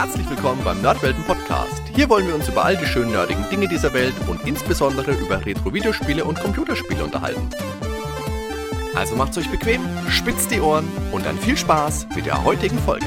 Herzlich 0.00 0.30
willkommen 0.30 0.62
beim 0.62 0.80
Nerdwelten 0.80 1.24
Podcast. 1.24 1.82
Hier 1.92 2.08
wollen 2.08 2.28
wir 2.28 2.36
uns 2.36 2.48
über 2.48 2.64
all 2.64 2.76
die 2.76 2.86
schönen 2.86 3.10
nerdigen 3.10 3.44
Dinge 3.50 3.66
dieser 3.66 3.92
Welt 3.92 4.14
und 4.28 4.46
insbesondere 4.46 5.10
über 5.10 5.44
Retro-Videospiele 5.44 6.24
und 6.24 6.38
Computerspiele 6.38 7.02
unterhalten. 7.02 7.50
Also 8.94 9.16
macht's 9.16 9.38
euch 9.38 9.50
bequem, 9.50 9.80
spitzt 10.08 10.52
die 10.52 10.60
Ohren 10.60 10.88
und 11.10 11.26
dann 11.26 11.36
viel 11.36 11.56
Spaß 11.56 12.06
mit 12.14 12.26
der 12.26 12.44
heutigen 12.44 12.78
Folge. 12.78 13.06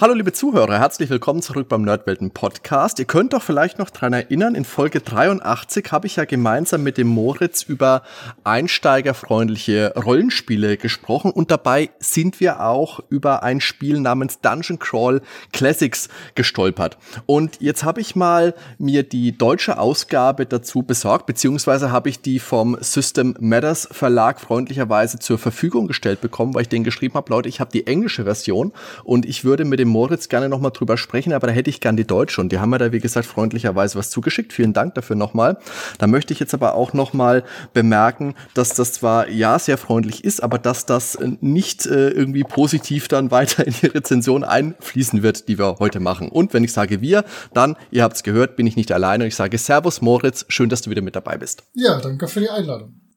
Hallo 0.00 0.14
liebe 0.14 0.32
Zuhörer, 0.32 0.78
herzlich 0.78 1.10
willkommen 1.10 1.42
zurück 1.42 1.68
beim 1.68 1.82
Nerdwelten 1.82 2.30
Podcast. 2.30 2.98
Ihr 2.98 3.04
könnt 3.04 3.34
doch 3.34 3.42
vielleicht 3.42 3.78
noch 3.78 3.90
dran 3.90 4.14
erinnern, 4.14 4.54
in 4.54 4.64
Folge 4.64 5.02
83 5.02 5.92
habe 5.92 6.06
ich 6.06 6.16
ja 6.16 6.24
gemeinsam 6.24 6.82
mit 6.82 6.96
dem 6.96 7.06
Moritz 7.06 7.62
über 7.64 8.02
einsteigerfreundliche 8.42 9.92
Rollenspiele 10.02 10.78
gesprochen 10.78 11.30
und 11.30 11.50
dabei 11.50 11.90
sind 11.98 12.40
wir 12.40 12.62
auch 12.64 13.00
über 13.10 13.42
ein 13.42 13.60
Spiel 13.60 14.00
namens 14.00 14.40
Dungeon 14.40 14.78
Crawl 14.78 15.20
Classics 15.52 16.08
gestolpert. 16.34 16.96
Und 17.26 17.60
jetzt 17.60 17.84
habe 17.84 18.00
ich 18.00 18.16
mal 18.16 18.54
mir 18.78 19.02
die 19.02 19.36
deutsche 19.36 19.78
Ausgabe 19.78 20.46
dazu 20.46 20.80
besorgt, 20.80 21.26
beziehungsweise 21.26 21.92
habe 21.92 22.08
ich 22.08 22.22
die 22.22 22.38
vom 22.38 22.78
System 22.80 23.34
Matters 23.38 23.86
Verlag 23.92 24.40
freundlicherweise 24.40 25.18
zur 25.18 25.36
Verfügung 25.36 25.88
gestellt 25.88 26.22
bekommen, 26.22 26.54
weil 26.54 26.62
ich 26.62 26.70
denen 26.70 26.84
geschrieben 26.84 27.16
habe, 27.16 27.30
Leute, 27.30 27.50
ich 27.50 27.60
habe 27.60 27.70
die 27.70 27.86
englische 27.86 28.24
Version 28.24 28.72
und 29.04 29.26
ich 29.26 29.44
würde 29.44 29.66
mit 29.66 29.78
dem 29.78 29.89
Moritz 29.90 30.28
gerne 30.28 30.48
nochmal 30.48 30.70
drüber 30.70 30.96
sprechen, 30.96 31.32
aber 31.32 31.46
da 31.46 31.52
hätte 31.52 31.70
ich 31.70 31.80
gern 31.80 31.96
die 31.96 32.06
Deutsche 32.06 32.40
und 32.40 32.50
die 32.50 32.58
haben 32.58 32.70
mir 32.70 32.78
da, 32.78 32.92
wie 32.92 33.00
gesagt, 33.00 33.26
freundlicherweise 33.26 33.98
was 33.98 34.10
zugeschickt. 34.10 34.52
Vielen 34.52 34.72
Dank 34.72 34.94
dafür 34.94 35.16
nochmal. 35.16 35.58
Da 35.98 36.06
möchte 36.06 36.32
ich 36.32 36.40
jetzt 36.40 36.54
aber 36.54 36.74
auch 36.74 36.92
nochmal 36.92 37.44
bemerken, 37.72 38.34
dass 38.54 38.74
das 38.74 38.92
zwar 38.92 39.28
ja 39.28 39.58
sehr 39.58 39.78
freundlich 39.78 40.24
ist, 40.24 40.42
aber 40.42 40.58
dass 40.58 40.86
das 40.86 41.18
nicht 41.40 41.86
äh, 41.86 42.10
irgendwie 42.10 42.44
positiv 42.44 43.08
dann 43.08 43.30
weiter 43.30 43.66
in 43.66 43.74
die 43.80 43.86
Rezension 43.86 44.44
einfließen 44.44 45.22
wird, 45.22 45.48
die 45.48 45.58
wir 45.58 45.76
heute 45.78 46.00
machen. 46.00 46.28
Und 46.28 46.54
wenn 46.54 46.64
ich 46.64 46.72
sage 46.72 47.00
wir, 47.00 47.24
dann, 47.52 47.76
ihr 47.90 48.02
habt 48.02 48.16
es 48.16 48.22
gehört, 48.22 48.56
bin 48.56 48.66
ich 48.66 48.76
nicht 48.76 48.92
alleine 48.92 49.24
und 49.24 49.28
ich 49.28 49.36
sage 49.36 49.58
Servus 49.58 50.00
Moritz, 50.00 50.44
schön, 50.48 50.68
dass 50.68 50.82
du 50.82 50.90
wieder 50.90 51.02
mit 51.02 51.16
dabei 51.16 51.36
bist. 51.36 51.64
Ja, 51.74 52.00
danke 52.00 52.28
für 52.28 52.40
die 52.40 52.50
Einladung. 52.50 53.09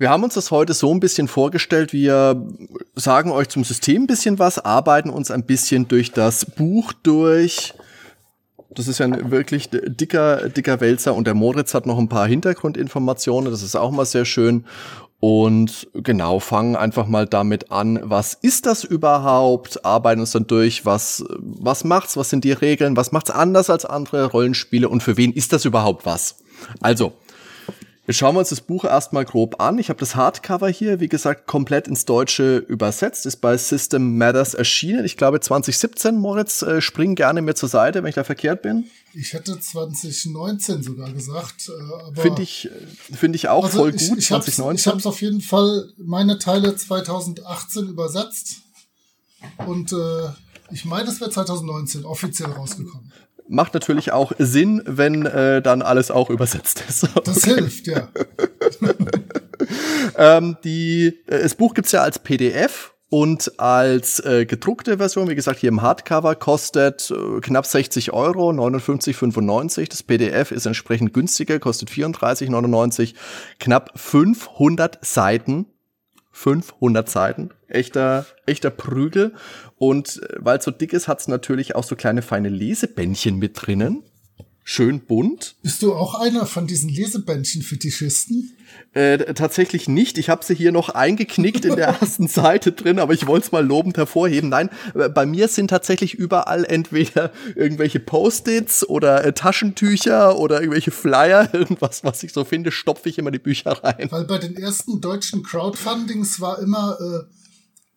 Wir 0.00 0.10
haben 0.10 0.22
uns 0.22 0.34
das 0.34 0.52
heute 0.52 0.74
so 0.74 0.94
ein 0.94 1.00
bisschen 1.00 1.26
vorgestellt. 1.26 1.92
Wir 1.92 2.40
sagen 2.94 3.32
euch 3.32 3.48
zum 3.48 3.64
System 3.64 4.02
ein 4.02 4.06
bisschen 4.06 4.38
was, 4.38 4.60
arbeiten 4.60 5.10
uns 5.10 5.32
ein 5.32 5.42
bisschen 5.42 5.88
durch 5.88 6.12
das 6.12 6.44
Buch 6.44 6.92
durch. 7.02 7.74
Das 8.70 8.86
ist 8.86 8.98
ja 8.98 9.06
ein 9.06 9.32
wirklich 9.32 9.70
dicker, 9.70 10.50
dicker 10.50 10.80
Wälzer 10.80 11.14
und 11.14 11.26
der 11.26 11.34
Moritz 11.34 11.74
hat 11.74 11.86
noch 11.86 11.98
ein 11.98 12.08
paar 12.08 12.28
Hintergrundinformationen. 12.28 13.50
Das 13.50 13.62
ist 13.62 13.74
auch 13.74 13.90
mal 13.90 14.04
sehr 14.04 14.24
schön. 14.24 14.64
Und 15.18 15.88
genau, 15.94 16.38
fangen 16.38 16.76
einfach 16.76 17.08
mal 17.08 17.26
damit 17.26 17.72
an. 17.72 17.98
Was 18.04 18.34
ist 18.34 18.66
das 18.66 18.84
überhaupt? 18.84 19.84
Arbeiten 19.84 20.20
uns 20.20 20.30
dann 20.30 20.46
durch. 20.46 20.86
Was, 20.86 21.24
was 21.40 21.82
macht's? 21.82 22.16
Was 22.16 22.30
sind 22.30 22.44
die 22.44 22.52
Regeln? 22.52 22.96
Was 22.96 23.10
macht's 23.10 23.32
anders 23.32 23.68
als 23.68 23.84
andere 23.84 24.26
Rollenspiele? 24.26 24.88
Und 24.88 25.02
für 25.02 25.16
wen 25.16 25.32
ist 25.32 25.52
das 25.52 25.64
überhaupt 25.64 26.06
was? 26.06 26.36
Also, 26.80 27.14
Jetzt 28.08 28.16
schauen 28.16 28.34
wir 28.34 28.38
uns 28.38 28.48
das 28.48 28.62
Buch 28.62 28.86
erstmal 28.86 29.26
grob 29.26 29.60
an. 29.60 29.78
Ich 29.78 29.90
habe 29.90 30.00
das 30.00 30.16
Hardcover 30.16 30.70
hier, 30.70 30.98
wie 30.98 31.10
gesagt, 31.10 31.46
komplett 31.46 31.86
ins 31.88 32.06
Deutsche 32.06 32.56
übersetzt, 32.56 33.26
ist 33.26 33.36
bei 33.42 33.54
System 33.58 34.16
Matters 34.16 34.54
erschienen. 34.54 35.04
Ich 35.04 35.18
glaube 35.18 35.40
2017, 35.40 36.16
Moritz, 36.16 36.62
äh, 36.62 36.80
spring 36.80 37.16
gerne 37.16 37.42
mir 37.42 37.54
zur 37.54 37.68
Seite, 37.68 38.02
wenn 38.02 38.08
ich 38.08 38.14
da 38.14 38.24
verkehrt 38.24 38.62
bin. 38.62 38.86
Ich 39.12 39.34
hätte 39.34 39.60
2019 39.60 40.82
sogar 40.82 41.12
gesagt. 41.12 41.68
Äh, 42.16 42.18
Finde 42.18 42.40
ich, 42.40 42.70
find 43.12 43.36
ich 43.36 43.50
auch 43.50 43.66
also 43.66 43.80
voll 43.80 43.94
ich, 43.94 44.08
gut, 44.08 44.20
ich 44.20 44.28
2019. 44.28 44.80
Ich 44.80 44.86
habe 44.86 44.98
es 45.00 45.04
auf 45.06 45.20
jeden 45.20 45.42
Fall 45.42 45.92
meine 45.98 46.38
Teile 46.38 46.74
2018 46.74 47.88
übersetzt 47.88 48.62
und 49.66 49.92
äh, 49.92 50.30
ich 50.70 50.86
meine, 50.86 51.10
es 51.10 51.20
wäre 51.20 51.30
2019 51.30 52.06
offiziell 52.06 52.52
rausgekommen 52.52 53.12
macht 53.48 53.74
natürlich 53.74 54.12
auch 54.12 54.32
Sinn, 54.38 54.82
wenn 54.86 55.26
äh, 55.26 55.62
dann 55.62 55.82
alles 55.82 56.10
auch 56.10 56.30
übersetzt 56.30 56.84
ist. 56.88 57.08
Das 57.24 57.44
hilft, 57.44 57.86
ja. 57.86 58.08
ähm, 60.16 60.56
die, 60.64 61.18
äh, 61.26 61.42
das 61.42 61.54
Buch 61.54 61.74
gibt's 61.74 61.92
ja 61.92 62.02
als 62.02 62.18
PDF 62.18 62.94
und 63.10 63.58
als 63.58 64.20
äh, 64.20 64.44
gedruckte 64.44 64.98
Version, 64.98 65.28
wie 65.28 65.34
gesagt, 65.34 65.60
hier 65.60 65.68
im 65.68 65.82
Hardcover 65.82 66.34
kostet 66.34 67.10
äh, 67.10 67.40
knapp 67.40 67.64
60 67.64 68.12
Euro, 68.12 68.50
59,95. 68.50 69.88
Das 69.88 70.02
PDF 70.02 70.50
ist 70.52 70.66
entsprechend 70.66 71.14
günstiger, 71.14 71.58
kostet 71.58 71.90
34,99. 71.90 73.14
Knapp 73.58 73.98
500 73.98 74.98
Seiten 75.04 75.66
500 76.38 77.08
Seiten. 77.08 77.50
Echter, 77.66 78.24
echter 78.46 78.70
Prügel. 78.70 79.34
Und 79.76 80.22
äh, 80.22 80.36
weil 80.38 80.58
es 80.58 80.64
so 80.64 80.70
dick 80.70 80.92
ist, 80.92 81.08
hat 81.08 81.20
es 81.20 81.28
natürlich 81.28 81.74
auch 81.74 81.84
so 81.84 81.96
kleine 81.96 82.22
feine 82.22 82.48
Lesebändchen 82.48 83.38
mit 83.38 83.52
drinnen 83.54 84.04
schön 84.68 85.00
bunt. 85.00 85.56
Bist 85.62 85.80
du 85.80 85.94
auch 85.94 86.14
einer 86.14 86.44
von 86.44 86.66
diesen 86.66 86.90
Lesebändchen-Fetischisten? 86.90 88.54
Äh, 88.92 89.32
tatsächlich 89.32 89.88
nicht. 89.88 90.18
Ich 90.18 90.28
habe 90.28 90.44
sie 90.44 90.54
hier 90.54 90.72
noch 90.72 90.90
eingeknickt 90.90 91.64
in 91.64 91.76
der 91.76 91.88
ersten 92.00 92.28
Seite 92.28 92.72
drin, 92.72 92.98
aber 92.98 93.14
ich 93.14 93.26
wollte 93.26 93.46
es 93.46 93.52
mal 93.52 93.64
lobend 93.64 93.96
hervorheben. 93.96 94.50
Nein, 94.50 94.68
äh, 94.94 95.08
bei 95.08 95.24
mir 95.24 95.48
sind 95.48 95.68
tatsächlich 95.68 96.12
überall 96.12 96.66
entweder 96.66 97.32
irgendwelche 97.54 97.98
Post-its 97.98 98.86
oder 98.86 99.24
äh, 99.24 99.32
Taschentücher 99.32 100.38
oder 100.38 100.60
irgendwelche 100.60 100.90
Flyer, 100.90 101.48
irgendwas, 101.54 102.04
was 102.04 102.22
ich 102.22 102.34
so 102.34 102.44
finde, 102.44 102.70
stopfe 102.70 103.08
ich 103.08 103.16
immer 103.16 103.30
die 103.30 103.38
Bücher 103.38 103.70
rein. 103.82 104.08
Weil 104.10 104.26
bei 104.26 104.36
den 104.36 104.54
ersten 104.54 105.00
deutschen 105.00 105.42
Crowdfundings 105.42 106.40
war 106.42 106.58
immer 106.58 106.98
äh, 107.00 107.47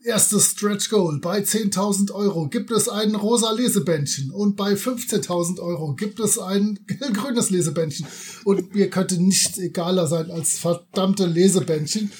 Erstes 0.03 0.51
Stretch 0.51 0.89
Goal. 0.89 1.19
Bei 1.19 1.39
10.000 1.39 2.11
Euro 2.11 2.47
gibt 2.47 2.71
es 2.71 2.89
ein 2.89 3.15
rosa 3.15 3.51
Lesebändchen 3.51 4.31
und 4.31 4.55
bei 4.55 4.73
15.000 4.73 5.59
Euro 5.59 5.93
gibt 5.93 6.19
es 6.19 6.39
ein 6.39 6.79
grünes 7.13 7.49
Lesebändchen. 7.49 8.07
Und 8.43 8.73
mir 8.73 8.89
könnte 8.89 9.21
nichts 9.21 9.57
egaler 9.57 10.07
sein 10.07 10.31
als 10.31 10.57
verdammte 10.59 11.25
Lesebändchen. 11.25 12.11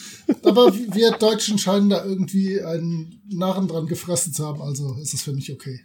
Aber 0.43 0.73
wir 0.75 1.11
Deutschen 1.11 1.57
scheinen 1.57 1.89
da 1.89 2.05
irgendwie 2.05 2.61
einen 2.61 3.21
Narren 3.29 3.67
dran 3.67 3.87
gefressen 3.87 4.33
zu 4.33 4.45
haben, 4.45 4.61
also 4.61 4.95
ist 5.01 5.13
es 5.13 5.23
für 5.23 5.33
mich 5.33 5.51
okay. 5.51 5.81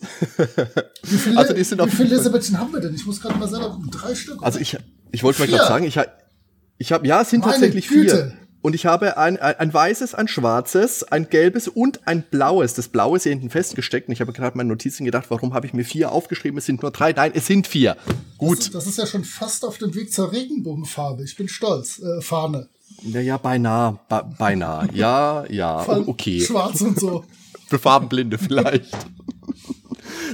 Wie 1.02 1.16
viele, 1.16 1.38
also 1.38 1.54
die 1.54 1.64
sind 1.64 1.84
wie 1.84 1.90
viele 1.90 2.14
Lesebändchen 2.14 2.56
haben 2.58 2.72
wir 2.72 2.78
denn? 2.78 2.94
Ich 2.94 3.04
muss 3.04 3.20
gerade 3.20 3.36
mal 3.36 3.48
selber 3.48 3.80
Drei 3.90 4.14
Stück. 4.14 4.40
Also 4.42 4.60
ich, 4.60 4.76
ich 5.10 5.24
wollte 5.24 5.40
mal 5.40 5.48
gerade 5.48 5.66
sagen, 5.66 5.84
ich, 5.86 5.98
ich 6.78 6.92
habe, 6.92 7.06
ja, 7.06 7.22
es 7.22 7.30
sind 7.30 7.40
Meine 7.40 7.52
tatsächlich 7.54 7.88
Güte. 7.88 8.14
vier. 8.14 8.47
Und 8.60 8.74
ich 8.74 8.86
habe 8.86 9.16
ein, 9.16 9.36
ein, 9.38 9.72
weißes, 9.72 10.14
ein 10.14 10.26
schwarzes, 10.26 11.04
ein 11.04 11.28
gelbes 11.30 11.68
und 11.68 12.06
ein 12.08 12.22
blaues. 12.22 12.74
Das 12.74 12.88
blaue 12.88 13.16
ist 13.16 13.22
hier 13.22 13.30
hinten 13.30 13.50
festgesteckt. 13.50 14.08
Und 14.08 14.12
ich 14.12 14.20
habe 14.20 14.32
gerade 14.32 14.56
meine 14.56 14.68
Notizen 14.68 15.04
gedacht, 15.04 15.26
warum 15.28 15.54
habe 15.54 15.66
ich 15.66 15.74
mir 15.74 15.84
vier 15.84 16.10
aufgeschrieben? 16.10 16.58
Es 16.58 16.66
sind 16.66 16.82
nur 16.82 16.90
drei. 16.90 17.12
Nein, 17.12 17.32
es 17.34 17.46
sind 17.46 17.68
vier. 17.68 17.96
Gut. 18.36 18.58
Das, 18.58 18.70
das 18.70 18.86
ist 18.86 18.98
ja 18.98 19.06
schon 19.06 19.24
fast 19.24 19.64
auf 19.64 19.78
dem 19.78 19.94
Weg 19.94 20.12
zur 20.12 20.32
Regenbogenfarbe. 20.32 21.22
Ich 21.22 21.36
bin 21.36 21.48
stolz. 21.48 22.00
Äh, 22.00 22.20
Fahne. 22.20 22.68
Ja, 23.02 23.20
ja, 23.20 23.36
beinahe. 23.36 24.00
Be 24.08 24.24
beinahe. 24.38 24.88
Ja, 24.94 25.44
ja, 25.48 25.86
okay. 26.06 26.40
Schwarz 26.40 26.80
und 26.80 26.98
so. 26.98 27.24
Für 27.68 27.78
Farbenblinde 27.78 28.38
vielleicht. 28.38 28.96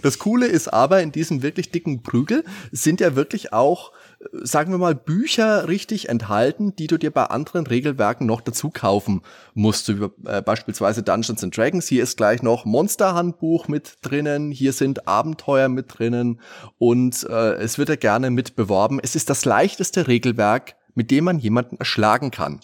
Das 0.02 0.18
Coole 0.18 0.46
ist 0.46 0.72
aber, 0.72 1.02
in 1.02 1.12
diesem 1.12 1.42
wirklich 1.42 1.70
dicken 1.70 2.02
Prügel 2.02 2.44
sind 2.72 3.00
ja 3.00 3.16
wirklich 3.16 3.52
auch 3.52 3.92
sagen 4.32 4.70
wir 4.72 4.78
mal, 4.78 4.94
Bücher 4.94 5.68
richtig 5.68 6.08
enthalten, 6.08 6.74
die 6.76 6.86
du 6.86 6.98
dir 6.98 7.10
bei 7.10 7.24
anderen 7.24 7.66
Regelwerken 7.66 8.26
noch 8.26 8.40
dazu 8.40 8.70
kaufen 8.70 9.22
musst. 9.54 9.88
Wie, 9.88 10.08
äh, 10.26 10.42
beispielsweise 10.42 11.02
Dungeons 11.02 11.42
and 11.42 11.56
Dragons. 11.56 11.86
Hier 11.86 12.02
ist 12.02 12.16
gleich 12.16 12.42
noch 12.42 12.64
Monsterhandbuch 12.64 13.68
mit 13.68 13.94
drinnen. 14.02 14.50
Hier 14.50 14.72
sind 14.72 15.06
Abenteuer 15.08 15.68
mit 15.68 15.98
drinnen. 15.98 16.40
Und 16.78 17.24
äh, 17.28 17.54
es 17.54 17.78
wird 17.78 17.88
ja 17.88 17.96
gerne 17.96 18.30
mit 18.30 18.56
beworben. 18.56 19.00
Es 19.02 19.16
ist 19.16 19.30
das 19.30 19.44
leichteste 19.44 20.08
Regelwerk, 20.08 20.76
mit 20.94 21.10
dem 21.10 21.24
man 21.24 21.38
jemanden 21.38 21.76
erschlagen 21.76 22.30
kann. 22.30 22.60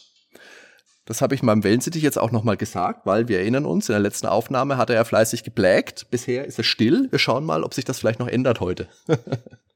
Das 1.07 1.23
habe 1.23 1.35
ich 1.35 1.43
meinem 1.43 1.65
Wellensittich 1.65 2.05
jetzt 2.05 2.19
auch 2.19 2.31
nochmal 2.31 2.57
gesagt, 2.57 3.05
weil 3.05 3.27
wir 3.27 3.41
erinnern 3.41 3.67
uns, 3.67 3.89
in 3.89 3.95
der 3.95 4.01
letzten 4.01 4.29
Aufnahme 4.29 4.77
hat 4.77 4.91
er 4.91 4.97
ja 4.97 5.05
fleißig 5.05 5.43
geblägt. 5.43 6.07
Bisher 6.11 6.45
ist 6.45 6.59
er 6.59 6.65
still. 6.65 7.09
Wir 7.11 7.19
schauen 7.19 7.45
mal, 7.45 7.65
ob 7.65 7.75
sich 7.75 7.85
das 7.85 7.99
vielleicht 7.99 8.21
noch 8.21 8.29
ändert 8.29 8.61
heute. 8.61 8.87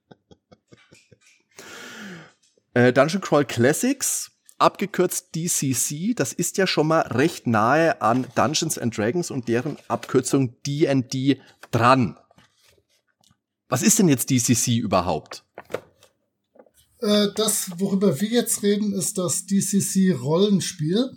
Äh, 2.74 2.92
Dungeon 2.92 3.20
Crawl 3.20 3.44
Classics, 3.44 4.32
abgekürzt 4.58 5.34
DCC, 5.34 6.14
das 6.14 6.32
ist 6.32 6.58
ja 6.58 6.66
schon 6.66 6.88
mal 6.88 7.02
recht 7.02 7.46
nahe 7.46 8.02
an 8.02 8.26
Dungeons 8.34 8.78
and 8.78 8.96
Dragons 8.96 9.30
und 9.30 9.46
deren 9.46 9.76
Abkürzung 9.86 10.56
D&D 10.66 11.40
dran. 11.70 12.16
Was 13.68 13.82
ist 13.82 14.00
denn 14.00 14.08
jetzt 14.08 14.30
DCC 14.30 14.76
überhaupt? 14.78 15.44
Äh, 16.98 17.28
das, 17.36 17.70
worüber 17.78 18.20
wir 18.20 18.28
jetzt 18.28 18.62
reden, 18.62 18.92
ist 18.92 19.18
das 19.18 19.46
DCC 19.46 20.12
Rollenspiel. 20.12 21.12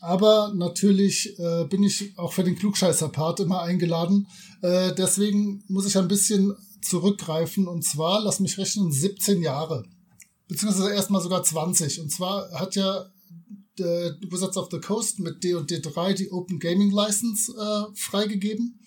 Aber 0.00 0.52
natürlich 0.54 1.38
äh, 1.38 1.64
bin 1.64 1.84
ich 1.84 2.18
auch 2.18 2.32
für 2.32 2.42
den 2.42 2.56
Klugscheißer-Part 2.56 3.40
immer 3.40 3.62
eingeladen. 3.62 4.26
Äh, 4.60 4.92
deswegen 4.94 5.62
muss 5.68 5.86
ich 5.86 5.96
ein 5.96 6.08
bisschen 6.08 6.54
zurückgreifen. 6.82 7.68
Und 7.68 7.84
zwar, 7.84 8.20
lass 8.20 8.40
mich 8.40 8.58
rechnen, 8.58 8.90
17 8.90 9.42
Jahre 9.42 9.84
beziehungsweise 10.48 10.92
erstmal 10.92 11.22
sogar 11.22 11.42
20. 11.42 12.00
Und 12.00 12.10
zwar 12.10 12.50
hat 12.52 12.76
ja 12.76 13.10
äh, 13.78 14.10
Wizards 14.30 14.56
of 14.56 14.68
the 14.70 14.80
Coast 14.80 15.18
mit 15.18 15.42
D&D 15.42 15.80
3 15.80 16.14
die 16.14 16.30
Open 16.30 16.58
Gaming 16.58 16.90
License 16.90 17.52
äh, 17.52 17.96
freigegeben. 17.96 18.78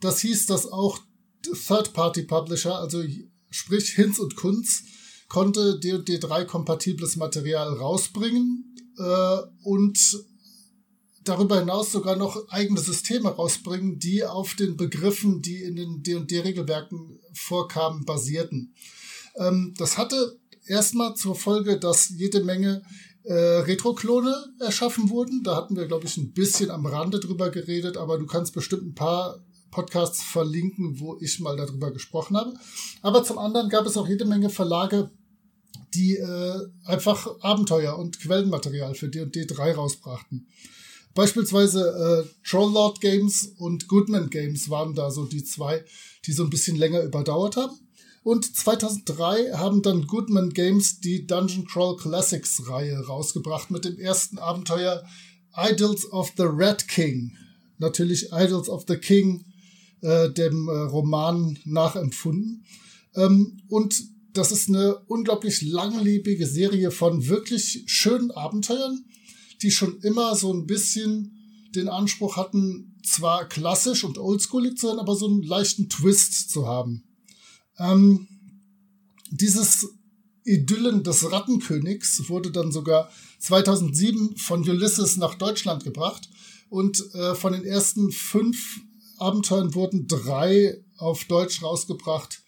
Das 0.00 0.20
hieß, 0.20 0.46
dass 0.46 0.66
auch 0.66 0.98
Third-Party-Publisher, 1.42 2.78
also 2.78 3.02
sprich 3.50 3.90
Hinz 3.90 4.18
und 4.18 4.36
Kunz, 4.36 4.84
konnte 5.28 5.78
D&D 5.80 6.18
3 6.18 6.44
kompatibles 6.44 7.16
Material 7.16 7.74
rausbringen 7.74 8.76
äh, 8.98 9.38
und 9.62 9.98
darüber 11.24 11.58
hinaus 11.58 11.90
sogar 11.90 12.16
noch 12.16 12.48
eigene 12.50 12.80
Systeme 12.80 13.30
rausbringen, 13.30 13.98
die 13.98 14.24
auf 14.24 14.54
den 14.54 14.76
Begriffen, 14.76 15.40
die 15.40 15.62
in 15.62 15.76
den 15.76 16.02
D&D-Regelwerken 16.02 17.18
vorkamen, 17.32 18.04
basierten. 18.04 18.74
Ähm, 19.36 19.74
das 19.76 19.98
hatte 19.98 20.38
erstmal 20.66 21.14
zur 21.14 21.34
Folge, 21.34 21.78
dass 21.78 22.10
jede 22.10 22.42
Menge 22.42 22.82
äh, 23.24 23.32
Retro-Klone 23.32 24.34
erschaffen 24.60 25.08
wurden. 25.10 25.42
Da 25.42 25.56
hatten 25.56 25.76
wir, 25.76 25.86
glaube 25.86 26.06
ich, 26.06 26.16
ein 26.16 26.32
bisschen 26.32 26.70
am 26.70 26.86
Rande 26.86 27.20
drüber 27.20 27.50
geredet, 27.50 27.96
aber 27.96 28.18
du 28.18 28.26
kannst 28.26 28.54
bestimmt 28.54 28.82
ein 28.82 28.94
paar 28.94 29.44
Podcasts 29.70 30.22
verlinken, 30.22 31.00
wo 31.00 31.16
ich 31.20 31.40
mal 31.40 31.56
darüber 31.56 31.90
gesprochen 31.90 32.36
habe. 32.36 32.54
Aber 33.02 33.24
zum 33.24 33.38
anderen 33.38 33.68
gab 33.68 33.86
es 33.86 33.96
auch 33.96 34.08
jede 34.08 34.24
Menge 34.24 34.50
Verlage, 34.50 35.10
die 35.94 36.16
äh, 36.16 36.60
einfach 36.84 37.40
Abenteuer 37.40 37.98
und 37.98 38.20
Quellenmaterial 38.20 38.94
für 38.94 39.08
D&D 39.08 39.46
3 39.46 39.72
rausbrachten. 39.72 40.46
Beispielsweise 41.14 42.24
äh, 42.26 42.48
Trolllord 42.48 43.00
Games 43.00 43.54
und 43.58 43.88
Goodman 43.88 44.30
Games 44.30 44.68
waren 44.68 44.94
da 44.94 45.10
so 45.10 45.24
die 45.24 45.44
zwei, 45.44 45.84
die 46.26 46.32
so 46.32 46.42
ein 46.42 46.50
bisschen 46.50 46.76
länger 46.76 47.02
überdauert 47.02 47.56
haben. 47.56 47.78
Und 48.24 48.56
2003 48.56 49.52
haben 49.52 49.82
dann 49.82 50.06
Goodman 50.06 50.54
Games 50.54 50.98
die 50.98 51.26
Dungeon 51.26 51.66
Crawl 51.66 51.96
Classics 51.96 52.66
Reihe 52.66 52.98
rausgebracht 53.06 53.70
mit 53.70 53.84
dem 53.84 53.98
ersten 53.98 54.38
Abenteuer 54.38 55.04
Idols 55.54 56.10
of 56.10 56.32
the 56.38 56.44
Red 56.44 56.88
King. 56.88 57.36
Natürlich 57.76 58.32
Idols 58.32 58.70
of 58.70 58.86
the 58.88 58.96
King, 58.96 59.44
äh, 60.00 60.30
dem 60.30 60.68
äh, 60.68 60.72
Roman 60.72 61.58
nachempfunden. 61.66 62.64
Ähm, 63.14 63.58
und 63.68 64.02
das 64.32 64.52
ist 64.52 64.70
eine 64.70 64.96
unglaublich 65.06 65.60
langlebige 65.60 66.46
Serie 66.46 66.90
von 66.90 67.28
wirklich 67.28 67.84
schönen 67.86 68.30
Abenteuern, 68.30 69.04
die 69.60 69.70
schon 69.70 70.00
immer 70.00 70.34
so 70.34 70.50
ein 70.50 70.64
bisschen 70.64 71.68
den 71.74 71.90
Anspruch 71.90 72.38
hatten, 72.38 72.96
zwar 73.04 73.46
klassisch 73.50 74.02
und 74.02 74.16
oldschoolig 74.16 74.78
zu 74.78 74.86
sein, 74.86 74.98
aber 74.98 75.14
so 75.14 75.26
einen 75.26 75.42
leichten 75.42 75.90
Twist 75.90 76.48
zu 76.48 76.66
haben. 76.66 77.04
Ähm, 77.78 78.28
dieses 79.30 79.88
Idyllen 80.44 81.02
des 81.02 81.30
Rattenkönigs 81.30 82.28
wurde 82.28 82.50
dann 82.50 82.70
sogar 82.70 83.10
2007 83.40 84.36
von 84.36 84.68
Ulysses 84.68 85.16
nach 85.16 85.34
Deutschland 85.34 85.84
gebracht 85.84 86.28
und 86.68 87.02
äh, 87.14 87.34
von 87.34 87.52
den 87.52 87.64
ersten 87.64 88.12
fünf 88.12 88.80
Abenteuern 89.18 89.74
wurden 89.74 90.06
drei 90.06 90.82
auf 90.98 91.24
Deutsch 91.24 91.62
rausgebracht. 91.62 92.42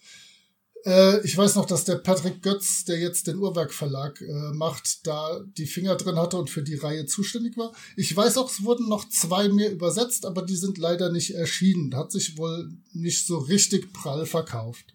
Äh, 0.85 1.25
ich 1.25 1.35
weiß 1.37 1.55
noch, 1.55 1.65
dass 1.65 1.85
der 1.85 1.95
Patrick 1.95 2.41
Götz, 2.41 2.85
der 2.85 2.99
jetzt 2.99 3.27
den 3.27 3.37
Uhrwerk 3.37 3.73
Verlag 3.73 4.21
äh, 4.21 4.53
macht, 4.53 5.05
da 5.07 5.39
die 5.57 5.65
Finger 5.65 5.95
drin 5.95 6.17
hatte 6.17 6.37
und 6.37 6.49
für 6.49 6.63
die 6.63 6.75
Reihe 6.75 7.05
zuständig 7.05 7.57
war. 7.57 7.73
Ich 7.95 8.15
weiß 8.15 8.37
auch, 8.37 8.49
es 8.49 8.63
wurden 8.63 8.87
noch 8.87 9.07
zwei 9.09 9.49
mehr 9.49 9.71
übersetzt, 9.71 10.25
aber 10.25 10.43
die 10.43 10.55
sind 10.55 10.77
leider 10.77 11.11
nicht 11.11 11.31
erschienen. 11.31 11.95
Hat 11.95 12.11
sich 12.11 12.37
wohl 12.37 12.69
nicht 12.93 13.25
so 13.25 13.37
richtig 13.37 13.91
prall 13.93 14.25
verkauft. 14.25 14.93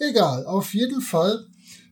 Egal, 0.00 0.46
auf 0.46 0.72
jeden 0.72 1.02
Fall 1.02 1.46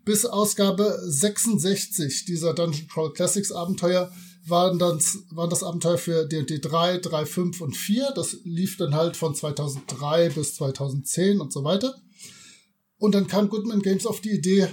bis 0.07 0.25
Ausgabe 0.25 0.99
66 1.05 2.25
dieser 2.25 2.55
Dungeon 2.55 2.89
Crawl 2.89 3.13
Classics 3.13 3.53
Abenteuer 3.53 4.11
waren, 4.47 4.79
dann, 4.79 4.99
waren 5.31 5.51
das 5.51 5.63
Abenteuer 5.63 5.99
für 5.99 6.25
D&D 6.27 6.61
3, 6.61 6.99
3, 6.99 7.27
5 7.27 7.61
und 7.61 7.77
4. 7.77 8.13
Das 8.15 8.39
lief 8.45 8.79
dann 8.79 8.95
halt 8.95 9.19
von 9.19 9.35
2003 9.35 10.31
bis 10.31 10.55
2010 10.55 11.39
und 11.39 11.53
so 11.53 11.65
weiter. 11.65 11.95
Und 12.97 13.15
dann 13.15 13.27
kam 13.27 13.51
Goodman 13.51 13.83
Games 13.83 14.07
auf 14.07 14.23
die 14.23 14.31
Idee, 14.31 14.69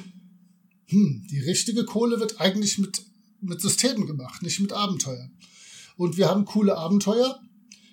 hm, 0.87 1.27
die 1.29 1.39
richtige 1.39 1.83
Kohle 1.83 2.21
wird 2.21 2.39
eigentlich 2.39 2.77
mit, 2.77 3.03
mit 3.41 3.59
Systemen 3.59 4.07
gemacht, 4.07 4.43
nicht 4.43 4.61
mit 4.61 4.71
Abenteuern. 4.71 5.37
Und 5.97 6.15
wir 6.15 6.29
haben 6.29 6.45
coole 6.45 6.77
Abenteuer, 6.77 7.37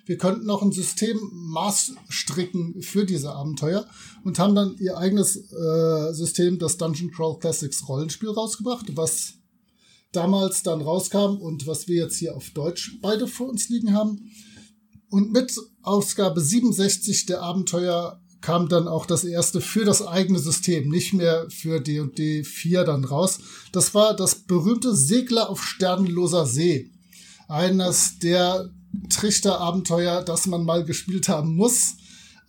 wir 0.05 0.17
könnten 0.17 0.45
noch 0.45 0.61
ein 0.61 0.71
System 0.71 1.17
maßstricken 1.31 2.81
für 2.81 3.05
diese 3.05 3.31
Abenteuer 3.31 3.85
und 4.23 4.37
haben 4.37 4.55
dann 4.55 4.75
ihr 4.79 4.97
eigenes 4.97 5.37
äh, 5.37 6.13
System, 6.13 6.59
das 6.59 6.77
Dungeon 6.77 7.11
Crawl 7.11 7.39
Classics 7.39 7.87
Rollenspiel 7.87 8.29
rausgebracht, 8.29 8.95
was 8.97 9.35
damals 10.11 10.63
dann 10.63 10.81
rauskam 10.81 11.37
und 11.37 11.67
was 11.67 11.87
wir 11.87 12.03
jetzt 12.03 12.17
hier 12.17 12.35
auf 12.35 12.49
Deutsch 12.51 12.97
beide 13.01 13.27
vor 13.27 13.49
uns 13.49 13.69
liegen 13.69 13.93
haben. 13.93 14.31
Und 15.09 15.31
mit 15.31 15.55
Ausgabe 15.81 16.41
67 16.41 17.25
der 17.25 17.41
Abenteuer 17.41 18.19
kam 18.41 18.67
dann 18.67 18.89
auch 18.89 19.05
das 19.05 19.23
erste 19.23 19.61
für 19.61 19.85
das 19.85 20.05
eigene 20.05 20.37
System, 20.37 20.89
nicht 20.89 21.13
mehr 21.13 21.45
für 21.49 21.79
D&D 21.79 22.43
4 22.43 22.83
dann 22.83 23.05
raus. 23.05 23.39
Das 23.71 23.93
war 23.93 24.15
das 24.15 24.35
berühmte 24.35 24.93
Segler 24.93 25.49
auf 25.49 25.63
sternenloser 25.63 26.45
See. 26.45 26.91
Eines 27.47 28.19
der 28.19 28.69
Trichter-Abenteuer, 29.09 30.23
das 30.23 30.45
man 30.45 30.63
mal 30.65 30.83
gespielt 30.83 31.29
haben 31.29 31.55
muss. 31.55 31.95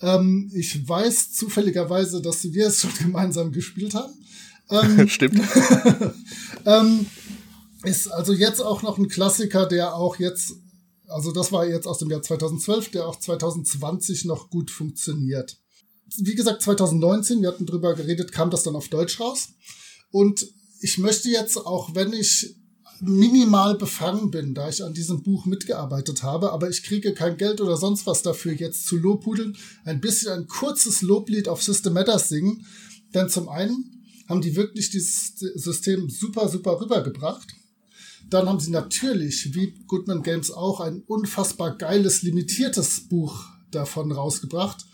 Ähm, 0.01 0.51
ich 0.55 0.87
weiß 0.87 1.33
zufälligerweise, 1.33 2.21
dass 2.21 2.45
wir 2.45 2.67
es 2.67 2.81
schon 2.81 2.95
gemeinsam 2.99 3.53
gespielt 3.53 3.95
haben. 3.95 4.13
Ähm, 4.71 5.09
Stimmt. 5.09 5.41
ähm, 6.67 7.07
ist 7.85 8.09
also 8.09 8.33
jetzt 8.33 8.61
auch 8.61 8.83
noch 8.83 8.99
ein 8.99 9.09
Klassiker, 9.09 9.67
der 9.67 9.95
auch 9.95 10.19
jetzt, 10.19 10.55
also 11.07 11.33
das 11.33 11.53
war 11.53 11.67
jetzt 11.67 11.87
aus 11.87 11.99
dem 11.99 12.11
Jahr 12.11 12.23
2012, 12.23 12.91
der 12.91 13.07
auch 13.07 13.19
2020 13.19 14.25
noch 14.25 14.51
gut 14.51 14.71
funktioniert. 14.71 15.59
Wie 16.19 16.35
gesagt, 16.35 16.63
2019, 16.63 17.43
wir 17.43 17.49
hatten 17.49 17.67
drüber 17.67 17.95
geredet, 17.95 18.33
kam 18.33 18.51
das 18.51 18.63
dann 18.63 18.77
auf 18.77 18.89
Deutsch 18.89 19.21
raus. 19.21 19.49
Und 20.11 20.47
ich 20.81 20.99
möchte 20.99 21.29
jetzt, 21.29 21.57
auch 21.57 21.95
wenn 21.95 22.13
ich 22.13 22.57
minimal 23.01 23.77
befangen 23.77 24.31
bin, 24.31 24.55
da 24.55 24.69
ich 24.69 24.83
an 24.83 24.95
diesem 24.95 25.23
Buch 25.23 25.47
mitgearbeitet 25.47 26.23
habe, 26.23 26.53
aber 26.53 26.69
ich 26.69 26.83
kriege 26.83 27.15
kein 27.15 27.37
Geld 27.37 27.61
oder 27.61 27.77
sonst 27.77 28.07
was 28.07 28.23
dafür, 28.23 28.53
jetzt 28.53 28.87
zu 28.87 28.97
Lobhudeln, 28.97 29.57
ein 29.85 30.01
bisschen 30.01 30.33
ein 30.33 30.47
kurzes 30.47 31.03
Loblied 31.03 31.49
auf 31.49 31.63
System 31.63 31.93
Matters 31.93 32.29
singen. 32.29 32.67
Denn 33.15 33.29
zum 33.29 33.49
einen 33.49 34.03
haben 34.29 34.41
die 34.41 34.57
wirklich 34.57 34.91
dieses 34.91 35.35
System 35.37 36.09
super, 36.09 36.49
super 36.49 36.81
rübergebracht. 36.81 37.55
Dann 38.31 38.49
haben 38.49 38.61
sie 38.61 38.71
natürlich, 38.71 39.55
wie 39.55 39.75
Goodman 39.87 40.23
Games 40.23 40.51
auch, 40.51 40.81
ein 40.81 41.03
unfassbar 41.07 41.77
geiles, 41.77 42.23
limitiertes 42.23 43.09
Buch 43.09 43.45
davon 43.71 44.13
rausgebracht. 44.13 44.87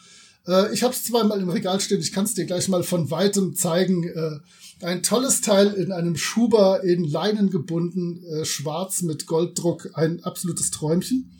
Äh, 0.47 0.73
ich 0.73 0.82
habe 0.82 0.94
es 0.94 1.04
zweimal 1.04 1.40
im 1.40 1.49
Regal 1.49 1.80
stehen, 1.80 2.00
ich 2.00 2.12
kann 2.12 2.25
es 2.25 2.35
dir 2.35 2.47
gleich 2.47 2.68
mal 2.68 2.82
von 2.82 3.11
weitem 3.11 3.54
zeigen. 3.54 4.04
Äh, 4.04 4.38
ein 4.82 5.02
tolles 5.02 5.40
Teil 5.42 5.75
in 5.75 5.92
einem 5.92 6.16
Schuber 6.16 6.82
in 6.82 7.04
Leinen 7.04 7.50
gebunden, 7.50 8.25
äh, 8.25 8.44
schwarz 8.44 9.02
mit 9.02 9.26
Golddruck, 9.26 9.90
ein 9.94 10.25
absolutes 10.25 10.70
Träumchen. 10.70 11.38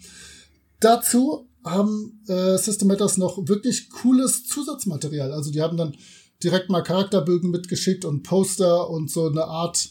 Dazu 0.81 1.49
haben 1.65 2.23
äh, 2.27 2.57
System 2.57 2.89
noch 2.89 3.49
wirklich 3.49 3.91
cooles 3.91 4.47
Zusatzmaterial. 4.47 5.33
Also 5.33 5.51
die 5.51 5.61
haben 5.61 5.77
dann 5.77 5.95
direkt 6.43 6.71
mal 6.71 6.83
Charakterbögen 6.83 7.51
mitgeschickt 7.51 8.05
und 8.05 8.23
Poster 8.23 8.89
und 8.89 9.11
so 9.11 9.29
eine 9.29 9.45
Art, 9.45 9.91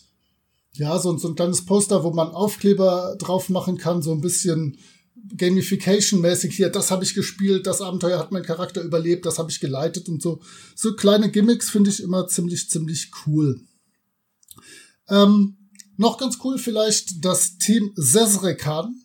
ja, 0.74 0.98
so, 0.98 1.16
so 1.18 1.30
ein 1.30 1.36
kleines 1.36 1.66
Poster, 1.66 2.04
wo 2.04 2.12
man 2.12 2.30
Aufkleber 2.30 3.16
drauf 3.20 3.50
machen 3.50 3.78
kann, 3.78 4.02
so 4.02 4.12
ein 4.12 4.22
bisschen 4.22 4.78
Gamification-mäßig 5.36 6.54
hier, 6.54 6.70
das 6.70 6.92
habe 6.92 7.04
ich 7.04 7.14
gespielt, 7.14 7.68
das 7.68 7.82
Abenteuer 7.82 8.20
hat 8.20 8.32
mein 8.32 8.44
Charakter 8.44 8.82
überlebt, 8.82 9.26
das 9.26 9.40
habe 9.40 9.52
ich 9.52 9.60
geleitet 9.60 10.10
und 10.10 10.22
so. 10.22 10.42
So 10.76 10.96
kleine 10.96 11.32
Gimmicks 11.32 11.70
finde 11.70 11.90
ich 11.90 12.02
immer 12.02 12.28
ziemlich, 12.28 12.70
ziemlich 12.70 13.12
cool. 13.26 13.62
Ähm, 15.08 15.58
noch 15.98 16.18
ganz 16.18 16.38
cool 16.44 16.58
vielleicht 16.58 17.26
das 17.26 17.58
Team 17.58 17.92
Sesrekan. 17.96 18.96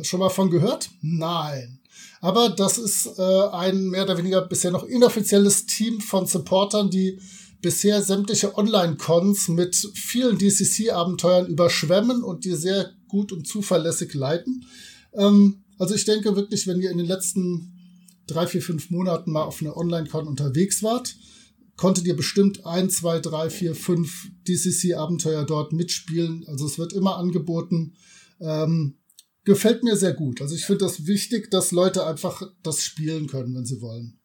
Schon 0.00 0.20
mal 0.20 0.30
von 0.30 0.50
gehört? 0.50 0.90
Nein. 1.00 1.80
Aber 2.20 2.48
das 2.50 2.78
ist 2.78 3.18
äh, 3.18 3.48
ein 3.52 3.88
mehr 3.88 4.04
oder 4.04 4.18
weniger 4.18 4.42
bisher 4.42 4.70
noch 4.70 4.84
inoffizielles 4.84 5.66
Team 5.66 6.00
von 6.00 6.26
Supportern, 6.26 6.90
die 6.90 7.18
bisher 7.60 8.02
sämtliche 8.02 8.56
Online-Cons 8.58 9.48
mit 9.48 9.74
vielen 9.94 10.36
DCC-Abenteuern 10.38 11.46
überschwemmen 11.46 12.22
und 12.22 12.44
die 12.44 12.54
sehr 12.54 12.90
gut 13.08 13.32
und 13.32 13.46
zuverlässig 13.46 14.14
leiten. 14.14 14.66
Ähm, 15.14 15.64
also 15.78 15.94
ich 15.94 16.04
denke 16.04 16.36
wirklich, 16.36 16.66
wenn 16.66 16.80
ihr 16.80 16.90
in 16.90 16.98
den 16.98 17.06
letzten 17.06 17.72
drei, 18.26 18.46
vier, 18.46 18.62
fünf 18.62 18.90
Monaten 18.90 19.32
mal 19.32 19.42
auf 19.42 19.60
einer 19.60 19.76
Online-Con 19.76 20.26
unterwegs 20.26 20.82
wart, 20.82 21.16
konntet 21.76 22.06
ihr 22.06 22.16
bestimmt 22.16 22.66
ein, 22.66 22.90
zwei, 22.90 23.18
drei, 23.18 23.50
vier, 23.50 23.74
fünf 23.74 24.28
DCC-Abenteuer 24.46 25.44
dort 25.44 25.72
mitspielen. 25.72 26.44
Also 26.46 26.66
es 26.66 26.78
wird 26.78 26.92
immer 26.92 27.16
angeboten. 27.16 27.94
Ähm, 28.40 28.98
gefällt 29.44 29.82
mir 29.82 29.96
sehr 29.96 30.12
gut. 30.12 30.40
Also 30.40 30.54
ich 30.54 30.64
finde 30.64 30.84
das 30.84 31.06
wichtig, 31.06 31.50
dass 31.50 31.72
Leute 31.72 32.06
einfach 32.06 32.42
das 32.62 32.84
spielen 32.84 33.26
können, 33.26 33.54
wenn 33.54 33.66
sie 33.66 33.80
wollen. 33.80 34.18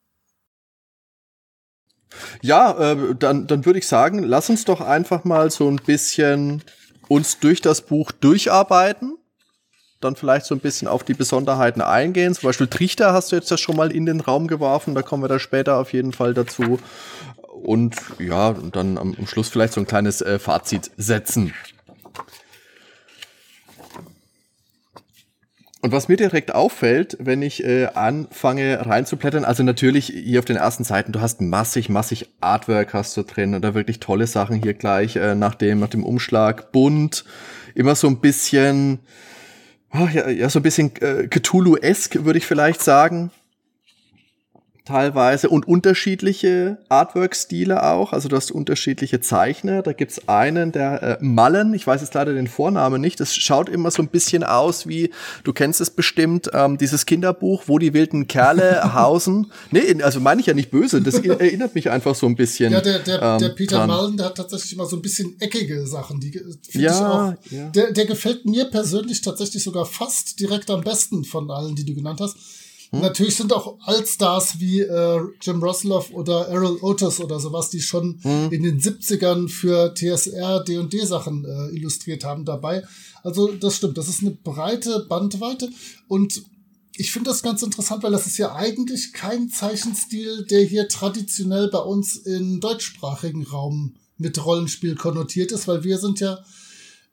Ja, 2.42 2.92
äh, 2.94 3.16
dann, 3.16 3.48
dann 3.48 3.66
würde 3.66 3.80
ich 3.80 3.88
sagen, 3.88 4.24
lass 4.24 4.50
uns 4.50 4.66
doch 4.66 4.82
einfach 4.82 5.24
mal 5.24 5.52
so 5.52 5.68
ein 5.68 5.78
bisschen 5.78 6.64
uns 7.10 7.40
durch 7.40 7.62
das 7.62 7.82
Buch 7.82 8.12
durcharbeiten, 8.12 9.18
dann 10.00 10.16
vielleicht 10.16 10.46
so 10.46 10.56
ein 10.56 10.60
bisschen 10.60 10.88
auf 10.88 11.04
die 11.04 11.14
Besonderheiten 11.14 11.82
eingehen. 11.82 12.34
Zum 12.34 12.48
Beispiel 12.48 12.68
Trichter 12.68 13.14
hast 13.14 13.32
du 13.32 13.36
jetzt 13.36 13.50
ja 13.50 13.58
schon 13.58 13.76
mal 13.76 13.92
in 13.92 14.06
den 14.06 14.20
Raum 14.20 14.48
geworfen, 14.48 14.96
da 14.96 15.02
kommen 15.02 15.24
wir 15.24 15.28
da 15.28 15.40
später 15.40 15.78
auf 15.78 15.94
jeden 15.94 16.14
Fall 16.14 16.34
dazu. 16.34 16.80
Und 17.64 17.96
ja, 18.20 18.50
und 18.50 18.76
dann 18.76 18.98
am, 18.98 19.16
Schluss 19.26 19.50
vielleicht 19.50 19.74
so 19.74 19.82
ein 19.82 19.88
kleines 19.88 20.22
äh, 20.22 20.38
Fazit 20.38 20.92
setzen. 20.98 21.54
Und 25.82 25.92
was 25.92 26.08
mir 26.08 26.18
direkt 26.18 26.54
auffällt, 26.54 27.18
wenn 27.20 27.42
ich 27.42 27.64
äh, 27.64 27.86
anfange 27.94 28.86
reinzublättern, 28.86 29.46
also 29.46 29.64
natürlich 29.64 30.08
hier 30.08 30.40
auf 30.40 30.46
den 30.46 30.58
ersten 30.58 30.84
Seiten, 30.84 31.12
du 31.12 31.22
hast 31.22 31.40
massig, 31.40 31.88
massig 31.90 32.30
Artwork 32.42 32.94
hast 32.94 33.16
du 33.16 33.24
drin 33.24 33.60
da 33.62 33.74
wirklich 33.74 34.00
tolle 34.00 34.28
Sachen 34.28 34.62
hier 34.62 34.74
gleich 34.74 35.16
äh, 35.16 35.36
nach 35.36 35.56
dem, 35.56 35.80
nach 35.80 35.90
dem 35.90 36.04
Umschlag, 36.04 36.72
bunt, 36.72 37.26
immer 37.76 37.96
so 37.96 38.08
ein 38.08 38.20
bisschen, 38.20 39.00
oh, 39.94 40.08
ja, 40.14 40.30
ja, 40.30 40.50
so 40.50 40.60
ein 40.60 40.64
bisschen 40.64 40.96
äh, 41.02 41.28
Cthulhu-esque, 41.28 42.26
würde 42.26 42.40
ich 42.40 42.46
vielleicht 42.46 42.82
sagen 42.82 43.32
teilweise 44.88 45.50
und 45.50 45.68
unterschiedliche 45.68 46.78
Artwork-Stile 46.88 47.84
auch. 47.84 48.14
Also 48.14 48.30
du 48.30 48.38
hast 48.38 48.52
unterschiedliche 48.52 49.20
Zeichner. 49.20 49.82
Da 49.82 49.92
gibt's 49.92 50.30
einen, 50.30 50.72
der 50.72 51.04
äh, 51.04 51.18
Mallen, 51.20 51.74
ich 51.74 51.86
weiß 51.86 52.00
jetzt 52.02 52.14
leider 52.14 52.34
den 52.34 52.48
Vornamen 52.48 53.02
nicht. 53.02 53.20
Das 53.20 53.36
schaut 53.36 53.68
immer 53.68 53.92
so 53.92 54.02
ein 54.02 54.08
bisschen 54.08 54.46
aus 54.46 54.88
wie, 54.88 55.12
du 55.44 55.52
kennst 55.52 55.82
es 55.82 55.90
bestimmt, 55.90 56.50
ähm, 56.54 56.78
dieses 56.78 57.06
Kinderbuch, 57.06 57.64
wo 57.68 57.80
die 57.80 57.94
wilden 57.94 58.28
Kerle 58.28 58.94
hausen. 58.94 59.52
Nee, 59.72 60.02
also 60.02 60.22
meine 60.22 60.40
ich 60.40 60.48
ja 60.48 60.54
nicht 60.54 60.72
böse. 60.72 61.02
Das 61.02 61.16
erinnert 61.16 61.76
mich 61.76 61.90
einfach 61.90 62.16
so 62.16 62.26
ein 62.26 62.38
bisschen. 62.38 62.72
Ja, 62.72 62.80
der, 62.80 63.00
der, 63.00 63.22
ähm, 63.22 63.40
der 63.40 63.50
Peter 63.50 63.78
dran. 63.78 63.90
Mullen, 63.90 64.18
der 64.18 64.28
hat 64.28 64.36
tatsächlich 64.36 64.72
immer 64.72 64.86
so 64.86 64.96
ein 64.96 65.02
bisschen 65.02 65.36
eckige 65.42 65.86
Sachen. 65.86 66.22
Die 66.22 66.32
ja, 66.72 66.80
ich 66.80 66.92
auch, 66.92 67.52
ja. 67.52 67.70
Der, 67.72 67.92
der 67.92 68.06
gefällt 68.06 68.46
mir 68.46 68.66
persönlich 68.66 69.20
tatsächlich 69.20 69.64
sogar 69.64 69.86
fast 69.86 70.40
direkt 70.40 70.72
am 70.72 70.82
besten 70.82 71.26
von 71.26 71.52
allen, 71.52 71.76
die 71.76 71.84
du 71.84 71.94
genannt 71.94 72.22
hast 72.22 72.38
hm? 72.92 73.02
Natürlich 73.02 73.36
sind 73.36 73.52
auch 73.52 73.78
Allstars 73.86 74.60
wie 74.60 74.80
äh, 74.80 75.22
Jim 75.42 75.62
Rosloff 75.62 76.12
oder 76.12 76.48
Errol 76.48 76.78
Otis 76.82 77.20
oder 77.20 77.40
sowas, 77.40 77.70
die 77.70 77.82
schon 77.82 78.20
hm. 78.22 78.52
in 78.52 78.64
den 78.64 78.80
70ern 78.80 79.50
für 79.50 79.94
TSR 79.94 80.64
D&D 80.64 81.06
Sachen 81.06 81.46
äh, 81.46 81.76
illustriert 81.76 82.24
haben 82.24 82.46
dabei. 82.46 82.84
Also 83.24 83.52
das 83.52 83.78
stimmt, 83.78 83.98
das 83.98 84.08
ist 84.08 84.22
eine 84.22 84.32
breite 84.32 85.06
Bandweite 85.10 85.70
und 86.08 86.44
ich 87.00 87.12
finde 87.12 87.30
das 87.30 87.44
ganz 87.44 87.62
interessant, 87.62 88.04
weil 88.04 88.12
das 88.12 88.26
ist 88.26 88.38
ja 88.38 88.56
eigentlich 88.56 89.14
kein 89.14 89.50
Zeichenstil, 89.50 90.46
der 90.46 90.64
hier 90.64 90.88
traditionell 90.88 91.70
bei 91.70 91.78
uns 91.78 92.16
im 92.16 92.60
deutschsprachigen 92.60 93.44
Raum 93.44 93.96
mit 94.18 94.44
Rollenspiel 94.44 94.96
konnotiert 94.96 95.52
ist, 95.52 95.68
weil 95.68 95.84
wir 95.84 96.00
sind 96.00 96.20
ja 96.20 96.40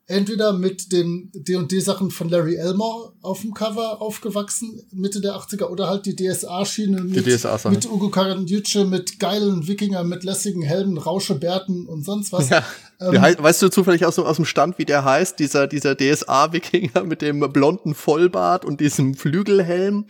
entweder 0.07 0.53
mit 0.53 0.91
den 0.91 1.31
D&D-Sachen 1.33 2.11
von 2.11 2.29
Larry 2.29 2.55
Elmore 2.55 3.13
auf 3.21 3.41
dem 3.41 3.53
Cover 3.53 4.01
aufgewachsen, 4.01 4.81
Mitte 4.91 5.19
der 5.19 5.33
80er, 5.33 5.65
oder 5.65 5.87
halt 5.87 6.05
die 6.05 6.15
DSA-Schiene 6.15 7.01
mit, 7.01 7.25
DSA 7.25 7.69
mit 7.69 7.85
Ugo 7.85 8.09
Karanjuce, 8.09 8.85
mit 8.85 9.19
geilen 9.19 9.67
Wikinger, 9.67 10.03
mit 10.03 10.23
lässigen 10.23 10.61
Helmen, 10.61 10.97
Rauschebärten 10.97 11.87
und 11.87 12.03
sonst 12.03 12.31
was. 12.31 12.49
Ja. 13.01 13.11
Ähm, 13.11 13.35
weißt 13.39 13.61
du 13.61 13.67
zufällig 13.67 14.05
aus, 14.05 14.17
aus 14.19 14.37
dem 14.37 14.45
Stand, 14.45 14.79
wie 14.79 14.85
der 14.85 15.03
heißt, 15.03 15.37
dieser, 15.39 15.67
dieser 15.67 15.97
DSA-Wikinger 15.97 17.03
mit 17.03 17.21
dem 17.21 17.41
blonden 17.51 17.93
Vollbart 17.93 18.63
und 18.63 18.79
diesem 18.79 19.15
Flügelhelm? 19.15 20.05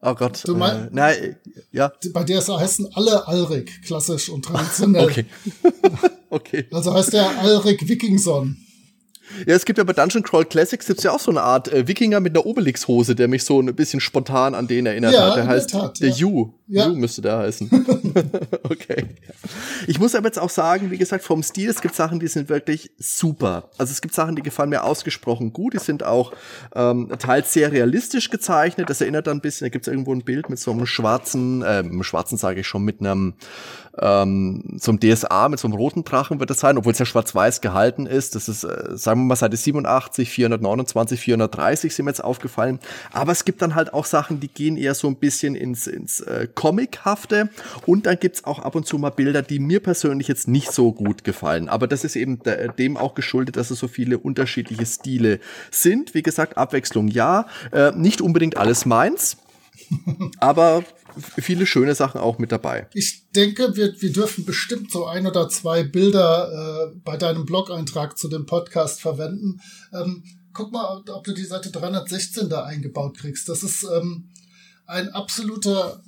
Oh 0.00 0.14
Gott. 0.14 0.42
Du 0.46 0.54
mein, 0.54 0.86
äh, 0.86 0.88
nein, 0.90 1.36
ja. 1.70 1.92
Bei 2.12 2.24
DSA 2.24 2.60
heißen 2.60 2.88
alle 2.94 3.26
Alrik, 3.26 3.82
klassisch 3.84 4.30
und 4.30 4.44
traditionell. 4.44 5.04
okay. 5.04 5.26
okay. 6.30 6.64
Also 6.72 6.94
heißt 6.94 7.12
der 7.12 7.38
Alrik 7.40 7.86
Wikingson. 7.88 8.63
Ja, 9.46 9.54
es 9.54 9.64
gibt 9.64 9.78
ja 9.78 9.84
bei 9.84 9.92
Dungeon 9.92 10.22
Crawl 10.22 10.44
Classics 10.44 10.86
gibt's 10.86 11.02
ja 11.02 11.12
auch 11.12 11.20
so 11.20 11.30
eine 11.30 11.42
Art 11.42 11.72
äh, 11.72 11.88
Wikinger 11.88 12.20
mit 12.20 12.36
einer 12.36 12.46
Obelix-Hose, 12.46 13.14
der 13.14 13.28
mich 13.28 13.44
so 13.44 13.60
ein 13.60 13.74
bisschen 13.74 14.00
spontan 14.00 14.54
an 14.54 14.66
den 14.66 14.86
erinnert 14.86 15.14
ja, 15.14 15.28
hat. 15.28 15.36
Der 15.36 15.46
heißt 15.46 15.72
der, 15.72 15.80
Tat, 15.80 16.00
der 16.00 16.10
ja. 16.10 16.16
Yu. 16.16 16.52
Ja. 16.66 16.86
Yu 16.86 16.94
müsste 16.94 17.22
der 17.22 17.38
heißen. 17.38 17.70
okay. 18.64 19.06
Ich 19.86 19.98
muss 19.98 20.14
aber 20.14 20.26
jetzt 20.26 20.38
auch 20.38 20.50
sagen, 20.50 20.90
wie 20.90 20.98
gesagt, 20.98 21.24
vom 21.24 21.42
Stil, 21.42 21.68
es 21.68 21.80
gibt 21.80 21.94
Sachen, 21.94 22.20
die 22.20 22.28
sind 22.28 22.48
wirklich 22.48 22.90
super. 22.98 23.70
Also 23.78 23.92
es 23.92 24.00
gibt 24.00 24.14
Sachen, 24.14 24.36
die 24.36 24.42
gefallen 24.42 24.70
mir 24.70 24.84
ausgesprochen 24.84 25.52
gut. 25.52 25.74
Die 25.74 25.78
sind 25.78 26.02
auch 26.04 26.32
ähm, 26.74 27.12
teils 27.18 27.52
sehr 27.52 27.72
realistisch 27.72 28.30
gezeichnet. 28.30 28.90
Das 28.90 29.00
erinnert 29.00 29.26
dann 29.26 29.38
ein 29.38 29.40
bisschen, 29.40 29.66
da 29.66 29.68
gibt's 29.70 29.88
irgendwo 29.88 30.12
ein 30.12 30.22
Bild 30.22 30.48
mit 30.48 30.58
so 30.58 30.70
einem 30.70 30.86
schwarzen, 30.86 31.62
äh, 31.62 31.84
schwarzen 32.02 32.38
sage 32.38 32.60
ich 32.60 32.66
schon, 32.66 32.82
mit 32.82 33.00
einem 33.00 33.34
ähm, 34.00 34.78
einem 34.86 35.00
DSA, 35.00 35.48
mit 35.48 35.60
so 35.60 35.68
einem 35.68 35.76
roten 35.76 36.04
Drachen 36.04 36.40
wird 36.40 36.50
das 36.50 36.60
sein, 36.60 36.78
obwohl 36.78 36.92
es 36.92 36.98
ja 36.98 37.06
schwarz-weiß 37.06 37.60
gehalten 37.60 38.06
ist. 38.06 38.34
Das 38.34 38.48
ist, 38.48 38.64
äh, 38.64 38.96
sagen 38.96 39.20
wir 39.20 39.26
mal, 39.26 39.36
Seite 39.36 39.56
87, 39.56 40.28
429, 40.30 41.20
430 41.20 41.94
sind 41.94 42.04
mir 42.04 42.10
jetzt 42.10 42.24
aufgefallen. 42.24 42.80
Aber 43.12 43.32
es 43.32 43.44
gibt 43.44 43.62
dann 43.62 43.74
halt 43.74 43.94
auch 43.94 44.04
Sachen, 44.04 44.40
die 44.40 44.48
gehen 44.48 44.76
eher 44.76 44.94
so 44.94 45.08
ein 45.08 45.16
bisschen 45.16 45.54
ins, 45.54 45.86
ins 45.86 46.20
äh, 46.20 46.48
Comichafte. 46.54 47.50
Und 47.86 48.06
dann 48.06 48.18
gibt's 48.18 48.44
auch 48.44 48.58
ab 48.58 48.74
und 48.74 48.86
zu 48.86 48.98
mal 48.98 49.10
Bilder, 49.10 49.42
die 49.42 49.58
mir 49.58 49.80
persönlich 49.80 50.28
jetzt 50.28 50.48
nicht 50.48 50.72
so 50.72 50.92
gut 50.92 51.24
gefallen. 51.24 51.68
Aber 51.68 51.86
das 51.86 52.04
ist 52.04 52.16
eben 52.16 52.40
dem 52.78 52.96
auch 52.96 53.14
geschuldet, 53.14 53.56
dass 53.56 53.70
es 53.70 53.78
so 53.78 53.88
viele 53.88 54.18
unterschiedliche 54.18 54.86
Stile 54.86 55.40
sind. 55.70 56.14
Wie 56.14 56.22
gesagt, 56.22 56.58
Abwechslung 56.58 57.08
ja, 57.08 57.46
äh, 57.72 57.92
nicht 57.92 58.20
unbedingt 58.20 58.56
alles 58.56 58.86
meins. 58.86 59.36
Aber 60.38 60.84
viele 61.38 61.66
schöne 61.66 61.94
Sachen 61.94 62.20
auch 62.20 62.38
mit 62.38 62.52
dabei. 62.52 62.88
Ich 62.94 63.30
denke, 63.30 63.76
wir, 63.76 64.00
wir 64.00 64.12
dürfen 64.12 64.44
bestimmt 64.44 64.90
so 64.90 65.06
ein 65.06 65.26
oder 65.26 65.48
zwei 65.48 65.82
Bilder 65.82 66.90
äh, 66.92 66.96
bei 67.04 67.16
deinem 67.16 67.44
Blog-Eintrag 67.44 68.18
zu 68.18 68.28
dem 68.28 68.46
Podcast 68.46 69.00
verwenden. 69.00 69.60
Ähm, 69.92 70.24
guck 70.52 70.72
mal, 70.72 71.02
ob 71.08 71.24
du 71.24 71.32
die 71.32 71.44
Seite 71.44 71.70
316 71.70 72.48
da 72.48 72.64
eingebaut 72.64 73.18
kriegst. 73.18 73.48
Das 73.48 73.62
ist 73.62 73.84
ähm, 73.84 74.30
ein 74.86 75.10
absoluter 75.10 76.02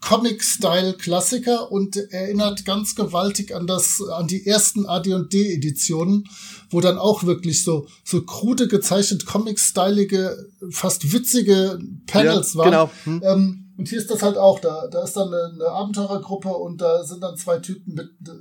Comic-Style-Klassiker 0.00 1.72
und 1.72 1.96
erinnert 1.96 2.64
ganz 2.64 2.94
gewaltig 2.94 3.54
an 3.54 3.66
das, 3.66 4.02
an 4.02 4.28
die 4.28 4.46
ersten 4.46 4.86
AD&D-Editionen, 4.86 6.28
wo 6.70 6.80
dann 6.80 6.98
auch 6.98 7.24
wirklich 7.24 7.62
so, 7.64 7.86
so 8.04 8.22
krude 8.22 8.68
gezeichnet, 8.68 9.26
Comic-stylige, 9.26 10.36
fast 10.70 11.12
witzige 11.12 11.78
Panels 12.06 12.54
ja, 12.54 12.58
waren. 12.58 12.70
Genau. 12.70 12.90
Hm. 13.04 13.22
Ähm, 13.24 13.66
und 13.76 13.88
hier 13.88 13.98
ist 13.98 14.10
das 14.10 14.22
halt 14.22 14.36
auch, 14.36 14.60
da, 14.60 14.88
da 14.88 15.04
ist 15.04 15.16
dann 15.16 15.28
eine, 15.28 15.54
eine 15.54 15.68
Abenteurergruppe 15.68 16.50
und 16.50 16.82
da 16.82 17.02
sind 17.02 17.22
dann 17.22 17.36
zwei 17.36 17.58
Typen 17.60 17.94
mit 17.94 18.08
äh, 18.28 18.32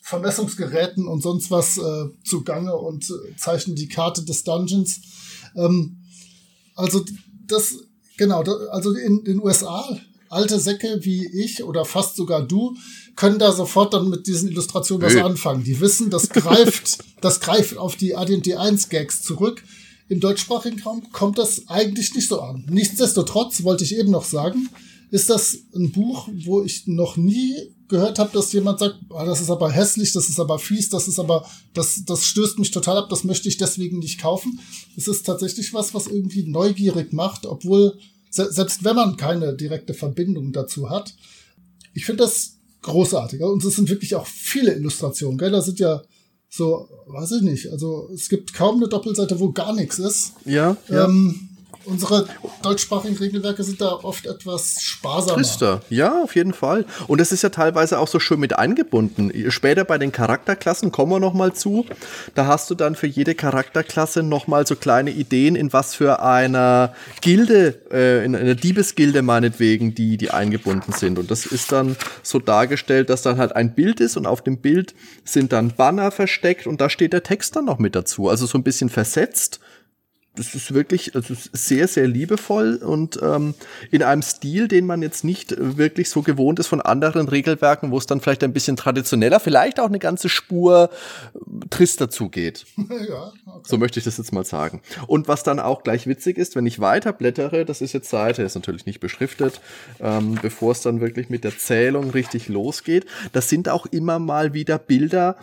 Vermessungsgeräten 0.00 1.08
und 1.08 1.22
sonst 1.22 1.50
was 1.50 1.76
äh, 1.76 2.04
zugange 2.24 2.76
und 2.76 3.10
äh, 3.10 3.36
zeichnen 3.36 3.74
die 3.74 3.88
Karte 3.88 4.24
des 4.24 4.44
Dungeons. 4.44 5.00
Ähm, 5.56 5.98
also 6.76 7.04
das, 7.46 7.74
genau, 8.16 8.44
da, 8.44 8.52
also 8.70 8.94
in 8.94 9.24
den 9.24 9.42
USA, 9.42 9.98
alte 10.36 10.60
Säcke 10.60 11.00
wie 11.02 11.26
ich 11.26 11.64
oder 11.64 11.84
fast 11.84 12.16
sogar 12.16 12.42
du, 12.46 12.76
können 13.16 13.38
da 13.38 13.50
sofort 13.52 13.94
dann 13.94 14.08
mit 14.08 14.26
diesen 14.26 14.50
Illustrationen 14.50 15.06
was 15.06 15.16
anfangen. 15.16 15.64
Die 15.64 15.80
wissen, 15.80 16.10
das 16.10 16.28
greift, 16.28 16.98
das 17.20 17.40
greift 17.40 17.76
auf 17.78 17.96
die 17.96 18.14
AD&D 18.14 18.54
1 18.54 18.88
Gags 18.88 19.22
zurück 19.22 19.62
im 20.08 20.20
deutschsprachigen 20.20 20.80
Raum 20.82 21.10
kommt 21.12 21.38
das 21.38 21.68
eigentlich 21.68 22.14
nicht 22.14 22.28
so 22.28 22.40
an. 22.40 22.64
Nichtsdestotrotz 22.68 23.64
wollte 23.64 23.84
ich 23.84 23.96
eben 23.96 24.10
noch 24.10 24.24
sagen, 24.24 24.68
ist 25.10 25.30
das 25.30 25.58
ein 25.74 25.92
Buch, 25.92 26.28
wo 26.44 26.62
ich 26.62 26.86
noch 26.86 27.16
nie 27.16 27.56
gehört 27.88 28.18
habe, 28.18 28.30
dass 28.32 28.52
jemand 28.52 28.80
sagt, 28.80 28.96
ah, 29.10 29.24
das 29.24 29.40
ist 29.40 29.50
aber 29.50 29.70
hässlich, 29.70 30.12
das 30.12 30.28
ist 30.28 30.40
aber 30.40 30.58
fies, 30.58 30.88
das 30.88 31.06
ist 31.06 31.18
aber, 31.18 31.48
das, 31.74 32.04
das 32.04 32.24
stößt 32.24 32.58
mich 32.58 32.72
total 32.72 32.98
ab, 32.98 33.08
das 33.08 33.24
möchte 33.24 33.48
ich 33.48 33.56
deswegen 33.56 33.98
nicht 33.98 34.20
kaufen. 34.20 34.58
Es 34.96 35.06
ist 35.06 35.24
tatsächlich 35.24 35.72
was, 35.72 35.94
was 35.94 36.08
irgendwie 36.08 36.44
neugierig 36.44 37.12
macht, 37.12 37.46
obwohl, 37.46 37.98
selbst 38.36 38.84
wenn 38.84 38.96
man 38.96 39.16
keine 39.16 39.54
direkte 39.54 39.94
Verbindung 39.94 40.52
dazu 40.52 40.90
hat. 40.90 41.14
Ich 41.94 42.04
finde 42.04 42.24
das 42.24 42.58
großartig. 42.82 43.42
Und 43.42 43.64
es 43.64 43.76
sind 43.76 43.88
wirklich 43.88 44.14
auch 44.14 44.26
viele 44.26 44.74
Illustrationen, 44.74 45.38
gell? 45.38 45.50
Da 45.50 45.60
sind 45.60 45.78
ja 45.78 46.02
so, 46.48 46.88
weiß 47.06 47.32
ich 47.32 47.42
nicht. 47.42 47.70
Also 47.70 48.08
es 48.14 48.28
gibt 48.28 48.54
kaum 48.54 48.76
eine 48.76 48.88
Doppelseite, 48.88 49.40
wo 49.40 49.52
gar 49.52 49.74
nichts 49.74 49.98
ist. 49.98 50.32
Ja. 50.44 50.76
Ähm, 50.88 51.45
unsere 51.86 52.28
deutschsprachigen 52.62 53.16
Regelwerke 53.16 53.62
sind 53.62 53.80
da 53.80 53.92
oft 53.92 54.26
etwas 54.26 54.82
sparsamer. 54.82 55.36
Trister, 55.36 55.80
ja, 55.88 56.22
auf 56.22 56.34
jeden 56.34 56.52
Fall. 56.52 56.84
Und 57.06 57.20
das 57.20 57.32
ist 57.32 57.42
ja 57.42 57.48
teilweise 57.48 57.98
auch 57.98 58.08
so 58.08 58.18
schön 58.18 58.40
mit 58.40 58.58
eingebunden. 58.58 59.32
Später 59.50 59.84
bei 59.84 59.98
den 59.98 60.12
Charakterklassen 60.12 60.92
kommen 60.92 61.12
wir 61.12 61.20
noch 61.20 61.34
mal 61.34 61.52
zu. 61.52 61.86
Da 62.34 62.46
hast 62.46 62.70
du 62.70 62.74
dann 62.74 62.94
für 62.94 63.06
jede 63.06 63.34
Charakterklasse 63.34 64.22
noch 64.22 64.46
mal 64.46 64.66
so 64.66 64.76
kleine 64.76 65.10
Ideen, 65.10 65.56
in 65.56 65.72
was 65.72 65.94
für 65.94 66.22
einer 66.22 66.94
Gilde, 67.20 67.80
äh, 67.90 68.24
in 68.24 68.34
einer 68.34 68.54
Diebesgilde 68.54 69.22
meinetwegen, 69.22 69.94
die, 69.94 70.16
die 70.16 70.30
eingebunden 70.30 70.92
sind. 70.92 71.18
Und 71.18 71.30
das 71.30 71.46
ist 71.46 71.72
dann 71.72 71.96
so 72.22 72.38
dargestellt, 72.38 73.10
dass 73.10 73.22
dann 73.22 73.38
halt 73.38 73.54
ein 73.54 73.74
Bild 73.74 74.00
ist 74.00 74.16
und 74.16 74.26
auf 74.26 74.42
dem 74.42 74.58
Bild 74.58 74.94
sind 75.24 75.52
dann 75.52 75.72
Banner 75.76 76.10
versteckt 76.10 76.66
und 76.66 76.80
da 76.80 76.90
steht 76.90 77.12
der 77.12 77.22
Text 77.22 77.56
dann 77.56 77.64
noch 77.64 77.78
mit 77.78 77.94
dazu. 77.94 78.28
Also 78.28 78.46
so 78.46 78.58
ein 78.58 78.62
bisschen 78.62 78.88
versetzt 78.88 79.60
das 80.36 80.54
ist 80.54 80.74
wirklich 80.74 81.14
also 81.14 81.34
sehr, 81.52 81.88
sehr 81.88 82.06
liebevoll 82.06 82.76
und 82.76 83.18
ähm, 83.22 83.54
in 83.90 84.02
einem 84.02 84.22
Stil, 84.22 84.68
den 84.68 84.86
man 84.86 85.02
jetzt 85.02 85.24
nicht 85.24 85.54
wirklich 85.58 86.10
so 86.10 86.22
gewohnt 86.22 86.58
ist 86.58 86.66
von 86.68 86.80
anderen 86.80 87.28
Regelwerken, 87.28 87.90
wo 87.90 87.98
es 87.98 88.06
dann 88.06 88.20
vielleicht 88.20 88.44
ein 88.44 88.52
bisschen 88.52 88.76
traditioneller, 88.76 89.40
vielleicht 89.40 89.80
auch 89.80 89.86
eine 89.86 89.98
ganze 89.98 90.28
Spur 90.28 90.90
äh, 91.34 91.68
trister 91.70 92.10
zugeht. 92.10 92.66
ja, 92.76 93.32
okay. 93.46 93.60
So 93.64 93.78
möchte 93.78 93.98
ich 93.98 94.04
das 94.04 94.18
jetzt 94.18 94.32
mal 94.32 94.44
sagen. 94.44 94.82
Und 95.06 95.28
was 95.28 95.42
dann 95.42 95.58
auch 95.58 95.82
gleich 95.82 96.06
witzig 96.06 96.38
ist, 96.38 96.54
wenn 96.54 96.66
ich 96.66 96.80
weiter 96.80 97.12
blättere, 97.12 97.64
das 97.64 97.80
ist 97.80 97.92
jetzt 97.92 98.10
Seite, 98.10 98.42
ist 98.42 98.54
natürlich 98.54 98.86
nicht 98.86 99.00
beschriftet, 99.00 99.60
ähm, 100.00 100.38
bevor 100.40 100.72
es 100.72 100.82
dann 100.82 101.00
wirklich 101.00 101.30
mit 101.30 101.44
der 101.44 101.56
Zählung 101.56 102.10
richtig 102.10 102.48
losgeht, 102.48 103.06
das 103.32 103.48
sind 103.48 103.68
auch 103.68 103.86
immer 103.86 104.18
mal 104.18 104.54
wieder 104.54 104.78
Bilder, 104.78 105.36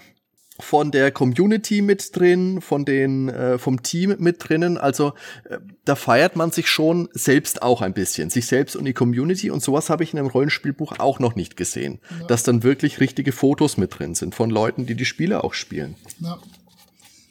von 0.59 0.91
der 0.91 1.11
Community 1.11 1.81
mit 1.81 2.15
drin, 2.15 2.61
von 2.61 2.85
den 2.85 3.29
äh, 3.29 3.57
vom 3.57 3.81
Team 3.81 4.15
mit 4.19 4.47
drinnen. 4.47 4.77
Also 4.77 5.13
äh, 5.45 5.57
da 5.83 5.95
feiert 5.95 6.35
man 6.35 6.51
sich 6.51 6.69
schon 6.69 7.09
selbst 7.13 7.63
auch 7.63 7.81
ein 7.81 7.93
bisschen, 7.93 8.29
sich 8.29 8.45
selbst 8.45 8.75
und 8.75 8.85
die 8.85 8.93
Community. 8.93 9.49
Und 9.49 9.63
sowas 9.63 9.89
habe 9.89 10.03
ich 10.03 10.13
in 10.13 10.19
einem 10.19 10.29
Rollenspielbuch 10.29 10.99
auch 10.99 11.19
noch 11.19 11.35
nicht 11.35 11.57
gesehen, 11.57 11.99
ja. 12.19 12.27
dass 12.27 12.43
dann 12.43 12.63
wirklich 12.63 12.99
richtige 12.99 13.31
Fotos 13.31 13.77
mit 13.77 13.97
drin 13.97 14.13
sind 14.13 14.35
von 14.35 14.49
Leuten, 14.49 14.85
die 14.85 14.95
die 14.95 15.05
Spiele 15.05 15.43
auch 15.43 15.53
spielen. 15.53 15.95
Ja. 16.19 16.39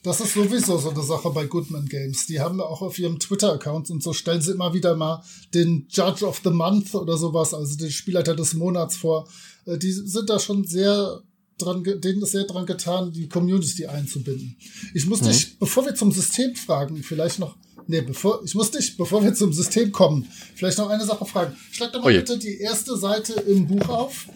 Das 0.03 0.21
ist 0.21 0.35
sowieso 0.35 0.79
so 0.79 0.91
eine 0.91 1.03
Sache 1.03 1.31
bei 1.31 1.45
Goodman 1.45 1.87
Games. 1.87 2.27
Die 2.27 2.41
haben 2.41 2.61
auch 2.61 2.83
auf 2.83 2.99
ihrem 2.99 3.21
Twitter-Account 3.21 3.89
und 3.91 4.03
so 4.03 4.13
stellen 4.13 4.43
sie 4.43 4.51
immer 4.51 4.75
wieder 4.75 4.97
mal 4.97 5.23
den 5.55 5.87
Judge 5.89 6.27
of 6.27 6.41
the 6.43 6.51
Month 6.51 6.97
oder 6.97 7.17
sowas, 7.17 7.55
also 7.55 7.77
den 7.77 7.91
Spielleiter 7.93 8.35
des 8.35 8.55
Monats 8.55 8.97
vor. 8.97 9.29
Äh, 9.65 9.79
die 9.79 9.93
sind 9.93 10.29
da 10.29 10.41
schon 10.41 10.65
sehr 10.65 11.23
dran, 11.65 11.83
denen 11.83 12.23
ist 12.23 12.33
sehr 12.33 12.45
dran 12.45 12.67
getan, 12.67 13.13
die 13.13 13.29
Community 13.29 13.87
einzubinden. 13.87 14.57
Ich 14.95 15.07
muss 15.07 15.23
mhm. 15.23 15.27
dich, 15.27 15.59
bevor 15.59 15.85
wir 15.85 15.95
zum 15.95 16.13
System 16.13 16.55
fragen, 16.55 17.03
vielleicht 17.03 17.39
noch, 17.39 17.57
nee, 17.87 18.01
bevor, 18.01 18.43
ich 18.45 18.55
muss 18.55 18.71
dich, 18.71 18.97
bevor 18.97 19.23
wir 19.23 19.35
zum 19.35 19.53
System 19.53 19.93
kommen, 19.93 20.27
vielleicht 20.55 20.79
noch 20.79 20.89
eine 20.89 21.05
Sache 21.05 21.25
fragen. 21.25 21.57
Schlag 21.71 21.93
doch 21.93 22.03
mal 22.03 22.13
oh 22.13 22.17
bitte 22.17 22.39
die 22.39 22.59
erste 22.59 22.97
Seite 22.97 23.35
im 23.35 23.67
Buch 23.67 23.89
auf. 23.89 24.29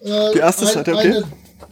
Äh, 0.00 0.32
die 0.32 0.38
erste 0.38 0.66
ein, 0.66 0.74
Seite, 0.74 0.94
okay. 0.94 1.08
Eine, 1.08 1.24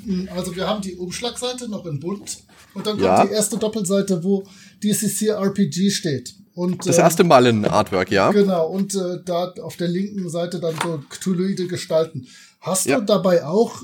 hm, 0.04 0.28
also 0.34 0.54
wir 0.54 0.66
haben 0.66 0.82
die 0.82 0.94
Umschlagseite 0.94 1.68
noch 1.68 1.86
in 1.86 2.00
bunt 2.00 2.38
und 2.74 2.86
dann 2.86 2.94
kommt 2.94 3.04
ja. 3.04 3.26
die 3.26 3.32
erste 3.32 3.58
Doppelseite, 3.58 4.22
wo 4.22 4.44
DCC 4.82 5.28
RPG 5.28 5.90
steht. 5.90 6.34
Und, 6.54 6.86
das 6.86 6.98
erste 6.98 7.22
Mal 7.22 7.46
in 7.46 7.64
Artwork, 7.64 8.10
ja. 8.10 8.32
Genau, 8.32 8.66
und 8.66 8.92
äh, 8.94 9.18
da 9.24 9.52
auf 9.62 9.76
der 9.76 9.86
linken 9.86 10.28
Seite 10.28 10.58
dann 10.58 10.74
so 10.82 11.00
Cthulhuide 11.08 11.68
Gestalten. 11.68 12.26
Hast 12.60 12.86
ja. 12.86 12.98
du 12.98 13.04
dabei 13.06 13.44
auch 13.44 13.82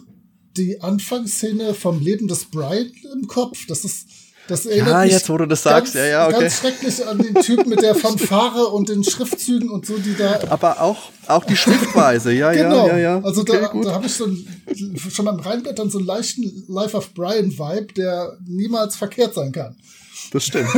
die 0.57 0.81
Anfangsszene 0.81 1.75
vom 1.75 2.01
Leben 2.01 2.29
des 2.29 2.47
Brian 2.47 2.93
im 3.13 3.27
Kopf. 3.27 3.67
Das 3.67 3.85
ist, 3.85 4.07
das 4.49 4.67
erinnert 4.67 4.89
ja, 4.89 5.03
mich 5.03 5.13
jetzt 5.13 5.29
wo 5.29 5.39
du 5.39 5.47
das 5.47 5.63
sagst, 5.63 5.95
ja, 5.95 6.05
ja, 6.05 6.29
okay. 6.29 6.41
Ganz 6.41 6.59
schrecklich 6.59 7.07
an 7.07 7.19
den 7.19 7.35
Typ 7.37 7.67
mit 7.67 7.83
der 7.83 7.95
Fanfare 7.95 8.67
und 8.67 8.89
den 8.89 9.03
Schriftzügen 9.05 9.71
und 9.71 9.87
so, 9.87 9.97
die 9.99 10.15
da. 10.17 10.41
Aber 10.51 10.81
auch, 10.81 11.11
auch 11.27 11.45
die 11.45 11.57
Schriftweise, 11.57 12.33
ja, 12.33 12.53
genau. 12.53 12.87
ja, 12.87 12.97
ja, 12.97 12.99
ja. 12.99 13.23
Also 13.23 13.41
okay, 13.43 13.61
da, 13.61 13.81
da 13.83 13.93
habe 13.93 14.07
ich 14.07 14.15
so 14.15 14.27
ein, 14.27 15.01
schon 15.11 15.29
am 15.29 15.41
Reinblättern 15.41 15.91
so 15.91 15.99
einen 15.99 16.07
leichten 16.07 16.65
Life 16.69 16.97
of 16.97 17.15
Brian 17.15 17.51
Vibe, 17.51 17.95
der 17.95 18.37
niemals 18.47 18.97
verkehrt 18.97 19.35
sein 19.35 19.53
kann. 19.53 19.77
Das 20.31 20.45
stimmt. 20.45 20.69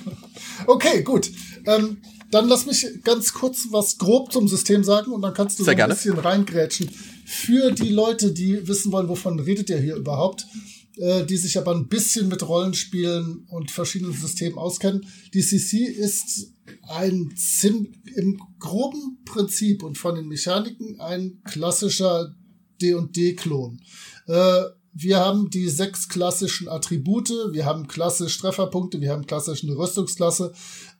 okay, 0.66 1.02
gut. 1.02 1.30
Ähm, 1.66 1.98
dann 2.30 2.48
lass 2.48 2.66
mich 2.66 2.86
ganz 3.02 3.32
kurz 3.32 3.66
was 3.70 3.98
grob 3.98 4.32
zum 4.32 4.46
System 4.46 4.84
sagen 4.84 5.12
und 5.12 5.22
dann 5.22 5.34
kannst 5.34 5.58
du 5.58 5.64
Sehr 5.64 5.66
so 5.66 5.70
ein 5.72 5.76
gerne. 5.76 5.94
bisschen 5.94 6.18
reingrätschen 6.18 6.90
für 7.30 7.70
die 7.70 7.90
Leute, 7.90 8.32
die 8.32 8.66
wissen 8.66 8.90
wollen, 8.90 9.08
wovon 9.08 9.38
redet 9.38 9.70
ihr 9.70 9.78
hier 9.78 9.94
überhaupt, 9.94 10.48
äh, 10.96 11.24
die 11.24 11.36
sich 11.36 11.56
aber 11.58 11.72
ein 11.72 11.86
bisschen 11.86 12.26
mit 12.26 12.46
Rollenspielen 12.46 13.46
und 13.48 13.70
verschiedenen 13.70 14.12
Systemen 14.12 14.58
auskennen. 14.58 15.06
Die 15.32 15.40
CC 15.40 15.84
ist 15.84 16.52
ein 16.88 17.32
im 18.16 18.42
groben 18.58 19.18
Prinzip 19.24 19.84
und 19.84 19.96
von 19.96 20.16
den 20.16 20.26
Mechaniken 20.26 21.00
ein 21.00 21.40
klassischer 21.44 22.34
D&D-Klon. 22.82 23.80
Äh, 24.26 24.62
wir 24.92 25.18
haben 25.20 25.50
die 25.50 25.68
sechs 25.68 26.08
klassischen 26.08 26.68
Attribute, 26.68 27.30
wir 27.52 27.64
haben 27.64 27.86
klassisch 27.86 28.36
Trefferpunkte, 28.38 29.00
wir 29.00 29.12
haben 29.12 29.24
klassisch 29.24 29.62
eine 29.62 29.76
Rüstungsklasse, 29.76 30.52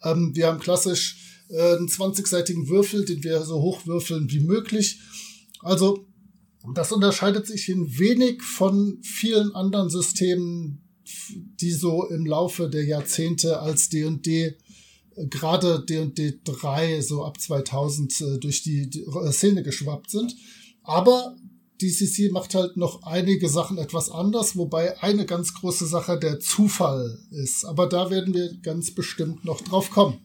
ähm, 0.04 0.30
wir 0.36 0.46
haben 0.46 0.60
klassisch 0.60 1.44
äh, 1.48 1.76
einen 1.76 1.88
20-seitigen 1.88 2.68
Würfel, 2.68 3.04
den 3.04 3.24
wir 3.24 3.42
so 3.42 3.60
hoch 3.60 3.84
würfeln 3.84 4.30
wie 4.30 4.40
möglich. 4.40 5.00
Also 5.58 6.06
das 6.74 6.92
unterscheidet 6.92 7.46
sich 7.46 7.68
in 7.68 7.98
wenig 7.98 8.42
von 8.42 8.98
vielen 9.02 9.54
anderen 9.54 9.90
Systemen, 9.90 10.82
die 11.60 11.72
so 11.72 12.06
im 12.06 12.26
Laufe 12.26 12.68
der 12.68 12.84
Jahrzehnte 12.84 13.60
als 13.60 13.88
D&D 13.88 14.56
gerade 15.28 15.84
D&D 15.84 16.40
3 16.44 17.00
so 17.02 17.24
ab 17.24 17.40
2000 17.40 18.20
äh, 18.20 18.38
durch 18.38 18.62
die, 18.62 18.88
die 18.88 19.04
Szene 19.30 19.62
geschwappt 19.62 20.10
sind. 20.10 20.34
Aber 20.82 21.36
DCC 21.82 22.30
macht 22.30 22.54
halt 22.54 22.76
noch 22.76 23.02
einige 23.02 23.48
Sachen 23.48 23.78
etwas 23.78 24.10
anders, 24.10 24.56
wobei 24.56 25.00
eine 25.02 25.26
ganz 25.26 25.54
große 25.54 25.86
Sache 25.86 26.18
der 26.18 26.40
Zufall 26.40 27.18
ist. 27.30 27.64
Aber 27.64 27.86
da 27.86 28.10
werden 28.10 28.34
wir 28.34 28.54
ganz 28.62 28.90
bestimmt 28.94 29.44
noch 29.44 29.60
drauf 29.60 29.90
kommen. 29.90 30.18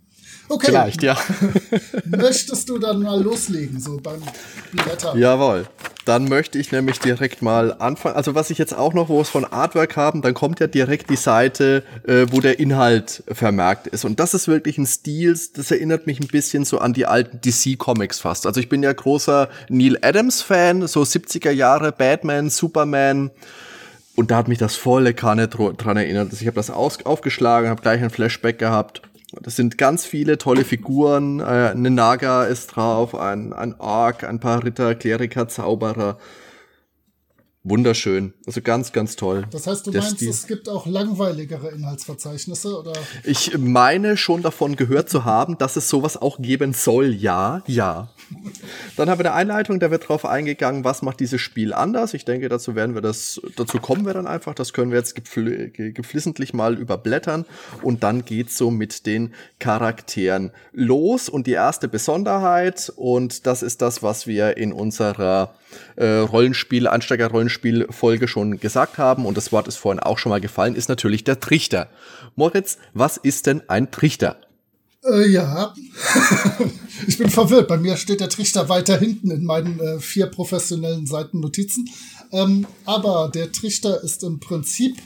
Okay. 0.47 0.67
Vielleicht, 0.67 1.01
ja. 1.01 1.17
Möchtest 2.05 2.69
du 2.69 2.77
dann 2.77 3.01
mal 3.01 3.21
loslegen, 3.21 3.79
so 3.79 3.97
beim 3.97 4.21
Blätter? 4.71 5.15
Jawohl. 5.15 5.65
Dann 6.05 6.29
möchte 6.29 6.59
ich 6.59 6.71
nämlich 6.71 6.99
direkt 6.99 7.41
mal 7.41 7.73
anfangen. 7.79 8.15
Also 8.15 8.35
was 8.35 8.51
ich 8.51 8.59
jetzt 8.59 8.77
auch 8.77 8.93
noch, 8.93 9.09
wo 9.09 9.19
es 9.21 9.29
von 9.29 9.43
Artwork 9.43 9.97
haben, 9.97 10.21
dann 10.21 10.35
kommt 10.35 10.59
ja 10.59 10.67
direkt 10.67 11.09
die 11.09 11.15
Seite, 11.15 11.83
äh, 12.05 12.27
wo 12.29 12.41
der 12.41 12.59
Inhalt 12.59 13.23
vermerkt 13.27 13.87
ist. 13.87 14.05
Und 14.05 14.19
das 14.19 14.35
ist 14.35 14.47
wirklich 14.47 14.77
ein 14.77 14.85
Stil, 14.85 15.35
das 15.55 15.71
erinnert 15.71 16.05
mich 16.05 16.19
ein 16.19 16.27
bisschen 16.27 16.63
so 16.63 16.77
an 16.77 16.93
die 16.93 17.07
alten 17.07 17.41
DC-Comics 17.41 18.19
fast. 18.19 18.45
Also 18.45 18.59
ich 18.59 18.69
bin 18.69 18.83
ja 18.83 18.93
großer 18.93 19.49
Neil 19.69 19.97
Adams-Fan, 19.99 20.85
so 20.85 21.01
70er 21.01 21.51
Jahre, 21.51 21.91
Batman, 21.91 22.51
Superman. 22.51 23.31
Und 24.15 24.29
da 24.29 24.37
hat 24.37 24.47
mich 24.47 24.59
das 24.59 24.75
volle 24.75 25.15
Kanne 25.15 25.47
dran 25.47 25.97
erinnert. 25.97 26.29
Also 26.29 26.41
ich 26.41 26.47
habe 26.47 26.55
das 26.55 26.69
aufgeschlagen, 26.69 27.67
habe 27.67 27.81
gleich 27.81 28.03
ein 28.03 28.11
Flashback 28.11 28.59
gehabt. 28.59 29.01
Das 29.41 29.55
sind 29.55 29.77
ganz 29.77 30.05
viele 30.05 30.37
tolle 30.37 30.63
Figuren. 30.63 31.39
Äh, 31.39 31.43
eine 31.43 31.91
Naga 31.91 32.45
ist 32.45 32.75
drauf, 32.75 33.15
ein, 33.15 33.53
ein 33.53 33.75
Ork, 33.79 34.23
ein 34.23 34.39
paar 34.39 34.63
Ritter, 34.63 34.95
Kleriker, 34.95 35.47
Zauberer. 35.47 36.17
Wunderschön. 37.67 38.35
Also 38.45 38.61
ganz, 38.61 38.91
ganz 38.91 39.15
toll. 39.15 39.47
Das 39.49 39.65
heißt, 39.65 39.87
du 39.87 39.91
Der 39.91 40.01
meinst, 40.01 40.17
Stil. 40.17 40.29
es 40.29 40.45
gibt 40.45 40.69
auch 40.69 40.85
langweiligere 40.85 41.71
Inhaltsverzeichnisse, 41.71 42.79
oder? 42.79 42.93
Ich 43.23 43.57
meine 43.57 44.17
schon 44.17 44.43
davon 44.43 44.75
gehört 44.75 45.09
zu 45.09 45.25
haben, 45.25 45.57
dass 45.57 45.75
es 45.75 45.89
sowas 45.89 46.15
auch 46.15 46.39
geben 46.39 46.73
soll. 46.73 47.11
Ja, 47.11 47.63
ja. 47.65 48.09
Dann 48.97 49.09
haben 49.09 49.17
wir 49.17 49.25
eine 49.25 49.33
Einleitung, 49.33 49.79
da 49.79 49.89
wird 49.89 50.03
darauf 50.03 50.25
eingegangen, 50.25 50.83
was 50.83 51.01
macht 51.01 51.19
dieses 51.19 51.41
Spiel 51.41 51.73
anders. 51.73 52.13
Ich 52.13 52.23
denke, 52.23 52.49
dazu 52.49 52.75
werden 52.75 52.93
wir 52.93 53.01
das, 53.01 53.41
dazu 53.55 53.79
kommen 53.79 54.05
wir 54.05 54.13
dann 54.13 54.27
einfach. 54.27 54.53
Das 54.53 54.71
können 54.71 54.91
wir 54.91 54.99
jetzt 54.99 55.15
gefl 55.15 55.71
geflissentlich 55.71 56.53
mal 56.53 56.77
überblättern. 56.77 57.45
Und 57.81 58.03
dann 58.03 58.25
geht's 58.25 58.59
so 58.59 58.69
mit 58.69 59.07
den 59.07 59.33
Charakteren 59.57 60.51
los. 60.71 61.29
Und 61.29 61.47
die 61.47 61.53
erste 61.53 61.87
Besonderheit, 61.87 62.93
und 62.95 63.47
das 63.47 63.63
ist 63.63 63.81
das, 63.81 64.03
was 64.03 64.27
wir 64.27 64.55
in 64.55 64.71
unserer 64.71 65.55
äh, 65.95 66.05
Rollenspiel, 66.05 66.87
Ansteiger-Rollenspiel-Folge 66.87 68.27
schon 68.27 68.59
gesagt 68.59 68.97
haben, 68.97 69.25
und 69.25 69.37
das 69.37 69.51
Wort 69.51 69.67
ist 69.67 69.77
vorhin 69.77 69.99
auch 69.99 70.17
schon 70.17 70.29
mal 70.29 70.41
gefallen, 70.41 70.75
ist 70.75 70.89
natürlich 70.89 71.23
der 71.23 71.39
Trichter. 71.39 71.89
Moritz, 72.35 72.77
was 72.93 73.17
ist 73.17 73.45
denn 73.45 73.61
ein 73.67 73.91
Trichter? 73.91 74.37
Äh, 75.03 75.27
ja, 75.27 75.73
ich 77.07 77.17
bin 77.17 77.29
verwirrt. 77.29 77.67
Bei 77.67 77.77
mir 77.77 77.97
steht 77.97 78.21
der 78.21 78.29
Trichter 78.29 78.69
weiter 78.69 78.97
hinten 78.97 79.31
in 79.31 79.43
meinen 79.43 79.79
äh, 79.79 79.99
vier 79.99 80.27
professionellen 80.27 81.05
Seitennotizen. 81.05 81.89
Ähm, 82.31 82.65
aber 82.85 83.29
der 83.33 83.51
Trichter 83.51 84.03
ist 84.03 84.23
im 84.23 84.39
Prinzip 84.39 84.97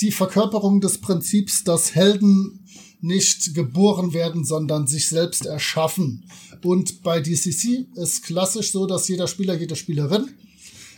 die 0.00 0.12
Verkörperung 0.12 0.80
des 0.80 0.98
Prinzips, 0.98 1.64
dass 1.64 1.94
Helden 1.94 2.59
nicht 3.00 3.54
geboren 3.54 4.12
werden, 4.12 4.44
sondern 4.44 4.86
sich 4.86 5.08
selbst 5.08 5.46
erschaffen. 5.46 6.24
Und 6.62 7.02
bei 7.02 7.20
DCC 7.20 7.86
ist 7.94 8.24
klassisch 8.24 8.72
so, 8.72 8.86
dass 8.86 9.08
jeder 9.08 9.26
Spieler, 9.26 9.54
jede 9.54 9.76
Spielerin 9.76 10.28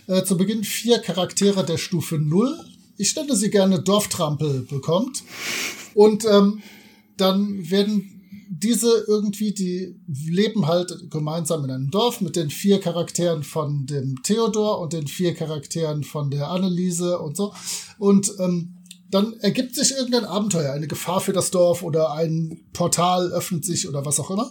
äh, 0.07 0.25
zu 0.25 0.37
Beginn 0.37 0.65
vier 0.65 0.99
Charaktere 0.99 1.65
der 1.65 1.79
Stufe 1.79 2.19
0, 2.19 2.59
ich 2.99 3.11
stelle 3.11 3.37
sie 3.37 3.51
gerne 3.51 3.83
Dorftrampel, 3.83 4.63
bekommt. 4.63 5.23
Und 5.95 6.25
ähm, 6.25 6.63
dann 7.17 7.71
werden 7.71 8.23
diese 8.49 9.05
irgendwie, 9.09 9.53
die 9.53 9.97
leben 10.07 10.67
halt 10.67 11.11
gemeinsam 11.11 11.65
in 11.65 11.71
einem 11.71 11.91
Dorf 11.91 12.21
mit 12.21 12.37
den 12.37 12.51
vier 12.51 12.81
Charakteren 12.81 13.43
von 13.43 13.87
dem 13.87 14.23
Theodor 14.23 14.81
und 14.81 14.93
den 14.93 15.07
vier 15.07 15.35
Charakteren 15.35 16.05
von 16.05 16.31
der 16.31 16.51
Anneliese 16.51 17.19
und 17.19 17.37
so. 17.37 17.55
Und 17.99 18.33
ähm, 18.41 18.82
dann 19.13 19.35
ergibt 19.41 19.75
sich 19.75 19.93
irgendein 19.93 20.25
Abenteuer, 20.25 20.73
eine 20.73 20.89
Gefahr 20.89 21.21
für 21.21 21.35
das 21.35 21.51
Dorf 21.51 21.83
oder 21.83 22.15
ein 22.15 22.59
Portal 22.73 23.31
öffnet 23.31 23.63
sich 23.63 23.87
oder 23.87 24.07
was 24.07 24.19
auch 24.19 24.31
immer. 24.31 24.51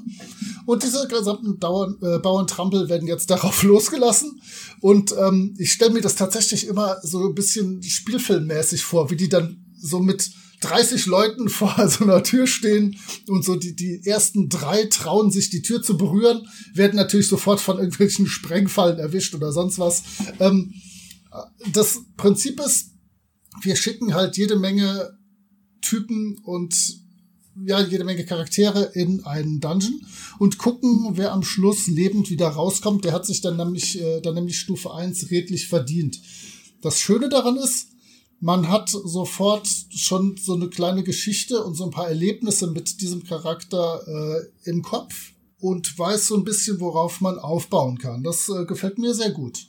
Und 0.68 0.84
diese 0.84 1.08
gesamten 1.08 1.60
Dauern, 1.60 1.98
äh, 2.04 2.20
Bauerntrampel 2.20 2.88
werden 2.88 3.08
jetzt 3.08 3.32
darauf 3.32 3.64
losgelassen. 3.64 4.40
Und 4.80 5.16
ähm, 5.18 5.56
ich 5.58 5.72
stelle 5.72 5.92
mir 5.92 6.02
das 6.02 6.16
tatsächlich 6.16 6.68
immer 6.68 6.98
so 7.02 7.28
ein 7.28 7.34
bisschen 7.34 7.82
spielfilmmäßig 7.82 8.84
vor, 8.84 9.10
wie 9.10 9.16
die 9.16 9.30
dann 9.30 9.66
so 9.76 10.00
mit 10.00 10.30
30 10.62 11.08
Leuten 11.08 11.50
vor 11.50 11.76
so 11.90 12.04
einer 12.04 12.22
Tür 12.22 12.46
stehen 12.46 12.98
und 13.28 13.44
so 13.44 13.56
die, 13.56 13.76
die 13.76 14.06
ersten 14.06 14.48
drei 14.48 14.86
trauen 14.86 15.32
sich 15.32 15.50
die 15.50 15.64
Tür 15.64 15.82
zu 15.82 15.98
berühren, 15.98 16.48
werden 16.76 16.98
natürlich 16.98 17.28
sofort 17.28 17.60
von 17.60 17.78
irgendwelchen 17.78 18.28
Sprengfallen 18.28 19.00
erwischt 19.00 19.34
oder 19.34 19.52
sonst 19.52 19.80
was. 19.80 20.04
Ähm, 20.40 20.76
das 21.74 22.02
Prinzip 22.16 22.60
ist, 22.60 22.91
wir 23.62 23.76
schicken 23.76 24.14
halt 24.14 24.38
jede 24.38 24.58
Menge 24.58 25.18
Typen 25.82 26.38
und 26.44 27.02
ja, 27.66 27.82
jede 27.82 28.06
Menge 28.06 28.26
Charaktere 28.26 28.92
in 28.94 29.26
einen 29.26 29.60
Dungeon 29.60 30.06
und 30.40 30.58
gucken, 30.58 31.12
wer 31.14 31.34
am 31.34 31.44
Schluss 31.44 31.88
lebend 31.88 32.30
wieder 32.30 32.48
rauskommt. 32.48 33.04
Der 33.04 33.12
hat 33.12 33.26
sich 33.26 33.42
dann 33.42 33.58
nämlich, 33.58 34.02
äh, 34.02 34.22
dann 34.22 34.36
nämlich 34.36 34.60
Stufe 34.60 34.94
1 34.94 35.32
redlich 35.32 35.68
verdient. 35.68 36.22
Das 36.82 37.00
Schöne 37.00 37.30
daran 37.30 37.58
ist, 37.58 37.90
man 38.40 38.70
hat 38.70 38.90
sofort 38.90 39.68
schon 39.90 40.36
so 40.38 40.56
eine 40.56 40.70
kleine 40.70 41.04
Geschichte 41.04 41.64
und 41.64 41.76
so 41.76 41.84
ein 41.84 41.92
paar 41.92 42.08
Erlebnisse 42.08 42.68
mit 42.68 43.02
diesem 43.02 43.24
Charakter 43.24 44.02
äh, 44.08 44.70
im 44.70 44.82
Kopf 44.82 45.34
und 45.60 45.98
weiß 45.98 46.28
so 46.28 46.38
ein 46.38 46.44
bisschen, 46.44 46.80
worauf 46.80 47.22
man 47.22 47.38
aufbauen 47.38 48.00
kann. 48.00 48.24
Das 48.24 48.50
äh, 48.50 48.66
gefällt 48.66 48.98
mir 48.98 49.14
sehr 49.14 49.32
gut. 49.32 49.68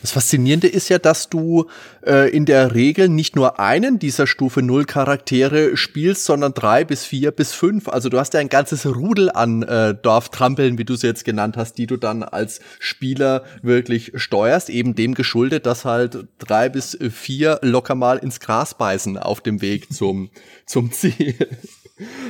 Das 0.00 0.12
Faszinierende 0.12 0.68
ist 0.68 0.88
ja, 0.88 0.98
dass 0.98 1.28
du 1.28 1.66
äh, 2.06 2.30
in 2.30 2.44
der 2.44 2.74
Regel 2.74 3.08
nicht 3.08 3.36
nur 3.36 3.58
einen 3.60 3.98
dieser 3.98 4.26
Stufe 4.26 4.62
0 4.62 4.84
Charaktere 4.84 5.76
spielst, 5.76 6.24
sondern 6.24 6.54
drei 6.54 6.84
bis 6.84 7.04
vier 7.04 7.30
bis 7.30 7.52
fünf. 7.52 7.88
Also 7.88 8.08
du 8.08 8.18
hast 8.18 8.34
ja 8.34 8.40
ein 8.40 8.48
ganzes 8.48 8.86
Rudel 8.86 9.30
an 9.30 9.62
äh, 9.62 9.94
Dorftrampeln, 9.94 10.78
wie 10.78 10.84
du 10.84 10.94
es 10.94 11.02
jetzt 11.02 11.24
genannt 11.24 11.56
hast, 11.56 11.78
die 11.78 11.86
du 11.86 11.96
dann 11.96 12.22
als 12.22 12.60
Spieler 12.78 13.44
wirklich 13.62 14.12
steuerst, 14.14 14.70
eben 14.70 14.94
dem 14.94 15.14
geschuldet, 15.14 15.66
dass 15.66 15.84
halt 15.84 16.26
drei 16.38 16.68
bis 16.68 16.96
vier 17.10 17.58
locker 17.62 17.94
mal 17.94 18.18
ins 18.18 18.40
Gras 18.40 18.74
beißen 18.74 19.18
auf 19.18 19.40
dem 19.40 19.60
Weg 19.60 19.92
zum, 19.92 20.30
zum 20.66 20.92
Ziel. 20.92 21.34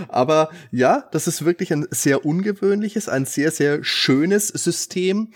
Aber 0.09 0.51
ja, 0.70 1.05
das 1.12 1.27
ist 1.27 1.44
wirklich 1.44 1.72
ein 1.72 1.87
sehr 1.90 2.24
ungewöhnliches, 2.24 3.09
ein 3.09 3.27
sehr, 3.27 3.51
sehr 3.51 3.85
schönes 3.85 4.48
System, 4.48 5.29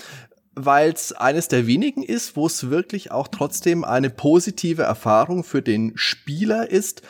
weil 0.55 0.93
es 0.93 1.13
eines 1.13 1.49
der 1.49 1.67
wenigen 1.67 2.03
ist, 2.03 2.37
wo 2.37 2.47
es 2.47 2.71
wirklich 2.71 3.11
auch 3.11 3.29
trotzdem 3.29 3.85
eine 3.85 4.11
positive 4.11 4.83
Erfahrung 4.83 5.45
für 5.45 5.63
den 5.63 5.93
Spieler 5.97 6.71
ist, 6.71 7.03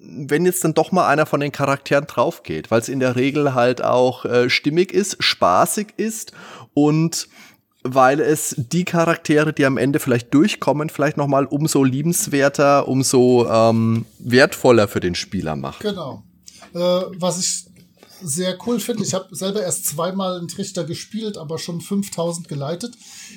wenn 0.00 0.46
jetzt 0.46 0.64
dann 0.64 0.74
doch 0.74 0.92
mal 0.92 1.08
einer 1.08 1.26
von 1.26 1.40
den 1.40 1.52
Charakteren 1.52 2.06
drauf 2.06 2.42
geht, 2.42 2.70
weil 2.70 2.80
es 2.80 2.88
in 2.88 3.00
der 3.00 3.16
Regel 3.16 3.54
halt 3.54 3.82
auch 3.82 4.24
äh, 4.24 4.48
stimmig 4.48 4.92
ist, 4.92 5.22
spaßig 5.22 5.94
ist 5.96 6.32
und 6.74 7.28
weil 7.82 8.20
es 8.20 8.54
die 8.56 8.84
Charaktere, 8.84 9.52
die 9.52 9.64
am 9.64 9.76
Ende 9.78 9.98
vielleicht 9.98 10.34
durchkommen, 10.34 10.90
vielleicht 10.90 11.16
noch 11.16 11.26
mal 11.26 11.46
umso 11.46 11.84
liebenswerter, 11.84 12.88
umso 12.88 13.46
ähm, 13.48 14.04
wertvoller 14.18 14.88
für 14.88 15.00
den 15.00 15.14
Spieler 15.14 15.56
macht. 15.56 15.80
Genau. 15.80 16.22
Äh, 16.74 16.78
was 16.78 17.38
ich 17.38 17.67
sehr 18.22 18.58
cool 18.66 18.80
finde. 18.80 19.04
Ich 19.04 19.14
habe 19.14 19.34
selber 19.34 19.62
erst 19.62 19.86
zweimal 19.86 20.38
einen 20.38 20.48
Trichter 20.48 20.84
gespielt, 20.84 21.38
aber 21.38 21.58
schon 21.58 21.80
5000 21.80 22.48
geleitet. 22.48 22.94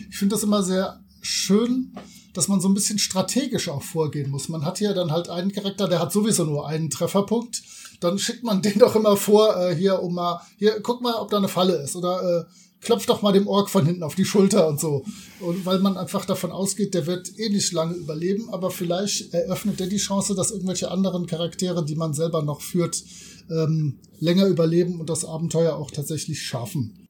Ich 0.10 0.18
finde 0.18 0.36
das 0.36 0.44
immer 0.44 0.64
sehr 0.64 1.00
schön, 1.22 1.94
dass 2.34 2.48
man 2.48 2.62
so 2.62 2.70
ein 2.70 2.74
bisschen 2.74 3.00
strategisch 3.00 3.70
auch 3.70 3.84
vorgehen 3.84 4.32
muss. 4.32 4.50
Man 4.50 4.66
hat 4.66 4.78
hier 4.78 4.94
dann 4.94 5.12
halt 5.12 5.30
einen 5.30 5.52
Charakter, 5.52 5.88
der 5.88 6.00
hat 6.00 6.12
sowieso 6.12 6.46
nur 6.46 6.68
einen 6.68 6.90
Trefferpunkt. 6.90 7.62
Dann 8.00 8.18
schickt 8.18 8.44
man 8.44 8.62
den 8.62 8.80
doch 8.80 8.96
immer 8.96 9.18
vor, 9.18 9.56
äh, 9.58 9.76
hier, 9.76 10.02
um 10.02 10.16
mal, 10.16 10.42
hier, 10.58 10.80
guck 10.82 11.02
mal, 11.02 11.16
ob 11.16 11.30
da 11.30 11.38
eine 11.38 11.48
Falle 11.48 11.76
ist. 11.76 11.96
Oder 11.96 12.46
äh, 12.48 12.52
klopft 12.82 13.10
doch 13.10 13.22
mal 13.22 13.32
dem 13.32 13.48
Ork 13.48 13.70
von 13.70 13.86
hinten 13.86 14.04
auf 14.04 14.16
die 14.16 14.26
Schulter 14.26 14.68
und 14.68 14.80
so. 14.80 15.06
Und 15.40 15.66
weil 15.66 15.80
man 15.80 15.98
einfach 15.98 16.26
davon 16.26 16.52
ausgeht, 16.52 16.94
der 16.94 17.06
wird 17.06 17.38
eh 17.38 17.50
nicht 17.50 17.72
lange 17.72 17.94
überleben, 17.94 18.50
aber 18.52 18.72
vielleicht 18.72 19.34
eröffnet 19.34 19.80
der 19.80 19.88
die 19.88 19.98
Chance, 19.98 20.36
dass 20.36 20.52
irgendwelche 20.52 20.90
anderen 20.90 21.28
Charaktere, 21.28 21.86
die 21.86 21.96
man 21.96 22.14
selber 22.14 22.42
noch 22.42 22.62
führt, 22.62 23.04
ähm, 23.50 24.00
länger 24.20 24.48
überleben 24.48 25.00
und 25.00 25.10
das 25.10 25.26
Abenteuer 25.26 25.76
auch 25.76 25.92
tatsächlich 25.92 26.42
schaffen. 26.42 27.08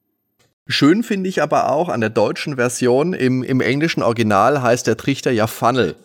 Schön 0.68 1.04
finde 1.04 1.30
ich 1.30 1.42
aber 1.42 1.72
auch 1.72 1.90
an 1.90 2.02
der 2.02 2.10
deutschen 2.10 2.56
Version, 2.56 3.14
im, 3.14 3.44
im 3.44 3.62
englischen 3.62 4.04
Original 4.04 4.62
heißt 4.62 4.88
der 4.88 4.98
Trichter 4.98 5.32
ja 5.32 5.48
Funnel. 5.48 5.96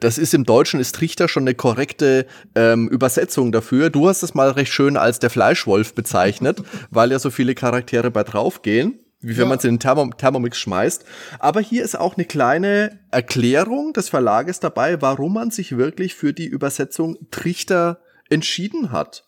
Das 0.00 0.18
ist 0.18 0.34
im 0.34 0.44
Deutschen 0.44 0.80
ist 0.80 0.94
Trichter 0.94 1.28
schon 1.28 1.44
eine 1.44 1.54
korrekte 1.54 2.26
ähm, 2.54 2.88
Übersetzung 2.88 3.52
dafür. 3.52 3.90
Du 3.90 4.08
hast 4.08 4.22
es 4.22 4.34
mal 4.34 4.50
recht 4.50 4.72
schön 4.72 4.96
als 4.96 5.18
der 5.18 5.30
Fleischwolf 5.30 5.94
bezeichnet, 5.94 6.62
weil 6.90 7.10
ja 7.10 7.18
so 7.18 7.30
viele 7.30 7.54
Charaktere 7.54 8.10
bei 8.10 8.22
draufgehen, 8.22 9.00
wie 9.20 9.36
wenn 9.36 9.44
ja. 9.44 9.48
man 9.48 9.58
es 9.58 9.64
in 9.64 9.74
den 9.74 9.80
Thermom 9.80 10.16
Thermomix 10.16 10.58
schmeißt. 10.58 11.04
Aber 11.38 11.60
hier 11.60 11.82
ist 11.82 11.98
auch 11.98 12.16
eine 12.16 12.26
kleine 12.26 12.98
Erklärung 13.10 13.92
des 13.92 14.08
Verlages 14.08 14.60
dabei, 14.60 15.00
warum 15.00 15.34
man 15.34 15.50
sich 15.50 15.76
wirklich 15.76 16.14
für 16.14 16.32
die 16.32 16.46
Übersetzung 16.46 17.16
Trichter 17.30 18.00
entschieden 18.28 18.92
hat. 18.92 19.24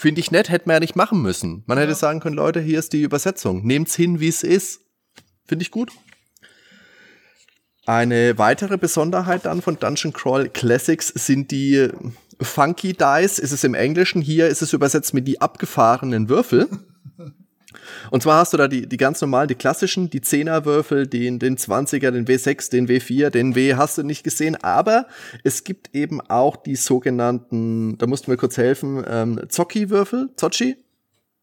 Finde 0.00 0.20
ich 0.20 0.30
nett, 0.30 0.48
hätte 0.48 0.66
man 0.66 0.76
ja 0.76 0.80
nicht 0.80 0.96
machen 0.96 1.20
müssen. 1.20 1.62
Man 1.66 1.76
ja. 1.76 1.84
hätte 1.84 1.94
sagen 1.94 2.20
können, 2.20 2.34
Leute, 2.34 2.58
hier 2.58 2.78
ist 2.78 2.94
die 2.94 3.02
Übersetzung. 3.02 3.66
Nehmt's 3.66 3.94
hin, 3.94 4.18
wie 4.18 4.28
es 4.28 4.42
ist. 4.42 4.80
Finde 5.44 5.62
ich 5.62 5.70
gut. 5.70 5.92
Eine 7.84 8.38
weitere 8.38 8.78
Besonderheit 8.78 9.44
dann 9.44 9.60
von 9.60 9.78
Dungeon 9.78 10.14
Crawl 10.14 10.48
Classics 10.48 11.08
sind 11.08 11.50
die 11.50 11.90
Funky 12.40 12.94
Dice. 12.94 13.38
Ist 13.38 13.52
es 13.52 13.62
im 13.62 13.74
Englischen. 13.74 14.22
Hier 14.22 14.48
ist 14.48 14.62
es 14.62 14.72
übersetzt 14.72 15.12
mit 15.12 15.28
die 15.28 15.42
abgefahrenen 15.42 16.30
Würfel. 16.30 16.70
Und 18.10 18.22
zwar 18.22 18.38
hast 18.38 18.52
du 18.52 18.56
da 18.56 18.68
die, 18.68 18.88
die 18.88 18.96
ganz 18.96 19.20
normalen, 19.20 19.48
die 19.48 19.54
klassischen, 19.54 20.10
die 20.10 20.20
Zehnerwürfel, 20.20 21.06
den, 21.06 21.38
den 21.38 21.56
20er, 21.56 22.10
den 22.10 22.26
W6, 22.26 22.70
den 22.70 22.88
W4, 22.88 23.30
den 23.30 23.54
W 23.54 23.74
hast 23.74 23.98
du 23.98 24.02
nicht 24.02 24.24
gesehen, 24.24 24.56
aber 24.56 25.06
es 25.44 25.64
gibt 25.64 25.94
eben 25.94 26.20
auch 26.20 26.56
die 26.56 26.76
sogenannten, 26.76 27.98
da 27.98 28.06
mussten 28.06 28.30
wir 28.30 28.36
kurz 28.36 28.56
helfen, 28.56 29.04
ähm, 29.06 29.40
Zocki-Würfel, 29.48 30.30
Zocchi? 30.36 30.76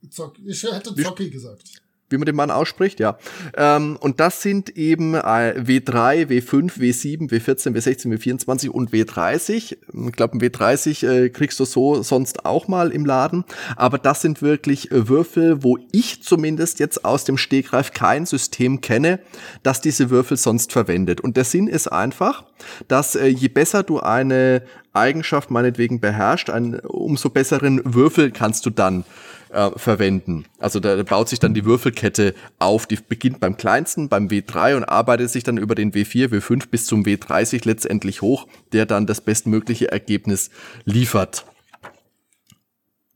Zock, 0.10 0.36
ich 0.46 0.64
hätte 0.64 0.96
Zocki 0.96 1.30
gesagt 1.30 1.82
wie 2.10 2.17
man 2.17 2.26
den 2.26 2.36
Mann 2.36 2.52
ausspricht, 2.52 3.00
ja. 3.00 3.17
Ähm, 3.56 3.98
und 4.00 4.20
das 4.20 4.41
sind 4.41 4.70
eben 4.78 5.13
äh, 5.13 5.56
W3, 5.58 6.28
W5, 6.28 6.80
W7, 6.80 7.30
W14, 7.30 7.74
W16, 7.74 8.17
W24 8.17 8.70
und 8.70 8.91
W30. 8.91 9.76
Ich 10.08 10.12
glaube, 10.13 10.38
ein 10.38 10.41
W30 10.41 11.08
äh, 11.08 11.30
kriegst 11.30 11.60
du 11.60 11.65
so 11.65 12.02
sonst 12.04 12.46
auch 12.46 12.67
mal 12.67 12.91
im 12.91 13.06
Laden. 13.06 13.43
Aber 13.76 13.98
das 13.98 14.22
sind 14.22 14.41
wirklich 14.41 14.91
äh, 14.91 15.10
Würfel, 15.10 15.63
wo 15.63 15.78
ich 15.91 16.24
zumindest 16.24 16.80
jetzt 16.80 17.04
aus 17.04 17.26
dem 17.26 17.38
Stegreif 17.38 17.91
kein 17.91 18.26
System 18.26 18.82
kenne, 18.82 19.20
das 19.63 19.82
diese 19.82 20.10
Würfel 20.10 20.38
sonst 20.38 20.72
verwendet. 20.72 21.22
Und 21.22 21.36
der 21.36 21.43
Sinn 21.43 21.67
ist 21.67 21.88
einfach, 21.88 22.46
dass 22.88 23.15
äh, 23.15 23.28
je 23.28 23.50
besser 23.50 23.84
du 23.84 24.00
eine 24.00 24.63
Eigenschaft 24.93 25.52
meinetwegen 25.52 26.00
beherrscht, 26.00 26.50
einen 26.50 26.80
umso 26.80 27.30
besseren 27.30 27.82
Würfel 27.84 28.32
kannst 28.32 28.65
du 28.65 28.70
dann 28.70 29.04
äh, 29.50 29.72
verwenden. 29.78 30.46
Also 30.60 30.80
da 30.80 31.02
baut 31.04 31.30
sich 31.30 31.40
dann 31.40 31.54
die 31.54 31.66
Würfelkette 31.66 32.34
auf, 32.60 32.86
die 32.86 32.96
beginnt 32.98 33.40
beim 33.40 33.58
kleinsten, 33.58 34.10
beim 34.10 34.28
W3 34.28 34.76
und 34.76 34.84
arbeitet 34.84 35.30
sich 35.30 35.44
dann 35.44 35.58
über 35.58 35.76
den 35.76 35.92
W4, 35.92 36.30
W5 36.30 36.68
bis 36.70 36.86
zum 36.86 37.04
W30 37.04 37.66
letztendlich 37.66 38.22
hoch, 38.22 38.48
der 38.72 38.86
dann 38.86 39.06
das 39.06 39.22
bestmögliche 39.22 39.92
Ergebnis 39.92 40.50
liefert. 40.86 41.46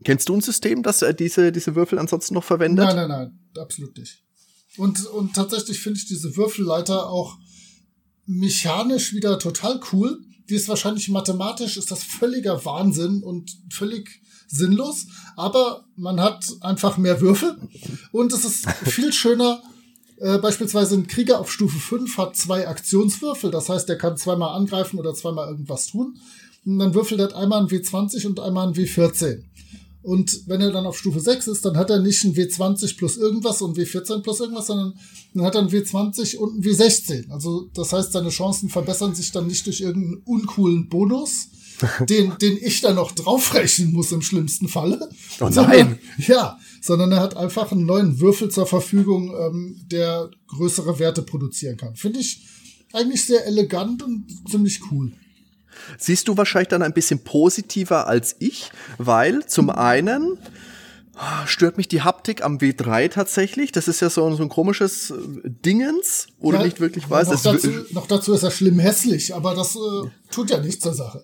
Kennst 0.04 0.30
du 0.30 0.36
ein 0.36 0.42
System, 0.42 0.84
das 0.84 1.02
äh, 1.02 1.14
diese, 1.14 1.52
diese 1.52 1.76
Würfel 1.76 2.00
ansonsten 2.00 2.34
noch 2.34 2.44
verwendet? 2.44 2.86
Nein, 2.86 2.96
nein, 2.96 3.10
nein, 3.10 3.40
absolut 3.60 3.98
nicht. 3.98 4.24
Und, 4.78 5.06
und 5.06 5.36
tatsächlich 5.36 5.80
finde 5.80 6.00
ich 6.00 6.08
diese 6.08 6.36
Würfelleiter 6.36 7.10
auch 7.10 7.38
mechanisch 8.26 9.14
wieder 9.14 9.38
total 9.38 9.80
cool. 9.92 10.18
Die 10.50 10.56
ist 10.56 10.68
wahrscheinlich 10.68 11.10
mathematisch, 11.10 11.78
ist 11.78 11.92
das 11.92 12.04
völliger 12.04 12.66
Wahnsinn 12.66 13.22
und 13.22 13.52
völlig 13.72 14.22
sinnlos, 14.52 15.08
aber 15.36 15.86
man 15.96 16.20
hat 16.20 16.46
einfach 16.62 16.98
mehr 16.98 17.22
Würfel 17.22 17.58
und 18.12 18.34
es 18.34 18.46
ist 18.46 18.70
viel 18.86 19.14
schöner. 19.14 19.62
Äh, 20.18 20.38
beispielsweise 20.38 20.96
ein 20.96 21.08
Krieger 21.08 21.40
auf 21.40 21.52
Stufe 21.52 21.80
5 21.80 22.18
hat 22.18 22.36
zwei 22.36 22.68
Aktionswürfel, 22.68 23.50
das 23.50 23.70
heißt, 23.70 23.90
er 23.90 23.98
kann 23.98 24.18
zweimal 24.18 24.56
angreifen 24.56 25.00
oder 25.00 25.14
zweimal 25.16 25.50
irgendwas 25.50 25.88
tun. 25.88 26.18
Und 26.64 26.78
dann 26.78 26.94
würfelt 26.94 27.20
er 27.20 27.36
einmal 27.36 27.62
ein 27.62 27.70
W20 27.70 28.28
und 28.28 28.40
einmal 28.40 28.68
ein 28.68 28.76
W14. 28.76 29.44
Und 30.04 30.48
wenn 30.48 30.62
er 30.62 30.72
dann 30.72 30.88
auf 30.88 30.98
Stufe 30.98 31.20
6 31.20 31.48
ist, 31.48 31.66
dann 31.66 31.78
hat 31.78 31.92
er 31.92 32.00
nicht 32.00 32.24
ein 32.24 32.34
W20 32.34 32.98
plus 32.98 33.18
irgendwas 33.18 33.62
und 33.62 33.78
W14 33.78 34.22
plus 34.22 34.40
irgendwas, 34.40 34.68
sondern 34.68 34.94
dann 35.34 35.46
hat 35.46 35.56
er 35.56 35.62
ein 35.62 35.70
W20 35.70 36.38
und 36.38 36.58
ein 36.58 36.64
W16. 36.64 37.30
Also 37.30 37.70
das 37.74 37.94
heißt, 37.94 38.12
seine 38.12 38.30
Chancen 38.30 38.70
verbessern 38.70 39.14
sich 39.14 39.32
dann 39.32 39.48
nicht 39.48 39.66
durch 39.68 39.82
irgendeinen 39.82 40.24
uncoolen 40.26 40.90
Bonus, 40.90 41.50
den, 42.10 42.38
den 42.40 42.58
ich 42.62 42.82
dann 42.82 42.96
noch 42.96 43.12
draufrechnen 43.12 43.92
muss 43.92 44.12
im 44.12 44.22
schlimmsten 44.22 44.68
Falle. 44.68 45.10
Oh 45.40 45.46
nein. 45.46 45.54
Sondern, 45.54 46.00
ja, 46.18 46.60
sondern 46.82 47.12
er 47.12 47.20
hat 47.20 47.38
einfach 47.38 47.72
einen 47.72 47.86
neuen 47.86 48.20
Würfel 48.20 48.50
zur 48.50 48.68
Verfügung, 48.68 49.34
ähm, 49.40 49.82
der 49.92 50.30
größere 50.48 51.00
Werte 51.00 51.22
produzieren 51.22 51.78
kann. 51.78 51.96
Finde 51.96 52.20
ich 52.20 52.46
eigentlich 52.94 53.26
sehr 53.26 53.46
elegant 53.46 54.04
und 54.04 54.26
ziemlich 54.50 54.82
cool. 54.92 55.12
Siehst 55.98 56.28
du 56.28 56.38
wahrscheinlich 56.38 56.70
dann 56.70 56.82
ein 56.82 56.94
bisschen 56.94 57.24
positiver 57.24 58.08
als 58.08 58.36
ich, 58.40 58.72
weil 58.98 59.46
zum 59.46 59.70
einen 59.70 60.38
stört 61.46 61.78
mich 61.78 61.88
die 61.88 62.02
Haptik 62.02 62.44
am 62.44 62.58
W3 62.58 63.10
tatsächlich. 63.10 63.72
Das 63.72 63.88
ist 63.88 64.00
ja 64.00 64.10
so, 64.10 64.34
so 64.36 64.44
ein 64.44 64.50
komisches 64.50 65.12
äh, 65.12 65.16
Dingens, 65.44 66.28
wo 66.40 66.52
ja, 66.52 66.64
nicht 66.64 66.80
wirklich 66.80 67.10
weißt. 67.10 67.32
Noch 67.32 67.42
dazu, 67.44 67.70
noch 67.92 68.08
dazu 68.08 68.34
ist 68.34 68.44
er 68.44 68.52
schlimm 68.52 68.80
hässlich, 68.80 69.36
aber 69.36 69.54
das 69.54 69.76
äh, 69.76 70.10
tut 70.32 70.50
ja 70.50 70.60
nichts 70.60 70.82
zur 70.82 70.94
Sache. 70.94 71.24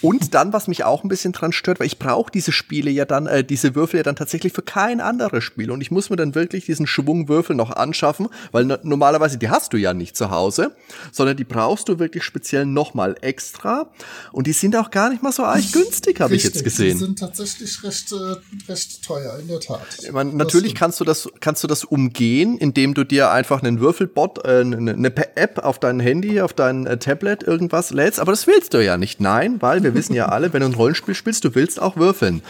Und 0.00 0.34
dann, 0.34 0.52
was 0.52 0.68
mich 0.68 0.84
auch 0.84 1.04
ein 1.04 1.08
bisschen 1.08 1.32
dran 1.32 1.52
stört, 1.52 1.80
weil 1.80 1.86
ich 1.86 1.98
brauche 1.98 2.30
diese 2.30 2.52
Spiele 2.52 2.90
ja 2.90 3.04
dann, 3.04 3.26
äh, 3.26 3.44
diese 3.44 3.74
Würfel 3.74 3.98
ja 3.98 4.02
dann 4.02 4.16
tatsächlich 4.16 4.52
für 4.52 4.62
kein 4.62 5.00
anderes 5.00 5.44
Spiel. 5.44 5.70
Und 5.70 5.80
ich 5.80 5.90
muss 5.90 6.10
mir 6.10 6.16
dann 6.16 6.34
wirklich 6.34 6.66
diesen 6.66 6.86
Schwung 6.86 7.28
Würfel 7.28 7.56
noch 7.56 7.70
anschaffen, 7.70 8.28
weil 8.50 8.64
normalerweise 8.82 9.38
die 9.38 9.50
hast 9.50 9.72
du 9.72 9.76
ja 9.76 9.94
nicht 9.94 10.16
zu 10.16 10.30
Hause, 10.30 10.74
sondern 11.10 11.36
die 11.36 11.44
brauchst 11.44 11.88
du 11.88 11.98
wirklich 11.98 12.24
speziell 12.24 12.66
nochmal 12.66 13.16
extra. 13.20 13.90
Und 14.32 14.46
die 14.46 14.52
sind 14.52 14.76
auch 14.76 14.90
gar 14.90 15.10
nicht 15.10 15.22
mal 15.22 15.32
so 15.32 15.44
arg 15.44 15.62
günstig, 15.72 16.20
habe 16.20 16.34
ich 16.34 16.44
jetzt 16.44 16.64
gesehen. 16.64 16.98
Die 16.98 17.04
sind 17.04 17.18
tatsächlich 17.18 17.82
recht, 17.84 18.12
äh, 18.12 18.70
recht 18.70 19.04
teuer, 19.04 19.38
in 19.38 19.48
der 19.48 19.60
Tat. 19.60 19.80
Ich 20.02 20.12
meine, 20.12 20.32
natürlich 20.32 20.74
kannst 20.74 21.00
du 21.00 21.04
das, 21.04 21.28
kannst 21.40 21.62
du 21.62 21.68
das 21.68 21.84
umgehen, 21.84 22.58
indem 22.58 22.94
du 22.94 23.04
dir 23.04 23.30
einfach 23.30 23.62
einen 23.62 23.80
Würfelbot, 23.80 24.44
äh, 24.44 24.60
eine, 24.60 24.92
eine 24.92 25.36
App 25.36 25.58
auf 25.58 25.78
dein 25.78 26.00
Handy, 26.00 26.40
auf 26.40 26.52
dein 26.52 26.86
äh, 26.86 26.98
Tablet 26.98 27.42
irgendwas 27.42 27.90
lädst, 27.90 28.20
aber 28.20 28.32
das 28.32 28.46
willst 28.46 28.74
du 28.74 28.84
ja 28.84 28.96
nicht. 28.96 29.20
Nein, 29.20 29.51
weil 29.60 29.82
wir 29.82 29.94
wissen 29.94 30.14
ja 30.14 30.26
alle, 30.26 30.52
wenn 30.52 30.60
du 30.60 30.66
ein 30.66 30.74
Rollenspiel 30.74 31.14
spielst, 31.14 31.44
du 31.44 31.54
willst 31.54 31.80
auch 31.80 31.96
würfeln. 31.96 32.42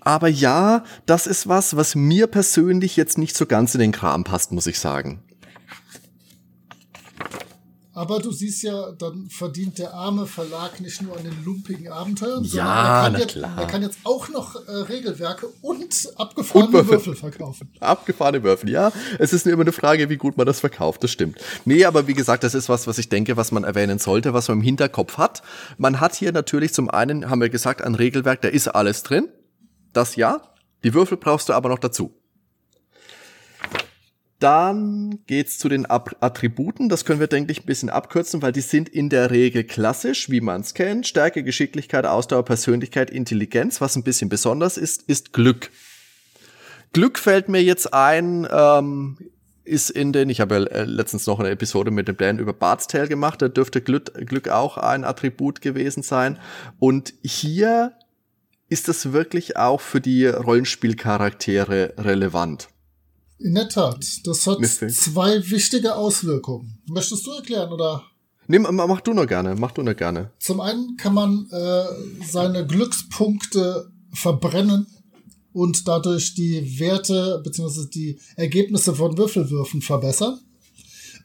Aber 0.00 0.28
ja, 0.28 0.84
das 1.06 1.26
ist 1.26 1.48
was, 1.48 1.76
was 1.76 1.94
mir 1.94 2.26
persönlich 2.26 2.96
jetzt 2.96 3.18
nicht 3.18 3.36
so 3.36 3.46
ganz 3.46 3.74
in 3.74 3.80
den 3.80 3.92
Kram 3.92 4.24
passt, 4.24 4.52
muss 4.52 4.66
ich 4.66 4.78
sagen. 4.78 5.22
Aber 8.00 8.18
du 8.18 8.32
siehst 8.32 8.62
ja, 8.62 8.92
dann 8.92 9.28
verdient 9.28 9.76
der 9.76 9.92
arme 9.92 10.24
Verlag 10.24 10.80
nicht 10.80 11.02
nur 11.02 11.18
an 11.18 11.22
den 11.22 11.44
lumpigen 11.44 11.88
Abenteuern, 11.88 12.42
sondern 12.44 12.66
ja, 12.66 13.04
er, 13.04 13.10
kann 13.10 13.20
jetzt, 13.20 13.36
er 13.36 13.66
kann 13.66 13.82
jetzt 13.82 13.98
auch 14.04 14.30
noch 14.30 14.54
äh, 14.54 14.70
Regelwerke 14.70 15.48
und 15.60 16.08
abgefahrene 16.16 16.68
und 16.68 16.72
Würfel. 16.72 16.92
Würfel. 16.92 17.14
verkaufen. 17.14 17.70
Abgefahrene 17.80 18.42
Würfel, 18.42 18.70
ja. 18.70 18.90
Es 19.18 19.34
ist 19.34 19.44
nur 19.44 19.52
immer 19.52 19.64
eine 19.64 19.72
Frage, 19.72 20.08
wie 20.08 20.16
gut 20.16 20.38
man 20.38 20.46
das 20.46 20.60
verkauft, 20.60 21.04
das 21.04 21.10
stimmt. 21.10 21.36
Nee, 21.66 21.84
aber 21.84 22.06
wie 22.06 22.14
gesagt, 22.14 22.42
das 22.42 22.54
ist 22.54 22.70
was, 22.70 22.86
was 22.86 22.96
ich 22.96 23.10
denke, 23.10 23.36
was 23.36 23.52
man 23.52 23.64
erwähnen 23.64 23.98
sollte, 23.98 24.32
was 24.32 24.48
man 24.48 24.60
im 24.60 24.64
Hinterkopf 24.64 25.18
hat. 25.18 25.42
Man 25.76 26.00
hat 26.00 26.14
hier 26.14 26.32
natürlich 26.32 26.72
zum 26.72 26.88
einen, 26.88 27.28
haben 27.28 27.42
wir 27.42 27.50
gesagt, 27.50 27.82
ein 27.82 27.94
Regelwerk, 27.94 28.40
da 28.40 28.48
ist 28.48 28.68
alles 28.68 29.02
drin. 29.02 29.28
Das 29.92 30.16
ja. 30.16 30.40
Die 30.84 30.94
Würfel 30.94 31.18
brauchst 31.18 31.50
du 31.50 31.52
aber 31.52 31.68
noch 31.68 31.78
dazu. 31.78 32.14
Dann 34.40 35.18
geht's 35.26 35.58
zu 35.58 35.68
den 35.68 35.86
Attributen. 35.88 36.88
Das 36.88 37.04
können 37.04 37.20
wir, 37.20 37.26
denke 37.26 37.52
ich, 37.52 37.60
ein 37.60 37.66
bisschen 37.66 37.90
abkürzen, 37.90 38.40
weil 38.40 38.52
die 38.52 38.62
sind 38.62 38.88
in 38.88 39.10
der 39.10 39.30
Regel 39.30 39.64
klassisch, 39.64 40.30
wie 40.30 40.40
man 40.40 40.62
es 40.62 40.72
kennt. 40.72 41.06
Stärke, 41.06 41.44
Geschicklichkeit, 41.44 42.06
Ausdauer, 42.06 42.46
Persönlichkeit, 42.46 43.10
Intelligenz. 43.10 43.82
Was 43.82 43.96
ein 43.96 44.02
bisschen 44.02 44.30
besonders 44.30 44.78
ist, 44.78 45.02
ist 45.02 45.34
Glück. 45.34 45.70
Glück 46.94 47.18
fällt 47.18 47.50
mir 47.50 47.62
jetzt 47.62 47.92
ein, 47.92 48.48
ähm, 48.50 49.18
ist 49.62 49.90
in 49.90 50.12
den, 50.14 50.30
ich 50.30 50.40
habe 50.40 50.54
ja 50.54 50.64
äh, 50.64 50.84
letztens 50.84 51.26
noch 51.26 51.38
eine 51.38 51.50
Episode 51.50 51.90
mit 51.90 52.08
dem 52.08 52.16
Dan 52.16 52.38
über 52.38 52.54
Bart's 52.54 52.86
Tale 52.86 53.08
gemacht, 53.08 53.42
da 53.42 53.48
dürfte 53.48 53.82
Glück, 53.82 54.14
Glück 54.26 54.48
auch 54.48 54.78
ein 54.78 55.04
Attribut 55.04 55.60
gewesen 55.60 56.02
sein. 56.02 56.38
Und 56.78 57.12
hier 57.22 57.92
ist 58.70 58.88
das 58.88 59.12
wirklich 59.12 59.58
auch 59.58 59.82
für 59.82 60.00
die 60.00 60.26
Rollenspielcharaktere 60.26 61.94
relevant. 61.98 62.68
In 63.40 63.54
der 63.54 63.68
Tat. 63.68 64.04
Das 64.24 64.46
hat 64.46 64.60
Mystic. 64.60 64.90
zwei 64.90 65.50
wichtige 65.50 65.94
Auswirkungen. 65.94 66.78
Möchtest 66.86 67.26
du 67.26 67.32
erklären 67.32 67.72
oder? 67.72 68.04
Nee, 68.46 68.58
mach 68.58 69.00
du 69.00 69.14
nur 69.14 69.26
gerne, 69.26 69.54
mach 69.54 69.72
du 69.72 69.82
nur 69.82 69.94
gerne. 69.94 70.32
Zum 70.38 70.60
einen 70.60 70.96
kann 70.96 71.14
man 71.14 71.48
äh, 71.50 71.84
seine 72.28 72.66
Glückspunkte 72.66 73.90
verbrennen 74.12 74.86
und 75.52 75.88
dadurch 75.88 76.34
die 76.34 76.78
Werte 76.78 77.40
bzw. 77.42 77.88
die 77.88 78.18
Ergebnisse 78.36 78.94
von 78.94 79.16
Würfelwürfen 79.16 79.82
verbessern. 79.82 80.40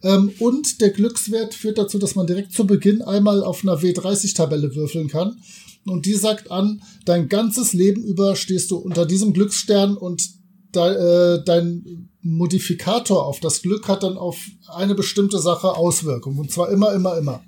Ähm, 0.04 0.32
und 0.39 0.82
der 0.82 0.91
Glückswert 0.91 1.54
führt 1.54 1.78
dazu, 1.78 1.97
dass 1.99 2.15
man 2.15 2.28
direkt 2.28 2.54
zu 2.54 2.65
Beginn 2.65 3.01
einmal 3.01 3.43
auf 3.43 3.63
einer 3.63 3.80
W30-Tabelle 3.80 4.75
würfeln 4.75 5.08
kann. 5.08 5.38
Und 5.86 6.06
die 6.06 6.13
sagt 6.13 6.49
an, 6.49 6.82
dein 7.06 7.28
ganzes 7.28 7.73
Leben 7.73 8.04
über 8.04 8.36
stehst 8.36 8.71
du 8.71 8.78
unter 8.78 9.06
diesem 9.06 9.34
Glücksstern 9.34 9.97
und 9.97 10.44
de, 10.75 11.38
äh, 11.38 11.43
dein 11.43 12.09
Modifikator 12.21 13.25
auf 13.25 13.39
das 13.39 13.61
Glück 13.61 13.88
hat 13.88 14.03
dann 14.03 14.17
auf 14.17 14.38
eine 14.67 14.95
bestimmte 14.95 15.39
Sache 15.39 15.75
Auswirkungen. 15.75 16.39
Und 16.39 16.51
zwar 16.51 16.69
immer, 16.69 16.93
immer, 16.93 17.17
immer. 17.17 17.43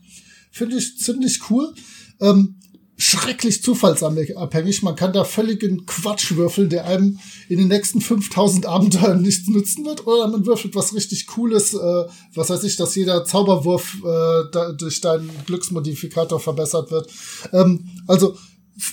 Finde 0.52 0.78
ich 0.78 1.00
ziemlich 1.00 1.50
cool. 1.50 1.74
Ähm, 2.20 2.60
schrecklich 2.98 3.62
zufallsabhängig. 3.62 4.82
Man 4.82 4.96
kann 4.96 5.14
da 5.14 5.24
völligen 5.24 5.86
Quatsch 5.86 6.36
würfeln, 6.36 6.70
der 6.70 6.86
einem 6.86 7.20
in 7.48 7.60
den 7.60 7.68
nächsten 7.68 8.02
5000 8.02 8.66
Abenteuern 8.66 9.22
nichts 9.22 9.48
nützen 9.48 9.86
wird. 9.86 10.06
Oder 10.08 10.28
man 10.28 10.46
würfelt 10.46 10.76
was 10.76 10.94
richtig 10.96 11.28
Cooles, 11.28 11.74
äh, 11.74 12.06
was 12.34 12.50
weiß 12.50 12.64
ich, 12.64 12.76
dass 12.76 12.96
jeder 12.96 13.24
Zauberwurf 13.24 13.96
äh, 14.04 14.52
da, 14.52 14.74
durch 14.74 15.02
deinen 15.02 15.30
Glücksmodifikator 15.46 16.40
verbessert 16.40 16.92
wird. 16.92 17.10
Ähm, 17.54 17.88
also 18.08 18.36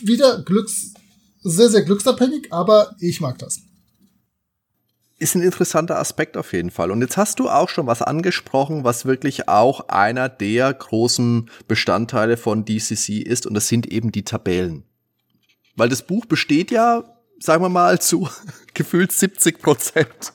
wieder 0.03 0.43
Glücks, 0.43 0.93
sehr, 1.43 1.69
sehr 1.69 1.83
glücksabhängig, 1.83 2.53
aber 2.53 2.95
ich 3.01 3.21
mag 3.21 3.39
das 3.39 3.61
ist 5.19 5.35
ein 5.35 5.43
interessanter 5.43 5.99
Aspekt 5.99 6.37
auf 6.37 6.53
jeden 6.53 6.71
Fall. 6.71 6.91
Und 6.91 7.01
jetzt 7.01 7.17
hast 7.17 7.39
du 7.39 7.49
auch 7.49 7.69
schon 7.69 7.87
was 7.87 8.03
angesprochen, 8.03 8.85
was 8.85 9.07
wirklich 9.07 9.49
auch 9.49 9.89
einer 9.89 10.29
der 10.29 10.73
großen 10.73 11.51
Bestandteile 11.69 12.37
von 12.37 12.65
DCC 12.65 13.19
ist, 13.21 13.47
und 13.47 13.55
das 13.55 13.69
sind 13.69 13.87
eben 13.87 14.11
die 14.11 14.25
Tabellen. 14.25 14.85
Weil 15.77 15.89
das 15.89 16.03
Buch 16.03 16.27
besteht 16.27 16.71
ja 16.71 17.05
sagen 17.45 17.63
wir 17.63 17.69
mal, 17.69 18.01
zu 18.01 18.29
gefühlt 18.75 19.13
70 19.13 19.61
Prozent 19.61 20.33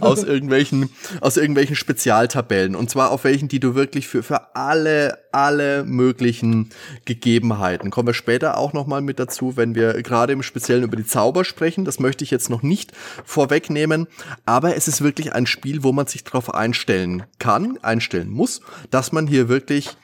aus 0.00 0.22
irgendwelchen, 0.22 0.90
aus 1.20 1.36
irgendwelchen 1.36 1.74
Spezialtabellen. 1.74 2.76
Und 2.76 2.88
zwar 2.88 3.10
auf 3.10 3.24
welchen, 3.24 3.48
die 3.48 3.58
du 3.58 3.74
wirklich 3.74 4.06
für, 4.06 4.22
für 4.22 4.54
alle, 4.54 5.18
alle 5.32 5.84
möglichen 5.84 6.70
Gegebenheiten. 7.04 7.90
Kommen 7.90 8.08
wir 8.08 8.14
später 8.14 8.56
auch 8.56 8.72
nochmal 8.72 9.02
mit 9.02 9.18
dazu, 9.18 9.56
wenn 9.56 9.74
wir 9.74 10.02
gerade 10.02 10.32
im 10.32 10.42
Speziellen 10.42 10.84
über 10.84 10.96
die 10.96 11.04
Zauber 11.04 11.44
sprechen. 11.44 11.84
Das 11.84 11.98
möchte 11.98 12.22
ich 12.22 12.30
jetzt 12.30 12.48
noch 12.48 12.62
nicht 12.62 12.92
vorwegnehmen. 13.24 14.06
Aber 14.46 14.76
es 14.76 14.86
ist 14.86 15.02
wirklich 15.02 15.32
ein 15.32 15.46
Spiel, 15.46 15.82
wo 15.82 15.92
man 15.92 16.06
sich 16.06 16.22
darauf 16.22 16.54
einstellen 16.54 17.24
kann, 17.40 17.78
einstellen 17.82 18.30
muss, 18.30 18.60
dass 18.90 19.10
man 19.10 19.26
hier 19.26 19.48
wirklich 19.48 19.96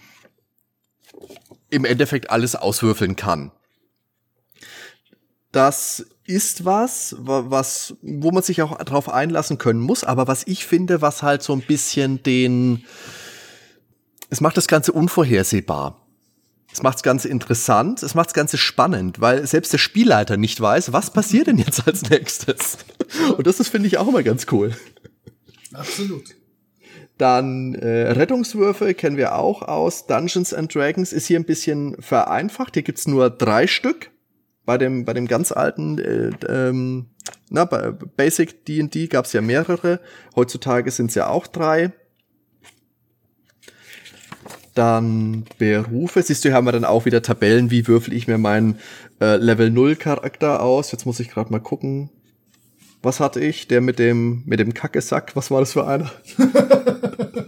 im 1.71 1.85
Endeffekt 1.85 2.31
alles 2.31 2.57
auswürfeln 2.57 3.15
kann. 3.15 3.53
Das 5.53 6.05
ist 6.29 6.67
was, 6.67 7.17
was, 7.19 7.95
wo 8.03 8.31
man 8.31 8.43
sich 8.43 8.61
auch 8.61 8.77
drauf 8.85 9.09
einlassen 9.09 9.57
können 9.57 9.81
muss, 9.81 10.05
aber 10.05 10.29
was 10.29 10.47
ich 10.47 10.67
finde, 10.67 11.01
was 11.01 11.23
halt 11.23 11.43
so 11.43 11.55
ein 11.55 11.63
bisschen 11.63 12.23
den, 12.23 12.85
es 14.29 14.43
macht 14.43 14.59
das 14.59 14.69
Ganze 14.69 14.93
unvorhersehbar. 14.93 16.05
Es 16.71 16.83
macht 16.83 16.97
das 16.97 17.03
Ganze 17.03 17.29
interessant, 17.29 18.03
es 18.03 18.15
macht 18.15 18.27
das 18.27 18.35
Ganze 18.35 18.59
spannend, 18.59 19.23
weil 19.23 19.47
selbst 19.47 19.73
der 19.73 19.79
Spielleiter 19.79 20.37
nicht 20.37 20.61
weiß, 20.61 20.93
was 20.93 21.11
passiert 21.11 21.47
denn 21.47 21.57
jetzt 21.57 21.87
als 21.87 22.09
nächstes. 22.11 22.77
Und 23.37 23.47
das 23.47 23.59
ist, 23.59 23.69
finde 23.69 23.89
ich, 23.89 23.97
auch 23.97 24.07
immer 24.07 24.23
ganz 24.23 24.47
cool. 24.53 24.77
Absolut. 25.73 26.25
Dann 27.17 27.75
äh, 27.75 28.13
Rettungswürfe 28.13 28.93
kennen 28.93 29.17
wir 29.17 29.35
auch 29.35 29.63
aus. 29.63 30.07
Dungeons 30.07 30.53
and 30.53 30.73
Dragons 30.73 31.15
ist 31.15 31.27
hier 31.27 31.41
ein 31.41 31.47
bisschen 31.47 32.01
vereinfacht. 32.01 32.75
Hier 32.75 32.83
gibt's 32.83 33.09
nur 33.09 33.31
drei 33.31 33.67
Stück 33.67 34.11
bei 34.69 34.77
dem, 34.77 35.07
bei 35.07 35.15
dem 35.15 35.27
ganz 35.27 35.51
alten, 35.51 35.99
äh, 35.99 36.31
ähm, 36.47 37.07
na, 37.49 37.65
bei 37.65 37.91
Basic 37.91 38.67
D&D 38.67 39.07
gab 39.07 39.25
es 39.25 39.33
ja 39.33 39.41
mehrere. 39.41 39.99
Heutzutage 40.37 40.91
sind 40.91 41.07
es 41.07 41.15
ja 41.15 41.29
auch 41.29 41.47
drei. 41.47 41.93
Dann 44.75 45.47
Berufe. 45.57 46.23
Siehst 46.23 46.45
du, 46.45 46.51
hier 46.51 46.55
haben 46.55 46.67
wir 46.67 46.73
dann 46.73 46.85
auch 46.85 47.07
wieder 47.07 47.23
Tabellen. 47.23 47.71
Wie 47.71 47.89
würfel 47.89 48.13
ich 48.13 48.29
mir 48.29 48.37
meinen 48.37 48.79
äh, 49.23 49.37
Level 49.37 49.71
0 49.71 49.97
Charakter 49.97 50.63
aus? 50.63 50.93
Jetzt 50.93 51.07
muss 51.07 51.19
ich 51.19 51.31
gerade 51.31 51.51
mal 51.51 51.61
gucken. 51.61 52.11
Was 53.03 53.21
hatte 53.21 53.41
ich? 53.41 53.69
Der 53.69 53.81
mit 53.81 53.99
dem, 53.99 54.43
mit 54.45 54.61
dem 54.61 54.75
Kackesack. 54.75 55.35
Was 55.35 55.51
war 55.51 55.61
das 55.61 55.73
für 55.73 55.87
einer? 55.87 56.13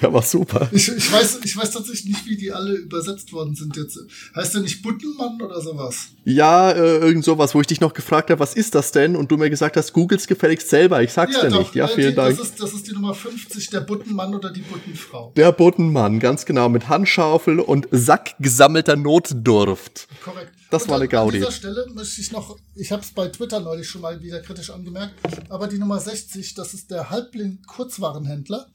Der 0.00 0.12
war 0.12 0.22
super. 0.22 0.68
Ich, 0.72 0.88
ich, 0.88 1.12
weiß, 1.12 1.40
ich 1.44 1.56
weiß 1.56 1.70
tatsächlich 1.70 2.04
nicht, 2.06 2.26
wie 2.26 2.36
die 2.36 2.52
alle 2.52 2.74
übersetzt 2.74 3.32
worden 3.32 3.54
sind 3.54 3.76
jetzt. 3.76 3.98
Heißt 4.34 4.54
der 4.54 4.62
nicht 4.62 4.82
Buttenmann 4.82 5.40
oder 5.40 5.60
sowas? 5.60 6.08
Ja, 6.24 6.70
äh, 6.70 6.98
irgend 6.98 7.24
sowas, 7.24 7.54
wo 7.54 7.60
ich 7.60 7.66
dich 7.66 7.80
noch 7.80 7.94
gefragt 7.94 8.30
habe, 8.30 8.40
was 8.40 8.54
ist 8.54 8.74
das 8.74 8.92
denn? 8.92 9.16
Und 9.16 9.30
du 9.30 9.36
mir 9.36 9.50
gesagt 9.50 9.76
hast, 9.76 9.92
googles 9.92 10.26
gefälligst 10.26 10.68
selber. 10.68 11.02
Ich 11.02 11.12
sag's 11.12 11.34
ja, 11.34 11.42
dir 11.42 11.50
doch, 11.50 11.58
nicht. 11.60 11.74
Ja, 11.74 11.86
äh, 11.86 11.94
vielen 11.94 12.10
die, 12.10 12.16
Dank. 12.16 12.36
Das 12.36 12.48
ist, 12.48 12.60
das 12.60 12.72
ist 12.72 12.86
die 12.86 12.92
Nummer 12.92 13.14
50, 13.14 13.70
der 13.70 13.80
Buttenmann 13.80 14.34
oder 14.34 14.50
die 14.50 14.60
Buttenfrau. 14.60 15.32
Der 15.36 15.52
Buttenmann, 15.52 16.20
ganz 16.20 16.44
genau, 16.44 16.68
mit 16.68 16.88
Handschaufel 16.88 17.60
und 17.60 17.88
Sack 17.90 18.34
gesammelter 18.38 18.96
Notdurft. 18.96 20.08
Korrekt. 20.22 20.52
Das 20.70 20.82
und 20.82 20.90
war 20.90 20.96
eine 20.96 21.08
Gaudi. 21.08 21.38
An 21.38 21.42
dieser 21.44 21.52
Stelle 21.52 21.86
möchte 21.94 22.20
ich 22.20 22.30
noch, 22.30 22.56
ich 22.74 22.92
habe 22.92 23.02
es 23.02 23.10
bei 23.10 23.28
Twitter 23.28 23.60
neulich 23.60 23.88
schon 23.88 24.02
mal 24.02 24.22
wieder 24.22 24.40
kritisch 24.40 24.70
angemerkt, 24.70 25.14
aber 25.48 25.66
die 25.66 25.78
Nummer 25.78 25.98
60, 25.98 26.54
das 26.54 26.74
ist 26.74 26.90
der 26.90 27.10
Halbblind 27.10 27.66
Kurzwarenhändler. 27.66 28.66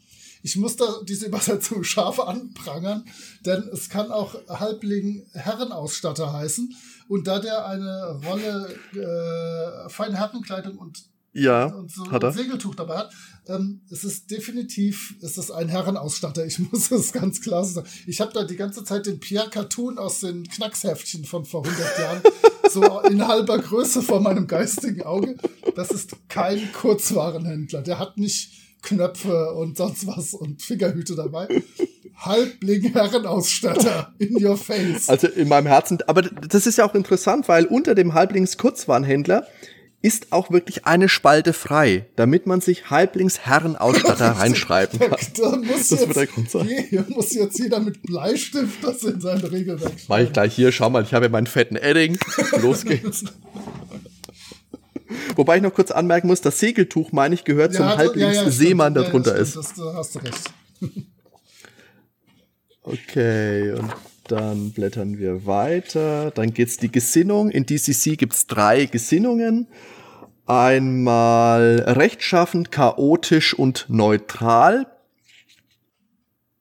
Ich 0.43 0.57
muss 0.57 0.75
da 0.75 0.85
diese 1.07 1.25
Übersetzung 1.27 1.83
scharf 1.83 2.19
anprangern, 2.19 3.05
denn 3.45 3.67
es 3.71 3.89
kann 3.89 4.11
auch 4.11 4.35
Halbling 4.47 5.25
Herrenausstatter 5.33 6.33
heißen. 6.33 6.75
Und 7.07 7.27
da 7.27 7.39
der 7.39 7.65
eine 7.65 8.19
Rolle 8.25 8.75
äh, 8.93 9.89
feine 9.89 10.17
Herrenkleidung 10.17 10.77
und 10.77 11.03
Ja, 11.33 11.65
und 11.65 11.91
so 11.91 12.11
hat 12.11 12.23
er. 12.23 12.29
ein 12.29 12.35
Segeltuch 12.35 12.75
dabei 12.75 12.97
hat. 12.97 13.13
Ähm, 13.47 13.81
es 13.89 14.03
ist 14.03 14.31
definitiv, 14.31 15.15
es 15.21 15.37
ist 15.37 15.51
ein 15.51 15.69
Herrenausstatter. 15.69 16.45
Ich 16.45 16.59
muss 16.71 16.91
es 16.91 17.11
ganz 17.13 17.41
klar 17.41 17.63
sagen. 17.63 17.87
Ich 18.05 18.21
habe 18.21 18.33
da 18.33 18.43
die 18.43 18.55
ganze 18.55 18.83
Zeit 18.83 19.05
den 19.05 19.19
Pierre 19.19 19.49
Cartoon 19.49 19.97
aus 19.97 20.19
den 20.19 20.43
Knacksheftchen 20.47 21.25
von 21.25 21.45
vor 21.45 21.65
100 21.65 21.99
Jahren 21.99 22.21
so 22.69 22.99
in 23.01 23.25
halber 23.27 23.59
Größe 23.59 24.01
vor 24.01 24.19
meinem 24.19 24.47
geistigen 24.47 25.03
Auge. 25.03 25.37
Das 25.75 25.91
ist 25.91 26.15
kein 26.27 26.71
Kurzwarenhändler. 26.73 27.81
Der 27.81 27.99
hat 27.99 28.17
nicht 28.17 28.62
Knöpfe 28.83 29.53
und 29.53 29.77
sonst 29.77 30.05
was 30.05 30.33
und 30.35 30.61
Fingerhüte 30.61 31.15
dabei. 31.15 31.47
Halbling 32.15 32.93
Herrenausstatter 32.93 34.13
in 34.19 34.43
your 34.43 34.55
face. 34.57 35.09
Also 35.09 35.27
in 35.27 35.47
meinem 35.47 35.67
Herzen, 35.67 35.99
aber 36.07 36.21
das 36.21 36.67
ist 36.67 36.77
ja 36.77 36.85
auch 36.85 36.93
interessant, 36.93 37.47
weil 37.47 37.65
unter 37.65 37.95
dem 37.95 38.13
Halblings 38.13 38.57
Kurzwarenhändler 38.57 39.47
ist 40.03 40.33
auch 40.33 40.51
wirklich 40.51 40.85
eine 40.85 41.07
Spalte 41.07 41.53
frei, 41.53 42.07
damit 42.17 42.45
man 42.45 42.59
sich 42.59 42.89
Halblings 42.89 43.39
Herrenausstatter 43.39 44.31
reinschreiben 44.39 44.99
kann. 44.99 45.17
Da 45.37 45.55
muss, 45.55 45.87
Das 45.87 46.01
wird 46.01 46.15
der 46.15 46.23
jetzt, 46.23 46.33
Grund 46.33 46.51
sein. 46.51 46.67
hier 46.89 47.05
muss 47.07 47.33
jetzt 47.33 47.57
jeder 47.57 47.79
mit 47.79 48.03
Bleistift 48.03 48.83
das 48.83 49.03
in 49.03 49.21
sein 49.21 49.39
Regelwerk 49.39 49.93
Mach 50.09 50.19
ich 50.19 50.33
gleich 50.33 50.53
hier, 50.53 50.71
schau 50.73 50.89
mal, 50.89 51.03
ich 51.03 51.13
habe 51.13 51.25
ja 51.25 51.31
meinen 51.31 51.47
fetten 51.47 51.77
Edding. 51.77 52.17
Los 52.61 52.83
geht's. 52.83 53.23
Wobei 55.35 55.57
ich 55.57 55.63
noch 55.63 55.73
kurz 55.73 55.91
anmerken 55.91 56.27
muss, 56.27 56.41
das 56.41 56.59
Segeltuch, 56.59 57.11
meine 57.11 57.35
ich, 57.35 57.43
gehört 57.43 57.73
zum 57.73 57.85
Ja, 57.85 57.97
Halblings 57.97 58.35
ja, 58.35 58.43
ja, 58.43 58.51
Seemann, 58.51 58.93
der 58.93 59.03
drunter 59.03 59.35
ist. 59.35 59.55
Das, 59.55 59.73
da 59.73 59.93
hast 59.95 60.15
du 60.15 60.19
recht. 60.19 60.53
Okay, 62.85 63.71
und 63.71 63.93
dann 64.27 64.71
blättern 64.71 65.17
wir 65.17 65.45
weiter. 65.45 66.31
Dann 66.31 66.53
geht's 66.53 66.75
die 66.75 66.91
Gesinnung. 66.91 67.49
In 67.49 67.65
DCC 67.65 68.17
gibt's 68.17 68.45
drei 68.45 68.87
Gesinnungen. 68.87 69.67
Einmal 70.45 71.85
rechtschaffend, 71.87 72.71
chaotisch 72.71 73.53
und 73.53 73.85
neutral. 73.87 74.87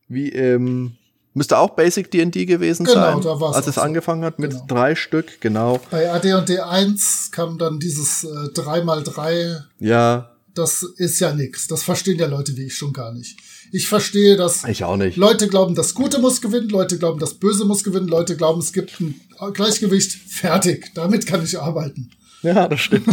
Wie 0.07 0.29
im 0.29 0.97
müsste 1.35 1.59
auch 1.59 1.71
Basic 1.71 2.11
D&D 2.11 2.45
gewesen 2.47 2.85
Genau, 2.85 2.95
sein, 2.95 3.21
da 3.23 3.41
war's 3.41 3.57
als 3.57 3.67
es 3.67 3.75
so. 3.77 3.81
angefangen 3.81 4.25
hat 4.25 4.39
mit 4.39 4.51
Genau. 4.53 4.65
drei 4.69 4.95
Stück, 4.95 5.41
genau. 5.41 5.81
Bei 5.91 6.11
AD&D 6.13 6.59
1 6.61 7.31
kam 7.33 7.59
dann 7.59 7.79
dieses 7.79 8.25
äh, 8.25 8.29
3x3 8.55 9.63
Ja, 9.79 10.29
das 10.55 10.83
ist 10.83 11.19
ja 11.21 11.33
nix. 11.33 11.67
Das 11.67 11.83
verstehen 11.83 12.19
ja 12.19 12.27
Leute 12.27 12.57
wie 12.57 12.67
ich 12.67 12.77
schon 12.77 12.93
gar 12.93 13.13
nicht. 13.13 13.39
Ich 13.73 13.89
verstehe, 13.89 14.37
dass 14.37 14.65
ich 14.65 14.85
auch 14.85 14.99
nicht. 14.99 15.17
Leute 15.17 15.49
glauben, 15.49 15.75
das 15.75 15.95
Gute 15.95 16.19
muss 16.19 16.43
gewinnen, 16.43 16.69
Leute 16.69 16.99
glauben, 16.99 17.19
das 17.19 17.33
Böse 17.35 17.65
muss 17.65 17.83
gewinnen, 17.85 18.07
Leute 18.07 18.37
glauben, 18.37 18.61
es 18.61 18.75
gibt 18.75 19.01
ein 19.01 19.19
Gleichgewicht. 19.55 20.13
Fertig. 20.13 20.91
Damit 20.95 21.27
kann 21.27 21.43
ich 21.43 21.59
arbeiten. 21.59 22.11
Ja, 22.43 22.69
das 22.69 22.81
stimmt. 22.81 23.07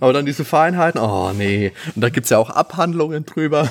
Aber 0.00 0.14
dann 0.14 0.24
diese 0.24 0.44
Feinheiten, 0.46 1.00
oh 1.00 1.32
nee. 1.36 1.72
Und 1.94 2.00
da 2.00 2.08
gibt's 2.08 2.30
ja 2.30 2.38
auch 2.38 2.48
Abhandlungen 2.48 3.26
drüber. 3.26 3.70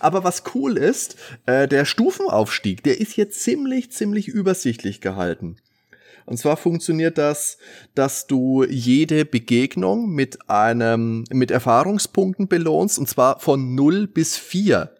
Aber 0.00 0.24
was 0.24 0.42
cool 0.54 0.76
ist, 0.76 1.16
äh, 1.46 1.68
der 1.68 1.84
Stufenaufstieg, 1.84 2.82
der 2.82 3.00
ist 3.00 3.12
hier 3.12 3.30
ziemlich, 3.30 3.90
ziemlich 3.92 4.28
übersichtlich 4.28 5.00
gehalten. 5.00 5.56
Und 6.26 6.36
zwar 6.36 6.58
funktioniert 6.58 7.16
das, 7.16 7.56
dass 7.94 8.26
du 8.26 8.62
jede 8.64 9.24
Begegnung 9.24 10.10
mit 10.10 10.50
einem, 10.50 11.24
mit 11.30 11.50
Erfahrungspunkten 11.50 12.48
belohnst, 12.48 12.98
und 12.98 13.08
zwar 13.08 13.40
von 13.40 13.74
0 13.74 14.06
bis 14.08 14.36
4. 14.36 14.90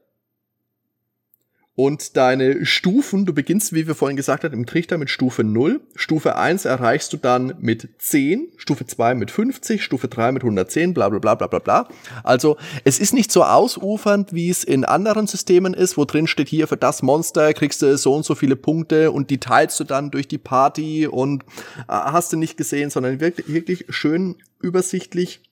Und 1.79 2.17
deine 2.17 2.67
Stufen, 2.67 3.25
du 3.25 3.33
beginnst, 3.33 3.73
wie 3.73 3.87
wir 3.87 3.95
vorhin 3.95 4.17
gesagt 4.17 4.43
haben, 4.43 4.53
im 4.53 4.67
Trichter 4.67 4.99
mit 4.99 5.11
Stufe 5.11 5.45
0. 5.45 5.81
Stufe 5.95 6.35
1 6.35 6.65
erreichst 6.65 7.13
du 7.13 7.19
dann 7.19 7.55
mit 7.61 7.89
10, 7.99 8.49
Stufe 8.57 8.85
2 8.85 9.15
mit 9.15 9.31
50, 9.31 9.85
Stufe 9.85 10.09
3 10.09 10.33
mit 10.33 10.43
110, 10.43 10.93
bla 10.93 11.09
bla 11.09 11.21
bla 11.21 11.37
bla 11.37 11.47
bla 11.47 11.61
bla. 11.61 11.89
Also 12.25 12.57
es 12.83 12.99
ist 12.99 13.15
nicht 13.15 13.31
so 13.31 13.45
ausufernd, 13.45 14.33
wie 14.33 14.51
es 14.51 14.65
in 14.65 14.85
anderen 14.85 15.29
Systemen 15.29 15.73
ist, 15.73 15.97
wo 15.97 16.05
drin 16.05 16.27
steht, 16.27 16.49
hier 16.49 16.67
für 16.67 16.77
das 16.77 17.03
Monster 17.03 17.55
kriegst 17.55 17.81
du 17.81 17.97
so 17.97 18.13
und 18.13 18.25
so 18.25 18.35
viele 18.35 18.57
Punkte 18.57 19.13
und 19.13 19.31
die 19.31 19.39
teilst 19.39 19.79
du 19.79 19.85
dann 19.85 20.11
durch 20.11 20.27
die 20.27 20.39
Party 20.39 21.07
und 21.07 21.45
äh, 21.45 21.47
hast 21.87 22.33
du 22.33 22.37
nicht 22.37 22.57
gesehen, 22.57 22.91
sondern 22.91 23.21
wirklich, 23.21 23.47
wirklich 23.47 23.85
schön 23.91 24.35
übersichtlich 24.61 25.48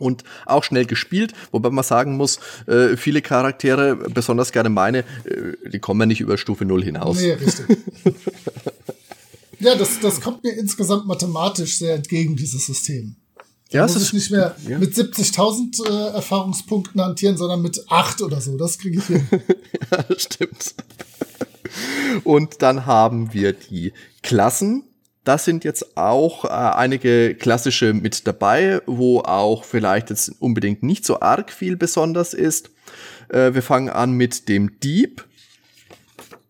und 0.00 0.24
auch 0.46 0.64
schnell 0.64 0.86
gespielt, 0.86 1.32
wobei 1.52 1.70
man 1.70 1.84
sagen 1.84 2.16
muss, 2.16 2.40
äh, 2.66 2.96
viele 2.96 3.22
Charaktere, 3.22 3.96
besonders 3.96 4.52
gerne 4.52 4.70
meine, 4.70 4.98
äh, 4.98 5.68
die 5.70 5.78
kommen 5.78 6.00
ja 6.00 6.06
nicht 6.06 6.20
über 6.20 6.38
Stufe 6.38 6.64
0 6.64 6.82
hinaus. 6.82 7.20
Nee, 7.20 7.32
richtig. 7.32 7.78
ja, 9.60 9.74
das, 9.76 10.00
das 10.00 10.20
kommt 10.20 10.42
mir 10.42 10.52
insgesamt 10.52 11.06
mathematisch 11.06 11.78
sehr 11.78 11.94
entgegen, 11.94 12.36
dieses 12.36 12.66
System. 12.66 13.16
ja, 13.70 13.82
muss 13.82 14.02
ich 14.02 14.12
nicht 14.12 14.30
mehr 14.30 14.56
ja. 14.66 14.78
mit 14.78 14.94
70.000 14.94 15.86
äh, 15.88 16.14
Erfahrungspunkten 16.14 17.00
hantieren, 17.00 17.36
sondern 17.36 17.62
mit 17.62 17.84
8 17.88 18.22
oder 18.22 18.40
so. 18.40 18.56
Das 18.56 18.78
kriege 18.78 18.98
ich 18.98 19.06
hin. 19.06 19.28
ja, 19.90 20.02
das 20.02 20.22
stimmt. 20.32 20.74
Und 22.24 22.62
dann 22.62 22.86
haben 22.86 23.32
wir 23.32 23.52
die 23.52 23.92
Klassen. 24.22 24.84
Das 25.24 25.44
sind 25.44 25.64
jetzt 25.64 25.96
auch 25.98 26.44
äh, 26.44 26.48
einige 26.48 27.34
klassische 27.34 27.92
mit 27.92 28.26
dabei, 28.26 28.80
wo 28.86 29.20
auch 29.20 29.64
vielleicht 29.64 30.10
jetzt 30.10 30.32
unbedingt 30.40 30.82
nicht 30.82 31.04
so 31.04 31.20
arg 31.20 31.52
viel 31.52 31.76
besonders 31.76 32.32
ist. 32.32 32.70
Äh, 33.28 33.54
wir 33.54 33.62
fangen 33.62 33.90
an 33.90 34.12
mit 34.12 34.48
dem 34.48 34.80
Dieb. 34.80 35.26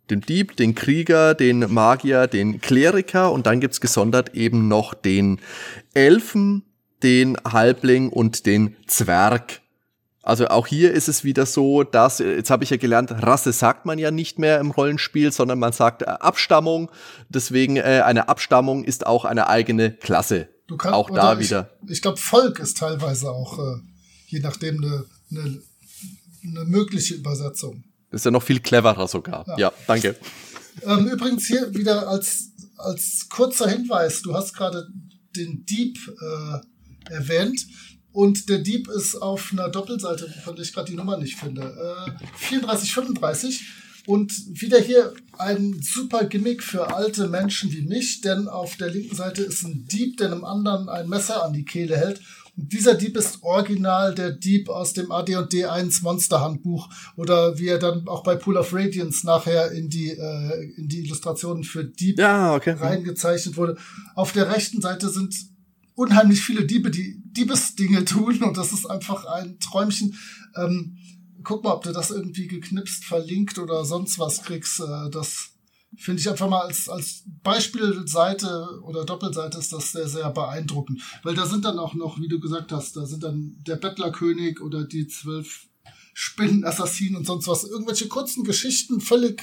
Den 0.09 0.21
Dieb, 0.21 0.57
den 0.57 0.75
Krieger, 0.75 1.35
den 1.35 1.73
Magier, 1.73 2.27
den 2.27 2.61
Kleriker 2.61 3.33
und 3.33 3.47
dann 3.47 3.61
gibt's 3.61 3.81
gesondert 3.81 4.35
eben 4.35 4.67
noch 4.67 4.95
den 4.95 5.41
Elfen, 5.95 6.65
den 7.03 7.37
Halbling 7.45 8.09
und 8.09 8.47
den 8.47 8.77
Zwerg. 8.87 9.61
Also 10.23 10.49
auch 10.49 10.67
hier 10.67 10.93
ist 10.93 11.09
es 11.09 11.25
wieder 11.25 11.47
so, 11.47 11.83
dass, 11.83 12.19
jetzt 12.19 12.51
habe 12.51 12.63
ich 12.63 12.71
ja 12.71 12.77
gelernt, 12.77 13.11
Rasse 13.11 13.53
sagt 13.53 13.87
man 13.87 13.99
ja 13.99 14.11
nicht 14.11 14.39
mehr 14.39 14.61
im 14.61 14.71
Rollenspiel, 14.71 15.33
sondern 15.33 15.59
man 15.59 15.73
sagt 15.73 16.03
äh, 16.03 16.07
Abstammung. 16.07 16.91
Deswegen 17.31 17.77
äh, 17.77 18.03
eine 18.05 18.29
Abstammung 18.29 18.85
ist 18.85 19.07
auch 19.07 19.25
eine 19.25 19.49
eigene 19.49 19.93
Klasse. 19.93 20.49
Du 20.67 20.77
kannst, 20.77 20.95
auch 20.95 21.09
da 21.09 21.33
oder 21.33 21.41
wieder. 21.41 21.71
Ich, 21.85 21.93
ich 21.93 22.03
glaube, 22.03 22.19
Volk 22.19 22.59
ist 22.59 22.77
teilweise 22.77 23.31
auch, 23.31 23.59
äh, 23.59 23.81
je 24.27 24.41
nachdem, 24.41 24.77
eine 24.77 25.05
ne, 25.31 25.63
ne 26.43 26.65
mögliche 26.67 27.15
Übersetzung. 27.15 27.85
Das 28.11 28.21
ist 28.21 28.25
ja 28.27 28.31
noch 28.31 28.43
viel 28.43 28.61
cleverer 28.61 29.09
sogar. 29.09 29.45
Ja, 29.49 29.59
ja 29.59 29.73
danke. 29.87 30.17
Ähm, 30.87 31.09
übrigens 31.09 31.47
hier 31.47 31.75
wieder 31.75 32.09
als, 32.09 32.53
als 32.79 33.27
kurzer 33.29 33.69
Hinweis, 33.69 34.23
du 34.23 34.35
hast 34.35 34.55
gerade 34.55 34.87
den 35.37 35.67
Dieb 35.67 35.99
äh, 36.09 37.13
erwähnt. 37.13 37.67
Und 38.13 38.49
der 38.49 38.59
Dieb 38.59 38.89
ist 38.89 39.17
auf 39.17 39.51
einer 39.53 39.69
Doppelseite, 39.69 40.29
von 40.45 40.57
der 40.57 40.65
ich 40.65 40.73
gerade 40.73 40.91
die 40.91 40.97
Nummer 40.97 41.17
nicht 41.17 41.37
finde. 41.37 41.63
Äh, 41.63 42.49
3435. 42.49 43.63
Und 44.07 44.33
wieder 44.61 44.81
hier 44.81 45.13
ein 45.39 45.81
super 45.83 46.25
Gimmick 46.25 46.63
für 46.63 46.95
alte 46.95 47.29
Menschen 47.29 47.71
wie 47.71 47.83
mich, 47.83 48.23
denn 48.23 48.49
auf 48.49 48.77
der 48.77 48.91
linken 48.91 49.15
Seite 49.15 49.43
ist 49.43 49.63
ein 49.63 49.87
Dieb, 49.87 50.17
der 50.17 50.33
einem 50.33 50.45
anderen 50.45 50.89
ein 50.89 51.09
Messer 51.09 51.45
an 51.45 51.53
die 51.53 51.65
Kehle 51.65 51.97
hält. 51.97 52.21
Und 52.57 52.73
dieser 52.73 52.95
Dieb 52.95 53.17
ist 53.17 53.43
original 53.43 54.15
der 54.15 54.33
Dieb 54.33 54.69
aus 54.69 54.93
dem 54.95 55.13
AD&D 55.13 55.65
1 55.65 56.03
Monsterhandbuch 56.03 56.89
oder 57.17 57.59
wie 57.59 57.69
er 57.69 57.79
dann 57.79 58.09
auch 58.09 58.25
bei 58.25 58.35
Pool 58.35 58.57
of 58.57 58.73
Radiance 58.73 59.25
nachher 59.25 59.71
in 59.71 59.89
die, 59.89 60.11
äh, 60.11 60.73
in 60.77 60.89
die 60.89 61.05
Illustrationen 61.05 61.63
für 61.63 61.85
Dieb 61.85 62.19
ja, 62.19 62.55
okay. 62.55 62.73
reingezeichnet 62.73 63.57
wurde. 63.57 63.77
Auf 64.15 64.33
der 64.33 64.53
rechten 64.53 64.81
Seite 64.81 65.09
sind 65.09 65.35
unheimlich 65.95 66.41
viele 66.41 66.67
Diebe, 66.67 66.91
die 66.91 67.23
Diebesdinge 67.25 68.05
tun 68.05 68.43
und 68.43 68.57
das 68.57 68.73
ist 68.73 68.87
einfach 68.87 69.25
ein 69.25 69.59
Träumchen. 69.61 70.17
Ähm, 70.57 70.97
guck 71.43 71.65
mal, 71.65 71.73
ob 71.73 71.85
du 71.85 71.93
das 71.93 72.11
irgendwie 72.11 72.47
geknipst, 72.47 73.05
verlinkt 73.05 73.59
oder 73.59 73.85
sonst 73.85 74.19
was 74.19 74.43
kriegst. 74.43 74.81
Äh, 74.81 75.11
das 75.11 75.51
finde 75.97 76.21
ich 76.21 76.29
einfach 76.29 76.49
mal 76.49 76.63
als, 76.63 76.89
als 76.89 77.25
Beispielseite 77.43 78.81
oder 78.83 79.05
Doppelseite 79.05 79.59
ist 79.59 79.73
das 79.73 79.93
sehr, 79.93 80.09
sehr 80.09 80.31
beeindruckend. 80.31 81.03
Weil 81.23 81.35
da 81.35 81.47
sind 81.47 81.65
dann 81.65 81.79
auch 81.79 81.95
noch, 81.95 82.21
wie 82.21 82.29
du 82.29 82.39
gesagt 82.41 82.73
hast, 82.73 82.97
da 82.97 83.07
sind 83.07 83.23
dann 83.23 83.57
der 83.67 83.77
Bettlerkönig 83.77 84.61
oder 84.61 84.85
die 84.85 85.09
zwölf 85.09 85.67
Spinnenassassinen 86.15 87.17
und 87.17 87.27
sonst 87.27 87.49
was. 87.49 87.65
Irgendwelche 87.65 88.09
kurzen 88.09 88.45
Geschichten, 88.45 89.01
völlig 89.01 89.43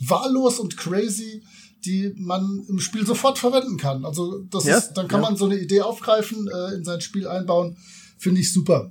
wahllos 0.00 0.58
und 0.58 0.76
crazy 0.76 1.42
die 1.84 2.14
man 2.16 2.64
im 2.68 2.78
Spiel 2.78 3.06
sofort 3.06 3.38
verwenden 3.38 3.76
kann. 3.76 4.04
Also 4.04 4.40
das 4.50 4.64
ja, 4.64 4.78
ist, 4.78 4.94
dann 4.94 5.08
kann 5.08 5.22
ja. 5.22 5.28
man 5.28 5.36
so 5.36 5.44
eine 5.46 5.56
Idee 5.56 5.82
aufgreifen, 5.82 6.48
äh, 6.48 6.74
in 6.74 6.84
sein 6.84 7.00
Spiel 7.00 7.28
einbauen. 7.28 7.76
Finde 8.18 8.40
ich 8.40 8.52
super. 8.52 8.90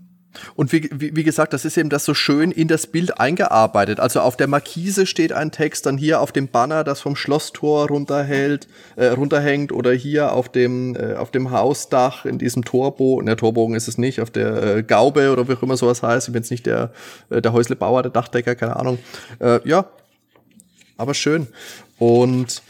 Und 0.55 0.71
wie, 0.71 0.89
wie, 0.93 1.15
wie 1.15 1.23
gesagt, 1.23 1.53
das 1.53 1.65
ist 1.65 1.77
eben 1.77 1.89
das 1.89 2.05
so 2.05 2.13
schön 2.13 2.51
in 2.51 2.67
das 2.67 2.87
Bild 2.87 3.19
eingearbeitet. 3.19 3.99
Also 3.99 4.21
auf 4.21 4.37
der 4.37 4.47
Markise 4.47 5.05
steht 5.05 5.31
ein 5.31 5.51
Text, 5.51 5.85
dann 5.85 5.97
hier 5.97 6.21
auf 6.21 6.31
dem 6.31 6.47
Banner, 6.47 6.83
das 6.83 7.01
vom 7.01 7.15
Schlosstor 7.15 7.87
runterhält, 7.87 8.67
äh, 8.95 9.07
runterhängt, 9.07 9.71
oder 9.71 9.93
hier 9.93 10.33
auf 10.33 10.49
dem, 10.49 10.95
äh, 10.95 11.15
auf 11.15 11.31
dem 11.31 11.51
Hausdach 11.51 12.25
in 12.25 12.37
diesem 12.37 12.65
Torbogen, 12.65 13.25
der 13.25 13.37
Torbogen 13.37 13.75
ist 13.75 13.87
es 13.87 13.97
nicht, 13.97 14.21
auf 14.21 14.29
der 14.29 14.77
äh, 14.77 14.83
Gaube 14.83 15.31
oder 15.31 15.47
wie 15.47 15.53
auch 15.53 15.63
immer 15.63 15.77
sowas 15.77 16.03
heißt. 16.03 16.27
Ich 16.27 16.33
bin 16.33 16.41
jetzt 16.41 16.51
nicht 16.51 16.65
der, 16.65 16.91
äh, 17.29 17.41
der 17.41 17.53
Häuslebauer, 17.53 18.03
der 18.03 18.11
Dachdecker, 18.11 18.55
keine 18.55 18.75
Ahnung. 18.75 18.99
Äh, 19.39 19.67
ja, 19.67 19.89
aber 20.97 21.13
schön. 21.13 21.47
Und 21.97 22.61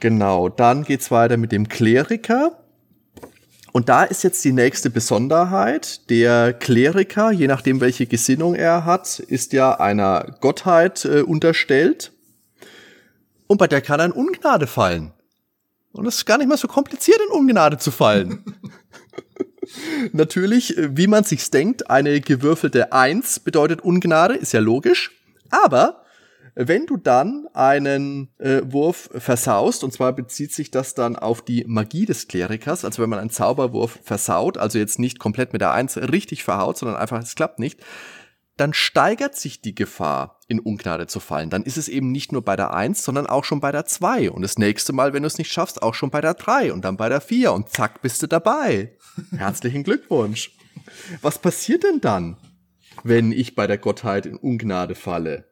genau, 0.00 0.48
dann 0.48 0.84
geht's 0.84 1.10
weiter 1.10 1.36
mit 1.36 1.52
dem 1.52 1.68
Kleriker. 1.68 2.56
Und 3.72 3.88
da 3.88 4.02
ist 4.02 4.24
jetzt 4.24 4.44
die 4.44 4.52
nächste 4.52 4.90
Besonderheit. 4.90 6.10
Der 6.10 6.52
Kleriker, 6.52 7.30
je 7.30 7.46
nachdem 7.46 7.80
welche 7.80 8.06
Gesinnung 8.06 8.54
er 8.54 8.84
hat, 8.84 9.20
ist 9.20 9.52
ja 9.52 9.78
einer 9.78 10.36
Gottheit 10.40 11.04
äh, 11.04 11.22
unterstellt. 11.22 12.12
Und 13.46 13.58
bei 13.58 13.68
der 13.68 13.80
kann 13.80 14.00
er 14.00 14.06
in 14.06 14.12
Ungnade 14.12 14.66
fallen. 14.66 15.12
Und 15.92 16.06
es 16.06 16.16
ist 16.16 16.26
gar 16.26 16.38
nicht 16.38 16.48
mal 16.48 16.56
so 16.56 16.68
kompliziert, 16.68 17.18
in 17.28 17.36
Ungnade 17.36 17.78
zu 17.78 17.90
fallen. 17.90 18.44
Natürlich, 20.12 20.76
äh, 20.76 20.96
wie 20.96 21.06
man 21.06 21.24
sich's 21.24 21.50
denkt, 21.50 21.90
eine 21.90 22.20
gewürfelte 22.20 22.92
Eins 22.92 23.38
bedeutet 23.38 23.82
Ungnade, 23.82 24.34
ist 24.34 24.52
ja 24.52 24.60
logisch. 24.60 25.12
Aber 25.50 25.99
wenn 26.54 26.86
du 26.86 26.96
dann 26.96 27.48
einen 27.52 28.30
äh, 28.38 28.60
Wurf 28.64 29.10
versaust, 29.14 29.84
und 29.84 29.92
zwar 29.92 30.12
bezieht 30.12 30.52
sich 30.52 30.70
das 30.70 30.94
dann 30.94 31.16
auf 31.16 31.42
die 31.42 31.64
Magie 31.66 32.06
des 32.06 32.28
Klerikers, 32.28 32.84
also 32.84 33.02
wenn 33.02 33.10
man 33.10 33.18
einen 33.18 33.30
Zauberwurf 33.30 33.98
versaut, 34.02 34.58
also 34.58 34.78
jetzt 34.78 34.98
nicht 34.98 35.18
komplett 35.18 35.52
mit 35.52 35.60
der 35.60 35.72
Eins 35.72 35.96
richtig 35.96 36.44
verhaut, 36.44 36.78
sondern 36.78 36.98
einfach, 36.98 37.22
es 37.22 37.34
klappt 37.34 37.58
nicht, 37.58 37.80
dann 38.60 38.74
steigert 38.74 39.36
sich 39.36 39.62
die 39.62 39.74
Gefahr, 39.74 40.38
in 40.46 40.60
Ungnade 40.60 41.06
zu 41.06 41.18
fallen. 41.18 41.48
Dann 41.48 41.62
ist 41.62 41.78
es 41.78 41.88
eben 41.88 42.12
nicht 42.12 42.30
nur 42.30 42.44
bei 42.44 42.56
der 42.56 42.74
Eins, 42.74 43.02
sondern 43.02 43.26
auch 43.26 43.44
schon 43.44 43.60
bei 43.60 43.72
der 43.72 43.86
Zwei. 43.86 44.30
Und 44.30 44.42
das 44.42 44.58
nächste 44.58 44.92
Mal, 44.92 45.14
wenn 45.14 45.22
du 45.22 45.28
es 45.28 45.38
nicht 45.38 45.50
schaffst, 45.50 45.82
auch 45.82 45.94
schon 45.94 46.10
bei 46.10 46.20
der 46.20 46.34
Drei 46.34 46.70
und 46.70 46.84
dann 46.84 46.98
bei 46.98 47.08
der 47.08 47.22
Vier. 47.22 47.54
Und 47.54 47.70
zack, 47.70 48.02
bist 48.02 48.22
du 48.22 48.26
dabei. 48.26 48.98
Herzlichen 49.34 49.82
Glückwunsch. 49.82 50.54
Was 51.22 51.38
passiert 51.38 51.84
denn 51.84 52.02
dann, 52.02 52.36
wenn 53.02 53.32
ich 53.32 53.54
bei 53.54 53.66
der 53.66 53.78
Gottheit 53.78 54.26
in 54.26 54.36
Ungnade 54.36 54.94
falle? 54.94 55.49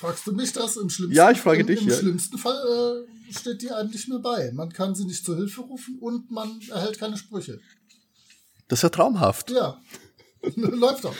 Fragst 0.00 0.26
du 0.26 0.32
mich 0.32 0.50
das? 0.54 0.78
Im 0.78 0.88
schlimmsten, 0.88 1.14
ja, 1.14 1.30
ich 1.30 1.42
frage 1.42 1.60
im, 1.60 1.66
dich. 1.66 1.82
Im 1.82 1.88
ja. 1.88 1.94
schlimmsten 1.94 2.38
Fall 2.38 3.06
äh, 3.06 3.32
steht 3.32 3.60
die 3.60 3.70
einem 3.70 3.90
nicht 3.90 4.08
mehr 4.08 4.18
bei. 4.18 4.50
Man 4.52 4.72
kann 4.72 4.94
sie 4.94 5.04
nicht 5.04 5.22
zur 5.22 5.36
Hilfe 5.36 5.60
rufen 5.60 5.98
und 5.98 6.30
man 6.30 6.58
erhält 6.70 6.98
keine 6.98 7.18
Sprüche. 7.18 7.60
Das 8.68 8.78
ist 8.78 8.82
ja 8.84 8.88
traumhaft. 8.88 9.50
Ja, 9.50 9.78
läuft 10.56 11.04
auch. 11.04 11.14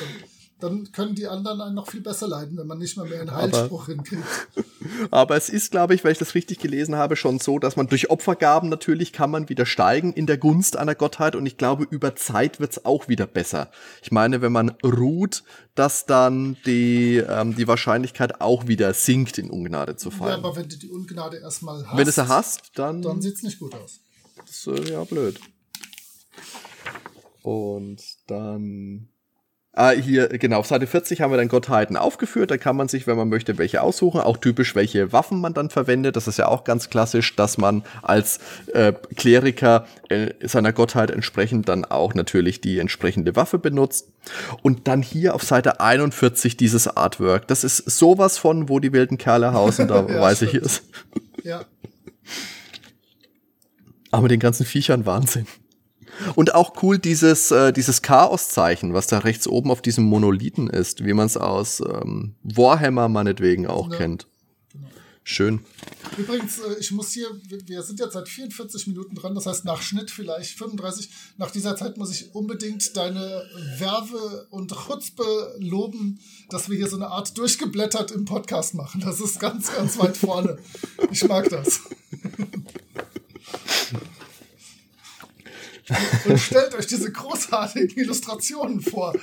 Dann 0.60 0.92
können 0.92 1.14
die 1.14 1.26
anderen 1.26 1.60
einen 1.60 1.74
noch 1.74 1.90
viel 1.90 2.00
besser 2.00 2.28
leiden, 2.28 2.56
wenn 2.58 2.66
man 2.66 2.78
nicht 2.78 2.96
mal 2.96 3.08
mehr 3.08 3.20
einen 3.20 3.34
Heilspruch 3.34 3.84
aber, 3.84 3.92
hinkriegt. 3.92 4.24
Aber 5.10 5.36
es 5.36 5.48
ist, 5.48 5.70
glaube 5.70 5.94
ich, 5.94 6.04
weil 6.04 6.12
ich 6.12 6.18
das 6.18 6.34
richtig 6.34 6.58
gelesen 6.58 6.96
habe, 6.96 7.16
schon 7.16 7.38
so, 7.38 7.58
dass 7.58 7.76
man 7.76 7.86
durch 7.86 8.10
Opfergaben 8.10 8.68
natürlich 8.68 9.12
kann 9.12 9.30
man 9.30 9.48
wieder 9.48 9.66
steigen 9.66 10.12
in 10.12 10.26
der 10.26 10.38
Gunst 10.38 10.76
einer 10.76 10.94
Gottheit 10.94 11.36
und 11.36 11.46
ich 11.46 11.56
glaube, 11.56 11.86
über 11.90 12.16
Zeit 12.16 12.60
wird's 12.60 12.84
auch 12.84 13.08
wieder 13.08 13.26
besser. 13.26 13.70
Ich 14.02 14.10
meine, 14.10 14.40
wenn 14.42 14.52
man 14.52 14.70
ruht, 14.84 15.44
dass 15.74 16.06
dann 16.06 16.56
die, 16.66 17.16
ähm, 17.16 17.54
die 17.56 17.68
Wahrscheinlichkeit 17.68 18.40
auch 18.40 18.66
wieder 18.66 18.94
sinkt, 18.94 19.38
in 19.38 19.50
Ungnade 19.50 19.96
zu 19.96 20.10
fallen. 20.10 20.42
Ja, 20.42 20.48
aber 20.48 20.56
wenn 20.56 20.68
du 20.68 20.76
die 20.76 20.88
Ungnade 20.88 21.38
erstmal 21.38 21.86
hast, 21.86 21.96
wenn 21.96 22.04
du 22.04 22.12
sie 22.12 22.28
hast, 22.28 22.72
dann, 22.74 23.02
dann 23.02 23.22
sieht's 23.22 23.42
nicht 23.42 23.58
gut 23.58 23.74
aus. 23.74 24.00
Das 24.36 24.66
ist 24.66 24.66
äh, 24.66 24.92
ja 24.92 25.04
blöd. 25.04 25.38
Und 27.42 28.02
dann 28.26 29.08
Ah, 29.72 29.90
hier, 29.92 30.26
genau, 30.26 30.58
auf 30.58 30.66
Seite 30.66 30.88
40 30.88 31.20
haben 31.20 31.30
wir 31.30 31.36
dann 31.36 31.46
Gottheiten 31.46 31.96
aufgeführt. 31.96 32.50
Da 32.50 32.56
kann 32.56 32.74
man 32.74 32.88
sich, 32.88 33.06
wenn 33.06 33.16
man 33.16 33.28
möchte, 33.28 33.56
welche 33.56 33.82
aussuchen. 33.82 34.20
Auch 34.20 34.36
typisch, 34.36 34.74
welche 34.74 35.12
Waffen 35.12 35.40
man 35.40 35.54
dann 35.54 35.70
verwendet. 35.70 36.16
Das 36.16 36.26
ist 36.26 36.38
ja 36.38 36.48
auch 36.48 36.64
ganz 36.64 36.90
klassisch, 36.90 37.36
dass 37.36 37.56
man 37.56 37.84
als 38.02 38.40
äh, 38.74 38.92
Kleriker 39.14 39.86
äh, 40.08 40.32
seiner 40.42 40.72
Gottheit 40.72 41.12
entsprechend 41.12 41.68
dann 41.68 41.84
auch 41.84 42.14
natürlich 42.14 42.60
die 42.60 42.80
entsprechende 42.80 43.36
Waffe 43.36 43.60
benutzt. 43.60 44.08
Und 44.62 44.88
dann 44.88 45.02
hier 45.02 45.36
auf 45.36 45.44
Seite 45.44 45.78
41 45.78 46.56
dieses 46.56 46.88
Artwork. 46.88 47.46
Das 47.46 47.62
ist 47.62 47.78
sowas 47.78 48.38
von, 48.38 48.68
wo 48.68 48.80
die 48.80 48.92
wilden 48.92 49.18
Kerle 49.18 49.52
hausen, 49.52 49.86
da 49.86 50.04
ja, 50.08 50.20
weiß 50.20 50.42
ich 50.42 50.54
es. 50.54 50.82
Ja. 51.44 51.64
Aber 54.10 54.22
mit 54.22 54.32
den 54.32 54.40
ganzen 54.40 54.66
Viechern 54.66 55.06
Wahnsinn. 55.06 55.46
Und 56.34 56.54
auch 56.54 56.82
cool 56.82 56.98
dieses, 56.98 57.50
äh, 57.50 57.72
dieses 57.72 58.02
Chaoszeichen, 58.02 58.94
was 58.94 59.06
da 59.06 59.18
rechts 59.18 59.46
oben 59.46 59.70
auf 59.70 59.82
diesem 59.82 60.04
Monolithen 60.04 60.68
ist, 60.68 61.04
wie 61.04 61.12
man 61.12 61.26
es 61.26 61.36
aus 61.36 61.80
ähm, 61.80 62.34
Warhammer 62.42 63.08
meinetwegen 63.08 63.66
auch 63.66 63.90
ja. 63.90 63.98
kennt. 63.98 64.26
Genau. 64.72 64.88
Schön. 65.22 65.60
Übrigens, 66.16 66.58
äh, 66.58 66.78
ich 66.78 66.90
muss 66.92 67.12
hier, 67.12 67.28
wir 67.66 67.82
sind 67.82 68.00
jetzt 68.00 68.14
seit 68.14 68.28
44 68.28 68.86
Minuten 68.88 69.14
dran, 69.14 69.34
das 69.34 69.46
heißt 69.46 69.64
nach 69.64 69.82
Schnitt 69.82 70.10
vielleicht 70.10 70.56
35. 70.58 71.10
Nach 71.36 71.50
dieser 71.50 71.76
Zeit 71.76 71.96
muss 71.96 72.10
ich 72.10 72.34
unbedingt 72.34 72.96
deine 72.96 73.44
Werbe 73.78 74.46
und 74.50 74.72
Chutzpe 74.72 75.56
loben, 75.58 76.20
dass 76.48 76.68
wir 76.68 76.76
hier 76.76 76.88
so 76.88 76.96
eine 76.96 77.08
Art 77.08 77.36
durchgeblättert 77.38 78.10
im 78.10 78.24
Podcast 78.24 78.74
machen. 78.74 79.00
Das 79.00 79.20
ist 79.20 79.38
ganz, 79.40 79.72
ganz 79.74 79.98
weit 79.98 80.16
vorne. 80.16 80.58
Ich 81.10 81.24
mag 81.24 81.48
das. 81.48 81.80
Und 86.26 86.38
stellt 86.38 86.74
euch 86.74 86.86
diese 86.86 87.10
großartigen 87.10 87.96
Illustrationen 87.96 88.80
vor. 88.80 89.14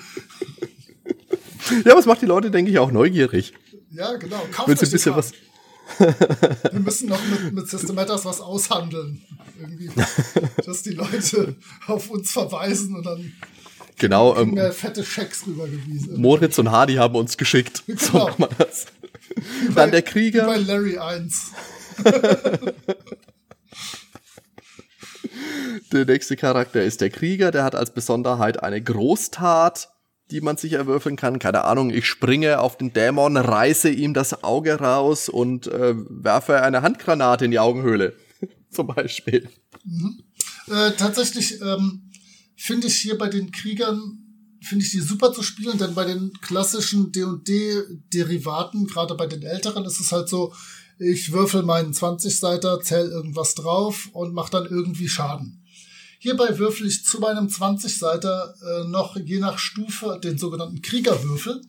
Ja, 1.85 1.95
was 1.95 2.05
macht 2.05 2.21
die 2.21 2.25
Leute, 2.25 2.51
denke 2.51 2.71
ich, 2.71 2.79
auch 2.79 2.91
neugierig. 2.91 3.53
Ja, 3.91 4.15
genau. 4.15 4.39
Kauft 4.51 4.67
Willst 4.67 4.83
euch 4.83 4.89
ein 4.89 4.91
bisschen 4.91 5.15
was. 5.15 5.31
Wir 6.71 6.79
müssen 6.79 7.09
noch 7.09 7.21
mit, 7.27 7.53
mit 7.53 7.69
Systematas 7.69 8.25
was 8.25 8.41
aushandeln. 8.41 9.21
Irgendwie, 9.59 9.89
dass 10.65 10.83
die 10.83 10.91
Leute 10.91 11.55
auf 11.87 12.09
uns 12.09 12.31
verweisen 12.31 12.95
und 12.95 13.05
dann 13.05 13.33
genau, 13.97 14.35
ähm, 14.37 14.59
fette 14.71 15.03
Schecks 15.03 15.47
rübergewiesen. 15.47 16.21
Moritz 16.21 16.57
und 16.59 16.71
Hardy 16.71 16.95
haben 16.95 17.15
uns 17.15 17.37
geschickt. 17.37 17.83
Genau. 17.87 17.99
So 17.99 18.17
macht 18.17 18.39
man 18.39 18.49
das. 18.57 18.87
Dann 19.65 19.73
bei, 19.73 19.89
der 19.89 20.01
Krieger. 20.01 20.45
Bei 20.45 20.57
Larry 20.57 20.97
1. 20.97 21.51
Der 25.91 26.05
nächste 26.05 26.35
Charakter 26.35 26.83
ist 26.83 27.01
der 27.01 27.09
Krieger, 27.09 27.51
der 27.51 27.63
hat 27.63 27.75
als 27.75 27.93
Besonderheit 27.93 28.63
eine 28.63 28.81
Großtat, 28.81 29.89
die 30.31 30.41
man 30.41 30.57
sich 30.57 30.73
erwürfeln 30.73 31.15
kann. 31.15 31.39
Keine 31.39 31.63
Ahnung, 31.63 31.89
ich 31.89 32.05
springe 32.05 32.59
auf 32.59 32.77
den 32.77 32.93
Dämon, 32.93 33.37
reiße 33.37 33.89
ihm 33.89 34.13
das 34.13 34.43
Auge 34.43 34.75
raus 34.75 35.29
und 35.29 35.67
äh, 35.67 35.93
werfe 35.95 36.61
eine 36.61 36.81
Handgranate 36.81 37.45
in 37.45 37.51
die 37.51 37.59
Augenhöhle. 37.59 38.15
Zum 38.71 38.87
Beispiel. 38.87 39.49
Mhm. 39.83 40.23
Äh, 40.67 40.91
tatsächlich 40.97 41.61
ähm, 41.61 42.11
finde 42.55 42.87
ich 42.87 42.97
hier 42.97 43.17
bei 43.17 43.29
den 43.29 43.51
Kriegern 43.51 44.23
finde 44.61 44.85
ich 44.85 44.91
die 44.91 44.99
super 44.99 45.33
zu 45.33 45.43
spielen, 45.43 45.77
denn 45.77 45.93
bei 45.93 46.05
den 46.05 46.33
klassischen 46.41 47.11
D&D-Derivaten, 47.11 48.87
gerade 48.87 49.15
bei 49.15 49.27
den 49.27 49.43
älteren, 49.43 49.85
ist 49.85 49.99
es 49.99 50.11
halt 50.11 50.29
so, 50.29 50.53
ich 50.99 51.31
würfel 51.31 51.63
meinen 51.63 51.93
20-Seiter, 51.93 52.81
zähl 52.81 53.09
irgendwas 53.09 53.55
drauf 53.55 54.09
und 54.13 54.33
mach 54.33 54.49
dann 54.49 54.65
irgendwie 54.65 55.07
Schaden. 55.07 55.63
Hierbei 56.19 56.57
würfel 56.57 56.87
ich 56.87 57.05
zu 57.05 57.19
meinem 57.19 57.47
20-Seiter 57.47 58.55
äh, 58.61 58.87
noch 58.87 59.15
je 59.15 59.39
nach 59.39 59.59
Stufe 59.59 60.19
den 60.23 60.37
sogenannten 60.37 60.81
Kriegerwürfel. 60.81 61.61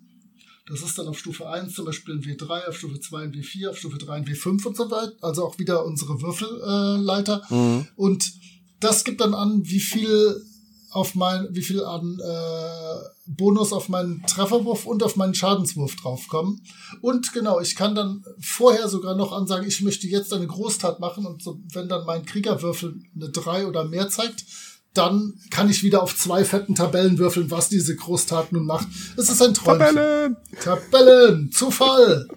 Das 0.66 0.83
ist 0.83 0.99
dann 0.99 1.09
auf 1.09 1.18
Stufe 1.18 1.49
1 1.49 1.74
zum 1.74 1.87
Beispiel 1.87 2.14
ein 2.14 2.22
W3, 2.22 2.66
auf 2.66 2.76
Stufe 2.76 3.01
2 3.01 3.22
ein 3.24 3.33
W4, 3.33 3.70
auf 3.70 3.79
Stufe 3.79 3.99
3 3.99 4.12
ein 4.12 4.26
W5 4.26 4.66
und 4.66 4.76
so 4.76 4.91
weiter. 4.91 5.14
Also 5.22 5.45
auch 5.45 5.59
wieder 5.59 5.85
unsere 5.85 6.20
Würfelleiter. 6.20 7.43
Äh, 7.51 7.55
mhm. 7.55 7.89
Und 7.97 8.33
das 8.81 9.05
gibt 9.05 9.20
dann 9.20 9.35
an, 9.35 9.62
wie 9.64 9.81
viel 9.81 10.43
auf 10.91 11.14
mein, 11.14 11.49
wie 11.51 11.62
viel 11.62 11.85
an 11.85 12.18
äh, 12.20 13.17
Bonus 13.29 13.72
auf 13.74 13.91
meinen 13.91 14.22
Trefferwurf 14.26 14.87
und 14.87 15.03
auf 15.03 15.16
meinen 15.16 15.35
Schadenswurf 15.35 15.97
draufkommen. 15.97 16.62
Und 17.03 17.33
genau, 17.35 17.61
ich 17.61 17.76
kann 17.76 17.95
dann 17.95 18.24
vorher 18.41 18.89
sogar 18.89 19.14
noch 19.14 19.33
ansagen, 19.33 19.68
ich 19.68 19.83
möchte 19.83 20.07
jetzt 20.07 20.33
eine 20.33 20.47
Großtat 20.47 20.99
machen 20.99 21.26
und 21.26 21.43
so, 21.43 21.61
wenn 21.72 21.89
dann 21.89 22.07
mein 22.07 22.24
Kriegerwürfel 22.24 23.01
eine 23.14 23.29
3 23.29 23.66
oder 23.66 23.85
mehr 23.85 24.09
zeigt, 24.09 24.47
dann 24.95 25.35
kann 25.51 25.68
ich 25.68 25.83
wieder 25.83 26.03
auf 26.03 26.16
zwei 26.16 26.45
fetten 26.45 26.74
Tabellen 26.74 27.18
würfeln, 27.18 27.51
was 27.51 27.68
diese 27.68 27.95
Großtat 27.95 28.53
nun 28.53 28.64
macht. 28.64 28.89
Es 29.16 29.29
ist 29.29 29.43
ein 29.43 29.55
Träumchen. 29.55 29.95
Tabellen! 29.95 30.37
Tabellen! 30.61 31.53
Zufall! 31.53 32.29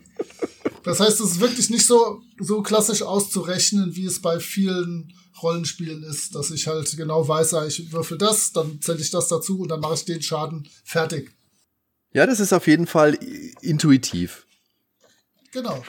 Das 0.83 0.99
heißt, 0.99 1.21
es 1.21 1.31
ist 1.31 1.39
wirklich 1.39 1.69
nicht 1.69 1.85
so, 1.85 2.21
so 2.39 2.61
klassisch 2.61 3.01
auszurechnen, 3.01 3.95
wie 3.95 4.05
es 4.05 4.21
bei 4.21 4.39
vielen 4.39 5.13
Rollenspielen 5.43 6.03
ist, 6.03 6.35
dass 6.35 6.51
ich 6.51 6.67
halt 6.67 6.95
genau 6.95 7.27
weiß, 7.27 7.53
ich 7.67 7.91
würfel 7.91 8.17
das, 8.17 8.51
dann 8.53 8.81
zähle 8.81 8.99
ich 8.99 9.11
das 9.11 9.27
dazu 9.27 9.59
und 9.59 9.69
dann 9.69 9.79
mache 9.79 9.95
ich 9.95 10.05
den 10.05 10.21
Schaden 10.21 10.67
fertig. 10.83 11.31
Ja, 12.13 12.25
das 12.25 12.39
ist 12.39 12.53
auf 12.53 12.67
jeden 12.67 12.87
Fall 12.87 13.17
intuitiv. 13.61 14.45
Genau. 15.51 15.83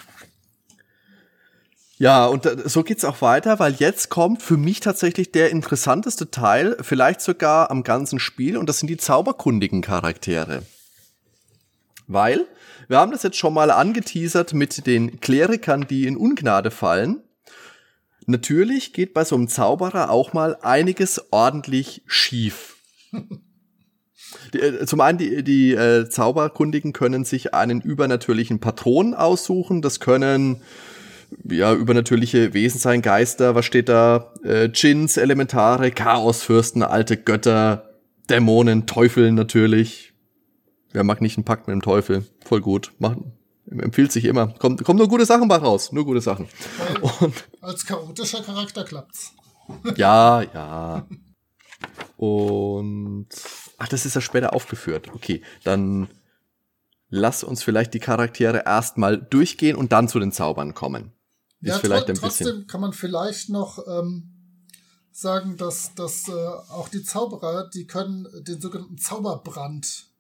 Ja, 1.98 2.26
und 2.26 2.48
so 2.64 2.82
geht's 2.82 3.04
auch 3.04 3.22
weiter, 3.22 3.58
weil 3.60 3.74
jetzt 3.74 4.08
kommt 4.08 4.42
für 4.42 4.56
mich 4.56 4.80
tatsächlich 4.80 5.30
der 5.30 5.50
interessanteste 5.50 6.30
Teil, 6.30 6.76
vielleicht 6.80 7.20
sogar 7.20 7.70
am 7.70 7.84
ganzen 7.84 8.18
Spiel, 8.18 8.56
und 8.56 8.68
das 8.68 8.80
sind 8.80 8.88
die 8.88 8.96
zauberkundigen 8.96 9.82
Charaktere. 9.82 10.64
Weil 12.08 12.46
wir 12.88 12.98
haben 12.98 13.12
das 13.12 13.22
jetzt 13.22 13.36
schon 13.36 13.54
mal 13.54 13.70
angeteasert 13.70 14.52
mit 14.52 14.86
den 14.86 15.20
Klerikern, 15.20 15.86
die 15.86 16.06
in 16.06 16.16
Ungnade 16.16 16.70
fallen. 16.70 17.22
Natürlich 18.26 18.92
geht 18.92 19.14
bei 19.14 19.24
so 19.24 19.36
einem 19.36 19.48
Zauberer 19.48 20.10
auch 20.10 20.32
mal 20.32 20.56
einiges 20.62 21.20
ordentlich 21.30 22.02
schief. 22.06 22.76
Äh, 24.54 24.86
zum 24.86 25.00
einen, 25.00 25.18
die, 25.18 25.42
die 25.42 25.72
äh, 25.72 26.08
Zauberkundigen 26.08 26.92
können 26.92 27.24
sich 27.24 27.52
einen 27.52 27.80
übernatürlichen 27.80 28.60
Patron 28.60 29.14
aussuchen. 29.14 29.82
Das 29.82 30.00
können 30.00 30.62
ja, 31.44 31.74
übernatürliche 31.74 32.54
Wesen 32.54 32.78
sein, 32.80 33.02
Geister, 33.02 33.54
was 33.54 33.64
steht 33.64 33.88
da? 33.88 34.32
Äh, 34.44 34.70
Elementare, 34.72 35.90
Chaosfürsten, 35.90 36.82
alte 36.82 37.16
Götter, 37.16 37.90
Dämonen, 38.28 38.86
Teufel 38.86 39.32
natürlich. 39.32 40.12
Wer 40.92 41.04
mag 41.04 41.20
nicht 41.20 41.36
einen 41.36 41.44
Pakt 41.44 41.66
mit 41.66 41.74
dem 41.74 41.82
Teufel? 41.82 42.24
Voll 42.44 42.60
gut. 42.60 42.92
Machen. 42.98 43.32
Empfiehlt 43.80 44.12
sich 44.12 44.24
immer. 44.24 44.48
Kommt, 44.58 44.84
kommt 44.84 44.98
nur 44.98 45.08
gute 45.08 45.26
Sachen 45.26 45.48
bei 45.48 45.56
raus. 45.56 45.92
Nur 45.92 46.04
gute 46.04 46.20
Sachen. 46.20 46.48
Und 47.20 47.48
als 47.60 47.86
chaotischer 47.86 48.42
Charakter 48.42 48.84
klappt's. 48.84 49.32
ja, 49.96 50.42
ja. 50.42 51.06
Und 52.16 53.28
ach, 53.78 53.88
das 53.88 54.06
ist 54.06 54.14
ja 54.14 54.20
später 54.20 54.54
aufgeführt. 54.54 55.08
Okay, 55.14 55.42
dann 55.64 56.08
lass 57.08 57.44
uns 57.44 57.62
vielleicht 57.62 57.94
die 57.94 58.00
Charaktere 58.00 58.64
erstmal 58.64 59.18
durchgehen 59.18 59.76
und 59.76 59.92
dann 59.92 60.08
zu 60.08 60.18
den 60.18 60.32
Zaubern 60.32 60.74
kommen. 60.74 61.12
Ist 61.60 61.68
ja, 61.68 61.78
vielleicht 61.78 62.08
ein 62.08 62.16
trotzdem 62.16 62.46
bisschen 62.46 62.66
kann 62.66 62.80
man 62.80 62.92
vielleicht 62.92 63.48
noch 63.48 63.78
ähm, 63.86 64.32
sagen, 65.12 65.56
dass, 65.56 65.94
dass 65.94 66.28
äh, 66.28 66.32
auch 66.32 66.88
die 66.88 67.02
Zauberer, 67.02 67.68
die 67.68 67.86
können 67.86 68.26
den 68.44 68.60
sogenannten 68.60 68.98
Zauberbrand 68.98 70.11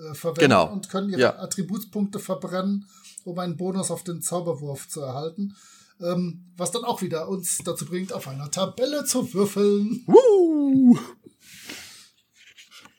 äh, 0.00 0.14
verwenden 0.14 0.40
genau. 0.40 0.72
und 0.72 0.88
können 0.88 1.10
ihre 1.10 1.20
ja. 1.20 1.38
Attributspunkte 1.38 2.18
verbrennen, 2.18 2.86
um 3.24 3.38
einen 3.38 3.56
Bonus 3.56 3.90
auf 3.90 4.02
den 4.02 4.22
Zauberwurf 4.22 4.88
zu 4.88 5.00
erhalten. 5.00 5.54
Ähm, 6.00 6.46
was 6.56 6.70
dann 6.70 6.84
auch 6.84 7.02
wieder 7.02 7.28
uns 7.28 7.58
dazu 7.58 7.84
bringt, 7.84 8.12
auf 8.12 8.26
einer 8.26 8.50
Tabelle 8.50 9.04
zu 9.04 9.34
würfeln. 9.34 10.02
Woo! 10.06 10.98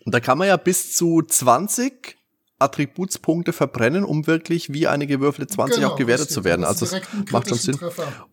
Und 0.05 0.13
da 0.13 0.19
kann 0.19 0.37
man 0.37 0.47
ja 0.47 0.57
bis 0.57 0.93
zu 0.93 1.21
20 1.21 2.17
Attributspunkte 2.59 3.53
verbrennen, 3.53 4.03
um 4.03 4.27
wirklich 4.27 4.71
wie 4.71 4.87
eine 4.87 5.07
gewürfelte 5.07 5.51
20 5.51 5.77
genau, 5.77 5.91
auch 5.91 5.95
gewertet 5.95 6.27
richtig. 6.27 6.35
zu 6.35 6.43
werden. 6.43 6.63
Also 6.63 6.85
es 6.85 7.01
macht 7.31 7.49
schon 7.49 7.57
Sinn. 7.57 7.77
Treffer. 7.77 8.27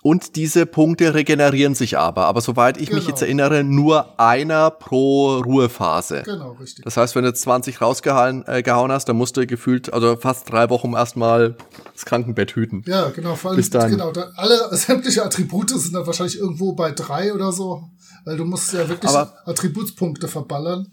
Und 0.00 0.36
diese 0.36 0.64
Punkte 0.64 1.14
regenerieren 1.14 1.74
sich 1.74 1.98
aber. 1.98 2.26
Aber 2.26 2.40
soweit 2.40 2.76
ich 2.76 2.86
genau. 2.86 2.98
mich 2.98 3.08
jetzt 3.08 3.20
genau. 3.20 3.42
erinnere, 3.42 3.64
nur 3.64 4.18
einer 4.20 4.70
pro 4.70 5.38
Ruhephase. 5.38 6.22
Genau, 6.24 6.52
richtig. 6.52 6.84
Das 6.84 6.96
heißt, 6.96 7.16
wenn 7.16 7.24
du 7.24 7.34
20 7.34 7.80
rausgehauen 7.80 8.44
äh, 8.46 8.62
gehauen 8.62 8.92
hast, 8.92 9.08
dann 9.08 9.16
musst 9.16 9.36
du 9.36 9.46
gefühlt, 9.46 9.92
also 9.92 10.16
fast 10.16 10.52
drei 10.52 10.70
Wochen 10.70 10.92
erstmal 10.92 11.56
das 11.92 12.04
Krankenbett 12.04 12.52
hüten. 12.52 12.84
Ja, 12.86 13.08
genau. 13.10 13.34
Vor 13.34 13.50
allem, 13.50 13.56
Bis 13.56 13.70
dann. 13.70 13.90
genau, 13.90 14.12
da, 14.12 14.30
alle 14.36 14.68
sämtliche 14.76 15.24
Attribute 15.24 15.70
sind 15.70 15.94
dann 15.94 16.06
wahrscheinlich 16.06 16.38
irgendwo 16.38 16.72
bei 16.72 16.92
drei 16.92 17.34
oder 17.34 17.50
so. 17.50 17.90
Weil 18.24 18.36
du 18.36 18.44
musst 18.44 18.72
ja 18.72 18.88
wirklich 18.88 19.10
aber, 19.10 19.32
Attributspunkte 19.46 20.28
verballern. 20.28 20.86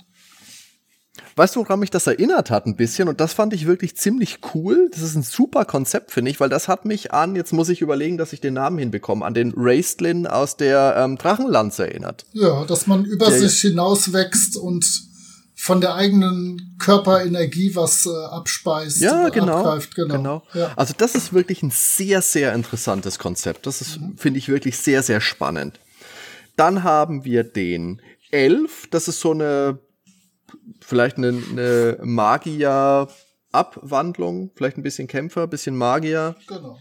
Weißt 1.37 1.55
du, 1.55 1.59
woran 1.59 1.81
mich 1.81 1.91
das 1.91 2.07
erinnert 2.07 2.49
hat 2.49 2.65
ein 2.65 2.77
bisschen? 2.77 3.09
Und 3.09 3.19
das 3.19 3.33
fand 3.33 3.53
ich 3.53 3.65
wirklich 3.65 3.97
ziemlich 3.97 4.39
cool. 4.53 4.89
Das 4.93 5.01
ist 5.01 5.15
ein 5.15 5.23
super 5.23 5.65
Konzept, 5.65 6.11
finde 6.11 6.31
ich, 6.31 6.39
weil 6.39 6.47
das 6.47 6.69
hat 6.69 6.85
mich 6.85 7.11
an, 7.11 7.35
jetzt 7.35 7.51
muss 7.51 7.67
ich 7.67 7.81
überlegen, 7.81 8.17
dass 8.17 8.31
ich 8.31 8.39
den 8.39 8.53
Namen 8.53 8.77
hinbekomme, 8.77 9.25
an 9.25 9.33
den 9.33 9.53
Raistlin 9.55 10.27
aus 10.27 10.55
der 10.55 10.95
ähm, 10.97 11.17
Drachenlanze 11.17 11.87
erinnert. 11.87 12.25
Ja, 12.31 12.63
dass 12.63 12.87
man 12.87 13.03
über 13.03 13.27
der, 13.27 13.37
sich 13.37 13.59
hinauswächst 13.59 14.55
und 14.55 14.85
von 15.55 15.81
der 15.81 15.95
eigenen 15.95 16.77
Körperenergie 16.79 17.75
was 17.75 18.05
äh, 18.05 18.09
abspeist. 18.09 19.01
Ja, 19.01 19.27
genau. 19.27 19.57
Abgreift. 19.57 19.95
genau. 19.95 20.15
genau. 20.15 20.43
Ja. 20.53 20.71
Also 20.77 20.93
das 20.97 21.15
ist 21.15 21.33
wirklich 21.33 21.63
ein 21.63 21.71
sehr, 21.71 22.21
sehr 22.21 22.53
interessantes 22.53 23.19
Konzept. 23.19 23.65
Das 23.65 23.81
ist, 23.81 23.99
mhm. 23.99 24.17
finde 24.17 24.37
ich, 24.37 24.47
wirklich 24.47 24.77
sehr, 24.77 25.03
sehr 25.03 25.19
spannend. 25.19 25.81
Dann 26.55 26.83
haben 26.83 27.25
wir 27.25 27.43
den 27.43 28.01
Elf. 28.31 28.87
Das 28.91 29.09
ist 29.09 29.19
so 29.19 29.31
eine 29.31 29.79
vielleicht 30.85 31.17
eine, 31.17 31.29
eine 31.29 31.97
Magier-Abwandlung, 32.01 34.51
vielleicht 34.55 34.77
ein 34.77 34.83
bisschen 34.83 35.07
Kämpfer, 35.07 35.43
ein 35.43 35.49
bisschen 35.49 35.75
Magier. 35.75 36.35
Genau. 36.47 36.79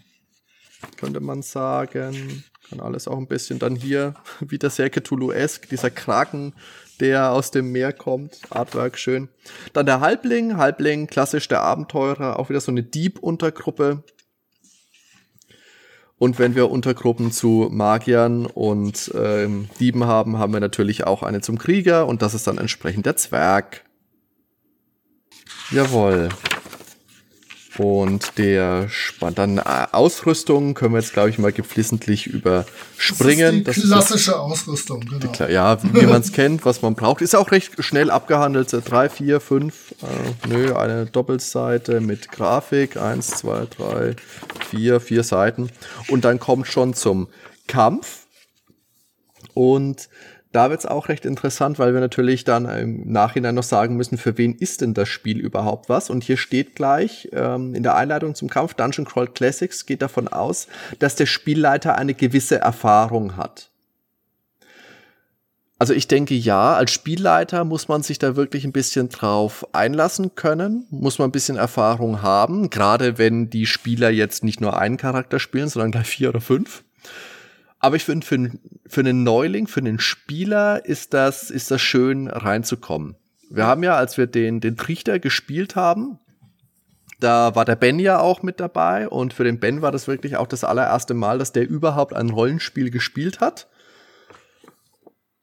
Könnte 0.97 1.21
man 1.21 1.43
sagen. 1.43 2.45
Kann 2.69 2.81
alles 2.81 3.09
auch 3.09 3.19
ein 3.19 3.29
bisschen 3.29 3.59
dann 3.59 3.77
hier 3.77 4.15
wieder 4.41 4.71
sehr 4.71 4.91
Cthulhu-esque, 4.91 5.69
dieser 5.69 5.91
Kraken, 5.91 6.55
der 7.01 7.33
aus 7.33 7.51
dem 7.51 7.73
Meer 7.73 7.93
kommt. 7.93 8.41
Artwork 8.51 8.99
schön. 8.99 9.29
Dann 9.73 9.87
der 9.87 10.01
Halbling, 10.01 10.57
Halbling, 10.57 11.07
klassisch 11.07 11.49
der 11.49 11.63
Abenteurer, 11.63 12.39
auch 12.39 12.51
wieder 12.51 12.61
so 12.61 12.71
eine 12.71 12.83
Dieb-Untergruppe. 12.83 14.05
Und 16.17 16.39
wenn 16.39 16.55
wir 16.55 16.71
Untergruppen 16.71 17.33
zu 17.33 17.69
Magiern 17.71 18.47
und 18.47 19.11
ähm, 19.15 19.69
Dieben 19.81 20.05
haben, 20.05 20.39
haben 20.39 20.53
wir 20.53 20.61
natürlich 20.61 21.05
auch 21.05 21.23
eine 21.23 21.41
zum 21.41 21.59
Krieger 21.59 22.07
und 22.07 22.23
das 22.23 22.35
ist 22.35 22.47
dann 22.47 22.59
entsprechend 22.59 23.05
der 23.05 23.17
Zwerg. 23.17 23.84
Jawohl. 25.71 26.29
Und 27.77 28.39
der 28.39 28.89
Spann 28.89 29.35
dann 29.35 29.59
äh, 29.59 29.87
Ausrüstung 29.91 30.75
können 30.75 30.95
wir 30.95 31.01
jetzt, 31.01 31.13
glaube 31.13 31.31
ich, 31.31 31.39
mal 31.39 31.53
geflissentlich 31.53 32.29
überspringen. 32.29 33.65
Das 33.65 33.77
ist 33.77 33.85
die 33.85 33.89
klassische 33.89 34.31
das 34.31 34.41
Ausrüstung, 34.41 35.01
genau. 35.01 35.33
Die, 35.33 35.53
ja, 35.53 35.83
wie 35.83 36.07
man 36.07 36.21
es 36.21 36.33
kennt, 36.33 36.65
was 36.65 36.83
man 36.83 36.95
braucht. 36.95 37.21
Ist 37.21 37.35
auch 37.35 37.51
recht 37.51 37.83
schnell 37.83 38.11
abgehandelt. 38.11 38.69
Drei, 38.85 39.09
vier, 39.09 39.41
fünf, 39.41 39.93
äh, 40.03 40.49
nö, 40.49 40.77
eine 40.77 41.07
Doppelseite 41.07 42.01
mit 42.01 42.31
Grafik. 42.31 42.97
Eins, 42.97 43.31
zwei, 43.31 43.67
drei, 43.77 44.15
vier, 44.71 45.01
vier 45.01 45.25
Seiten. 45.25 45.71
Und 46.09 46.25
dann 46.25 46.39
kommt 46.39 46.69
schon 46.69 46.95
zum 46.95 47.29
Kampf. 47.67 48.27
Und 49.53 50.09
da 50.55 50.71
wird 50.71 50.79
es 50.79 50.87
auch 50.87 51.09
recht 51.09 51.25
interessant, 51.25 51.81
weil 51.81 51.95
wir 51.95 52.01
natürlich 52.01 52.45
dann 52.45 52.69
im 52.69 53.11
Nachhinein 53.11 53.57
noch 53.57 53.65
sagen 53.65 53.97
müssen, 53.97 54.19
für 54.19 54.39
wen 54.39 54.55
ist 54.55 54.83
denn 54.83 54.95
das 54.95 55.09
Spiel 55.09 55.41
überhaupt 55.41 55.89
was? 55.89 56.11
Und 56.11 56.23
hier 56.23 56.37
steht 56.37 56.77
gleich 56.77 57.29
ähm, 57.33 57.75
in 57.75 57.83
der 57.83 57.97
Einleitung 57.97 58.37
zum 58.37 58.49
Kampf 58.49 58.75
Dungeon 58.75 59.05
Crawl 59.05 59.27
Classics 59.27 59.85
geht 59.85 60.01
davon 60.01 60.29
aus, 60.29 60.69
dass 61.01 61.17
der 61.17 61.27
Spielleiter 61.27 61.97
eine 61.97 62.15
gewisse 62.15 62.61
Erfahrung 62.61 63.37
hat. 63.37 63.71
Also 65.81 65.93
ich 65.93 66.07
denke 66.07 66.35
ja, 66.35 66.75
als 66.75 66.93
Spielleiter 66.93 67.65
muss 67.65 67.89
man 67.89 68.05
sich 68.05 68.21
da 68.21 68.37
wirklich 68.37 68.65
ein 68.65 68.73
bisschen 68.73 69.09
drauf 69.09 69.67
einlassen 69.73 70.37
können, 70.37 70.87
muss 70.91 71.19
man 71.19 71.31
ein 71.31 71.33
bisschen 71.33 71.57
Erfahrung 71.57 72.23
haben, 72.23 72.71
gerade 72.71 73.19
wenn 73.19 73.51
die 73.51 73.67
Spieler 73.67 74.11
jetzt 74.11 74.45
nicht 74.45 74.61
nur 74.61 74.79
einen 74.79 74.99
Charakter 74.99 75.41
spielen, 75.41 75.69
sondern 75.69 75.91
gleich 75.91 76.07
vier 76.07 76.29
oder 76.29 76.41
fünf. 76.41 76.85
Aber 77.85 77.97
ich 77.97 78.05
finde, 78.05 78.27
für, 78.27 78.51
für 78.87 79.01
einen 79.01 79.25
Neuling, 79.25 79.67
für 79.67 79.81
einen 79.81 79.99
Spieler 79.99 80.87
ist 80.87 81.13
das, 81.13 81.51
ist 81.51 81.71
das 81.71 81.83
schön 81.83 82.29
reinzukommen. 82.29 83.17
Wir 83.51 83.67
haben 83.67 83.83
ja, 83.83 83.95
als 83.95 84.17
wir 84.17 84.27
den, 84.27 84.61
den 84.61 84.79
Trichter 84.79 85.19
gespielt 85.19 85.77
haben, 85.77 86.19
da 87.21 87.55
war 87.55 87.67
der 87.67 87.77
Ben 87.77 87.99
ja 87.99 88.21
auch 88.21 88.43
mit 88.43 88.59
dabei 88.59 89.07
und 89.07 89.35
für 89.35 89.45
den 89.45 89.61
Ben 89.61 89.83
war 89.83 89.93
das 89.93 90.09
wirklich 90.09 90.39
auch 90.39 90.47
das 90.47 90.65
allererste 90.65 91.13
Mal, 91.13 91.39
dass 91.39 91.53
der 91.53 91.69
überhaupt 91.69 92.15
ein 92.15 92.31
Rollenspiel 92.31 92.91
gespielt 92.91 93.43
hat. 93.43 93.69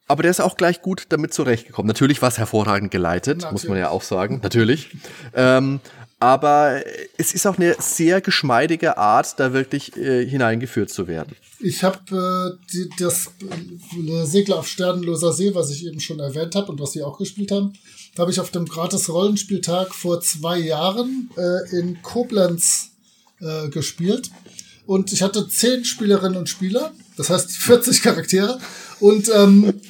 Aber 0.08 0.22
der 0.22 0.32
ist 0.32 0.40
auch 0.40 0.56
gleich 0.56 0.82
gut 0.82 1.06
damit 1.10 1.32
zurechtgekommen. 1.32 1.86
Natürlich 1.86 2.22
war 2.22 2.28
es 2.28 2.38
hervorragend 2.38 2.90
geleitet, 2.90 3.42
Natürlich. 3.42 3.52
muss 3.52 3.68
man 3.68 3.78
ja 3.78 3.90
auch 3.90 4.02
sagen. 4.02 4.40
Natürlich. 4.42 4.96
Ähm, 5.32 5.78
aber 6.22 6.84
es 7.18 7.34
ist 7.34 7.48
auch 7.48 7.58
eine 7.58 7.74
sehr 7.80 8.20
geschmeidige 8.20 8.96
Art, 8.96 9.40
da 9.40 9.52
wirklich 9.52 9.96
äh, 9.96 10.24
hineingeführt 10.24 10.88
zu 10.88 11.08
werden. 11.08 11.34
Ich 11.58 11.82
habe 11.82 12.56
äh, 12.72 12.84
das 12.96 13.32
äh, 13.40 14.24
Segler 14.24 14.60
auf 14.60 14.68
Sternenloser 14.68 15.32
See, 15.32 15.52
was 15.52 15.70
ich 15.70 15.84
eben 15.84 15.98
schon 15.98 16.20
erwähnt 16.20 16.54
habe 16.54 16.70
und 16.70 16.78
was 16.78 16.94
wir 16.94 17.08
auch 17.08 17.18
gespielt 17.18 17.50
haben, 17.50 17.72
habe 18.16 18.30
ich 18.30 18.38
auf 18.38 18.52
dem 18.52 18.66
gratis 18.66 19.08
Rollenspieltag 19.08 19.92
vor 19.92 20.20
zwei 20.20 20.60
Jahren 20.60 21.28
äh, 21.36 21.76
in 21.76 22.00
Koblenz 22.02 22.92
äh, 23.40 23.68
gespielt. 23.68 24.30
Und 24.86 25.12
ich 25.12 25.22
hatte 25.22 25.48
zehn 25.48 25.84
Spielerinnen 25.84 26.38
und 26.38 26.48
Spieler, 26.48 26.92
das 27.16 27.30
heißt 27.30 27.50
40 27.56 28.00
Charaktere. 28.00 28.60
Und 29.00 29.28
ähm, 29.34 29.80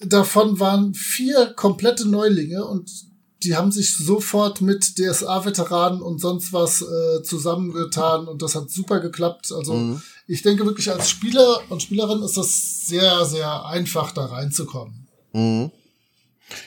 davon 0.00 0.58
waren 0.58 0.92
vier 0.94 1.52
komplette 1.54 2.08
Neulinge 2.08 2.64
und 2.64 3.11
die 3.44 3.56
haben 3.56 3.72
sich 3.72 3.96
sofort 3.96 4.60
mit 4.60 4.98
DSA-Veteranen 4.98 6.02
und 6.02 6.20
sonst 6.20 6.52
was 6.52 6.82
äh, 6.82 7.22
zusammengetan 7.22 8.28
und 8.28 8.42
das 8.42 8.54
hat 8.54 8.70
super 8.70 9.00
geklappt. 9.00 9.52
Also 9.52 9.74
mhm. 9.74 10.02
ich 10.26 10.42
denke 10.42 10.64
wirklich 10.66 10.90
als 10.90 11.10
Spieler 11.10 11.60
und 11.68 11.82
Spielerin 11.82 12.22
ist 12.22 12.36
das 12.36 12.86
sehr, 12.86 13.24
sehr 13.24 13.66
einfach 13.66 14.12
da 14.12 14.26
reinzukommen. 14.26 15.08
Mhm. 15.32 15.70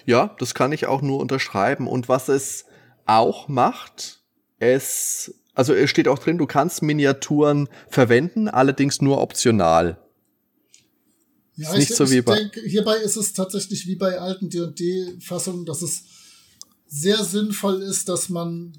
Ja, 0.05 0.35
das 0.39 0.53
kann 0.53 0.71
ich 0.71 0.87
auch 0.87 1.01
nur 1.01 1.19
unterschreiben. 1.19 1.87
Und 1.87 2.09
was 2.09 2.29
es 2.29 2.65
auch 3.05 3.47
macht, 3.47 4.19
es, 4.59 5.33
also 5.53 5.73
es 5.73 5.89
steht 5.89 6.07
auch 6.07 6.19
drin, 6.19 6.37
du 6.37 6.47
kannst 6.47 6.81
Miniaturen 6.81 7.69
verwenden, 7.89 8.47
allerdings 8.47 9.01
nur 9.01 9.21
optional. 9.21 9.97
Ja, 11.57 11.69
ist 11.69 11.73
ich, 11.73 11.89
nicht 11.89 11.95
so 11.95 12.11
wie 12.11 12.21
bei 12.21 12.35
denke, 12.35 12.61
hierbei 12.61 12.97
ist 12.97 13.15
es 13.15 13.31
tatsächlich 13.31 13.87
wie 13.87 13.95
bei 13.95 14.19
alten 14.19 14.49
D&D-Fassungen, 14.49 15.65
dass 15.65 15.81
es 15.81 16.03
sehr 16.95 17.23
sinnvoll 17.23 17.81
ist, 17.81 18.07
dass 18.07 18.29
man 18.29 18.71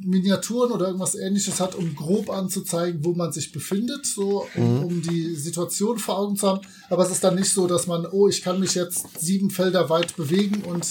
Miniaturen 0.00 0.70
oder 0.70 0.86
irgendwas 0.86 1.16
ähnliches 1.16 1.58
hat, 1.58 1.74
um 1.74 1.96
grob 1.96 2.30
anzuzeigen, 2.30 3.04
wo 3.04 3.14
man 3.14 3.32
sich 3.32 3.50
befindet, 3.50 4.06
so 4.06 4.46
um, 4.54 4.76
mhm. 4.76 4.84
um, 4.84 5.02
die 5.02 5.34
Situation 5.34 5.98
vor 5.98 6.18
Augen 6.18 6.36
zu 6.36 6.46
haben. 6.46 6.60
Aber 6.88 7.04
es 7.04 7.10
ist 7.10 7.24
dann 7.24 7.34
nicht 7.34 7.50
so, 7.50 7.66
dass 7.66 7.88
man, 7.88 8.06
oh, 8.06 8.28
ich 8.28 8.42
kann 8.42 8.60
mich 8.60 8.74
jetzt 8.74 9.06
sieben 9.18 9.50
Felder 9.50 9.90
weit 9.90 10.16
bewegen 10.16 10.62
und 10.62 10.86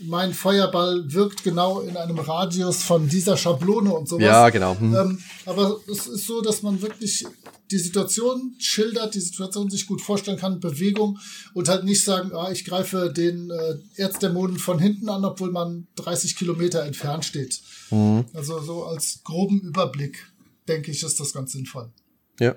mein 0.00 0.34
Feuerball 0.34 1.12
wirkt 1.12 1.42
genau 1.42 1.80
in 1.80 1.96
einem 1.96 2.18
Radius 2.18 2.82
von 2.82 3.08
dieser 3.08 3.36
Schablone 3.36 3.92
und 3.92 4.08
sowas. 4.08 4.24
Ja, 4.24 4.50
genau. 4.50 4.78
Hm. 4.78 4.94
Ähm, 4.94 5.18
aber 5.44 5.80
es 5.90 6.06
ist 6.06 6.26
so, 6.26 6.40
dass 6.42 6.62
man 6.62 6.82
wirklich 6.82 7.24
die 7.70 7.78
Situation 7.78 8.54
schildert, 8.58 9.14
die 9.14 9.20
Situation 9.20 9.70
sich 9.70 9.86
gut 9.86 10.00
vorstellen 10.00 10.38
kann, 10.38 10.60
Bewegung 10.60 11.18
und 11.54 11.68
halt 11.68 11.84
nicht 11.84 12.04
sagen, 12.04 12.32
ah, 12.32 12.50
ich 12.50 12.64
greife 12.64 13.12
den 13.12 13.50
äh, 13.50 14.00
Erzdämonen 14.00 14.58
von 14.58 14.78
hinten 14.78 15.08
an, 15.08 15.24
obwohl 15.24 15.50
man 15.50 15.86
30 15.96 16.36
Kilometer 16.36 16.84
entfernt 16.84 17.24
steht. 17.24 17.60
Mhm. 17.90 18.24
Also 18.34 18.60
so 18.60 18.84
als 18.84 19.20
groben 19.24 19.60
Überblick, 19.60 20.30
denke 20.68 20.90
ich, 20.90 21.02
ist 21.02 21.18
das 21.18 21.32
ganz 21.32 21.52
sinnvoll. 21.52 21.90
Ja. 22.38 22.54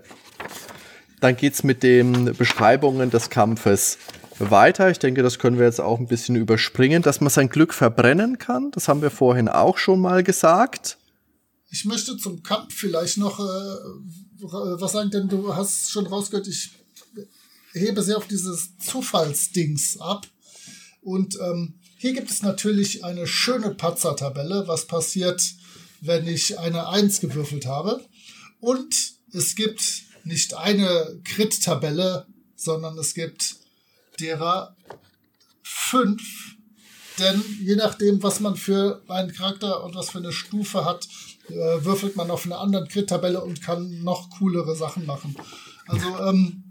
Dann 1.22 1.36
geht's 1.36 1.64
mit 1.64 1.84
den 1.84 2.34
Beschreibungen 2.36 3.10
des 3.10 3.30
Kampfes 3.30 3.98
weiter. 4.40 4.90
Ich 4.90 5.00
denke, 5.00 5.24
das 5.24 5.40
können 5.40 5.58
wir 5.58 5.66
jetzt 5.66 5.82
auch 5.82 6.00
ein 6.00 6.08
bisschen 6.08 6.36
überspringen, 6.36 7.02
dass 7.02 7.22
man 7.22 7.30
sein 7.30 7.50
Glück 7.50 7.74
verbrennen 7.74 8.38
kann. 8.38 8.72
Das 8.72 8.88
haben 8.88 9.02
wir 9.02 9.12
vorhin 9.12 9.48
auch 9.48 9.78
schon 9.78 10.00
mal 10.00 10.24
gesagt. 10.24 10.98
Ich 11.72 11.86
möchte 11.86 12.18
zum 12.18 12.42
Kampf 12.42 12.74
vielleicht 12.74 13.18
noch 13.18 13.40
äh, 13.40 13.44
was 14.42 14.94
sagen, 14.94 15.12
denn 15.12 15.28
du 15.28 15.56
hast 15.56 15.92
schon 15.92 16.08
rausgehört, 16.08 16.48
ich 16.48 16.72
hebe 17.74 18.02
sehr 18.02 18.18
auf 18.18 18.28
dieses 18.28 18.78
Zufallsdings 18.78 20.00
ab. 20.00 20.26
Und 21.02 21.38
ähm, 21.40 21.76
hier 21.98 22.14
gibt 22.14 22.32
es 22.32 22.42
natürlich 22.42 23.04
eine 23.04 23.28
schöne 23.28 23.72
Patzer-Tabelle, 23.76 24.68
was 24.68 24.88
passiert, 24.88 25.44
wenn 26.02 26.28
ich 26.28 26.58
eine 26.58 26.88
1 26.88 27.20
gewürfelt 27.20 27.66
habe. 27.66 28.04
Und 28.60 28.96
es 29.34 29.56
gibt 29.56 30.04
nicht 30.24 30.56
eine 30.56 31.20
Crit-Tabelle, 31.24 32.26
sondern 32.56 32.98
es 32.98 33.14
gibt 33.14 33.58
derer 34.20 34.76
fünf. 35.64 36.22
Denn 37.20 37.44
je 37.62 37.76
nachdem, 37.76 38.24
was 38.24 38.40
man 38.40 38.56
für 38.56 39.02
einen 39.08 39.34
Charakter 39.34 39.84
und 39.84 39.96
was 39.96 40.12
für 40.12 40.20
eine 40.20 40.32
Stufe 40.32 40.86
hat, 40.86 41.08
äh, 41.50 41.84
würfelt 41.84 42.16
man 42.16 42.32
auf 42.32 42.46
einer 42.46 42.60
anderen 42.60 42.88
Crit-Tabelle 42.88 43.44
und 43.44 43.62
kann 43.62 44.04
noch 44.04 44.30
coolere 44.40 44.76
Sachen 44.76 45.06
machen. 45.06 45.36
Also 45.88 46.08
ähm, 46.20 46.64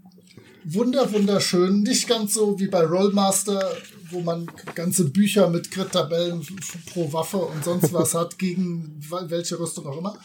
wunder, 0.63 1.11
wunderschön. 1.11 1.83
Nicht 1.83 2.07
ganz 2.07 2.33
so 2.33 2.59
wie 2.59 2.67
bei 2.67 2.83
Rollmaster, 2.83 3.77
wo 4.09 4.21
man 4.21 4.49
ganze 4.73 5.05
Bücher 5.09 5.49
mit 5.49 5.69
Crit-Tabellen 5.69 6.45
pro 6.91 7.11
Waffe 7.13 7.37
und 7.37 7.63
sonst 7.63 7.93
was 7.93 8.15
hat, 8.15 8.39
gegen 8.39 8.99
welche 9.27 9.59
Rüstung 9.59 9.85
auch 9.85 9.97
immer. 9.97 10.17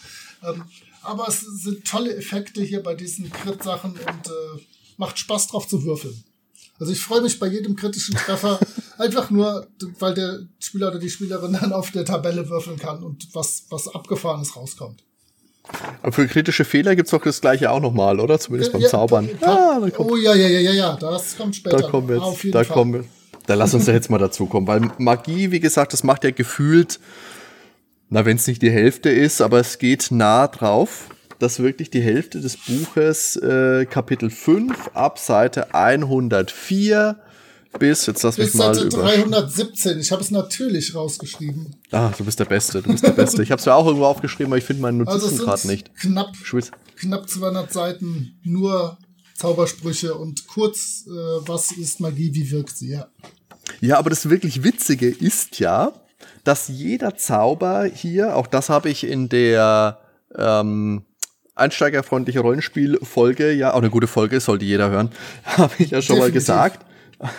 Ähm, 0.42 0.64
aber 1.02 1.28
es 1.28 1.40
sind 1.40 1.86
tolle 1.86 2.16
Effekte 2.16 2.62
hier 2.62 2.82
bei 2.82 2.94
diesen 2.94 3.30
Crit-Sachen 3.30 3.92
und 3.92 4.26
äh, 4.26 4.62
macht 4.96 5.18
Spaß 5.18 5.48
drauf 5.48 5.68
zu 5.68 5.84
würfeln. 5.84 6.24
Also 6.80 6.92
ich 6.92 7.00
freue 7.00 7.22
mich 7.22 7.38
bei 7.38 7.46
jedem 7.46 7.76
kritischen 7.76 8.14
Treffer 8.16 8.58
einfach 8.98 9.30
nur, 9.30 9.66
weil 9.98 10.14
der 10.14 10.40
Spieler 10.58 10.88
oder 10.88 10.98
die 10.98 11.10
Spielerin 11.10 11.52
dann 11.52 11.72
auf 11.72 11.90
der 11.92 12.04
Tabelle 12.04 12.48
würfeln 12.48 12.78
kann 12.78 13.02
und 13.02 13.28
was, 13.32 13.64
was 13.70 13.88
Abgefahrenes 13.88 14.56
rauskommt. 14.56 15.04
Aber 16.02 16.12
für 16.12 16.26
kritische 16.26 16.64
Fehler 16.64 16.94
gibt's 16.94 17.12
doch 17.12 17.22
das 17.22 17.40
gleiche 17.40 17.70
auch 17.70 17.80
nochmal, 17.80 18.20
oder? 18.20 18.38
Zumindest 18.38 18.72
beim 18.72 18.82
ja, 18.82 18.88
Zaubern. 18.88 19.30
Da, 19.40 19.78
ah, 19.78 19.90
oh 19.96 20.16
ja, 20.16 20.34
ja, 20.34 20.48
ja, 20.48 20.60
ja, 20.60 20.72
ja, 20.72 20.96
das 20.96 21.36
kommt 21.38 21.56
später. 21.56 21.78
Da 21.78 21.88
kommen 21.88 22.08
wir 22.08 22.16
jetzt, 22.16 22.24
auf 22.24 22.44
jeden 22.44 22.52
da 22.52 22.64
Fall. 22.64 22.74
kommen 22.74 22.92
wir. 22.92 23.04
Da 23.46 23.54
lass 23.54 23.72
uns 23.72 23.86
da 23.86 23.92
jetzt 23.92 24.10
mal 24.10 24.18
dazu 24.18 24.46
kommen, 24.46 24.66
weil 24.66 24.90
Magie, 24.98 25.50
wie 25.50 25.60
gesagt, 25.60 25.92
das 25.92 26.02
macht 26.02 26.24
ja 26.24 26.30
gefühlt, 26.30 26.98
na, 28.08 28.24
wenn 28.24 28.36
es 28.36 28.46
nicht 28.46 28.62
die 28.62 28.70
Hälfte 28.70 29.10
ist, 29.10 29.40
aber 29.40 29.60
es 29.60 29.78
geht 29.78 30.10
nah 30.10 30.48
drauf 30.48 31.08
dass 31.44 31.58
wirklich 31.58 31.90
die 31.90 32.00
Hälfte 32.00 32.40
des 32.40 32.56
Buches, 32.56 33.36
äh, 33.36 33.84
Kapitel 33.84 34.30
5, 34.30 34.92
ab 34.94 35.18
Seite 35.18 35.74
104 35.74 37.16
bis, 37.78 38.06
jetzt 38.06 38.22
lass 38.22 38.36
bis 38.36 38.46
mich 38.46 38.54
mal 38.54 38.74
Seite 38.74 38.86
über 38.86 39.02
317. 39.02 40.00
Ich 40.00 40.10
habe 40.10 40.22
es 40.22 40.30
natürlich 40.30 40.94
rausgeschrieben. 40.94 41.76
Ah, 41.90 42.12
du 42.16 42.24
bist 42.24 42.40
der 42.40 42.46
Beste, 42.46 42.80
du 42.80 42.90
bist 42.90 43.04
der 43.04 43.10
Beste. 43.10 43.42
ich 43.42 43.50
habe 43.50 43.58
es 43.58 43.66
ja 43.66 43.74
auch 43.74 43.84
irgendwo 43.84 44.06
aufgeschrieben, 44.06 44.52
aber 44.52 44.58
ich 44.58 44.64
finde 44.64 44.80
meinen 44.80 44.98
Notizen 44.98 45.32
also 45.32 45.44
gerade 45.44 45.66
nicht. 45.66 45.94
Knapp, 45.96 46.32
knapp 46.96 47.28
200 47.28 47.70
Seiten, 47.70 48.38
nur 48.42 48.96
Zaubersprüche 49.34 50.14
und 50.14 50.46
kurz, 50.46 51.04
äh, 51.06 51.10
was 51.10 51.72
ist 51.72 52.00
Magie, 52.00 52.32
wie 52.32 52.50
wirkt 52.50 52.76
sie, 52.76 52.92
ja. 52.92 53.08
Ja, 53.80 53.98
aber 53.98 54.08
das 54.08 54.30
wirklich 54.30 54.62
Witzige 54.62 55.10
ist 55.10 55.58
ja, 55.58 55.92
dass 56.44 56.68
jeder 56.68 57.16
Zauber 57.16 57.84
hier, 57.84 58.36
auch 58.36 58.46
das 58.46 58.70
habe 58.70 58.88
ich 58.88 59.04
in 59.04 59.28
der 59.28 59.98
ähm, 60.36 61.04
einsteigerfreundliche 61.54 62.40
Rollenspielfolge, 62.40 63.52
ja, 63.52 63.72
auch 63.72 63.78
eine 63.78 63.90
gute 63.90 64.06
Folge, 64.06 64.40
sollte 64.40 64.64
jeder 64.64 64.90
hören, 64.90 65.10
habe 65.44 65.74
ich 65.78 65.90
ja 65.90 66.02
schon 66.02 66.16
Definitiv. 66.16 66.18
mal 66.18 66.32
gesagt, 66.32 66.86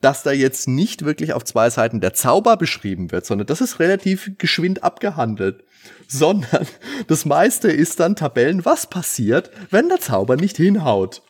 dass 0.00 0.22
da 0.22 0.32
jetzt 0.32 0.68
nicht 0.68 1.04
wirklich 1.04 1.32
auf 1.32 1.44
zwei 1.44 1.70
Seiten 1.70 2.00
der 2.00 2.14
Zauber 2.14 2.56
beschrieben 2.56 3.12
wird, 3.12 3.26
sondern 3.26 3.46
das 3.46 3.60
ist 3.60 3.78
relativ 3.78 4.32
geschwind 4.38 4.82
abgehandelt. 4.82 5.64
Sondern 6.06 6.66
das 7.08 7.24
meiste 7.24 7.68
ist 7.68 7.98
dann 7.98 8.14
Tabellen, 8.14 8.64
was 8.64 8.86
passiert, 8.86 9.50
wenn 9.70 9.88
der 9.88 9.98
Zauber 9.98 10.36
nicht 10.36 10.56
hinhaut. 10.56 11.22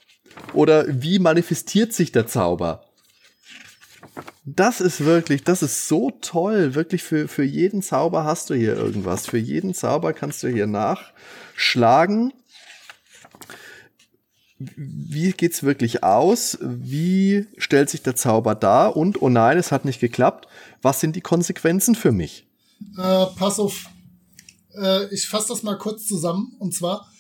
Oder 0.53 0.85
wie 0.89 1.19
manifestiert 1.19 1.95
sich 1.95 2.13
der 2.13 2.27
Zauber. 2.27 2.85
Das 4.45 4.81
ist 4.81 5.05
wirklich, 5.05 5.45
das 5.45 5.63
ist 5.63 5.89
so 5.89 6.11
toll. 6.21 6.75
Wirklich 6.75 7.03
für, 7.03 7.29
für 7.29 7.45
jeden 7.45 7.83
Zauber 7.83 8.25
hast 8.25 8.51
du 8.51 8.55
hier 8.55 8.77
irgendwas. 8.77 9.27
Für 9.27 9.39
jeden 9.39 9.75
Zauber 9.75 10.13
kannst 10.13 10.43
du 10.43 10.49
hier 10.49 10.67
nach, 10.67 11.13
schlagen. 11.55 12.33
Wie 14.59 15.33
geht's 15.33 15.63
wirklich 15.63 16.05
aus? 16.05 16.59
Wie 16.61 17.47
stellt 17.57 17.91
sich 17.91 18.03
der 18.03 18.17
Zauber 18.17 18.55
dar? 18.55 18.97
Und, 18.97 19.23
oh 19.23 19.29
nein, 19.29 19.59
es 19.59 19.73
hat 19.73 19.85
nicht 19.85 20.01
geklappt. 20.01 20.47
Was 20.83 21.01
sind 21.01 21.17
die 21.17 21.21
Konsequenzen 21.21 21.95
für 21.95 22.13
mich? 22.13 22.47
Äh, 22.99 23.27
pass 23.37 23.59
auf. 23.59 23.87
Äh, 24.75 25.13
ich 25.15 25.29
fasse 25.29 25.49
das 25.49 25.63
mal 25.63 25.79
kurz 25.79 26.07
zusammen. 26.07 26.55
Und 26.59 26.75
zwar, 26.75 27.12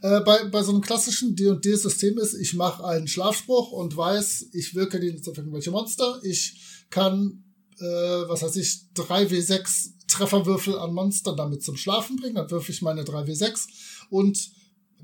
äh, 0.00 0.20
bei, 0.20 0.44
bei 0.44 0.62
so 0.62 0.72
einem 0.72 0.80
klassischen 0.80 1.34
D&D-System 1.34 2.18
ist, 2.18 2.34
ich 2.34 2.54
mache 2.54 2.84
einen 2.84 3.08
Schlafspruch 3.08 3.72
und 3.72 3.96
weiß, 3.96 4.50
ich 4.52 4.74
wirke 4.74 5.00
den 5.00 5.20
auf 5.26 5.36
irgendwelche 5.36 5.70
Monster. 5.70 6.20
Ich 6.22 6.86
kann, 6.90 7.44
äh, 7.78 7.84
was 7.84 8.42
weiß 8.42 8.56
ich, 8.56 8.82
3W6 8.94 9.90
Trefferwürfel 10.08 10.78
an 10.78 10.94
Monster 10.94 11.34
damit 11.34 11.62
zum 11.62 11.76
Schlafen 11.76 12.16
bringen. 12.16 12.36
Dann 12.36 12.50
würfe 12.50 12.72
ich 12.72 12.80
meine 12.80 13.02
3W6 13.02 13.66
und 14.10 14.50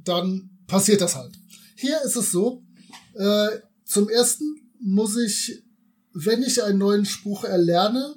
dann 0.05 0.51
passiert 0.67 1.01
das 1.01 1.15
halt. 1.17 1.35
Hier 1.77 2.01
ist 2.03 2.17
es 2.17 2.31
so, 2.31 2.63
äh, 3.15 3.49
zum 3.85 4.09
ersten 4.09 4.71
muss 4.81 5.17
ich, 5.17 5.63
wenn 6.13 6.43
ich 6.43 6.63
einen 6.63 6.79
neuen 6.79 7.05
Spruch 7.05 7.45
erlerne, 7.45 8.15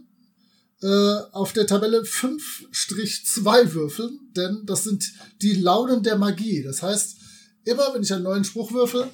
äh, 0.82 0.88
auf 1.32 1.54
der 1.54 1.66
Tabelle 1.66 2.02
5-2 2.02 3.74
würfeln, 3.74 4.20
denn 4.36 4.62
das 4.66 4.84
sind 4.84 5.12
die 5.42 5.54
Launen 5.54 6.04
der 6.04 6.18
Magie. 6.18 6.62
Das 6.64 6.84
heißt, 6.84 7.18
immer 7.64 7.94
wenn 7.94 8.04
ich 8.04 8.14
einen 8.14 8.24
neuen 8.24 8.44
Spruch 8.44 8.72
würfel, 8.72 9.10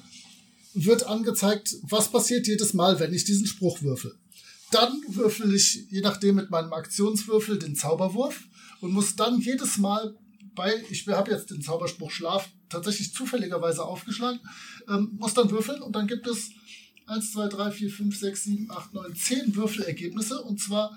wird 0.74 1.06
angezeigt, 1.06 1.76
was 1.82 2.10
passiert 2.10 2.46
jedes 2.46 2.74
Mal, 2.74 2.98
wenn 3.00 3.14
ich 3.14 3.24
diesen 3.24 3.46
Spruch 3.46 3.82
würfel. 3.82 4.14
Dann 4.72 5.00
würfel 5.08 5.54
ich, 5.54 5.86
je 5.90 6.00
nachdem 6.00 6.34
mit 6.34 6.50
meinem 6.50 6.72
Aktionswürfel, 6.72 7.58
den 7.58 7.76
Zauberwurf 7.76 8.42
und 8.80 8.92
muss 8.92 9.14
dann 9.14 9.40
jedes 9.40 9.78
Mal 9.78 10.14
bei, 10.54 10.84
ich 10.90 11.06
habe 11.08 11.30
jetzt 11.30 11.50
den 11.50 11.62
Zauberspruch 11.62 12.10
Schlaf 12.10 12.48
tatsächlich 12.68 13.12
zufälligerweise 13.12 13.84
aufgeschlagen, 13.84 14.40
ähm, 14.88 15.16
muss 15.18 15.34
dann 15.34 15.50
würfeln 15.50 15.80
und 15.80 15.94
dann 15.94 16.06
gibt 16.06 16.26
es 16.26 16.50
1, 17.06 17.32
2, 17.32 17.48
3, 17.48 17.70
4, 17.70 17.90
5, 17.90 18.18
6, 18.18 18.44
7, 18.44 18.70
8, 18.70 18.94
9, 18.94 19.14
10 19.14 19.56
Würfelergebnisse 19.56 20.42
und 20.42 20.60
zwar 20.60 20.96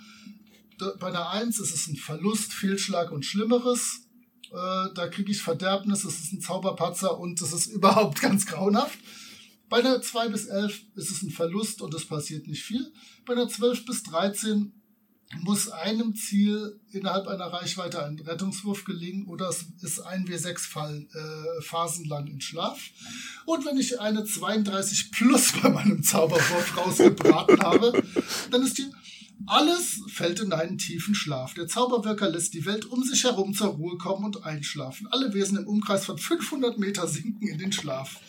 bei 1.00 1.12
der 1.12 1.30
1 1.30 1.60
ist 1.60 1.74
es 1.74 1.88
ein 1.88 1.96
Verlust, 1.96 2.54
Fehlschlag 2.54 3.12
und 3.12 3.26
Schlimmeres. 3.26 4.08
Äh, 4.52 4.94
da 4.94 5.08
kriege 5.08 5.32
ich 5.32 5.42
Verderbnis, 5.42 6.04
es 6.04 6.22
ist 6.22 6.34
ein 6.34 6.42
Zauberpatzer 6.42 7.20
und 7.20 7.42
es 7.42 7.54
ist 7.54 7.68
überhaupt 7.74 8.22
ganz 8.22 8.46
grauenhaft. 8.46 8.98
Bei 9.70 9.82
der 9.82 10.02
2 10.02 10.30
bis 10.30 10.46
11 10.46 10.82
ist 10.96 11.12
es 11.12 11.22
ein 11.24 11.30
Verlust 11.30 11.82
und 11.82 11.94
es 11.94 12.06
passiert 12.06 12.48
nicht 12.48 12.64
viel. 12.64 12.92
Bei 13.26 13.36
der 13.36 13.50
12 13.50 13.86
bis 13.86 14.04
13 14.04 14.72
muss 15.42 15.68
einem 15.68 16.16
Ziel 16.16 16.80
innerhalb 16.92 17.28
einer 17.28 17.48
Reichweite 17.48 18.02
ein 18.06 18.18
Rettungswurf 18.18 18.86
gelingen 18.86 19.26
oder 19.26 19.50
es 19.50 19.66
ist 19.82 20.00
ein 20.00 20.26
W6-Fall 20.26 21.06
äh, 21.14 21.62
phasenlang 21.62 22.28
in 22.28 22.40
Schlaf. 22.40 22.80
Und 23.46 23.66
wenn 23.66 23.78
ich 23.78 24.00
eine 24.00 24.24
32 24.24 25.12
plus 25.12 25.52
bei 25.62 25.70
meinem 25.70 26.02
Zauberwurf 26.02 26.78
rausgebraten 26.78 27.60
habe, 27.60 28.02
dann 28.52 28.62
ist 28.62 28.78
hier 28.78 28.90
alles 29.46 30.02
fällt 30.08 30.40
in 30.40 30.52
einen 30.52 30.78
tiefen 30.78 31.16
Schlaf. 31.16 31.54
Der 31.54 31.68
Zauberwirker 31.68 32.30
lässt 32.30 32.54
die 32.54 32.66
Welt 32.66 32.86
um 32.86 33.04
sich 33.04 33.24
herum 33.24 33.54
zur 33.54 33.68
Ruhe 33.68 33.98
kommen 33.98 34.26
und 34.26 34.44
einschlafen. 34.44 35.08
Alle 35.08 35.34
Wesen 35.34 35.58
im 35.58 35.68
Umkreis 35.68 36.06
von 36.06 36.18
500 36.18 36.80
Meter 36.80 37.08
sinken 37.08 37.48
in 37.48 37.58
den 37.58 37.72
Schlaf. 37.72 38.20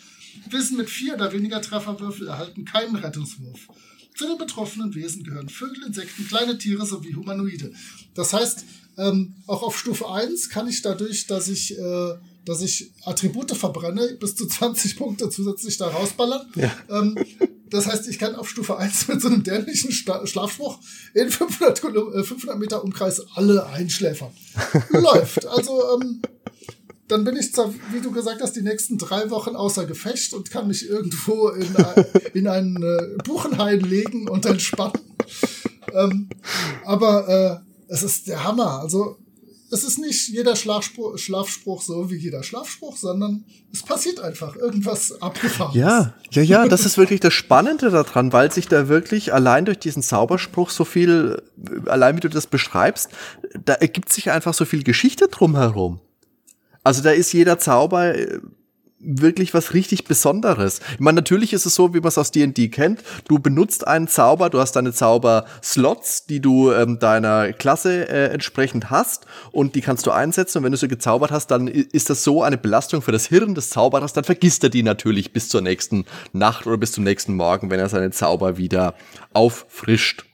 Wesen 0.49 0.77
mit 0.77 0.89
vier 0.89 1.15
oder 1.15 1.33
weniger 1.33 1.61
Trefferwürfel 1.61 2.27
erhalten 2.27 2.65
keinen 2.65 2.95
Rettungswurf. 2.95 3.67
Zu 4.15 4.27
den 4.27 4.37
betroffenen 4.37 4.93
Wesen 4.95 5.23
gehören 5.23 5.49
Vögel, 5.49 5.83
Insekten, 5.85 6.27
kleine 6.27 6.57
Tiere 6.57 6.85
sowie 6.85 7.15
Humanoide. 7.15 7.73
Das 8.13 8.33
heißt, 8.33 8.65
ähm, 8.97 9.35
auch 9.47 9.63
auf 9.63 9.77
Stufe 9.77 10.09
1 10.09 10.49
kann 10.49 10.67
ich 10.67 10.81
dadurch, 10.81 11.25
dass 11.27 11.47
ich, 11.47 11.77
äh, 11.77 12.15
dass 12.45 12.61
ich 12.61 12.91
Attribute 13.05 13.51
verbrenne, 13.51 14.17
bis 14.19 14.35
zu 14.35 14.45
20 14.45 14.97
Punkte 14.97 15.29
zusätzlich 15.29 15.77
da 15.77 15.87
rausballern. 15.87 16.47
Ja. 16.55 16.71
Ähm, 16.89 17.17
das 17.69 17.87
heißt, 17.87 18.07
ich 18.07 18.19
kann 18.19 18.35
auf 18.35 18.49
Stufe 18.49 18.77
1 18.77 19.07
mit 19.07 19.21
so 19.21 19.27
einem 19.27 19.43
dämlichen 19.43 19.91
Schlafspruch 19.91 20.79
in 21.13 21.29
500, 21.29 21.79
500 21.79 22.55
äh, 22.55 22.59
Meter 22.59 22.83
Umkreis 22.83 23.21
alle 23.35 23.65
einschläfern. 23.67 24.31
Läuft. 24.89 25.45
Also, 25.47 25.81
ähm, 25.95 26.21
dann 27.07 27.23
bin 27.23 27.35
ich, 27.35 27.53
zwar, 27.53 27.73
wie 27.91 28.01
du 28.01 28.11
gesagt 28.11 28.41
hast, 28.41 28.55
die 28.55 28.61
nächsten 28.61 28.97
drei 28.97 29.29
Wochen 29.31 29.55
außer 29.55 29.85
Gefecht 29.85 30.33
und 30.33 30.51
kann 30.51 30.67
mich 30.67 30.87
irgendwo 30.87 31.49
in, 31.49 31.75
in 32.33 32.47
einen 32.47 32.81
äh, 32.81 33.17
Buchenhain 33.23 33.79
legen 33.79 34.27
und 34.27 34.45
entspannen. 34.45 35.01
Ähm, 35.93 36.29
aber 36.85 37.63
äh, 37.87 37.93
es 37.93 38.03
ist 38.03 38.27
der 38.27 38.43
Hammer. 38.43 38.79
Also 38.79 39.17
es 39.71 39.83
ist 39.83 39.99
nicht 39.99 40.29
jeder 40.29 40.55
Schlafspruch, 40.55 41.17
Schlafspruch 41.17 41.81
so 41.81 42.09
wie 42.09 42.15
jeder 42.15 42.43
Schlafspruch, 42.43 42.97
sondern 42.97 43.45
es 43.71 43.83
passiert 43.83 44.19
einfach 44.19 44.55
irgendwas 44.55 45.21
abgefahren. 45.21 45.77
Ja, 45.77 46.13
ja, 46.31 46.41
ja, 46.41 46.67
das 46.67 46.85
ist 46.85 46.97
wirklich 46.97 47.19
das 47.19 47.33
Spannende 47.33 47.89
daran, 47.89 48.33
weil 48.33 48.51
sich 48.51 48.67
da 48.67 48.87
wirklich 48.87 49.33
allein 49.33 49.65
durch 49.65 49.79
diesen 49.79 50.01
Zauberspruch 50.01 50.69
so 50.69 50.85
viel, 50.85 51.41
allein 51.85 52.15
wie 52.17 52.21
du 52.21 52.29
das 52.29 52.47
beschreibst, 52.47 53.09
da 53.65 53.73
ergibt 53.73 54.11
sich 54.11 54.31
einfach 54.31 54.53
so 54.53 54.65
viel 54.65 54.83
Geschichte 54.83 55.27
drumherum. 55.27 55.99
Also 56.83 57.03
da 57.03 57.11
ist 57.11 57.33
jeder 57.33 57.59
Zauber 57.59 58.15
äh, 58.15 58.39
wirklich 58.99 59.53
was 59.53 59.73
richtig 59.73 60.03
Besonderes. 60.05 60.81
Ich 60.93 60.99
meine, 60.99 61.17
natürlich 61.17 61.53
ist 61.53 61.65
es 61.65 61.75
so, 61.75 61.93
wie 61.93 61.99
man 61.99 62.09
es 62.09 62.17
aus 62.17 62.31
D&D 62.31 62.69
kennt. 62.69 63.01
Du 63.27 63.39
benutzt 63.39 63.87
einen 63.87 64.07
Zauber, 64.07 64.49
du 64.49 64.59
hast 64.59 64.73
deine 64.73 64.93
Zauber-Slots, 64.93 66.25
die 66.25 66.41
du 66.41 66.71
ähm, 66.71 66.99
deiner 66.99 67.53
Klasse 67.53 68.09
äh, 68.09 68.25
entsprechend 68.27 68.89
hast 68.89 69.25
und 69.51 69.75
die 69.75 69.81
kannst 69.81 70.05
du 70.05 70.11
einsetzen 70.11 70.59
und 70.59 70.63
wenn 70.65 70.71
du 70.71 70.77
sie 70.77 70.87
gezaubert 70.87 71.31
hast, 71.31 71.47
dann 71.47 71.67
ist 71.67 72.09
das 72.09 72.23
so 72.23 72.43
eine 72.43 72.57
Belastung 72.57 73.01
für 73.01 73.11
das 73.11 73.27
Hirn 73.27 73.55
des 73.55 73.69
Zauberers, 73.69 74.13
dann 74.13 74.23
vergisst 74.23 74.63
er 74.63 74.69
die 74.69 74.83
natürlich 74.83 75.31
bis 75.31 75.49
zur 75.49 75.61
nächsten 75.61 76.05
Nacht 76.33 76.67
oder 76.67 76.77
bis 76.77 76.91
zum 76.91 77.03
nächsten 77.03 77.35
Morgen, 77.35 77.69
wenn 77.69 77.79
er 77.79 77.89
seine 77.89 78.11
Zauber 78.11 78.57
wieder 78.57 78.95
auffrischt. 79.33 80.25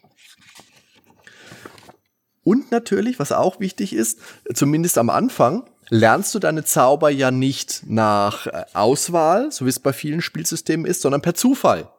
Und 2.43 2.71
natürlich, 2.71 3.17
was 3.17 3.31
auch 3.31 3.59
wichtig 3.59 3.91
ist, 3.91 4.19
zumindest 4.53 4.99
am 4.99 5.09
Anfang, 5.09 5.63
lernst 5.89 6.33
du 6.35 6.39
deine 6.39 6.63
Zauber 6.63 7.09
ja 7.09 7.31
nicht 7.31 7.83
nach 7.87 8.47
äh, 8.47 8.65
Auswahl, 8.73 9.51
so 9.51 9.65
wie 9.65 9.69
es 9.69 9.79
bei 9.79 9.93
vielen 9.93 10.21
Spielsystemen 10.21 10.85
ist, 10.85 11.01
sondern 11.01 11.21
per 11.21 11.33
Zufall. 11.33 11.89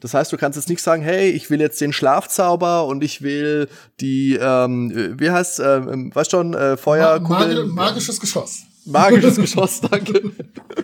Das 0.00 0.12
heißt, 0.12 0.32
du 0.32 0.36
kannst 0.36 0.56
jetzt 0.56 0.68
nicht 0.68 0.82
sagen, 0.82 1.02
hey, 1.02 1.30
ich 1.30 1.48
will 1.48 1.60
jetzt 1.60 1.80
den 1.80 1.92
Schlafzauber 1.92 2.86
und 2.86 3.02
ich 3.02 3.22
will 3.22 3.68
die, 4.00 4.38
ähm, 4.40 5.14
wie 5.18 5.30
heißt, 5.30 5.60
ähm, 5.60 6.14
weißt 6.14 6.30
schon, 6.30 6.52
äh, 6.54 6.76
Feuer, 6.76 7.18
Mag 7.20 7.66
magisches 7.68 8.20
Geschoss. 8.20 8.62
Magisches 8.84 9.36
Geschoss, 9.36 9.80
danke. 9.80 10.32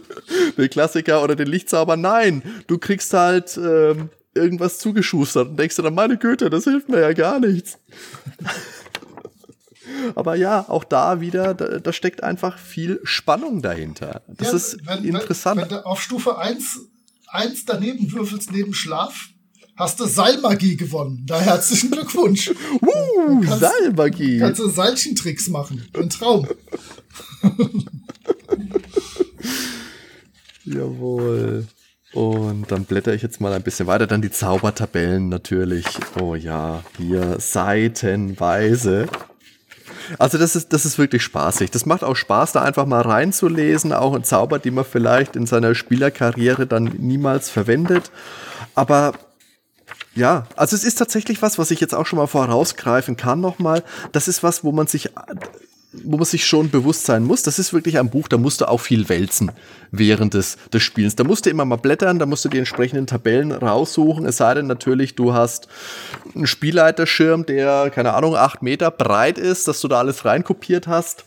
den 0.57 0.71
Klassiker 0.71 1.23
oder 1.23 1.37
den 1.37 1.47
Lichtzauber. 1.47 1.97
Nein, 1.97 2.43
du 2.67 2.79
kriegst 2.79 3.13
halt 3.13 3.59
ähm, 3.59 4.09
irgendwas 4.35 4.79
zugeschustert 4.79 5.49
und 5.49 5.57
denkst 5.59 5.77
dir 5.77 5.83
dann, 5.83 5.95
meine 5.95 6.17
Güte, 6.17 6.49
das 6.49 6.65
hilft 6.65 6.89
mir 6.89 7.01
ja 7.01 7.13
gar 7.13 7.39
nichts. 7.39 7.79
Aber 10.15 10.37
ja, 10.37 10.69
auch 10.69 10.85
da 10.85 11.21
wieder, 11.21 11.55
da, 11.55 11.79
da 11.79 11.93
steckt 11.93 12.23
einfach 12.23 12.59
viel 12.59 13.01
Spannung 13.05 13.63
dahinter. 13.63 14.23
Das 14.29 14.49
ja, 14.49 14.55
ist 14.57 14.87
wenn, 14.87 15.05
interessant. 15.05 15.61
Wenn, 15.61 15.71
wenn 15.71 15.77
du 15.79 15.87
auf 15.87 16.01
Stufe 16.01 16.39
1, 16.39 16.81
1 17.29 17.65
daneben 17.65 18.13
würfelst 18.13 18.53
neben 18.53 18.75
Schlaf, 18.75 19.29
hast 19.77 20.01
du 20.01 20.07
Seilmagie 20.07 20.77
gewonnen. 20.77 21.25
Da 21.27 21.41
herzlichen 21.41 21.91
Glückwunsch. 21.91 22.53
Uh, 22.81 23.41
kannst, 23.41 23.61
Seilmagie. 23.61 24.39
Kannst 24.39 24.61
du 24.61 24.69
Seilchentricks 24.69 25.49
machen. 25.49 25.87
Ein 25.95 26.11
Traum. 26.11 26.47
Jawohl. 30.65 31.67
Und 32.13 32.71
dann 32.71 32.85
blätter 32.85 33.15
ich 33.15 33.23
jetzt 33.23 33.41
mal 33.41 33.53
ein 33.53 33.63
bisschen 33.63 33.87
weiter. 33.87 34.07
Dann 34.07 34.21
die 34.23 34.31
Zaubertabellen 34.31 35.29
natürlich. 35.29 35.87
Oh 36.21 36.35
ja, 36.35 36.85
hier 36.99 37.39
seitenweise. 37.39 39.09
Also 40.19 40.39
das 40.39 40.57
ist, 40.57 40.73
das 40.73 40.85
ist 40.85 40.99
wirklich 40.99 41.23
spaßig. 41.23 41.71
Das 41.71 41.87
macht 41.87 42.05
auch 42.05 42.17
Spaß, 42.17 42.53
da 42.53 42.63
einfach 42.63 42.87
mal 42.87 43.03
reinzulesen, 43.03 43.93
auch 43.93 44.15
ein 44.15 44.25
Zauber, 44.25 44.59
die 44.59 44.71
man 44.71 44.85
vielleicht 44.85 45.37
in 45.37 45.47
seiner 45.47 45.75
Spielerkarriere 45.75 46.67
dann 46.67 46.85
niemals 46.85 47.51
verwendet. 47.51 48.11
Aber 48.75 49.13
ja, 50.15 50.47
also 50.57 50.77
es 50.77 50.85
ist 50.85 50.97
tatsächlich 50.97 51.41
was, 51.41 51.59
was 51.59 51.71
ich 51.71 51.81
jetzt 51.81 51.95
auch 51.95 52.07
schon 52.07 52.19
mal 52.19 52.27
vorausgreifen 52.27 53.17
kann 53.17 53.41
nochmal. 53.41 53.83
Das 54.13 54.29
ist 54.29 54.43
was, 54.43 54.63
wo 54.65 54.73
man 54.73 54.87
sich 54.87 55.11
wo 55.93 56.17
man 56.17 56.25
sich 56.25 56.47
schon 56.47 56.71
bewusst 56.71 57.05
sein 57.05 57.23
muss, 57.23 57.43
das 57.43 57.59
ist 57.59 57.73
wirklich 57.73 57.99
ein 57.99 58.11
Buch, 58.11 58.29
da 58.29 58.39
musst 58.39 58.61
du 58.61 58.69
auch 58.69 58.79
viel 58.79 59.09
wälzen 59.09 59.53
während 59.91 60.35
des, 60.35 60.57
des 60.73 60.83
Spielens. 60.83 61.17
Da 61.17 61.25
musst 61.25 61.45
du 61.45 61.51
immer 61.51 61.65
mal 61.65 61.77
blättern, 61.77 62.19
da 62.19 62.27
musst 62.27 62.45
du 62.45 62.49
die 62.49 62.59
entsprechenden 62.59 63.07
Tabellen 63.07 63.53
raussuchen, 63.53 64.25
es 64.25 64.39
sei 64.39 64.55
denn 64.55 64.67
natürlich, 64.67 65.15
du 65.15 65.35
hast 65.35 65.69
einen 66.35 66.47
Spielleiterschirm, 66.47 67.45
der, 67.45 67.91
keine 67.91 68.15
Ahnung, 68.15 68.37
acht 68.37 68.63
Meter 68.63 68.91
breit 68.91 69.39
ist, 69.39 69.69
dass 69.69 69.81
du 69.81 69.89
da 69.89 69.99
alles 69.99 70.25
reinkopiert 70.25 70.87
hast. 70.87 71.25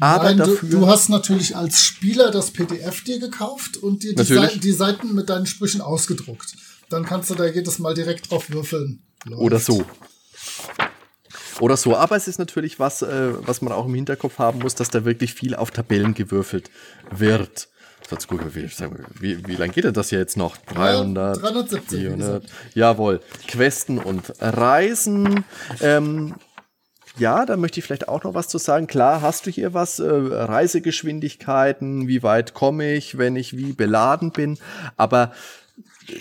Aber 0.00 0.24
Nein, 0.24 0.38
dafür, 0.38 0.68
du, 0.68 0.78
du, 0.80 0.86
hast 0.86 1.08
natürlich 1.08 1.56
als 1.56 1.80
Spieler 1.80 2.30
das 2.30 2.52
PDF 2.52 3.04
dir 3.04 3.18
gekauft 3.18 3.76
und 3.76 4.02
dir 4.02 4.14
die 4.14 4.22
Seiten, 4.22 4.60
die 4.60 4.72
Seiten, 4.72 5.14
mit 5.14 5.28
deinen 5.28 5.46
Sprüchen 5.46 5.80
ausgedruckt. 5.80 6.54
Dann 6.88 7.04
kannst 7.04 7.30
du 7.30 7.34
da 7.34 7.46
jedes 7.46 7.78
Mal 7.78 7.94
direkt 7.94 8.30
drauf 8.30 8.50
würfeln. 8.50 9.02
Läuft. 9.24 9.42
Oder 9.42 9.58
so 9.58 9.84
oder 11.62 11.76
so. 11.76 11.96
Aber 11.96 12.16
es 12.16 12.26
ist 12.26 12.40
natürlich 12.40 12.80
was, 12.80 13.02
äh, 13.02 13.32
was 13.46 13.62
man 13.62 13.72
auch 13.72 13.86
im 13.86 13.94
Hinterkopf 13.94 14.40
haben 14.40 14.58
muss, 14.58 14.74
dass 14.74 14.90
da 14.90 15.04
wirklich 15.04 15.32
viel 15.32 15.54
auf 15.54 15.70
Tabellen 15.70 16.12
gewürfelt 16.12 16.70
wird. 17.10 17.68
Jetzt 18.10 18.26
gucken, 18.26 18.52
wie, 18.54 18.68
wie, 19.20 19.46
wie 19.46 19.54
lange 19.54 19.72
geht 19.72 19.84
denn 19.84 19.94
das 19.94 20.10
hier 20.10 20.18
jetzt 20.18 20.36
noch? 20.36 20.56
300, 20.56 21.36
ja, 21.36 21.42
370. 21.42 22.00
400. 22.00 22.44
Jawohl. 22.74 23.20
Questen 23.46 23.98
und 23.98 24.34
Reisen. 24.40 25.44
Ähm, 25.80 26.34
ja, 27.16 27.46
da 27.46 27.56
möchte 27.56 27.78
ich 27.78 27.86
vielleicht 27.86 28.08
auch 28.08 28.24
noch 28.24 28.34
was 28.34 28.48
zu 28.48 28.58
sagen. 28.58 28.88
Klar, 28.88 29.22
hast 29.22 29.46
du 29.46 29.50
hier 29.50 29.72
was, 29.72 30.00
äh, 30.00 30.10
Reisegeschwindigkeiten, 30.10 32.08
wie 32.08 32.22
weit 32.22 32.54
komme 32.54 32.92
ich, 32.92 33.18
wenn 33.18 33.36
ich 33.36 33.56
wie 33.56 33.72
beladen 33.72 34.32
bin, 34.32 34.58
aber 34.96 35.32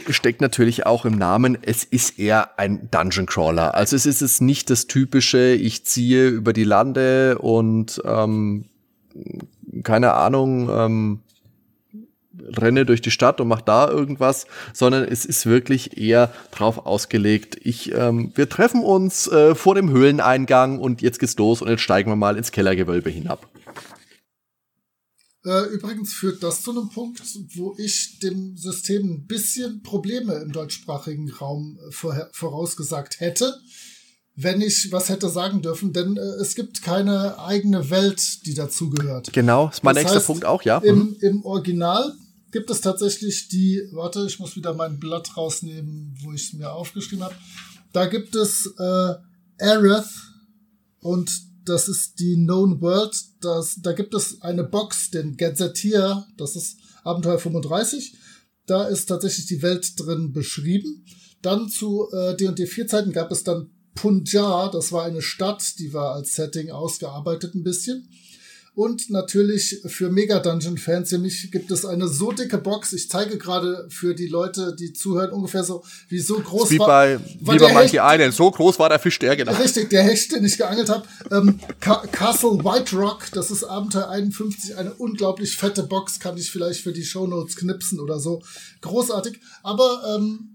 steckt 0.09 0.41
natürlich 0.41 0.85
auch 0.85 1.05
im 1.05 1.17
Namen, 1.17 1.57
es 1.61 1.83
ist 1.83 2.19
eher 2.19 2.59
ein 2.59 2.89
Dungeon 2.91 3.25
Crawler. 3.25 3.75
Also 3.75 3.95
es 3.95 4.05
ist 4.05 4.21
es 4.21 4.41
nicht 4.41 4.69
das 4.69 4.87
typische, 4.87 5.53
ich 5.53 5.85
ziehe 5.85 6.27
über 6.27 6.53
die 6.53 6.63
Lande 6.63 7.37
und 7.39 8.01
ähm, 8.05 8.65
keine 9.83 10.13
Ahnung, 10.13 10.69
ähm, 10.69 11.19
renne 12.57 12.85
durch 12.85 13.01
die 13.01 13.11
Stadt 13.11 13.41
und 13.41 13.47
mach 13.47 13.61
da 13.61 13.89
irgendwas, 13.89 14.47
sondern 14.73 15.03
es 15.03 15.25
ist 15.25 15.45
wirklich 15.45 15.97
eher 15.97 16.31
drauf 16.51 16.85
ausgelegt. 16.85 17.57
Ich, 17.61 17.93
ähm, 17.93 18.31
wir 18.35 18.49
treffen 18.49 18.83
uns 18.83 19.27
äh, 19.27 19.55
vor 19.55 19.75
dem 19.75 19.89
Höhleneingang 19.89 20.79
und 20.79 21.01
jetzt 21.01 21.19
geht's 21.19 21.37
los 21.37 21.61
und 21.61 21.69
jetzt 21.69 21.81
steigen 21.81 22.09
wir 22.09 22.15
mal 22.15 22.37
ins 22.37 22.51
Kellergewölbe 22.51 23.09
hinab. 23.09 23.50
Äh, 25.43 25.73
übrigens 25.73 26.13
führt 26.13 26.43
das 26.43 26.61
zu 26.61 26.71
einem 26.71 26.89
Punkt, 26.89 27.21
wo 27.55 27.75
ich 27.77 28.19
dem 28.19 28.55
System 28.55 29.11
ein 29.11 29.25
bisschen 29.25 29.81
Probleme 29.81 30.35
im 30.35 30.51
deutschsprachigen 30.51 31.31
Raum 31.31 31.79
äh, 31.89 32.25
vorausgesagt 32.31 33.19
hätte, 33.19 33.59
wenn 34.35 34.61
ich 34.61 34.91
was 34.91 35.09
hätte 35.09 35.29
sagen 35.29 35.61
dürfen, 35.63 35.93
denn 35.93 36.15
äh, 36.15 36.21
es 36.41 36.53
gibt 36.53 36.83
keine 36.83 37.39
eigene 37.39 37.89
Welt, 37.89 38.45
die 38.45 38.53
dazugehört. 38.53 39.33
Genau, 39.33 39.69
ist 39.69 39.83
mein 39.83 39.95
das 39.95 40.03
nächster 40.03 40.19
heißt, 40.19 40.27
Punkt 40.27 40.45
auch, 40.45 40.61
ja. 40.61 40.77
Im, 40.77 40.97
mhm. 40.97 41.17
Im 41.21 41.45
Original 41.45 42.13
gibt 42.51 42.69
es 42.69 42.81
tatsächlich 42.81 43.47
die, 43.47 43.81
warte, 43.93 44.25
ich 44.27 44.39
muss 44.39 44.55
wieder 44.55 44.75
mein 44.75 44.99
Blatt 44.99 45.35
rausnehmen, 45.37 46.15
wo 46.21 46.33
ich 46.33 46.47
es 46.47 46.53
mir 46.53 46.71
aufgeschrieben 46.71 47.23
habe. 47.25 47.35
Da 47.93 48.05
gibt 48.05 48.35
es 48.35 48.67
äh, 48.77 49.13
Aerith 49.59 50.09
und 50.99 51.50
das 51.65 51.87
ist 51.87 52.19
die 52.19 52.35
Known 52.35 52.81
World. 52.81 53.15
Das, 53.41 53.79
da 53.81 53.93
gibt 53.93 54.13
es 54.13 54.41
eine 54.41 54.63
Box, 54.63 55.11
den 55.11 55.37
Gazetteer, 55.37 56.27
das 56.37 56.55
ist 56.55 56.77
Abenteuer 57.03 57.39
35. 57.39 58.15
Da 58.65 58.87
ist 58.87 59.07
tatsächlich 59.07 59.47
die 59.47 59.61
Welt 59.61 59.93
drin 59.99 60.33
beschrieben. 60.33 61.05
Dann 61.41 61.69
zu 61.69 62.07
äh, 62.11 62.35
D&D 62.37 62.67
4 62.67 62.87
Zeiten 62.87 63.11
gab 63.11 63.31
es 63.31 63.43
dann 63.43 63.71
Punjar, 63.95 64.71
das 64.71 64.91
war 64.91 65.03
eine 65.03 65.21
Stadt, 65.21 65.79
die 65.79 65.93
war 65.93 66.13
als 66.13 66.35
Setting 66.35 66.71
ausgearbeitet 66.71 67.55
ein 67.55 67.63
bisschen. 67.63 68.07
Und 68.73 69.09
natürlich 69.09 69.81
für 69.87 70.09
Mega 70.09 70.39
Dungeon 70.39 70.77
Fans, 70.77 71.11
nämlich 71.11 71.51
gibt 71.51 71.71
es 71.71 71.85
eine 71.85 72.07
so 72.07 72.31
dicke 72.31 72.57
Box. 72.57 72.93
Ich 72.93 73.09
zeige 73.09 73.37
gerade 73.37 73.85
für 73.89 74.15
die 74.15 74.27
Leute, 74.27 74.73
die 74.79 74.93
zuhören, 74.93 75.31
ungefähr 75.31 75.65
so, 75.65 75.83
wie 76.07 76.19
so 76.19 76.39
groß 76.39 76.71
wie 76.71 76.79
war. 76.79 76.87
Bei, 76.87 77.19
war 77.41 77.55
wie 77.55 77.59
bei 77.59 77.73
Monkey 77.73 77.99
Island. 78.01 78.33
So 78.33 78.49
groß 78.49 78.79
war 78.79 78.87
der 78.87 78.99
Fisch, 78.99 79.19
der 79.19 79.35
genau. 79.35 79.51
Richtig, 79.51 79.89
der 79.89 80.03
Hecht, 80.03 80.31
den 80.31 80.45
ich 80.45 80.57
geangelt 80.57 80.87
habe. 80.87 81.05
Ähm, 81.31 81.59
Castle 81.81 82.63
White 82.63 82.95
Rock, 82.95 83.25
das 83.33 83.51
ist 83.51 83.65
Abenteuer 83.65 84.07
51, 84.07 84.77
eine 84.77 84.93
unglaublich 84.93 85.57
fette 85.57 85.83
Box, 85.83 86.21
kann 86.21 86.37
ich 86.37 86.49
vielleicht 86.49 86.79
für 86.79 86.93
die 86.93 87.03
Show 87.03 87.27
Notes 87.27 87.57
knipsen 87.57 87.99
oder 87.99 88.19
so. 88.19 88.41
Großartig. 88.79 89.41
Aber 89.63 90.15
ähm, 90.15 90.51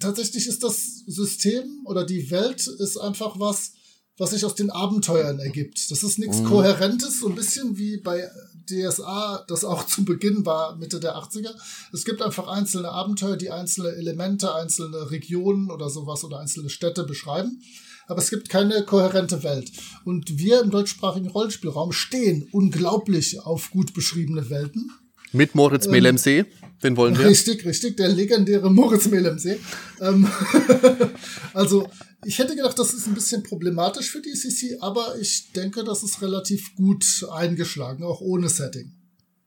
tatsächlich 0.00 0.48
ist 0.48 0.64
das 0.64 1.04
System 1.06 1.82
oder 1.84 2.04
die 2.04 2.32
Welt 2.32 2.66
ist 2.66 2.96
einfach 2.96 3.38
was, 3.38 3.74
was 4.16 4.30
sich 4.30 4.44
aus 4.44 4.54
den 4.54 4.70
Abenteuern 4.70 5.38
ergibt. 5.40 5.90
Das 5.90 6.02
ist 6.02 6.18
nichts 6.18 6.40
mhm. 6.40 6.46
Kohärentes, 6.46 7.20
so 7.20 7.28
ein 7.28 7.34
bisschen 7.34 7.76
wie 7.76 7.96
bei 7.98 8.28
DSA 8.66 9.44
das 9.48 9.64
auch 9.64 9.86
zu 9.86 10.04
Beginn 10.04 10.46
war, 10.46 10.76
Mitte 10.76 11.00
der 11.00 11.16
80er. 11.16 11.50
Es 11.92 12.04
gibt 12.04 12.22
einfach 12.22 12.48
einzelne 12.48 12.90
Abenteuer, 12.90 13.36
die 13.36 13.50
einzelne 13.50 13.90
Elemente, 13.90 14.54
einzelne 14.54 15.10
Regionen 15.10 15.70
oder 15.70 15.90
sowas 15.90 16.24
oder 16.24 16.38
einzelne 16.38 16.70
Städte 16.70 17.04
beschreiben. 17.04 17.60
Aber 18.06 18.20
es 18.20 18.30
gibt 18.30 18.48
keine 18.48 18.84
kohärente 18.84 19.42
Welt. 19.42 19.72
Und 20.04 20.38
wir 20.38 20.60
im 20.60 20.70
deutschsprachigen 20.70 21.28
Rollenspielraum 21.28 21.92
stehen 21.92 22.48
unglaublich 22.52 23.40
auf 23.40 23.70
gut 23.70 23.94
beschriebene 23.94 24.50
Welten. 24.50 24.90
Mit 25.32 25.54
Moritz 25.54 25.88
Mehl 25.88 26.06
im 26.06 26.18
See, 26.18 26.44
den 26.82 26.96
wollen 26.96 27.18
wir. 27.18 27.26
Richtig, 27.26 27.64
richtig, 27.64 27.96
der 27.96 28.08
legendäre 28.08 28.70
Moritz 28.70 29.06
Mehl 29.06 29.24
im 29.26 29.38
See. 29.38 29.58
Ähm, 30.00 30.28
also 31.54 31.88
ich 32.24 32.38
hätte 32.38 32.56
gedacht, 32.56 32.78
das 32.78 32.94
ist 32.94 33.06
ein 33.06 33.14
bisschen 33.14 33.42
problematisch 33.42 34.10
für 34.10 34.20
die 34.20 34.32
CC, 34.32 34.78
aber 34.80 35.16
ich 35.20 35.52
denke, 35.52 35.84
das 35.84 36.02
ist 36.02 36.22
relativ 36.22 36.74
gut 36.76 37.26
eingeschlagen, 37.30 38.04
auch 38.04 38.20
ohne 38.20 38.48
Setting. 38.48 38.92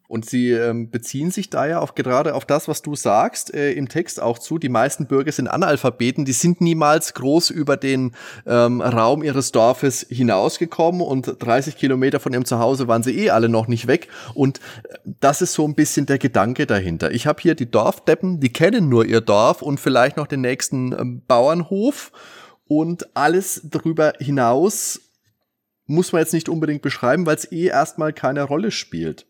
Und 0.07 0.29
sie 0.29 0.51
ähm, 0.51 0.89
beziehen 0.89 1.31
sich 1.31 1.49
da 1.49 1.67
ja 1.67 1.81
auch 1.81 1.93
gerade 1.93 2.33
auf 2.33 2.45
das, 2.45 2.69
was 2.69 2.81
du 2.81 2.95
sagst, 2.95 3.53
äh, 3.53 3.73
im 3.73 3.89
Text 3.89 4.21
auch 4.21 4.39
zu. 4.39 4.57
Die 4.57 4.69
meisten 4.69 5.05
Bürger 5.05 5.33
sind 5.33 5.49
Analphabeten, 5.49 6.23
die 6.23 6.31
sind 6.31 6.61
niemals 6.61 7.13
groß 7.13 7.49
über 7.49 7.75
den 7.75 8.13
ähm, 8.45 8.79
Raum 8.79 9.21
ihres 9.21 9.51
Dorfes 9.51 10.05
hinausgekommen 10.09 11.01
und 11.01 11.35
30 11.39 11.75
Kilometer 11.75 12.21
von 12.21 12.31
ihrem 12.31 12.45
Zuhause 12.45 12.87
waren 12.87 13.03
sie 13.03 13.19
eh 13.19 13.31
alle 13.31 13.49
noch 13.49 13.67
nicht 13.67 13.87
weg. 13.87 14.07
Und 14.33 14.59
äh, 14.59 14.97
das 15.19 15.41
ist 15.41 15.53
so 15.53 15.67
ein 15.67 15.75
bisschen 15.75 16.05
der 16.05 16.19
Gedanke 16.19 16.65
dahinter. 16.65 17.11
Ich 17.11 17.27
habe 17.27 17.41
hier 17.41 17.55
die 17.55 17.69
Dorfdeppen, 17.69 18.39
die 18.39 18.53
kennen 18.53 18.87
nur 18.87 19.05
ihr 19.05 19.19
Dorf 19.19 19.61
und 19.61 19.77
vielleicht 19.77 20.15
noch 20.15 20.27
den 20.27 20.39
nächsten 20.39 20.93
ähm, 20.93 21.21
Bauernhof 21.27 22.13
und 22.67 23.15
alles 23.15 23.61
darüber 23.63 24.13
hinaus 24.19 25.01
muss 25.85 26.11
man 26.11 26.21
jetzt 26.21 26.33
nicht 26.33 26.49
unbedingt 26.49 26.81
beschreiben, 26.81 27.25
weil 27.25 27.35
es 27.35 27.51
eh 27.51 27.67
erstmal 27.67 28.13
keine 28.13 28.43
Rolle 28.43 28.71
spielt. 28.71 29.25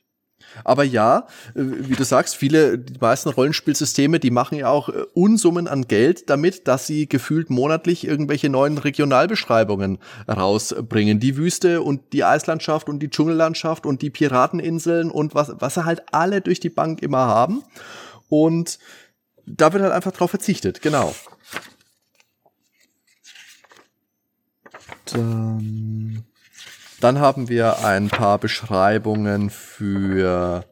Aber 0.64 0.84
ja, 0.84 1.28
äh, 1.56 1.62
wie 1.62 1.96
du 1.96 2.04
sagst, 2.04 2.36
viele, 2.36 2.78
die 2.78 3.00
meisten 3.00 3.30
Rollenspielsysteme, 3.30 4.20
die 4.20 4.32
machen 4.32 4.58
ja 4.58 4.70
auch 4.70 4.90
äh, 4.90 5.04
Unsummen 5.14 5.68
an 5.68 5.88
Geld 5.88 6.30
damit, 6.30 6.68
dass 6.68 6.88
sie 6.88 7.08
gefühlt 7.08 7.50
monatlich 7.50 8.08
irgendwelche 8.08 8.50
neuen 8.50 8.78
Regionalbeschreibungen 8.78 9.98
rausbringen. 10.28 11.20
Die 11.20 11.38
Wüste 11.38 11.82
und 11.82 12.14
die 12.14 12.24
Eislandschaft 12.24 12.88
und 12.88 13.00
die 13.00 13.10
Dschungellandschaft 13.10 13.86
und 13.86 14.02
die 14.02 14.10
Pirateninseln 14.10 15.12
und 15.12 15.36
was, 15.36 15.54
was 15.60 15.76
sie 15.76 15.86
halt 15.86 16.04
alle 16.12 16.42
durch 16.42 16.60
die 16.60 16.70
Bank 16.70 17.02
immer 17.02 17.26
haben. 17.26 17.64
Und 18.30 18.80
da 19.46 19.74
wird 19.74 19.84
halt 19.84 19.94
einfach 19.94 20.12
drauf 20.12 20.30
verzichtet, 20.30 20.82
genau. 20.82 21.16
Dann, 25.14 26.24
dann 27.00 27.20
haben 27.20 27.50
wir 27.50 27.84
ein 27.86 28.10
paar 28.10 28.38
Beschreibungen 28.38 29.50
für 29.50 30.66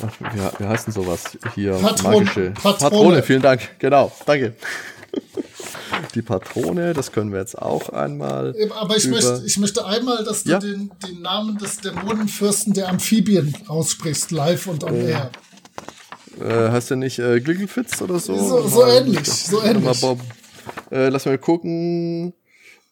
wie, 0.00 0.38
wie 0.58 0.68
heißt 0.68 0.86
denn 0.86 0.94
sowas 0.94 1.38
hier? 1.54 1.74
Patron, 1.74 2.12
magische 2.12 2.50
Patrone. 2.50 2.78
Patrone, 2.78 3.22
vielen 3.22 3.42
Dank. 3.42 3.60
Genau, 3.78 4.12
danke. 4.26 4.54
Die 6.14 6.22
Patrone, 6.22 6.92
das 6.92 7.12
können 7.12 7.32
wir 7.32 7.40
jetzt 7.40 7.58
auch 7.58 7.88
einmal. 7.90 8.54
Aber 8.78 8.96
ich, 8.96 9.06
möchte, 9.06 9.42
ich 9.44 9.58
möchte 9.58 9.84
einmal, 9.84 10.24
dass 10.24 10.44
du 10.44 10.50
ja? 10.50 10.58
den, 10.58 10.90
den 11.06 11.22
Namen 11.22 11.58
des 11.58 11.78
Dämonenfürsten 11.78 12.72
der 12.72 12.88
Amphibien 12.88 13.54
aussprichst, 13.66 14.30
live 14.30 14.66
und 14.66 14.84
on 14.84 14.94
äh, 14.94 15.10
air. 15.10 15.30
Äh, 16.40 16.70
heißt 16.70 16.90
der 16.90 16.96
nicht 16.96 17.18
äh, 17.18 17.40
Glickelfitz 17.40 18.00
oder 18.00 18.18
so? 18.18 18.36
So, 18.36 18.66
so 18.66 18.86
ähnlich, 18.86 19.26
so 19.26 19.62
ähnlich. 19.62 20.02
Äh, 20.90 21.08
lass 21.08 21.26
mal 21.26 21.38
gucken. 21.38 22.32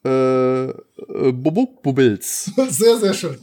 Äh, 0.04 0.68
äh, 0.68 0.74
Bubils. 1.32 2.52
Sehr, 2.68 2.96
sehr 2.98 3.14
schön. 3.14 3.38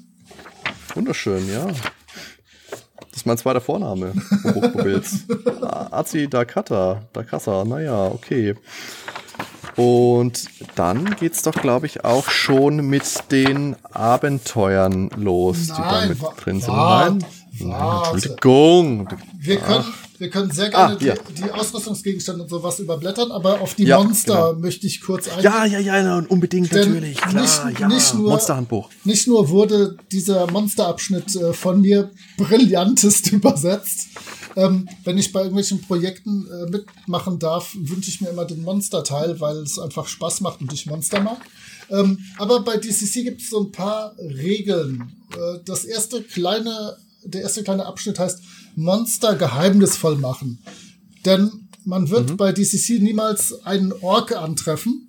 Wunderschön, 0.93 1.51
ja. 1.51 1.67
Das 1.67 3.17
ist 3.17 3.25
mein 3.25 3.37
zweiter 3.37 3.61
Vorname. 3.61 4.13
Bubils. 4.43 5.25
Azi 5.91 6.27
Dakata. 6.29 7.03
Dakasa, 7.11 7.65
naja, 7.65 8.05
okay. 8.05 8.55
Und 9.75 10.45
dann 10.75 11.15
geht's 11.15 11.41
doch, 11.41 11.53
glaube 11.53 11.85
ich, 11.85 12.05
auch 12.05 12.29
schon 12.29 12.77
mit 12.87 13.31
den 13.31 13.75
Abenteuern 13.91 15.09
los, 15.17 15.67
Nein, 15.67 15.77
die 15.77 15.81
da 15.81 16.05
mit 16.07 16.45
drin 16.45 16.61
sind. 16.61 16.73
Nein, 16.73 17.25
Nein, 17.59 17.97
Entschuldigung. 18.13 19.09
Wir 19.37 19.57
können, 19.57 19.85
wir 20.17 20.29
können 20.29 20.51
sehr 20.51 20.69
gerne 20.69 20.97
ah, 20.99 21.03
ja. 21.03 21.13
die, 21.15 21.41
die, 21.41 21.51
Ausrüstungsgegenstände 21.51 22.43
und 22.43 22.49
sowas 22.49 22.79
überblättern, 22.79 23.31
aber 23.31 23.61
auf 23.61 23.75
die 23.75 23.83
ja, 23.83 24.01
Monster 24.01 24.51
genau. 24.51 24.59
möchte 24.59 24.87
ich 24.87 25.01
kurz 25.01 25.27
eingehen. 25.27 25.43
Ja, 25.43 25.65
ja, 25.65 25.79
ja, 25.79 26.19
unbedingt, 26.27 26.71
Denn 26.71 26.93
natürlich. 26.93 27.17
Klar, 27.17 27.41
nicht, 27.41 27.79
ja, 27.79 27.87
nicht 27.87 28.13
nur, 28.13 28.29
Monsterhandbuch. 28.29 28.89
Nicht 29.03 29.27
nur 29.27 29.49
wurde 29.49 29.97
dieser 30.11 30.49
Monsterabschnitt 30.51 31.35
äh, 31.35 31.53
von 31.53 31.81
mir 31.81 32.11
brillantest 32.37 33.31
übersetzt. 33.31 34.07
Ähm, 34.55 34.87
wenn 35.03 35.17
ich 35.17 35.33
bei 35.33 35.41
irgendwelchen 35.41 35.81
Projekten 35.81 36.47
äh, 36.47 36.69
mitmachen 36.69 37.39
darf, 37.39 37.75
wünsche 37.77 38.09
ich 38.09 38.21
mir 38.21 38.29
immer 38.29 38.45
den 38.45 38.61
Monster-Teil, 38.63 39.39
weil 39.41 39.57
es 39.57 39.77
einfach 39.77 40.07
Spaß 40.07 40.41
macht 40.41 40.61
und 40.61 40.71
ich 40.71 40.85
Monster 40.85 41.19
mag. 41.19 41.39
Ähm, 41.89 42.19
aber 42.37 42.61
bei 42.61 42.77
DCC 42.77 43.23
gibt 43.23 43.41
es 43.41 43.49
so 43.49 43.61
ein 43.61 43.71
paar 43.71 44.15
Regeln. 44.17 45.11
Äh, 45.33 45.59
das 45.65 45.83
erste 45.83 46.21
kleine, 46.21 46.95
der 47.23 47.41
erste 47.41 47.63
kleine 47.63 47.85
Abschnitt 47.85 48.17
heißt 48.17 48.41
Monster 48.75 49.35
geheimnisvoll 49.35 50.17
machen. 50.17 50.59
Denn 51.25 51.69
man 51.83 52.09
wird 52.09 52.31
mhm. 52.31 52.37
bei 52.37 52.51
DCC 52.51 52.99
niemals 52.99 53.65
einen 53.65 53.93
Ork 53.93 54.35
antreffen. 54.35 55.07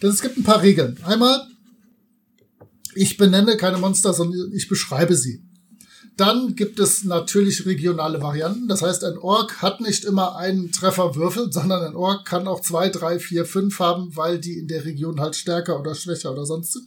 Denn 0.00 0.10
es 0.10 0.20
gibt 0.20 0.36
ein 0.36 0.44
paar 0.44 0.62
Regeln. 0.62 0.98
Einmal, 1.04 1.46
ich 2.94 3.16
benenne 3.16 3.56
keine 3.56 3.78
Monster, 3.78 4.12
sondern 4.12 4.52
ich 4.52 4.68
beschreibe 4.68 5.14
sie. 5.14 5.42
Dann 6.16 6.56
gibt 6.56 6.78
es 6.78 7.04
natürlich 7.04 7.64
regionale 7.64 8.20
Varianten. 8.20 8.68
Das 8.68 8.82
heißt, 8.82 9.02
ein 9.04 9.16
Ork 9.16 9.62
hat 9.62 9.80
nicht 9.80 10.04
immer 10.04 10.36
einen 10.36 10.70
Trefferwürfel, 10.70 11.50
sondern 11.50 11.82
ein 11.82 11.96
Ork 11.96 12.26
kann 12.26 12.46
auch 12.46 12.60
zwei, 12.60 12.90
drei, 12.90 13.18
vier, 13.18 13.46
fünf 13.46 13.78
haben, 13.78 14.14
weil 14.14 14.38
die 14.38 14.58
in 14.58 14.68
der 14.68 14.84
Region 14.84 15.20
halt 15.20 15.36
stärker 15.36 15.80
oder 15.80 15.94
schwächer 15.94 16.32
oder 16.32 16.44
sonst 16.44 16.72
sind. 16.72 16.86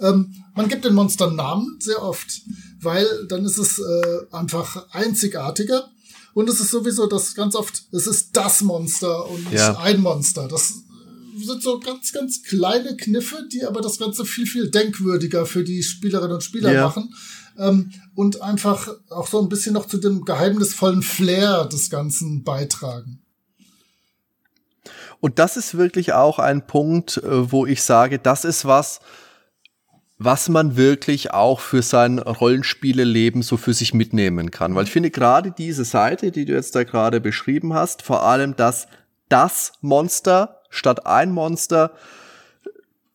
Ähm, 0.00 0.34
man 0.54 0.68
gibt 0.68 0.84
den 0.84 0.94
Monstern 0.94 1.36
Namen 1.36 1.76
sehr 1.80 2.02
oft, 2.02 2.42
weil 2.80 3.06
dann 3.28 3.44
ist 3.44 3.58
es 3.58 3.78
äh, 3.78 4.18
einfach 4.32 4.86
einzigartiger. 4.92 5.90
Und 6.34 6.48
es 6.48 6.60
ist 6.60 6.70
sowieso 6.70 7.06
das 7.06 7.34
ganz 7.34 7.54
oft, 7.54 7.84
es 7.92 8.06
ist 8.06 8.36
das 8.36 8.60
Monster 8.60 9.28
und 9.28 9.44
nicht 9.44 9.54
ja. 9.54 9.78
ein 9.78 10.00
Monster. 10.00 10.48
Das 10.48 10.74
sind 11.36 11.62
so 11.62 11.78
ganz, 11.78 12.12
ganz 12.12 12.42
kleine 12.42 12.96
Kniffe, 12.96 13.48
die 13.52 13.64
aber 13.64 13.80
das 13.80 13.98
Ganze 13.98 14.24
viel, 14.24 14.46
viel 14.46 14.70
denkwürdiger 14.70 15.46
für 15.46 15.64
die 15.64 15.82
Spielerinnen 15.82 16.34
und 16.34 16.42
Spieler 16.42 16.72
ja. 16.72 16.86
machen. 16.86 17.14
Ähm, 17.56 17.92
und 18.14 18.42
einfach 18.42 18.88
auch 19.10 19.28
so 19.28 19.40
ein 19.40 19.48
bisschen 19.48 19.74
noch 19.74 19.86
zu 19.86 19.98
dem 19.98 20.24
geheimnisvollen 20.24 21.02
Flair 21.02 21.66
des 21.66 21.88
Ganzen 21.88 22.42
beitragen. 22.42 23.20
Und 25.20 25.38
das 25.38 25.56
ist 25.56 25.76
wirklich 25.76 26.12
auch 26.12 26.38
ein 26.38 26.66
Punkt, 26.66 27.18
äh, 27.18 27.50
wo 27.50 27.64
ich 27.64 27.82
sage, 27.82 28.18
das 28.18 28.44
ist 28.44 28.64
was, 28.64 29.00
was 30.24 30.48
man 30.48 30.76
wirklich 30.76 31.32
auch 31.32 31.60
für 31.60 31.82
sein 31.82 32.18
Rollenspieleleben 32.18 33.42
so 33.42 33.56
für 33.56 33.74
sich 33.74 33.94
mitnehmen 33.94 34.50
kann. 34.50 34.74
Weil 34.74 34.84
ich 34.84 34.90
finde 34.90 35.10
gerade 35.10 35.52
diese 35.52 35.84
Seite, 35.84 36.30
die 36.30 36.44
du 36.44 36.52
jetzt 36.52 36.74
da 36.74 36.84
gerade 36.84 37.20
beschrieben 37.20 37.74
hast, 37.74 38.02
vor 38.02 38.24
allem 38.24 38.56
das 38.56 38.86
das 39.28 39.72
Monster 39.80 40.60
statt 40.70 41.06
ein 41.06 41.30
Monster, 41.30 41.92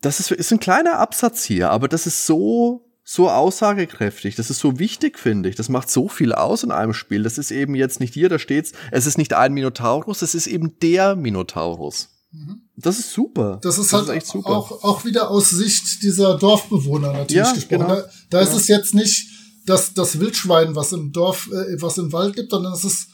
das 0.01 0.20
ist, 0.20 0.32
ist 0.32 0.51
ein 0.51 0.60
kleiner 0.60 0.97
Absatz 0.99 1.43
hier, 1.43 1.72
aber 1.72 1.88
das 1.88 2.07
ist 2.07 2.26
so 2.26 2.86
so 3.12 3.28
aussagekräftig. 3.28 4.36
Das 4.36 4.51
ist 4.51 4.60
so 4.60 4.78
wichtig, 4.78 5.18
finde 5.18 5.49
ich. 5.49 5.55
Das 5.55 5.68
macht 5.68 5.89
so 5.89 6.07
viel 6.07 6.32
aus 6.32 6.62
in 6.62 6.70
einem 6.70 6.93
Spiel. 6.93 7.24
Das 7.24 7.39
ist 7.39 7.49
eben 7.49 7.74
jetzt 7.74 7.99
nicht 7.99 8.14
hier, 8.14 8.30
da 8.30 8.38
steht's, 8.38 8.74
es 8.91 9.07
ist 9.07 9.18
nicht 9.18 9.34
ein 9.34 9.53
Minotaurus, 9.53 10.22
es 10.22 10.36
ist 10.36 10.45
eben 10.45 10.78
der 10.80 11.16
Minotaurus. 11.16 12.10
Mhm. 12.32 12.62
Das 12.82 12.99
ist 12.99 13.13
super. 13.13 13.59
Das 13.61 13.77
ist 13.77 13.91
das 13.91 14.07
halt 14.07 14.23
ist 14.23 14.32
super. 14.32 14.49
Auch, 14.49 14.84
auch 14.84 15.05
wieder 15.05 15.30
aus 15.30 15.49
Sicht 15.49 16.01
dieser 16.03 16.38
Dorfbewohner 16.38 17.11
natürlich 17.11 17.45
ja, 17.45 17.51
gesprochen. 17.51 17.88
Genau. 17.88 17.95
Da, 17.95 18.09
da 18.30 18.39
ist 18.41 18.51
ja. 18.51 18.57
es 18.57 18.67
jetzt 18.67 18.93
nicht 18.93 19.27
das, 19.65 19.93
das 19.93 20.19
Wildschwein, 20.19 20.75
was 20.75 20.93
im 20.93 21.11
Dorf, 21.11 21.49
äh, 21.51 21.82
was 21.82 21.97
im 21.97 22.11
Wald 22.13 22.36
gibt, 22.36 22.51
sondern 22.51 22.73
es 22.73 22.84
ist 22.84 23.07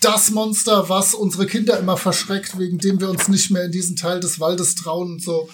das 0.00 0.30
Monster, 0.30 0.88
was 0.88 1.14
unsere 1.14 1.46
Kinder 1.46 1.78
immer 1.78 1.96
verschreckt, 1.96 2.58
wegen 2.58 2.78
dem 2.78 3.00
wir 3.00 3.08
uns 3.08 3.28
nicht 3.28 3.50
mehr 3.50 3.64
in 3.64 3.72
diesen 3.72 3.96
Teil 3.96 4.20
des 4.20 4.40
Waldes 4.40 4.74
trauen 4.74 5.12
und 5.12 5.22
so. 5.22 5.48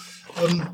Ähm, 0.45 0.67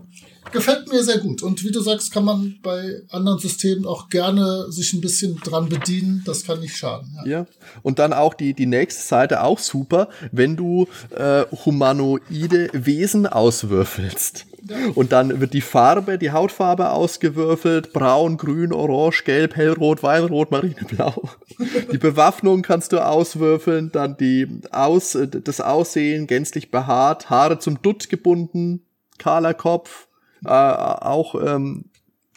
gefällt 0.51 0.91
mir 0.91 1.03
sehr 1.03 1.19
gut. 1.19 1.43
Und 1.43 1.63
wie 1.63 1.71
du 1.71 1.81
sagst, 1.81 2.11
kann 2.11 2.25
man 2.25 2.59
bei 2.61 3.01
anderen 3.09 3.39
Systemen 3.39 3.85
auch 3.85 4.09
gerne 4.09 4.71
sich 4.71 4.93
ein 4.93 5.01
bisschen 5.01 5.37
dran 5.37 5.69
bedienen. 5.69 6.23
Das 6.25 6.43
kann 6.43 6.59
nicht 6.59 6.75
schaden. 6.75 7.15
Ja, 7.25 7.25
ja. 7.25 7.45
und 7.83 7.99
dann 7.99 8.13
auch 8.13 8.33
die, 8.33 8.53
die 8.53 8.65
nächste 8.65 9.03
Seite 9.03 9.43
auch 9.43 9.59
super, 9.59 10.09
wenn 10.31 10.55
du 10.55 10.87
äh, 11.15 11.43
humanoide 11.65 12.69
Wesen 12.73 13.27
auswürfelst. 13.27 14.45
Ja. 14.69 14.77
Und 14.95 15.11
dann 15.11 15.39
wird 15.39 15.53
die 15.53 15.61
Farbe, 15.61 16.17
die 16.17 16.31
Hautfarbe 16.31 16.91
ausgewürfelt. 16.91 17.93
Braun, 17.93 18.37
grün, 18.37 18.73
orange, 18.73 19.23
gelb, 19.23 19.55
hellrot, 19.55 20.03
weinrot, 20.03 20.51
marineblau. 20.51 21.29
die 21.91 21.97
Bewaffnung 21.97 22.63
kannst 22.63 22.91
du 22.91 23.05
auswürfeln. 23.05 23.91
Dann 23.91 24.17
die 24.17 24.47
Aus, 24.71 25.17
das 25.43 25.61
Aussehen 25.61 26.27
gänzlich 26.27 26.71
behaart. 26.71 27.29
Haare 27.29 27.59
zum 27.59 27.81
Dutt 27.81 28.09
gebunden. 28.09 28.81
Kahler 29.17 29.53
Kopf 29.53 30.06
äh, 30.45 30.49
auch 30.49 31.35
ähm, 31.35 31.85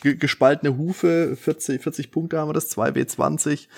gespaltene 0.01 0.77
Hufe, 0.77 1.37
40, 1.37 1.83
40 1.83 2.11
Punkte 2.11 2.39
haben 2.39 2.49
wir 2.49 2.55
das, 2.55 2.71
2W20. 2.77 3.69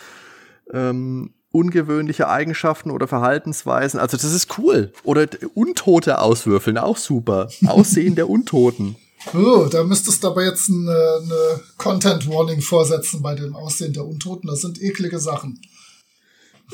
Ähm, 0.73 1.35
ungewöhnliche 1.51 2.29
Eigenschaften 2.29 2.91
oder 2.91 3.07
Verhaltensweisen. 3.07 4.01
Also 4.01 4.16
das 4.16 4.33
ist 4.33 4.59
cool. 4.59 4.93
Oder 5.05 5.29
Untote 5.55 6.20
auswürfeln, 6.20 6.79
auch 6.79 6.97
super. 6.97 7.49
Aussehen 7.66 8.14
der 8.14 8.29
Untoten. 8.29 8.97
Oh, 9.35 9.68
da 9.70 9.85
müsstest 9.85 10.25
du 10.25 10.27
aber 10.27 10.45
jetzt 10.45 10.68
eine, 10.68 10.91
eine 10.91 11.61
Content 11.79 12.29
Warning 12.29 12.61
vorsetzen 12.61 13.23
bei 13.23 13.37
dem 13.37 13.55
Aussehen 13.55 13.93
der 13.93 14.05
Untoten. 14.05 14.49
Das 14.49 14.62
sind 14.62 14.83
eklige 14.83 15.20
Sachen. 15.20 15.61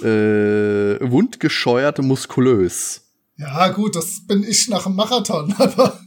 Äh, 0.03 0.99
wundgescheuert, 1.11 1.99
muskulös. 1.99 3.08
Ja, 3.39 3.69
gut, 3.69 3.95
das 3.95 4.27
bin 4.27 4.43
ich 4.43 4.69
nach 4.69 4.83
dem 4.83 4.97
Marathon, 4.97 5.53
aber. 5.59 6.01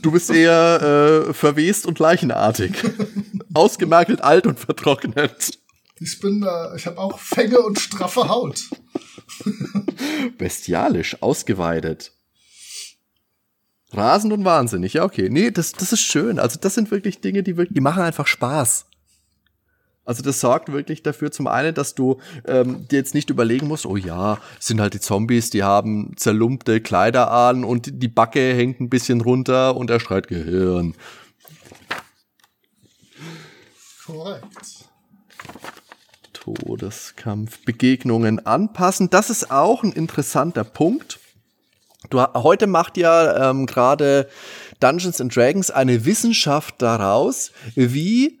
du 0.00 0.10
bist 0.10 0.30
eher 0.30 1.26
äh, 1.28 1.34
verwest 1.34 1.86
und 1.86 1.98
leichenartig. 1.98 2.72
Ausgemerkelt 3.54 4.22
alt 4.22 4.46
und 4.46 4.58
vertrocknet. 4.58 5.58
Ich 6.00 6.20
bin, 6.20 6.42
äh, 6.42 6.76
ich 6.76 6.86
habe 6.86 6.98
auch 6.98 7.18
Fänge 7.18 7.60
und 7.60 7.78
straffe 7.78 8.28
Haut. 8.28 8.62
Bestialisch, 10.38 11.22
ausgeweidet. 11.22 12.12
Rasend 13.92 14.32
und 14.32 14.44
wahnsinnig, 14.44 14.94
ja, 14.94 15.04
okay. 15.04 15.28
Nee, 15.30 15.50
das, 15.50 15.72
das 15.72 15.92
ist 15.92 16.00
schön. 16.00 16.38
Also, 16.38 16.58
das 16.60 16.74
sind 16.74 16.90
wirklich 16.90 17.20
Dinge, 17.20 17.42
die 17.42 17.56
wirklich, 17.56 17.74
die 17.74 17.80
machen 17.80 18.02
einfach 18.02 18.26
Spaß. 18.26 18.86
Also 20.08 20.22
das 20.22 20.40
sorgt 20.40 20.72
wirklich 20.72 21.02
dafür, 21.02 21.30
zum 21.30 21.46
einen, 21.48 21.74
dass 21.74 21.94
du 21.94 22.18
ähm, 22.46 22.88
dir 22.88 22.96
jetzt 22.96 23.12
nicht 23.12 23.28
überlegen 23.28 23.66
musst, 23.68 23.84
oh 23.84 23.98
ja, 23.98 24.38
sind 24.58 24.80
halt 24.80 24.94
die 24.94 25.00
Zombies, 25.00 25.50
die 25.50 25.64
haben 25.64 26.14
zerlumpte 26.16 26.80
Kleider 26.80 27.30
an 27.30 27.62
und 27.62 28.02
die 28.02 28.08
Backe 28.08 28.54
hängt 28.54 28.80
ein 28.80 28.88
bisschen 28.88 29.20
runter 29.20 29.76
und 29.76 29.90
er 29.90 30.00
schreit 30.00 30.26
Gehirn. 30.26 30.94
Korrekt. 34.06 34.88
Todeskampf, 36.32 37.62
Begegnungen 37.66 38.46
anpassen. 38.46 39.10
Das 39.10 39.28
ist 39.28 39.50
auch 39.50 39.82
ein 39.82 39.92
interessanter 39.92 40.64
Punkt. 40.64 41.20
Du, 42.08 42.22
heute 42.32 42.66
macht 42.66 42.96
ja 42.96 43.50
ähm, 43.50 43.66
gerade 43.66 44.30
Dungeons 44.80 45.20
and 45.20 45.36
Dragons 45.36 45.70
eine 45.70 46.06
Wissenschaft 46.06 46.76
daraus, 46.78 47.52
wie 47.74 48.38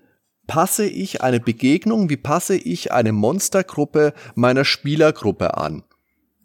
passe 0.48 0.86
ich 0.86 1.22
eine 1.22 1.38
Begegnung, 1.38 2.10
wie 2.10 2.16
passe 2.16 2.56
ich 2.56 2.90
eine 2.90 3.12
Monstergruppe 3.12 4.14
meiner 4.34 4.64
Spielergruppe 4.64 5.56
an. 5.56 5.84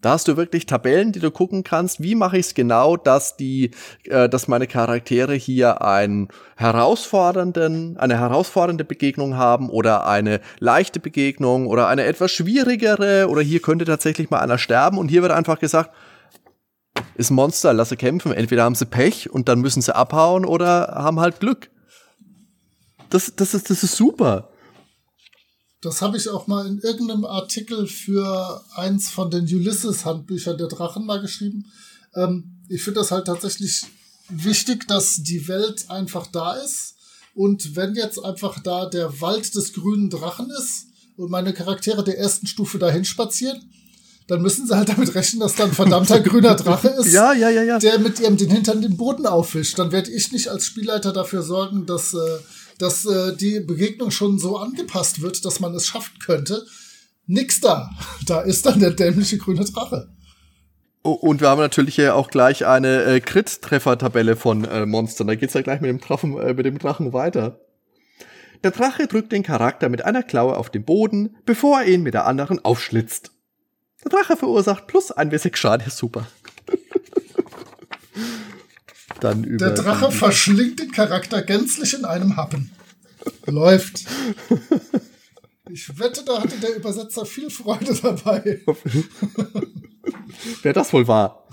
Da 0.01 0.11
hast 0.11 0.27
du 0.27 0.35
wirklich 0.35 0.65
Tabellen, 0.65 1.13
die 1.13 1.21
du 1.21 1.31
gucken 1.31 1.63
kannst, 1.63 2.03
wie 2.03 2.13
mache 2.13 2.37
ich 2.37 2.47
es 2.47 2.53
genau, 2.53 2.97
dass 2.97 3.37
die, 3.37 3.71
äh, 4.03 4.27
dass 4.27 4.49
meine 4.49 4.67
Charaktere 4.67 5.33
hier 5.33 5.81
einen 5.81 6.27
herausfordernden, 6.57 7.95
eine 7.95 8.19
herausfordernde 8.19 8.83
Begegnung 8.83 9.37
haben 9.37 9.69
oder 9.69 10.05
eine 10.05 10.41
leichte 10.59 10.99
Begegnung 10.99 11.67
oder 11.67 11.87
eine 11.87 12.03
etwas 12.03 12.33
schwierigere 12.33 13.29
oder 13.29 13.41
hier 13.41 13.61
könnte 13.61 13.85
tatsächlich 13.85 14.29
mal 14.29 14.41
einer 14.41 14.57
sterben 14.57 14.97
und 14.97 15.07
hier 15.07 15.21
wird 15.21 15.31
einfach 15.31 15.59
gesagt, 15.59 15.91
ist 17.15 17.31
Monster, 17.31 17.71
lasse 17.71 17.95
kämpfen. 17.95 18.33
Entweder 18.33 18.63
haben 18.63 18.75
sie 18.75 18.85
Pech 18.85 19.31
und 19.31 19.47
dann 19.47 19.61
müssen 19.61 19.81
sie 19.81 19.95
abhauen 19.95 20.43
oder 20.43 20.95
haben 20.95 21.21
halt 21.21 21.39
Glück. 21.39 21.69
Das, 23.13 23.31
das, 23.35 23.53
ist, 23.53 23.69
das 23.69 23.83
ist 23.83 23.95
super. 23.95 24.49
Das 25.81 26.01
habe 26.01 26.17
ich 26.17 26.29
auch 26.29 26.47
mal 26.47 26.65
in 26.65 26.79
irgendeinem 26.79 27.25
Artikel 27.25 27.85
für 27.85 28.63
eins 28.73 29.09
von 29.09 29.29
den 29.29 29.43
Ulysses-Handbüchern 29.43 30.57
der 30.57 30.67
Drachen 30.67 31.05
mal 31.05 31.21
geschrieben. 31.21 31.65
Ähm, 32.15 32.63
ich 32.69 32.81
finde 32.81 33.01
das 33.01 33.11
halt 33.11 33.27
tatsächlich 33.27 33.85
wichtig, 34.29 34.87
dass 34.87 35.17
die 35.17 35.47
Welt 35.47 35.91
einfach 35.91 36.25
da 36.25 36.53
ist. 36.53 36.95
Und 37.35 37.75
wenn 37.75 37.93
jetzt 37.93 38.17
einfach 38.17 38.59
da 38.63 38.87
der 38.87 39.21
Wald 39.21 39.53
des 39.53 39.73
grünen 39.73 40.09
Drachen 40.09 40.49
ist 40.49 40.87
und 41.15 41.29
meine 41.29 41.53
Charaktere 41.53 42.03
der 42.03 42.17
ersten 42.17 42.47
Stufe 42.47 42.79
dahin 42.79 43.05
spazieren, 43.05 43.61
dann 44.27 44.41
müssen 44.41 44.65
sie 44.65 44.75
halt 44.75 44.89
damit 44.89 45.13
rechnen, 45.13 45.41
dass 45.41 45.55
da 45.55 45.65
ein 45.65 45.73
verdammter 45.73 46.19
grüner 46.21 46.55
Drache 46.55 46.87
ist, 46.87 47.11
ja, 47.11 47.33
ja, 47.33 47.49
ja, 47.49 47.61
ja. 47.61 47.77
der 47.77 47.99
mit 47.99 48.19
ihrem 48.19 48.37
den 48.37 48.49
Hintern 48.49 48.81
den 48.81 48.97
Boden 48.97 49.27
aufwischt. 49.27 49.77
Dann 49.77 49.91
werde 49.91 50.11
ich 50.11 50.31
nicht 50.31 50.47
als 50.47 50.65
Spielleiter 50.65 51.11
dafür 51.13 51.43
sorgen, 51.43 51.85
dass, 51.85 52.13
äh, 52.13 52.17
dass 52.83 53.05
äh, 53.05 53.35
die 53.35 53.61
Begegnung 53.61 54.11
schon 54.11 54.37
so 54.37 54.57
angepasst 54.57 55.21
wird, 55.21 55.45
dass 55.45 55.59
man 55.59 55.73
es 55.73 55.87
schaffen 55.87 56.19
könnte. 56.19 56.65
Nix 57.25 57.61
da. 57.61 57.89
Da 58.25 58.41
ist 58.41 58.65
dann 58.65 58.79
der 58.79 58.91
dämliche 58.91 59.37
grüne 59.37 59.65
Drache. 59.65 60.09
Und 61.01 61.41
wir 61.41 61.49
haben 61.49 61.59
natürlich 61.59 62.01
auch 62.09 62.29
gleich 62.29 62.65
eine 62.65 63.03
äh, 63.03 63.19
Crit-Treffer-Tabelle 63.19 64.37
von 64.37 64.63
äh, 64.63 64.85
Monstern. 64.85 65.27
Da 65.27 65.35
geht's 65.35 65.53
ja 65.53 65.61
gleich 65.61 65.81
mit 65.81 65.89
dem, 65.89 65.99
Drachen, 65.99 66.37
äh, 66.37 66.53
mit 66.53 66.65
dem 66.65 66.77
Drachen 66.77 67.11
weiter. 67.11 67.59
Der 68.63 68.71
Drache 68.71 69.07
drückt 69.07 69.33
den 69.33 69.43
Charakter 69.43 69.89
mit 69.89 70.05
einer 70.05 70.23
Klaue 70.23 70.55
auf 70.55 70.69
den 70.69 70.85
Boden, 70.85 71.35
bevor 71.45 71.81
er 71.81 71.87
ihn 71.87 72.03
mit 72.03 72.13
der 72.13 72.25
anderen 72.25 72.63
aufschlitzt. 72.63 73.31
Der 74.03 74.11
Drache 74.11 74.37
verursacht 74.37 74.87
plus 74.87 75.11
ein 75.11 75.31
W6 75.31 75.55
Schaden, 75.57 75.89
super. 75.89 76.27
Dann 79.23 79.45
über 79.45 79.67
der 79.67 79.75
Drache 79.75 80.11
verschlingt 80.11 80.81
den 80.81 80.91
Charakter 80.91 81.41
gänzlich 81.41 81.93
in 81.93 82.03
einem 82.03 82.35
Happen. 82.35 82.71
Läuft. 83.45 84.03
Ich 85.69 85.97
wette, 85.97 86.25
da 86.25 86.41
hatte 86.41 86.57
der 86.57 86.75
Übersetzer 86.75 87.25
viel 87.25 87.49
Freude 87.49 87.95
dabei. 88.01 88.61
Wer 90.61 90.73
das 90.73 90.91
wohl 90.91 91.07
war. 91.07 91.47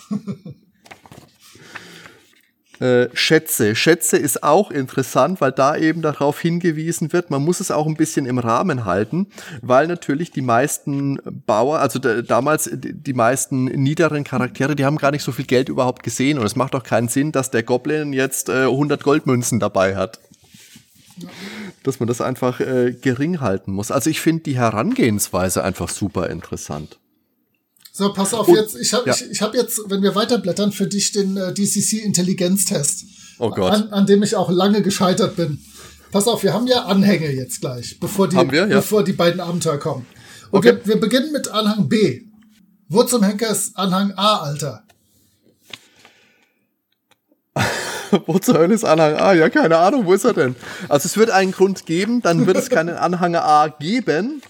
Äh, 2.80 3.08
Schätze. 3.12 3.76
Schätze 3.76 4.16
ist 4.16 4.42
auch 4.42 4.70
interessant, 4.70 5.42
weil 5.42 5.52
da 5.52 5.76
eben 5.76 6.00
darauf 6.00 6.40
hingewiesen 6.40 7.12
wird, 7.12 7.30
man 7.30 7.44
muss 7.44 7.60
es 7.60 7.70
auch 7.70 7.86
ein 7.86 7.94
bisschen 7.94 8.24
im 8.24 8.38
Rahmen 8.38 8.86
halten, 8.86 9.26
weil 9.60 9.86
natürlich 9.86 10.30
die 10.30 10.40
meisten 10.40 11.18
Bauer, 11.46 11.80
also 11.80 11.98
damals 11.98 12.70
die 12.72 13.12
meisten 13.12 13.64
niederen 13.66 14.24
Charaktere, 14.24 14.76
die 14.76 14.86
haben 14.86 14.96
gar 14.96 15.10
nicht 15.10 15.22
so 15.22 15.30
viel 15.30 15.44
Geld 15.44 15.68
überhaupt 15.68 16.02
gesehen 16.02 16.38
und 16.38 16.46
es 16.46 16.56
macht 16.56 16.74
auch 16.74 16.82
keinen 16.82 17.08
Sinn, 17.08 17.32
dass 17.32 17.50
der 17.50 17.64
Goblin 17.64 18.14
jetzt 18.14 18.48
äh, 18.48 18.64
100 18.64 19.02
Goldmünzen 19.02 19.60
dabei 19.60 19.96
hat. 19.96 20.18
Dass 21.82 22.00
man 22.00 22.06
das 22.06 22.22
einfach 22.22 22.60
äh, 22.60 22.92
gering 22.92 23.40
halten 23.40 23.72
muss. 23.72 23.90
Also 23.90 24.08
ich 24.08 24.22
finde 24.22 24.44
die 24.44 24.56
Herangehensweise 24.56 25.62
einfach 25.62 25.90
super 25.90 26.30
interessant. 26.30 26.99
So, 27.92 28.12
pass 28.12 28.34
auf, 28.34 28.48
Und, 28.48 28.56
jetzt, 28.56 28.76
ich 28.76 28.92
habe 28.94 29.08
ja. 29.08 29.14
ich, 29.14 29.30
ich 29.30 29.42
hab 29.42 29.54
jetzt, 29.54 29.80
wenn 29.86 30.02
wir 30.02 30.14
weiterblättern, 30.14 30.72
für 30.72 30.86
dich 30.86 31.12
den 31.12 31.36
äh, 31.36 31.52
DCC 31.52 31.98
Intelligenztest. 32.04 33.04
Oh 33.38 33.50
Gott. 33.50 33.72
An, 33.72 33.88
an 33.90 34.06
dem 34.06 34.22
ich 34.22 34.36
auch 34.36 34.50
lange 34.50 34.82
gescheitert 34.82 35.36
bin. 35.36 35.58
Pass 36.12 36.26
auf, 36.26 36.42
wir 36.42 36.52
haben 36.52 36.66
ja 36.66 36.84
Anhänge 36.84 37.30
jetzt 37.30 37.60
gleich, 37.60 37.98
bevor 38.00 38.28
die, 38.28 38.36
wir, 38.36 38.66
ja. 38.66 38.76
bevor 38.76 39.04
die 39.04 39.12
beiden 39.12 39.40
Abenteuer 39.40 39.78
kommen. 39.78 40.06
Und 40.50 40.58
okay. 40.58 40.78
wir, 40.84 40.94
wir 40.94 41.00
beginnen 41.00 41.32
mit 41.32 41.48
Anhang 41.48 41.88
B. 41.88 42.22
Wo 42.88 43.04
zum 43.04 43.22
Henker 43.22 43.48
ist 43.48 43.76
Anhang 43.76 44.12
A, 44.16 44.38
Alter? 44.38 44.82
wo 48.26 48.38
zur 48.38 48.58
Hölle 48.58 48.74
ist 48.74 48.84
Anhang 48.84 49.14
A? 49.14 49.32
Ja, 49.32 49.48
keine 49.48 49.78
Ahnung, 49.78 50.06
wo 50.06 50.12
ist 50.12 50.24
er 50.24 50.34
denn? 50.34 50.56
Also 50.88 51.06
es 51.06 51.16
wird 51.16 51.30
einen 51.30 51.52
Grund 51.52 51.86
geben, 51.86 52.20
dann 52.22 52.46
wird 52.46 52.56
es 52.56 52.68
keinen 52.68 52.96
Anhang 52.96 53.36
A 53.36 53.68
geben. 53.68 54.42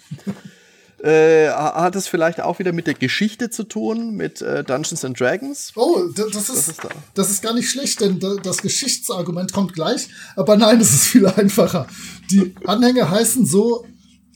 Äh, 1.03 1.49
hat 1.49 1.97
es 1.97 2.07
vielleicht 2.09 2.41
auch 2.43 2.59
wieder 2.59 2.73
mit 2.73 2.87
der 2.87 2.95
Geschichte 2.95 3.49
zu 3.49 3.65
tun, 3.65 4.17
mit 4.17 4.43
äh, 4.43 4.63
Dungeons 4.63 5.03
and 5.03 5.19
Dragons? 5.19 5.73
Oh, 5.75 6.05
das 6.15 6.27
ist, 6.27 6.49
das 6.49 6.69
ist, 6.69 6.85
da. 6.85 6.89
das 7.15 7.31
ist 7.31 7.43
gar 7.43 7.55
nicht 7.55 7.71
schlecht, 7.71 8.03
denn 8.03 8.21
das 8.43 8.59
Geschichtsargument 8.59 9.53
kommt 9.53 9.73
gleich. 9.73 10.09
Aber 10.37 10.57
nein, 10.57 10.79
es 10.79 10.93
ist 10.93 11.07
viel 11.07 11.27
einfacher. 11.37 11.87
Die 12.31 12.55
Anhänge 12.67 13.11
heißen 13.11 13.47
so, 13.47 13.87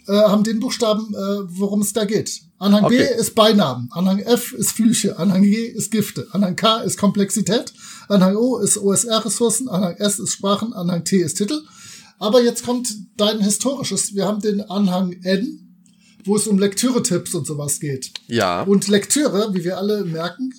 äh, 0.07 0.13
haben 0.13 0.43
den 0.43 0.59
Buchstaben, 0.59 1.15
äh, 1.15 1.59
worum 1.59 1.83
es 1.83 1.93
da 1.93 2.07
geht. 2.07 2.41
Anhang 2.59 2.85
okay. 2.85 3.09
B 3.15 3.21
ist 3.21 3.35
Beinamen, 3.35 3.91
Anhang 3.93 4.21
F 4.21 4.53
ist 4.53 4.73
Flüche, 4.73 5.19
Anhang 5.19 5.43
G 5.43 5.67
ist 5.67 5.91
Gifte, 5.91 6.29
Anhang 6.33 6.57
K 6.57 6.81
ist 6.81 6.97
Komplexität, 6.99 7.75
Anhang 8.09 8.37
O 8.37 8.57
ist 8.59 8.79
OSR-Ressourcen, 8.79 9.69
Anhang 9.69 9.97
S 9.97 10.19
ist 10.19 10.33
Sprachen, 10.33 10.73
Anhang 10.73 11.05
T 11.05 11.19
ist 11.19 11.35
Titel. 11.35 11.61
Aber 12.19 12.43
jetzt 12.43 12.65
kommt 12.65 12.89
dein 13.17 13.41
historisches. 13.41 14.15
Wir 14.15 14.25
haben 14.25 14.41
den 14.41 14.63
Anhang 14.63 15.13
N, 15.25 15.64
wo 16.25 16.37
es 16.37 16.47
um 16.47 16.59
Lektüre-Tipps 16.59 17.35
und 17.35 17.47
sowas 17.47 17.81
geht. 17.81 18.13
Ja. 18.27 18.63
Und 18.63 18.89
Lektüre, 18.89 19.55
wie 19.55 19.65
wir 19.65 19.79
alle 19.79 20.05
merken, 20.05 20.53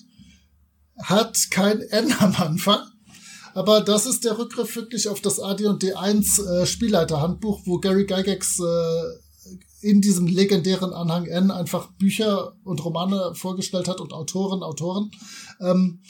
hat 1.01 1.49
kein 1.51 1.82
N 1.82 2.13
am 2.20 2.36
Anfang. 2.36 2.80
Aber 3.53 3.82
das 3.82 4.05
ist 4.05 4.26
der 4.26 4.38
Rückgriff 4.38 4.76
wirklich 4.76 5.07
auf 5.07 5.22
das 5.22 5.39
AD&D 5.39 5.93
1 5.93 6.39
äh, 6.39 6.66
Spielleiterhandbuch, 6.66 7.61
wo 7.66 7.80
Gary 7.80 8.05
Gygax 8.05 8.59
äh, 8.59 9.88
in 9.88 10.01
diesem 10.01 10.28
legendären 10.28 10.93
Anhang 10.93 11.26
N 11.26 11.51
einfach 11.51 11.91
Bücher 11.93 12.53
und 12.63 12.84
Romane 12.84 13.34
vorgestellt 13.34 13.88
hat 13.88 14.01
und 14.01 14.13
Autoren, 14.13 14.61
Autoren, 14.61 15.11
ähm, 15.61 16.01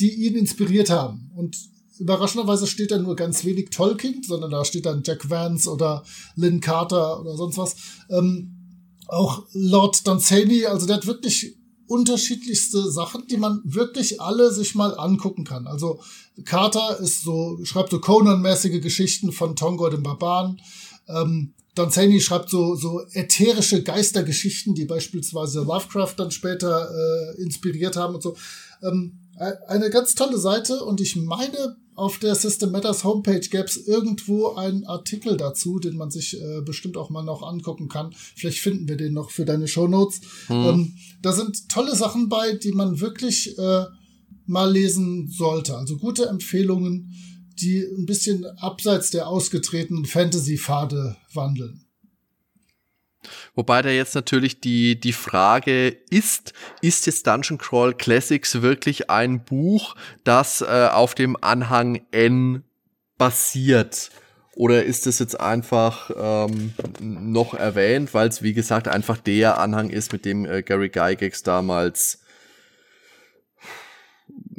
die 0.00 0.26
ihn 0.26 0.34
inspiriert 0.34 0.90
haben. 0.90 1.30
Und 1.36 1.56
überraschenderweise 2.00 2.66
steht 2.66 2.90
da 2.90 2.98
nur 2.98 3.14
ganz 3.14 3.44
wenig 3.44 3.70
Tolkien, 3.70 4.22
sondern 4.22 4.50
da 4.50 4.64
steht 4.64 4.86
dann 4.86 5.02
Jack 5.04 5.30
Vance 5.30 5.70
oder 5.70 6.04
Lynn 6.34 6.60
Carter 6.60 7.20
oder 7.20 7.36
sonst 7.36 7.58
was. 7.58 7.76
Ähm, 8.10 8.57
auch 9.08 9.44
Lord 9.52 10.06
Dunsany, 10.06 10.66
also 10.66 10.86
der 10.86 10.96
hat 10.96 11.06
wirklich 11.06 11.56
unterschiedlichste 11.86 12.90
Sachen, 12.90 13.26
die 13.26 13.38
man 13.38 13.62
wirklich 13.64 14.20
alle 14.20 14.52
sich 14.52 14.74
mal 14.74 14.96
angucken 14.98 15.44
kann. 15.44 15.66
Also 15.66 16.00
Carter 16.44 17.00
ist 17.00 17.22
so, 17.22 17.58
schreibt 17.64 17.90
so 17.90 17.98
Conan-mäßige 17.98 18.80
Geschichten 18.80 19.32
von 19.32 19.56
Tongo 19.56 19.88
dem 19.88 20.02
Barbaren. 20.02 20.60
Ähm, 21.08 21.54
Danzani 21.74 22.20
schreibt 22.20 22.50
so, 22.50 22.74
so 22.74 23.00
ätherische 23.12 23.82
Geistergeschichten, 23.82 24.74
die 24.74 24.84
beispielsweise 24.84 25.60
Lovecraft 25.60 26.14
dann 26.18 26.30
später 26.30 26.90
äh, 26.90 27.42
inspiriert 27.42 27.96
haben 27.96 28.16
und 28.16 28.22
so. 28.22 28.36
Ähm, 28.82 29.18
eine 29.38 29.90
ganz 29.90 30.14
tolle 30.14 30.38
Seite 30.38 30.84
und 30.84 31.00
ich 31.00 31.16
meine, 31.16 31.76
auf 31.94 32.18
der 32.18 32.34
System 32.34 32.70
Matters 32.70 33.02
Homepage 33.04 33.40
gäbe 33.40 33.64
es 33.64 33.76
irgendwo 33.76 34.54
einen 34.54 34.84
Artikel 34.84 35.36
dazu, 35.36 35.78
den 35.78 35.96
man 35.96 36.10
sich 36.10 36.40
äh, 36.40 36.60
bestimmt 36.60 36.96
auch 36.96 37.10
mal 37.10 37.24
noch 37.24 37.42
angucken 37.42 37.88
kann. 37.88 38.12
Vielleicht 38.36 38.60
finden 38.60 38.88
wir 38.88 38.96
den 38.96 39.14
noch 39.14 39.30
für 39.30 39.44
deine 39.44 39.66
Show 39.66 39.88
Notes. 39.88 40.20
Hm. 40.46 40.56
Ähm, 40.56 40.94
da 41.22 41.32
sind 41.32 41.68
tolle 41.68 41.96
Sachen 41.96 42.28
bei, 42.28 42.52
die 42.52 42.72
man 42.72 43.00
wirklich 43.00 43.58
äh, 43.58 43.84
mal 44.46 44.70
lesen 44.70 45.28
sollte. 45.28 45.76
Also 45.76 45.96
gute 45.96 46.26
Empfehlungen 46.26 47.12
die 47.60 47.80
ein 47.80 48.06
bisschen 48.06 48.44
abseits 48.58 49.10
der 49.10 49.28
ausgetretenen 49.28 50.04
Fantasy-Pfade 50.04 51.16
wandeln. 51.32 51.84
Wobei 53.54 53.82
da 53.82 53.90
jetzt 53.90 54.14
natürlich 54.14 54.60
die, 54.60 54.98
die 54.98 55.12
Frage 55.12 55.88
ist, 56.10 56.52
ist 56.80 57.06
jetzt 57.06 57.26
Dungeon 57.26 57.58
Crawl 57.58 57.94
Classics 57.94 58.62
wirklich 58.62 59.10
ein 59.10 59.44
Buch, 59.44 59.94
das 60.24 60.60
äh, 60.60 60.88
auf 60.92 61.14
dem 61.14 61.36
Anhang 61.42 62.00
N 62.10 62.64
basiert? 63.16 64.10
Oder 64.54 64.84
ist 64.84 65.06
es 65.06 65.20
jetzt 65.20 65.38
einfach 65.38 66.10
ähm, 66.16 66.72
noch 67.00 67.54
erwähnt, 67.54 68.12
weil 68.12 68.28
es 68.28 68.42
wie 68.42 68.54
gesagt 68.54 68.88
einfach 68.88 69.16
der 69.18 69.58
Anhang 69.58 69.88
ist, 69.88 70.12
mit 70.12 70.24
dem 70.24 70.44
äh, 70.46 70.62
Gary 70.62 70.88
Gygax 70.88 71.44
damals 71.44 72.20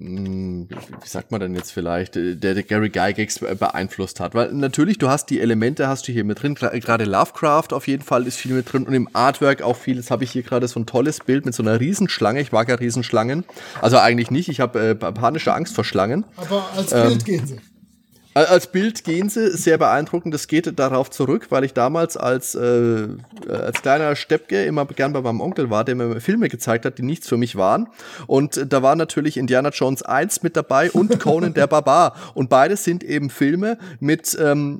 wie 0.02 1.08
sagt 1.08 1.32
man 1.32 1.42
denn 1.42 1.56
jetzt 1.56 1.72
vielleicht, 1.72 2.16
äh, 2.16 2.36
der, 2.36 2.54
der 2.54 2.64
Gary 2.64 2.90
Gygax 2.90 3.40
beeinflusst 3.40 4.20
hat. 4.20 4.34
Weil 4.34 4.54
natürlich, 4.54 4.98
du 4.98 5.10
hast 5.10 5.30
die 5.30 5.40
Elemente, 5.40 5.88
hast 5.88 6.08
du 6.08 6.12
hier 6.12 6.24
mit 6.24 6.42
drin, 6.42 6.56
gerade 6.56 7.06
Lovecraft 7.06 7.74
auf 7.74 7.88
jeden 7.88 8.04
Fall 8.04 8.26
ist 8.26 8.38
viel 8.38 8.54
mit 8.54 8.72
drin 8.72 8.84
und 8.84 8.94
im 8.94 9.10
Artwork 9.14 9.62
auch 9.62 9.76
viel. 9.76 9.98
Jetzt 9.98 10.12
habe 10.12 10.24
ich 10.24 10.32
hier 10.32 10.44
gerade 10.44 10.68
so 10.68 10.80
ein 10.80 10.86
tolles 10.86 11.20
Bild 11.20 11.46
mit 11.46 11.54
so 11.54 11.64
einer 11.64 11.80
Riesenschlange. 11.80 12.42
Ich 12.42 12.52
mag 12.52 12.70
ja 12.70 12.76
Riesenschlangen. 12.76 13.44
Also 13.82 13.98
eigentlich 13.98 14.32
nicht, 14.32 14.50
ich 14.50 14.60
habe 14.60 14.80
äh, 14.80 14.96
panische 14.96 15.54
Angst 15.54 15.76
vor 15.76 15.84
Schlangen. 15.84 16.26
Aber 16.38 16.70
als 16.76 16.92
Bild 16.92 17.12
ähm, 17.12 17.20
gehen 17.20 17.48
sie. 17.48 17.60
Als 18.48 18.68
Bild 18.68 19.04
gehen 19.04 19.30
sie 19.30 19.52
sehr 19.52 19.78
beeindruckend. 19.78 20.34
Das 20.34 20.48
geht 20.48 20.80
darauf 20.80 21.10
zurück, 21.10 21.48
weil 21.50 21.66
ich 21.66 21.74
damals 21.74 22.16
als, 22.16 22.56
äh, 22.56 23.08
als 23.50 23.82
kleiner 23.82 24.16
Steppke 24.16 24.64
immer 24.64 24.86
gern 24.86 25.12
bei 25.12 25.22
meinem 25.22 25.42
Onkel 25.42 25.70
war, 25.70 25.84
der 25.84 25.96
mir 25.96 26.22
Filme 26.22 26.48
gezeigt 26.48 26.86
hat, 26.86 26.98
die 26.98 27.04
nichts 27.04 27.28
für 27.28 27.38
mich 27.38 27.58
waren. 27.58 27.88
Und 28.28 28.66
da 28.72 28.82
war 28.82 28.96
natürlich 28.96 29.36
Indiana 29.36 29.70
Jones 29.70 30.04
1 30.04 30.44
mit 30.44 30.56
dabei 30.56 30.90
und 30.92 31.20
Conan 31.20 31.54
der 31.54 31.68
Barbar. 31.68 32.16
Und 32.34 32.50
beide 32.50 32.78
sind 32.78 33.04
eben 33.04 33.30
Filme 33.30 33.78
mit 34.00 34.38
ähm, 34.40 34.80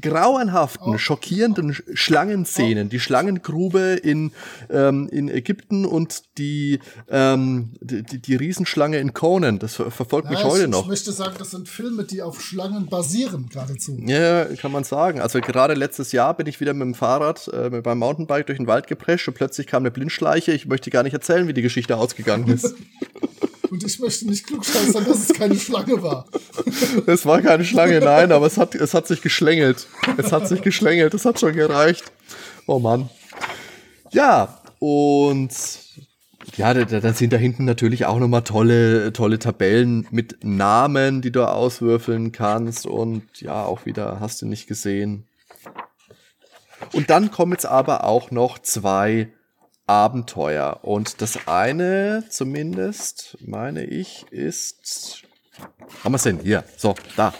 grauenhaften, 0.00 0.94
oh. 0.94 0.98
schockierenden 0.98 1.76
Schlangenszenen. 1.92 2.86
Oh. 2.86 2.90
Die 2.90 3.00
Schlangengrube 3.00 4.00
in, 4.02 4.32
ähm, 4.70 5.08
in 5.10 5.28
Ägypten 5.28 5.84
und 5.84 6.38
die, 6.38 6.80
ähm, 7.10 7.70
die, 7.80 8.02
die 8.02 8.36
Riesenschlange 8.36 8.98
in 8.98 9.12
Conan. 9.12 9.58
Das 9.58 9.74
verfolgt 9.74 10.30
ja, 10.30 10.36
mich 10.36 10.44
heute 10.44 10.64
ich, 10.64 10.70
noch. 10.70 10.82
Ich 10.82 10.88
möchte 10.88 11.12
sagen, 11.12 11.34
das 11.38 11.50
sind 11.50 11.68
Filme, 11.68 12.04
die 12.04 12.22
auf 12.22 12.40
Schlangen 12.40 12.86
basieren 12.94 13.48
geradezu. 13.48 13.98
Ja, 14.04 14.44
kann 14.56 14.70
man 14.70 14.84
sagen. 14.84 15.20
Also 15.20 15.40
gerade 15.40 15.74
letztes 15.74 16.12
Jahr 16.12 16.34
bin 16.36 16.46
ich 16.46 16.60
wieder 16.60 16.72
mit 16.74 16.82
dem 16.82 16.94
Fahrrad, 16.94 17.48
äh, 17.48 17.70
mit 17.70 17.84
meinem 17.84 17.98
Mountainbike 17.98 18.46
durch 18.46 18.58
den 18.58 18.68
Wald 18.68 18.86
geprescht 18.86 19.26
und 19.26 19.34
plötzlich 19.34 19.66
kam 19.66 19.82
eine 19.82 19.90
Blindschleiche. 19.90 20.52
Ich 20.52 20.66
möchte 20.66 20.90
gar 20.90 21.02
nicht 21.02 21.12
erzählen, 21.12 21.48
wie 21.48 21.54
die 21.54 21.62
Geschichte 21.62 21.96
ausgegangen 21.96 22.46
ist. 22.48 22.74
und 23.70 23.82
ich 23.82 23.98
möchte 23.98 24.26
nicht 24.26 24.46
klugscheißern, 24.46 25.04
dass 25.04 25.28
es 25.28 25.34
keine 25.34 25.56
Schlange 25.56 26.00
war. 26.02 26.26
es 27.06 27.26
war 27.26 27.42
keine 27.42 27.64
Schlange, 27.64 27.98
nein, 27.98 28.30
aber 28.30 28.46
es 28.46 28.58
hat, 28.58 28.76
es 28.76 28.94
hat 28.94 29.08
sich 29.08 29.20
geschlängelt. 29.22 29.88
Es 30.16 30.30
hat 30.30 30.46
sich 30.46 30.62
geschlängelt, 30.62 31.14
es 31.14 31.24
hat 31.24 31.40
schon 31.40 31.54
gereicht. 31.54 32.04
Oh 32.66 32.78
Mann. 32.78 33.10
Ja, 34.12 34.60
und 34.78 35.50
ja, 36.56 36.74
da, 36.74 36.84
da 36.84 37.12
sind 37.12 37.32
da 37.32 37.36
hinten 37.36 37.64
natürlich 37.64 38.06
auch 38.06 38.18
nochmal 38.18 38.42
tolle, 38.42 39.12
tolle 39.12 39.38
Tabellen 39.38 40.06
mit 40.10 40.44
Namen, 40.44 41.22
die 41.22 41.32
du 41.32 41.48
auswürfeln 41.48 42.32
kannst 42.32 42.86
und 42.86 43.40
ja, 43.40 43.64
auch 43.64 43.86
wieder 43.86 44.20
hast 44.20 44.42
du 44.42 44.46
nicht 44.46 44.66
gesehen. 44.66 45.26
Und 46.92 47.10
dann 47.10 47.30
kommen 47.30 47.52
jetzt 47.52 47.66
aber 47.66 48.04
auch 48.04 48.30
noch 48.30 48.58
zwei 48.58 49.28
Abenteuer. 49.86 50.80
Und 50.82 51.20
das 51.20 51.46
eine, 51.46 52.24
zumindest, 52.28 53.36
meine 53.40 53.84
ich, 53.84 54.26
ist. 54.30 55.22
Haben 56.02 56.12
wir 56.12 56.16
es 56.16 56.22
denn? 56.22 56.40
Hier, 56.40 56.64
so, 56.76 56.94
da. 57.16 57.34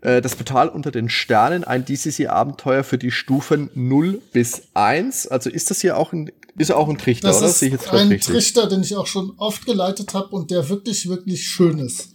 Äh, 0.00 0.20
das 0.20 0.36
Portal 0.36 0.68
unter 0.68 0.90
den 0.90 1.08
Sternen, 1.08 1.64
ein 1.64 1.84
DCC-Abenteuer 1.84 2.84
für 2.84 2.98
die 2.98 3.10
Stufen 3.10 3.70
0 3.74 4.20
bis 4.32 4.68
1. 4.74 5.28
Also 5.28 5.50
ist 5.50 5.70
das 5.70 5.80
hier 5.80 5.96
auch 5.96 6.12
ein 6.12 6.30
ist 6.58 6.72
auch 6.72 6.88
ein 6.88 6.98
Trichter, 6.98 7.28
das 7.28 7.38
oder? 7.38 7.48
Ist 7.48 7.62
ich 7.62 7.92
ein 7.92 8.08
richtig? 8.08 8.34
Trichter, 8.34 8.66
den 8.66 8.82
ich 8.82 8.96
auch 8.96 9.06
schon 9.06 9.32
oft 9.36 9.66
geleitet 9.66 10.14
habe 10.14 10.28
und 10.34 10.50
der 10.50 10.68
wirklich, 10.68 11.08
wirklich 11.08 11.46
schön 11.46 11.78
ist. 11.78 12.10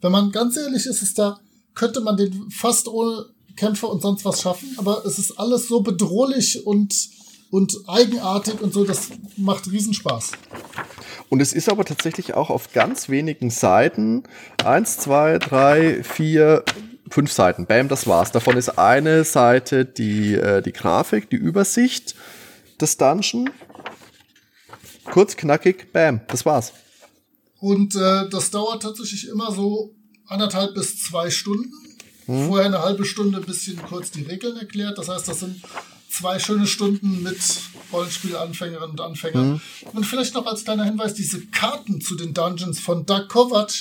Wenn 0.00 0.12
man 0.12 0.32
ganz 0.32 0.56
ehrlich 0.56 0.86
ist, 0.86 1.02
ist 1.02 1.18
da, 1.18 1.40
könnte 1.74 2.00
man 2.00 2.16
den 2.16 2.50
fast 2.50 2.88
ohne 2.88 3.26
Kämpfe 3.56 3.86
und 3.86 4.02
sonst 4.02 4.24
was 4.24 4.42
schaffen, 4.42 4.68
aber 4.78 5.04
es 5.04 5.18
ist 5.18 5.38
alles 5.38 5.68
so 5.68 5.80
bedrohlich 5.80 6.64
und, 6.66 6.94
und 7.50 7.76
eigenartig 7.86 8.60
und 8.60 8.72
so, 8.72 8.84
das 8.84 9.08
macht 9.36 9.70
Riesenspaß. 9.70 10.32
Und 11.28 11.40
es 11.40 11.52
ist 11.52 11.68
aber 11.68 11.84
tatsächlich 11.84 12.34
auch 12.34 12.50
auf 12.50 12.72
ganz 12.72 13.08
wenigen 13.08 13.50
Seiten, 13.50 14.22
eins, 14.64 14.98
zwei, 14.98 15.38
drei, 15.38 16.02
vier, 16.02 16.64
fünf 17.10 17.32
Seiten, 17.32 17.66
bam, 17.66 17.88
das 17.88 18.06
war's. 18.06 18.32
Davon 18.32 18.56
ist 18.56 18.78
eine 18.78 19.24
Seite 19.24 19.84
die, 19.84 20.34
äh, 20.34 20.62
die 20.62 20.72
Grafik, 20.72 21.30
die 21.30 21.36
Übersicht 21.36 22.14
des 22.80 22.96
Dungeon 22.96 23.50
Kurz, 25.10 25.36
knackig, 25.36 25.92
bam, 25.92 26.20
das 26.28 26.44
war's. 26.44 26.72
Und 27.60 27.94
äh, 27.96 28.28
das 28.28 28.50
dauert 28.50 28.82
tatsächlich 28.82 29.28
immer 29.28 29.52
so 29.52 29.94
anderthalb 30.26 30.74
bis 30.74 31.02
zwei 31.02 31.30
Stunden. 31.30 31.72
Hm. 32.26 32.46
Vorher 32.46 32.66
eine 32.66 32.82
halbe 32.82 33.04
Stunde 33.04 33.38
ein 33.38 33.44
bisschen 33.44 33.80
kurz 33.82 34.10
die 34.10 34.22
Regeln 34.22 34.56
erklärt. 34.56 34.98
Das 34.98 35.08
heißt, 35.08 35.26
das 35.26 35.40
sind 35.40 35.62
zwei 36.10 36.38
schöne 36.38 36.66
Stunden 36.66 37.22
mit 37.22 37.38
Rollenspielanfängerinnen 37.92 38.90
und 38.90 39.00
Anfängern. 39.00 39.60
Hm. 39.82 39.88
Und 39.92 40.04
vielleicht 40.04 40.34
noch 40.34 40.46
als 40.46 40.64
kleiner 40.64 40.84
Hinweis, 40.84 41.14
diese 41.14 41.40
Karten 41.46 42.00
zu 42.00 42.14
den 42.14 42.34
Dungeons 42.34 42.78
von 42.78 43.06
Doug 43.06 43.28
Kovac, 43.28 43.72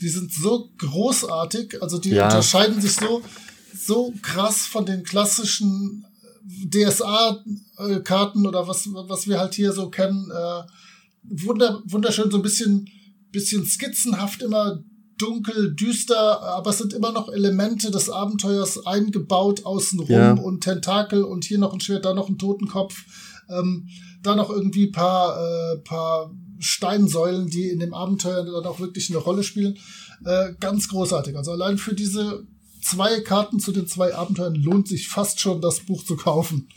die 0.00 0.08
sind 0.08 0.32
so 0.32 0.70
großartig. 0.78 1.82
Also 1.82 1.98
die 1.98 2.10
ja. 2.10 2.26
unterscheiden 2.26 2.80
sich 2.80 2.94
so, 2.94 3.22
so 3.76 4.14
krass 4.22 4.66
von 4.66 4.86
den 4.86 5.02
klassischen 5.02 6.04
DSA-Karten 6.48 8.46
oder 8.46 8.66
was, 8.66 8.88
was 8.92 9.28
wir 9.28 9.38
halt 9.38 9.54
hier 9.54 9.72
so 9.72 9.90
kennen. 9.90 10.30
Äh, 10.30 10.62
wunder, 11.22 11.82
wunderschön, 11.86 12.30
so 12.30 12.38
ein 12.38 12.42
bisschen, 12.42 12.88
bisschen 13.30 13.66
skizzenhaft 13.66 14.42
immer 14.42 14.82
dunkel, 15.18 15.74
düster, 15.74 16.42
aber 16.42 16.70
es 16.70 16.78
sind 16.78 16.92
immer 16.92 17.12
noch 17.12 17.28
Elemente 17.28 17.90
des 17.90 18.08
Abenteuers 18.08 18.86
eingebaut 18.86 19.66
außenrum 19.66 20.08
ja. 20.08 20.32
und 20.32 20.62
Tentakel 20.62 21.24
und 21.24 21.44
hier 21.44 21.58
noch 21.58 21.74
ein 21.74 21.80
Schwert, 21.80 22.04
da 22.04 22.14
noch 22.14 22.28
ein 22.28 22.38
Totenkopf, 22.38 22.94
ähm, 23.50 23.88
da 24.22 24.36
noch 24.36 24.50
irgendwie 24.50 24.90
paar, 24.90 25.36
äh, 25.36 25.78
paar 25.78 26.32
Steinsäulen, 26.60 27.48
die 27.48 27.68
in 27.68 27.80
dem 27.80 27.94
Abenteuer 27.94 28.44
dann 28.44 28.64
auch 28.64 28.80
wirklich 28.80 29.10
eine 29.10 29.18
Rolle 29.18 29.42
spielen. 29.42 29.76
Äh, 30.24 30.54
ganz 30.60 30.88
großartig. 30.88 31.36
Also 31.36 31.52
allein 31.52 31.78
für 31.78 31.94
diese 31.94 32.46
zwei 32.88 33.20
Karten 33.20 33.60
zu 33.60 33.72
den 33.72 33.86
zwei 33.86 34.14
Abenteuern 34.14 34.54
lohnt 34.54 34.88
sich 34.88 35.08
fast 35.08 35.40
schon, 35.40 35.60
das 35.60 35.80
Buch 35.80 36.04
zu 36.04 36.16
kaufen. 36.16 36.68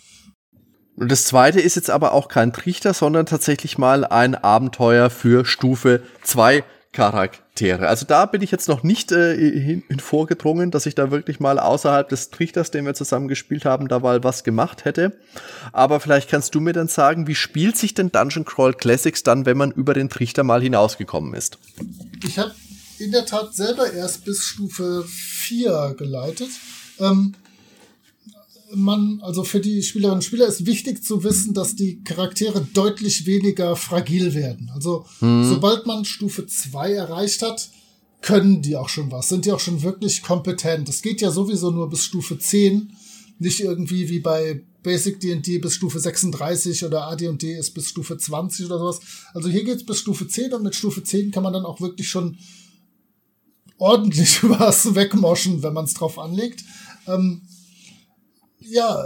Und 0.95 1.11
das 1.11 1.25
zweite 1.25 1.59
ist 1.59 1.75
jetzt 1.75 1.89
aber 1.89 2.11
auch 2.11 2.27
kein 2.27 2.53
Trichter, 2.53 2.93
sondern 2.93 3.25
tatsächlich 3.25 3.77
mal 3.77 4.05
ein 4.05 4.35
Abenteuer 4.35 5.09
für 5.09 5.45
Stufe 5.45 6.03
2 6.23 6.63
Charaktere. 6.91 7.87
Also 7.87 8.05
da 8.05 8.25
bin 8.25 8.41
ich 8.41 8.51
jetzt 8.51 8.67
noch 8.67 8.83
nicht 8.83 9.13
äh, 9.13 9.37
hin, 9.37 9.81
hin 9.87 9.99
vorgedrungen, 10.01 10.71
dass 10.71 10.85
ich 10.85 10.93
da 10.93 11.09
wirklich 11.09 11.39
mal 11.39 11.57
außerhalb 11.57 12.09
des 12.09 12.31
Trichters, 12.31 12.69
den 12.69 12.85
wir 12.85 12.93
zusammen 12.93 13.29
gespielt 13.29 13.63
haben, 13.63 13.87
da 13.87 13.99
mal 13.99 14.25
was 14.25 14.43
gemacht 14.43 14.83
hätte. 14.83 15.17
Aber 15.71 16.01
vielleicht 16.01 16.29
kannst 16.29 16.53
du 16.53 16.59
mir 16.59 16.73
dann 16.73 16.89
sagen, 16.89 17.27
wie 17.27 17.35
spielt 17.35 17.77
sich 17.77 17.93
denn 17.93 18.11
Dungeon 18.11 18.43
Crawl 18.43 18.73
Classics 18.73 19.23
dann, 19.23 19.45
wenn 19.45 19.57
man 19.57 19.71
über 19.71 19.93
den 19.93 20.09
Trichter 20.09 20.43
mal 20.43 20.61
hinausgekommen 20.61 21.33
ist? 21.33 21.59
Ich 22.25 22.37
habe 22.37 22.51
in 23.01 23.11
der 23.11 23.25
Tat 23.25 23.55
selber 23.55 23.91
erst 23.91 24.25
bis 24.25 24.43
Stufe 24.43 25.03
4 25.07 25.95
geleitet. 25.97 26.49
Ähm, 26.99 27.33
man, 28.73 29.19
also 29.21 29.43
für 29.43 29.59
die 29.59 29.83
Spielerinnen 29.83 30.19
und 30.19 30.23
Spieler 30.23 30.47
ist 30.47 30.65
wichtig 30.65 31.03
zu 31.03 31.23
wissen, 31.23 31.53
dass 31.53 31.75
die 31.75 32.03
Charaktere 32.03 32.65
deutlich 32.73 33.25
weniger 33.25 33.75
fragil 33.75 34.33
werden. 34.33 34.71
Also 34.73 35.05
mhm. 35.19 35.49
sobald 35.49 35.85
man 35.85 36.05
Stufe 36.05 36.45
2 36.45 36.93
erreicht 36.93 37.41
hat, 37.41 37.69
können 38.21 38.61
die 38.61 38.77
auch 38.77 38.89
schon 38.89 39.11
was, 39.11 39.29
sind 39.29 39.45
die 39.45 39.51
auch 39.51 39.59
schon 39.59 39.81
wirklich 39.81 40.21
kompetent. 40.21 40.87
Es 40.87 41.01
geht 41.01 41.21
ja 41.21 41.31
sowieso 41.31 41.71
nur 41.71 41.89
bis 41.89 42.05
Stufe 42.05 42.37
10. 42.37 42.95
nicht 43.39 43.59
irgendwie 43.59 44.09
wie 44.09 44.19
bei 44.19 44.61
Basic 44.83 45.19
D&D 45.19 45.59
bis 45.59 45.75
Stufe 45.75 45.99
36 45.99 46.85
oder 46.85 47.07
AD&D 47.07 47.57
ist 47.57 47.71
bis 47.71 47.89
Stufe 47.89 48.17
20 48.17 48.65
oder 48.67 48.79
sowas. 48.79 48.99
Also 49.33 49.49
hier 49.49 49.63
geht's 49.63 49.85
bis 49.85 49.99
Stufe 49.99 50.27
10 50.27 50.53
und 50.53 50.63
mit 50.63 50.75
Stufe 50.75 51.03
10 51.03 51.31
kann 51.31 51.43
man 51.43 51.53
dann 51.53 51.65
auch 51.65 51.81
wirklich 51.81 52.09
schon 52.09 52.37
ordentlich 53.81 54.43
was 54.47 54.95
wegmoschen, 54.95 55.63
wenn 55.63 55.73
man 55.73 55.85
es 55.85 55.95
drauf 55.95 56.19
anlegt. 56.19 56.63
Ähm, 57.07 57.41
ja, 58.59 59.03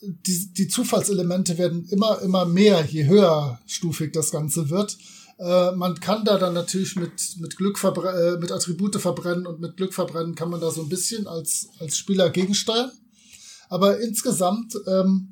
die, 0.00 0.52
die 0.54 0.68
Zufallselemente 0.68 1.58
werden 1.58 1.86
immer, 1.90 2.20
immer 2.22 2.46
mehr, 2.46 2.84
je 2.84 3.06
höher 3.06 3.60
stufig 3.66 4.12
das 4.12 4.30
Ganze 4.30 4.70
wird. 4.70 4.96
Äh, 5.38 5.72
man 5.72 6.00
kann 6.00 6.24
da 6.24 6.38
dann 6.38 6.54
natürlich 6.54 6.96
mit, 6.96 7.36
mit 7.38 7.56
Glück 7.56 7.78
äh, 7.84 8.38
mit 8.38 8.50
Attribute 8.50 8.96
verbrennen 8.96 9.46
und 9.46 9.60
mit 9.60 9.76
Glück 9.76 9.92
verbrennen 9.92 10.34
kann 10.34 10.50
man 10.50 10.60
da 10.60 10.70
so 10.70 10.82
ein 10.82 10.88
bisschen 10.88 11.26
als, 11.26 11.68
als 11.78 11.96
Spieler 11.96 12.30
gegensteuern. 12.30 12.90
Aber 13.68 14.00
insgesamt 14.00 14.74
ähm, 14.86 15.28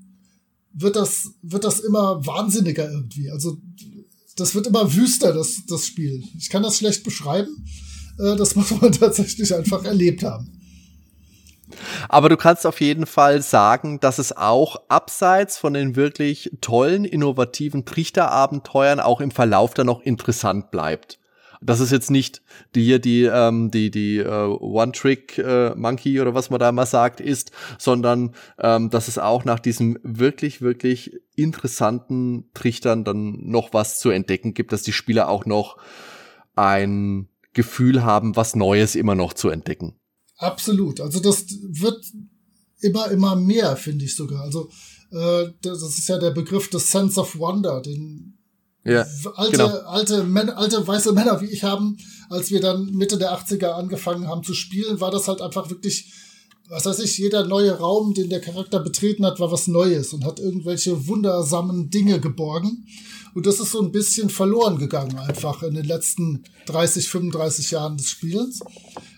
wird, 0.74 0.96
das, 0.96 1.30
wird 1.42 1.64
das 1.64 1.80
immer 1.80 2.26
wahnsinniger 2.26 2.90
irgendwie. 2.90 3.30
Also 3.30 3.58
das 4.36 4.54
wird 4.54 4.66
immer 4.66 4.94
wüster, 4.94 5.32
das, 5.32 5.64
das 5.66 5.86
Spiel. 5.86 6.24
Ich 6.38 6.50
kann 6.50 6.62
das 6.62 6.78
schlecht 6.78 7.04
beschreiben. 7.04 7.64
Äh, 8.18 8.36
das 8.36 8.54
muss 8.56 8.70
man 8.80 8.92
tatsächlich 8.92 9.54
einfach 9.54 9.84
erlebt 9.84 10.22
haben. 10.22 10.58
Aber 12.08 12.28
du 12.28 12.36
kannst 12.36 12.66
auf 12.66 12.80
jeden 12.80 13.06
Fall 13.06 13.42
sagen, 13.42 14.00
dass 14.00 14.18
es 14.18 14.36
auch 14.36 14.76
abseits 14.88 15.56
von 15.56 15.74
den 15.74 15.96
wirklich 15.96 16.50
tollen, 16.60 17.04
innovativen 17.04 17.84
Trichterabenteuern 17.84 19.00
auch 19.00 19.20
im 19.20 19.30
Verlauf 19.30 19.74
dann 19.74 19.86
noch 19.86 20.02
interessant 20.02 20.70
bleibt. 20.70 21.18
Das 21.64 21.78
ist 21.78 21.92
jetzt 21.92 22.10
nicht 22.10 22.42
die 22.74 22.82
hier 22.84 22.98
die 22.98 23.22
ähm, 23.22 23.70
die 23.70 23.92
die 23.92 24.18
äh, 24.18 24.46
One-Trick 24.46 25.38
äh, 25.38 25.72
Monkey 25.76 26.20
oder 26.20 26.34
was 26.34 26.50
man 26.50 26.58
da 26.58 26.72
mal 26.72 26.86
sagt 26.86 27.20
ist, 27.20 27.52
sondern 27.78 28.34
ähm, 28.58 28.90
dass 28.90 29.06
es 29.06 29.16
auch 29.16 29.44
nach 29.44 29.60
diesem 29.60 29.96
wirklich 30.02 30.60
wirklich 30.60 31.20
interessanten 31.36 32.50
Trichtern 32.52 33.04
dann 33.04 33.38
noch 33.48 33.72
was 33.72 34.00
zu 34.00 34.10
entdecken 34.10 34.54
gibt, 34.54 34.72
dass 34.72 34.82
die 34.82 34.92
Spieler 34.92 35.28
auch 35.28 35.46
noch 35.46 35.76
ein 36.56 37.28
Gefühl 37.52 38.02
haben, 38.02 38.36
was 38.36 38.54
Neues 38.54 38.94
immer 38.94 39.14
noch 39.14 39.34
zu 39.34 39.48
entdecken. 39.48 39.94
Absolut. 40.38 41.00
Also 41.00 41.20
das 41.20 41.46
wird 41.68 42.04
immer, 42.80 43.10
immer 43.10 43.36
mehr, 43.36 43.76
finde 43.76 44.04
ich 44.04 44.16
sogar. 44.16 44.42
Also 44.42 44.70
äh, 45.10 45.48
das 45.62 45.82
ist 45.82 46.08
ja 46.08 46.18
der 46.18 46.30
Begriff 46.30 46.68
des 46.70 46.90
Sense 46.90 47.20
of 47.20 47.38
Wonder, 47.38 47.80
den 47.80 48.38
ja, 48.84 49.06
alte, 49.36 49.52
genau. 49.52 49.68
alte, 49.86 50.24
Männer, 50.24 50.58
alte 50.58 50.84
weiße 50.84 51.12
Männer 51.12 51.40
wie 51.40 51.46
ich 51.46 51.62
haben, 51.62 51.98
als 52.30 52.50
wir 52.50 52.60
dann 52.60 52.86
Mitte 52.86 53.16
der 53.16 53.32
80er 53.32 53.68
angefangen 53.68 54.26
haben 54.26 54.42
zu 54.42 54.54
spielen, 54.54 55.00
war 55.00 55.12
das 55.12 55.28
halt 55.28 55.40
einfach 55.40 55.70
wirklich, 55.70 56.12
was 56.68 56.86
weiß 56.86 56.98
ich, 57.00 57.16
jeder 57.18 57.46
neue 57.46 57.78
Raum, 57.78 58.14
den 58.14 58.28
der 58.28 58.40
Charakter 58.40 58.80
betreten 58.80 59.24
hat, 59.24 59.38
war 59.38 59.52
was 59.52 59.68
Neues 59.68 60.12
und 60.12 60.24
hat 60.24 60.40
irgendwelche 60.40 61.06
wundersamen 61.06 61.90
Dinge 61.90 62.18
geborgen. 62.18 62.86
Und 63.34 63.46
das 63.46 63.60
ist 63.60 63.72
so 63.72 63.80
ein 63.80 63.92
bisschen 63.92 64.30
verloren 64.30 64.78
gegangen 64.78 65.18
einfach 65.18 65.62
in 65.62 65.74
den 65.74 65.86
letzten 65.86 66.44
30, 66.66 67.08
35 67.08 67.70
Jahren 67.70 67.96
des 67.96 68.10
Spiels. 68.10 68.60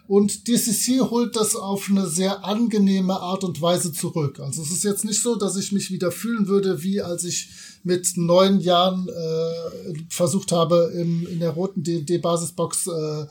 Und 0.06 0.48
DCC 0.48 1.00
holt 1.00 1.34
das 1.34 1.56
auf 1.56 1.88
eine 1.90 2.06
sehr 2.06 2.44
angenehme 2.44 3.18
Art 3.20 3.42
und 3.42 3.62
Weise 3.62 3.92
zurück. 3.92 4.38
Also 4.38 4.62
es 4.62 4.70
ist 4.70 4.84
jetzt 4.84 5.04
nicht 5.04 5.22
so, 5.22 5.36
dass 5.36 5.56
ich 5.56 5.72
mich 5.72 5.90
wieder 5.90 6.12
fühlen 6.12 6.46
würde, 6.46 6.82
wie 6.82 7.00
als 7.00 7.24
ich 7.24 7.48
mit 7.84 8.16
neun 8.16 8.60
Jahren 8.60 9.08
äh, 9.08 9.94
versucht 10.10 10.52
habe, 10.52 10.92
im, 10.94 11.26
in 11.26 11.40
der 11.40 11.50
roten 11.50 11.82
D&D-Basisbox 11.82 12.86
äh, 12.88 13.26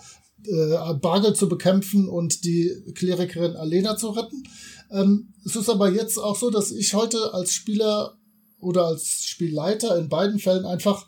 äh, 0.45 0.93
Bargel 0.95 1.35
zu 1.35 1.47
bekämpfen 1.47 2.07
und 2.07 2.43
die 2.43 2.71
Klerikerin 2.95 3.55
Alena 3.55 3.95
zu 3.95 4.09
retten. 4.09 4.43
Ähm, 4.91 5.33
es 5.45 5.55
ist 5.55 5.69
aber 5.69 5.91
jetzt 5.91 6.17
auch 6.17 6.35
so, 6.35 6.49
dass 6.49 6.71
ich 6.71 6.93
heute 6.93 7.33
als 7.33 7.53
Spieler 7.53 8.17
oder 8.63 8.85
als 8.85 9.25
Spielleiter 9.25 9.97
in 9.97 10.09
beiden 10.09 10.39
Fällen 10.39 10.65
einfach 10.65 11.05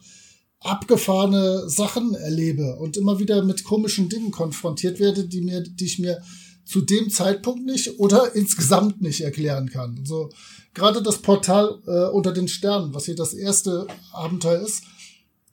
abgefahrene 0.60 1.69
Sachen 1.69 2.15
erlebe 2.15 2.76
und 2.77 2.98
immer 2.98 3.19
wieder 3.19 3.44
mit 3.44 3.64
komischen 3.64 4.10
Dingen 4.10 4.32
konfrontiert 4.32 4.99
werde, 4.99 5.27
die 5.27 5.41
mir, 5.41 5.61
die 5.61 5.86
ich 5.86 5.99
mir 5.99 6.22
zu 6.65 6.82
dem 6.82 7.10
Zeitpunkt 7.10 7.65
nicht 7.65 7.99
oder 7.99 8.36
insgesamt 8.36 9.02
nicht 9.02 9.22
erklären 9.22 9.69
kann. 9.69 10.03
So 10.06 10.30
gerade 10.73 11.02
das 11.03 11.19
Portal 11.19 11.82
äh, 11.86 12.10
unter 12.11 12.32
den 12.32 12.48
Sternen, 12.48 12.94
was 12.94 13.06
hier 13.06 13.15
das 13.15 13.34
erste 13.34 13.88
Abenteuer 14.11 14.61
ist, 14.61 14.84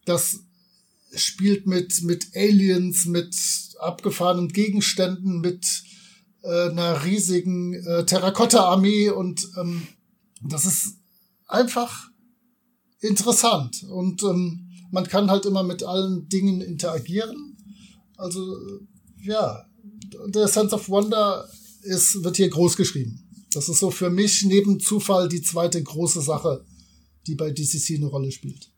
das 0.05 0.41
spielt 1.15 1.67
mit 1.67 2.03
mit 2.03 2.29
Aliens, 2.35 3.05
mit 3.05 3.37
abgefahrenen 3.79 4.49
Gegenständen, 4.49 5.41
mit 5.41 5.67
äh, 6.43 6.71
einer 6.71 7.05
riesigen 7.05 7.75
äh, 7.75 8.07
Terrakotta-Armee 8.07 9.11
und 9.11 9.47
ähm, 9.61 9.87
das 10.41 10.65
ist 10.65 10.97
einfach 11.53 12.11
interessant 13.01 13.85
und 13.85 14.23
ähm, 14.23 14.69
man 14.91 15.07
kann 15.07 15.31
halt 15.31 15.47
immer 15.47 15.63
mit 15.63 15.83
allen 15.83 16.29
Dingen 16.29 16.61
interagieren. 16.61 17.57
Also 18.17 18.57
ja, 19.23 19.65
der 20.27 20.49
Sense 20.49 20.75
of 20.75 20.89
Wonder 20.89 21.49
ist, 21.83 22.23
wird 22.23 22.37
hier 22.37 22.49
groß 22.49 22.77
geschrieben. 22.77 23.19
Das 23.53 23.69
ist 23.69 23.81
so 23.81 23.91
für 23.91 24.11
mich 24.11 24.45
neben 24.45 24.81
Zufall 24.81 25.29
die 25.29 25.43
zweite 25.43 25.83
große 25.83 26.21
Sache, 26.21 26.65
die 27.27 27.35
bei 27.35 27.51
DCC 27.51 27.97
eine 27.97 28.07
Rolle 28.07 28.31
spielt. 28.31 28.71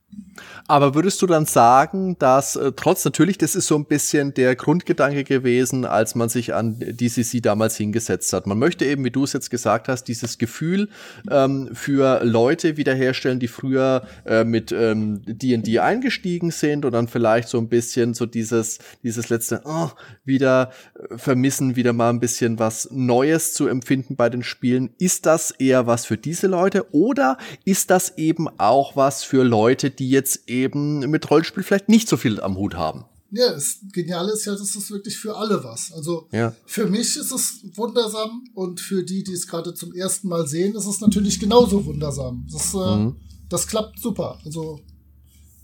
Aber 0.66 0.94
würdest 0.94 1.20
du 1.23 1.27
dann 1.27 1.47
sagen, 1.47 2.16
dass 2.19 2.56
äh, 2.56 2.73
trotz 2.74 3.05
natürlich, 3.05 3.39
das 3.39 3.55
ist 3.55 3.66
so 3.66 3.77
ein 3.77 3.85
bisschen 3.85 4.35
der 4.35 4.56
Grundgedanke 4.56 5.24
gewesen, 5.24 5.85
als 5.85 6.15
man 6.15 6.28
sich 6.28 6.55
an 6.55 6.78
DCC 6.78 7.40
damals 7.40 7.77
hingesetzt 7.77 8.32
hat. 8.32 8.47
Man 8.47 8.59
möchte 8.59 8.85
eben, 8.85 9.05
wie 9.05 9.11
du 9.11 9.24
es 9.24 9.32
jetzt 9.32 9.51
gesagt 9.51 9.89
hast, 9.89 10.05
dieses 10.05 10.39
Gefühl 10.39 10.89
ähm, 11.31 11.70
für 11.73 12.24
Leute 12.24 12.77
wiederherstellen, 12.77 13.40
die 13.40 13.48
früher 13.48 14.06
äh, 14.24 14.44
mit 14.44 14.70
D&D 14.70 15.74
ähm, 15.74 15.81
eingestiegen 15.81 16.51
sind 16.51 16.85
und 16.85 16.93
dann 16.93 17.09
vielleicht 17.09 17.48
so 17.48 17.59
ein 17.59 17.69
bisschen 17.69 18.15
so 18.15 18.27
dieses 18.27 18.78
dieses 19.02 19.28
letzte 19.28 19.62
oh, 19.65 19.90
wieder 20.24 20.70
äh, 20.94 21.19
vermissen, 21.19 21.77
wieder 21.77 21.93
mal 21.93 22.11
ein 22.11 22.20
bisschen 22.20 22.59
was 22.59 22.89
Neues 22.90 23.52
zu 23.52 23.66
empfinden 23.66 24.16
bei 24.16 24.28
den 24.28 24.43
Spielen. 24.43 24.90
Ist 24.98 25.27
das 25.27 25.51
eher 25.51 25.86
was 25.86 26.06
für 26.06 26.16
diese 26.16 26.47
Leute 26.47 26.93
oder 26.94 27.39
ist 27.65 27.90
das 27.90 28.16
eben 28.16 28.48
auch 28.59 28.97
was 28.97 29.24
für 29.24 29.43
Leute, 29.43 29.90
die 29.90 30.11
jetzt 30.11 30.23
eben 30.46 31.01
mit 31.10 31.30
Rollenspiel 31.30 31.62
vielleicht 31.62 31.88
nicht 31.88 32.09
so 32.09 32.16
viel 32.16 32.40
am 32.40 32.56
Hut 32.56 32.74
haben. 32.74 33.05
Ja, 33.30 33.52
das 33.52 33.78
Geniale 33.92 34.32
ist 34.32 34.44
ja, 34.44 34.52
dass 34.52 34.76
es 34.76 34.90
wirklich 34.92 35.18
für 35.18 35.36
alle 35.36 35.64
was. 35.64 35.92
Also 35.92 36.28
ja. 36.30 36.55
für 36.66 36.86
mich 36.86 37.16
ist 37.16 37.32
es 37.32 37.64
wundersam 37.74 38.44
und 38.55 38.80
für 38.80 39.02
die, 39.02 39.24
die 39.24 39.32
es 39.32 39.48
gerade 39.48 39.74
zum 39.74 39.92
ersten 39.92 40.28
Mal 40.28 40.46
sehen, 40.46 40.76
ist 40.76 40.86
es 40.86 41.01
natürlich 41.01 41.40
genauso 41.40 41.84
wundersam. 41.84 42.46
Das, 42.52 42.72
äh, 42.74 42.96
mhm. 42.96 43.16
das 43.48 43.66
klappt 43.66 43.98
super. 43.98 44.38
Also 44.44 44.80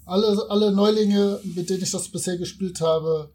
alle, 0.05 0.51
alle 0.51 0.73
Neulinge, 0.73 1.41
mit 1.45 1.71
denen 1.71 1.85
ich 1.85 1.93
das 1.93 2.09
bisher 2.09 2.37
gespielt 2.39 2.81
habe, 2.81 3.31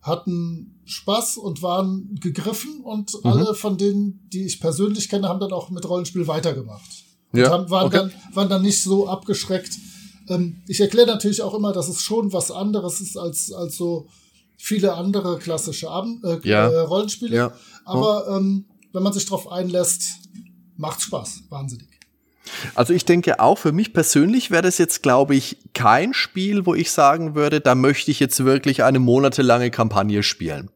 hatten 0.00 0.80
Spaß 0.86 1.36
und 1.36 1.60
waren 1.60 2.18
gegriffen 2.20 2.80
und 2.80 3.12
mhm. 3.12 3.30
alle 3.30 3.54
von 3.54 3.76
denen, 3.76 4.28
die 4.32 4.46
ich 4.46 4.60
persönlich 4.60 5.10
kenne, 5.10 5.28
haben 5.28 5.40
dann 5.40 5.52
auch 5.52 5.68
mit 5.68 5.86
Rollenspiel 5.86 6.26
weitergemacht. 6.26 7.04
Ja. 7.34 7.46
Und 7.46 7.50
haben, 7.52 7.70
waren, 7.70 7.86
okay. 7.86 7.96
dann, 7.96 8.12
waren 8.34 8.48
dann 8.48 8.62
nicht 8.62 8.82
so 8.82 9.08
abgeschreckt, 9.08 9.72
ähm, 10.28 10.62
ich 10.68 10.80
erkläre 10.80 11.06
natürlich 11.06 11.42
auch 11.42 11.54
immer, 11.54 11.72
dass 11.72 11.88
es 11.88 12.00
schon 12.00 12.32
was 12.32 12.50
anderes 12.50 13.00
ist 13.00 13.16
als, 13.16 13.52
als 13.52 13.76
so 13.76 14.08
viele 14.56 14.94
andere 14.94 15.38
klassische 15.38 15.90
Abend, 15.90 16.24
äh, 16.24 16.38
ja. 16.44 16.68
äh, 16.68 16.78
Rollenspiele. 16.80 17.36
Ja. 17.36 17.52
Aber 17.84 18.26
ähm, 18.28 18.66
wenn 18.92 19.02
man 19.02 19.12
sich 19.12 19.26
darauf 19.26 19.50
einlässt, 19.50 20.14
macht 20.76 21.02
Spaß. 21.02 21.44
Wahnsinnig. 21.50 21.88
Also 22.74 22.92
ich 22.92 23.04
denke 23.04 23.40
auch, 23.40 23.58
für 23.58 23.72
mich 23.72 23.92
persönlich 23.92 24.50
wäre 24.50 24.62
das 24.62 24.78
jetzt, 24.78 25.02
glaube 25.02 25.34
ich, 25.34 25.56
kein 25.72 26.12
Spiel, 26.12 26.66
wo 26.66 26.74
ich 26.74 26.90
sagen 26.90 27.34
würde, 27.34 27.60
da 27.60 27.74
möchte 27.74 28.10
ich 28.10 28.20
jetzt 28.20 28.44
wirklich 28.44 28.84
eine 28.84 28.98
monatelange 28.98 29.70
Kampagne 29.70 30.22
spielen. 30.22 30.70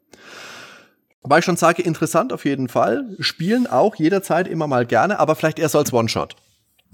Wobei 1.22 1.40
ich 1.40 1.44
schon 1.44 1.56
sage, 1.56 1.82
interessant 1.82 2.32
auf 2.32 2.44
jeden 2.44 2.68
Fall. 2.68 3.16
Spielen 3.18 3.66
auch 3.66 3.96
jederzeit 3.96 4.48
immer 4.48 4.66
mal 4.66 4.86
gerne, 4.86 5.18
aber 5.18 5.34
vielleicht 5.34 5.58
eher 5.58 5.68
so 5.68 5.78
als 5.78 5.92
One-Shot. 5.92 6.36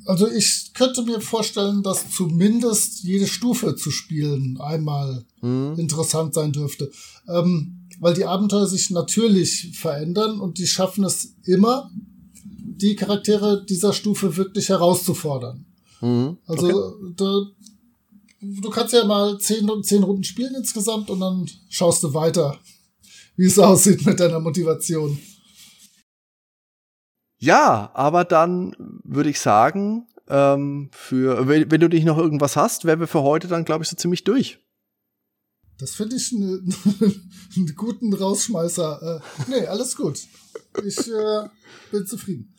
Also 0.07 0.29
ich 0.29 0.73
könnte 0.75 1.03
mir 1.03 1.21
vorstellen, 1.21 1.83
dass 1.83 2.11
zumindest 2.11 3.05
jede 3.05 3.27
Stufe 3.27 3.75
zu 3.77 3.91
spielen 3.91 4.59
einmal 4.61 5.25
mhm. 5.41 5.75
interessant 5.79 6.35
sein 6.35 6.53
dürfte. 6.53 6.91
Ähm, 7.29 7.81
weil 8.01 8.15
die 8.15 8.25
Abenteuer 8.25 8.67
sich 8.67 8.91
natürlich 8.91 9.71
verändern 9.79 10.41
und 10.41 10.59
die 10.59 10.67
schaffen 10.67 11.05
es 11.05 11.37
immer, 11.45 11.91
die 12.45 12.97
Charaktere 12.97 13.65
dieser 13.65 13.93
Stufe 13.93 14.37
wirklich 14.37 14.69
herauszufordern. 14.69 15.65
Mhm. 16.01 16.39
Also 16.47 16.67
okay. 16.67 17.15
da, 17.17 17.43
du 18.41 18.71
kannst 18.71 18.95
ja 18.95 19.05
mal 19.05 19.39
zehn, 19.39 19.71
zehn 19.83 20.03
Runden 20.03 20.25
spielen 20.25 20.55
insgesamt 20.55 21.09
und 21.09 21.21
dann 21.21 21.49
schaust 21.69 22.03
du 22.03 22.13
weiter, 22.13 22.59
wie 23.37 23.47
es 23.47 23.59
aussieht 23.61 24.05
mit 24.05 24.21
deiner 24.21 24.41
Motivation. 24.41 25.19
Ja, 27.45 27.91
aber 27.93 28.25
dann 28.25 28.75
würde 28.79 29.29
ich 29.29 29.39
sagen, 29.39 30.07
ähm, 30.29 30.89
für, 30.93 31.47
wenn, 31.47 31.71
wenn, 31.71 31.81
du 31.81 31.91
dich 31.91 32.05
noch 32.05 32.17
irgendwas 32.17 32.57
hast, 32.57 32.87
wären 32.87 33.01
wir 33.01 33.07
für 33.07 33.23
heute 33.23 33.49
dann, 33.49 33.67
glaube 33.67 33.85
ich, 33.85 33.91
so 33.91 33.97
ziemlich 33.97 34.25
durch. 34.25 34.61
Das 35.79 35.91
finde 35.91 36.17
ich 36.17 36.33
eine, 36.35 36.63
einen 37.57 37.77
guten 37.77 38.15
Rausschmeißer. 38.15 39.21
Äh, 39.21 39.51
nee, 39.51 39.67
alles 39.67 39.95
gut. 39.95 40.21
Ich 40.87 40.99
äh, 41.07 41.49
bin 41.91 42.07
zufrieden. 42.07 42.54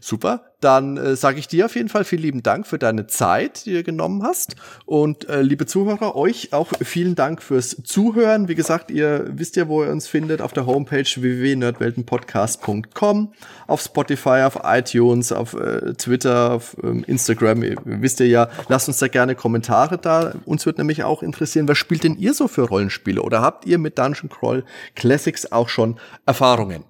Super, 0.00 0.52
dann 0.60 0.96
äh, 0.96 1.16
sage 1.16 1.38
ich 1.38 1.48
dir 1.48 1.66
auf 1.66 1.74
jeden 1.76 1.88
Fall 1.88 2.04
vielen 2.04 2.22
lieben 2.22 2.42
Dank 2.42 2.66
für 2.66 2.78
deine 2.78 3.06
Zeit, 3.06 3.66
die 3.66 3.74
du 3.74 3.82
genommen 3.82 4.22
hast. 4.22 4.56
Und 4.86 5.28
äh, 5.28 5.42
liebe 5.42 5.66
Zuhörer, 5.66 6.16
euch 6.16 6.52
auch 6.52 6.72
vielen 6.82 7.14
Dank 7.14 7.42
fürs 7.42 7.76
Zuhören. 7.84 8.48
Wie 8.48 8.54
gesagt, 8.54 8.90
ihr 8.90 9.26
wisst 9.28 9.56
ja, 9.56 9.68
wo 9.68 9.84
ihr 9.84 9.90
uns 9.90 10.08
findet, 10.08 10.40
auf 10.40 10.54
der 10.54 10.64
Homepage 10.66 11.04
www.nerdweltenpodcast.com, 11.04 13.34
auf 13.66 13.82
Spotify, 13.82 14.44
auf 14.44 14.60
iTunes, 14.64 15.32
auf 15.32 15.52
äh, 15.54 15.92
Twitter, 15.94 16.52
auf 16.52 16.76
ähm, 16.82 17.04
Instagram. 17.06 17.62
Ihr, 17.62 17.76
wisst 17.84 18.20
ihr 18.20 18.28
ja, 18.28 18.48
lasst 18.68 18.88
uns 18.88 18.98
da 18.98 19.08
gerne 19.08 19.34
Kommentare 19.34 19.98
da. 19.98 20.32
Uns 20.46 20.64
wird 20.66 20.78
nämlich 20.78 21.04
auch 21.04 21.22
interessieren, 21.22 21.68
was 21.68 21.76
spielt 21.78 22.04
denn 22.04 22.16
ihr 22.16 22.34
so 22.34 22.48
für 22.48 22.62
Rollenspiele? 22.62 23.22
Oder 23.22 23.42
habt 23.42 23.66
ihr 23.66 23.78
mit 23.78 23.98
Dungeon 23.98 24.30
Crawl 24.30 24.64
Classics 24.94 25.52
auch 25.52 25.68
schon 25.68 25.98
Erfahrungen? 26.24 26.84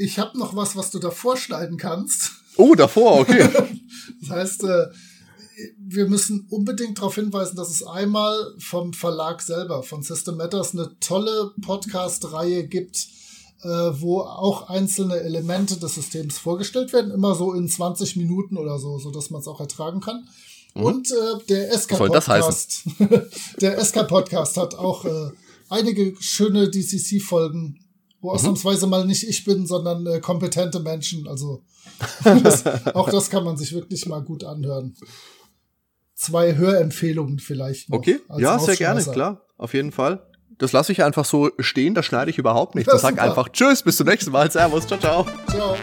Ich 0.00 0.18
habe 0.18 0.38
noch 0.38 0.56
was, 0.56 0.76
was 0.76 0.90
du 0.90 0.98
davor 0.98 1.36
schneiden 1.36 1.76
kannst. 1.76 2.30
Oh, 2.56 2.74
davor, 2.74 3.20
okay. 3.20 3.50
das 4.22 4.30
heißt, 4.30 4.64
äh, 4.64 4.86
wir 5.78 6.08
müssen 6.08 6.46
unbedingt 6.48 6.96
darauf 6.96 7.16
hinweisen, 7.16 7.54
dass 7.56 7.68
es 7.68 7.82
einmal 7.86 8.54
vom 8.58 8.94
Verlag 8.94 9.42
selber, 9.42 9.82
von 9.82 10.02
System 10.02 10.38
Matters, 10.38 10.72
eine 10.72 10.98
tolle 11.00 11.52
Podcast-Reihe 11.60 12.66
gibt, 12.66 13.08
äh, 13.62 13.68
wo 13.68 14.20
auch 14.22 14.70
einzelne 14.70 15.20
Elemente 15.20 15.76
des 15.76 15.96
Systems 15.96 16.38
vorgestellt 16.38 16.94
werden, 16.94 17.10
immer 17.10 17.34
so 17.34 17.52
in 17.52 17.68
20 17.68 18.16
Minuten 18.16 18.56
oder 18.56 18.78
so, 18.78 18.98
so 18.98 19.10
dass 19.10 19.28
man 19.28 19.42
es 19.42 19.48
auch 19.48 19.60
ertragen 19.60 20.00
kann. 20.00 20.26
Mhm. 20.74 20.82
Und 20.82 21.10
äh, 21.10 21.44
der 21.50 21.78
SK 21.78 21.98
Podcast, 21.98 22.84
der 23.60 23.84
SK 23.84 24.08
Podcast 24.08 24.56
hat 24.56 24.76
auch 24.76 25.04
äh, 25.04 25.30
einige 25.68 26.14
schöne 26.20 26.70
DCC-Folgen 26.70 27.80
wo 28.20 28.28
mhm. 28.28 28.34
ausnahmsweise 28.34 28.86
mal 28.86 29.04
nicht 29.06 29.28
ich 29.28 29.44
bin, 29.44 29.66
sondern 29.66 30.06
äh, 30.06 30.20
kompetente 30.20 30.80
Menschen. 30.80 31.26
Also 31.28 31.62
das, 32.42 32.66
auch 32.94 33.10
das 33.10 33.30
kann 33.30 33.44
man 33.44 33.56
sich 33.56 33.72
wirklich 33.72 34.06
mal 34.06 34.22
gut 34.22 34.44
anhören. 34.44 34.94
Zwei 36.14 36.56
Hörempfehlungen 36.56 37.38
vielleicht. 37.38 37.88
Noch 37.88 37.98
okay, 37.98 38.20
ja, 38.36 38.58
sehr 38.58 38.76
gerne, 38.76 39.02
klar, 39.02 39.42
auf 39.56 39.72
jeden 39.72 39.90
Fall. 39.92 40.26
Das 40.58 40.72
lasse 40.72 40.92
ich 40.92 41.02
einfach 41.02 41.24
so 41.24 41.50
stehen, 41.58 41.94
das 41.94 42.04
schneide 42.04 42.30
ich 42.30 42.36
überhaupt 42.36 42.74
nicht. 42.74 42.90
Ich 42.92 43.00
sag 43.00 43.18
einfach 43.18 43.48
Tschüss, 43.48 43.82
bis 43.82 43.96
zum 43.96 44.06
nächsten 44.06 44.30
Mal. 44.30 44.50
Servus, 44.50 44.86
ciao, 44.86 45.00
ciao. 45.00 45.26
Ciao. 45.48 45.76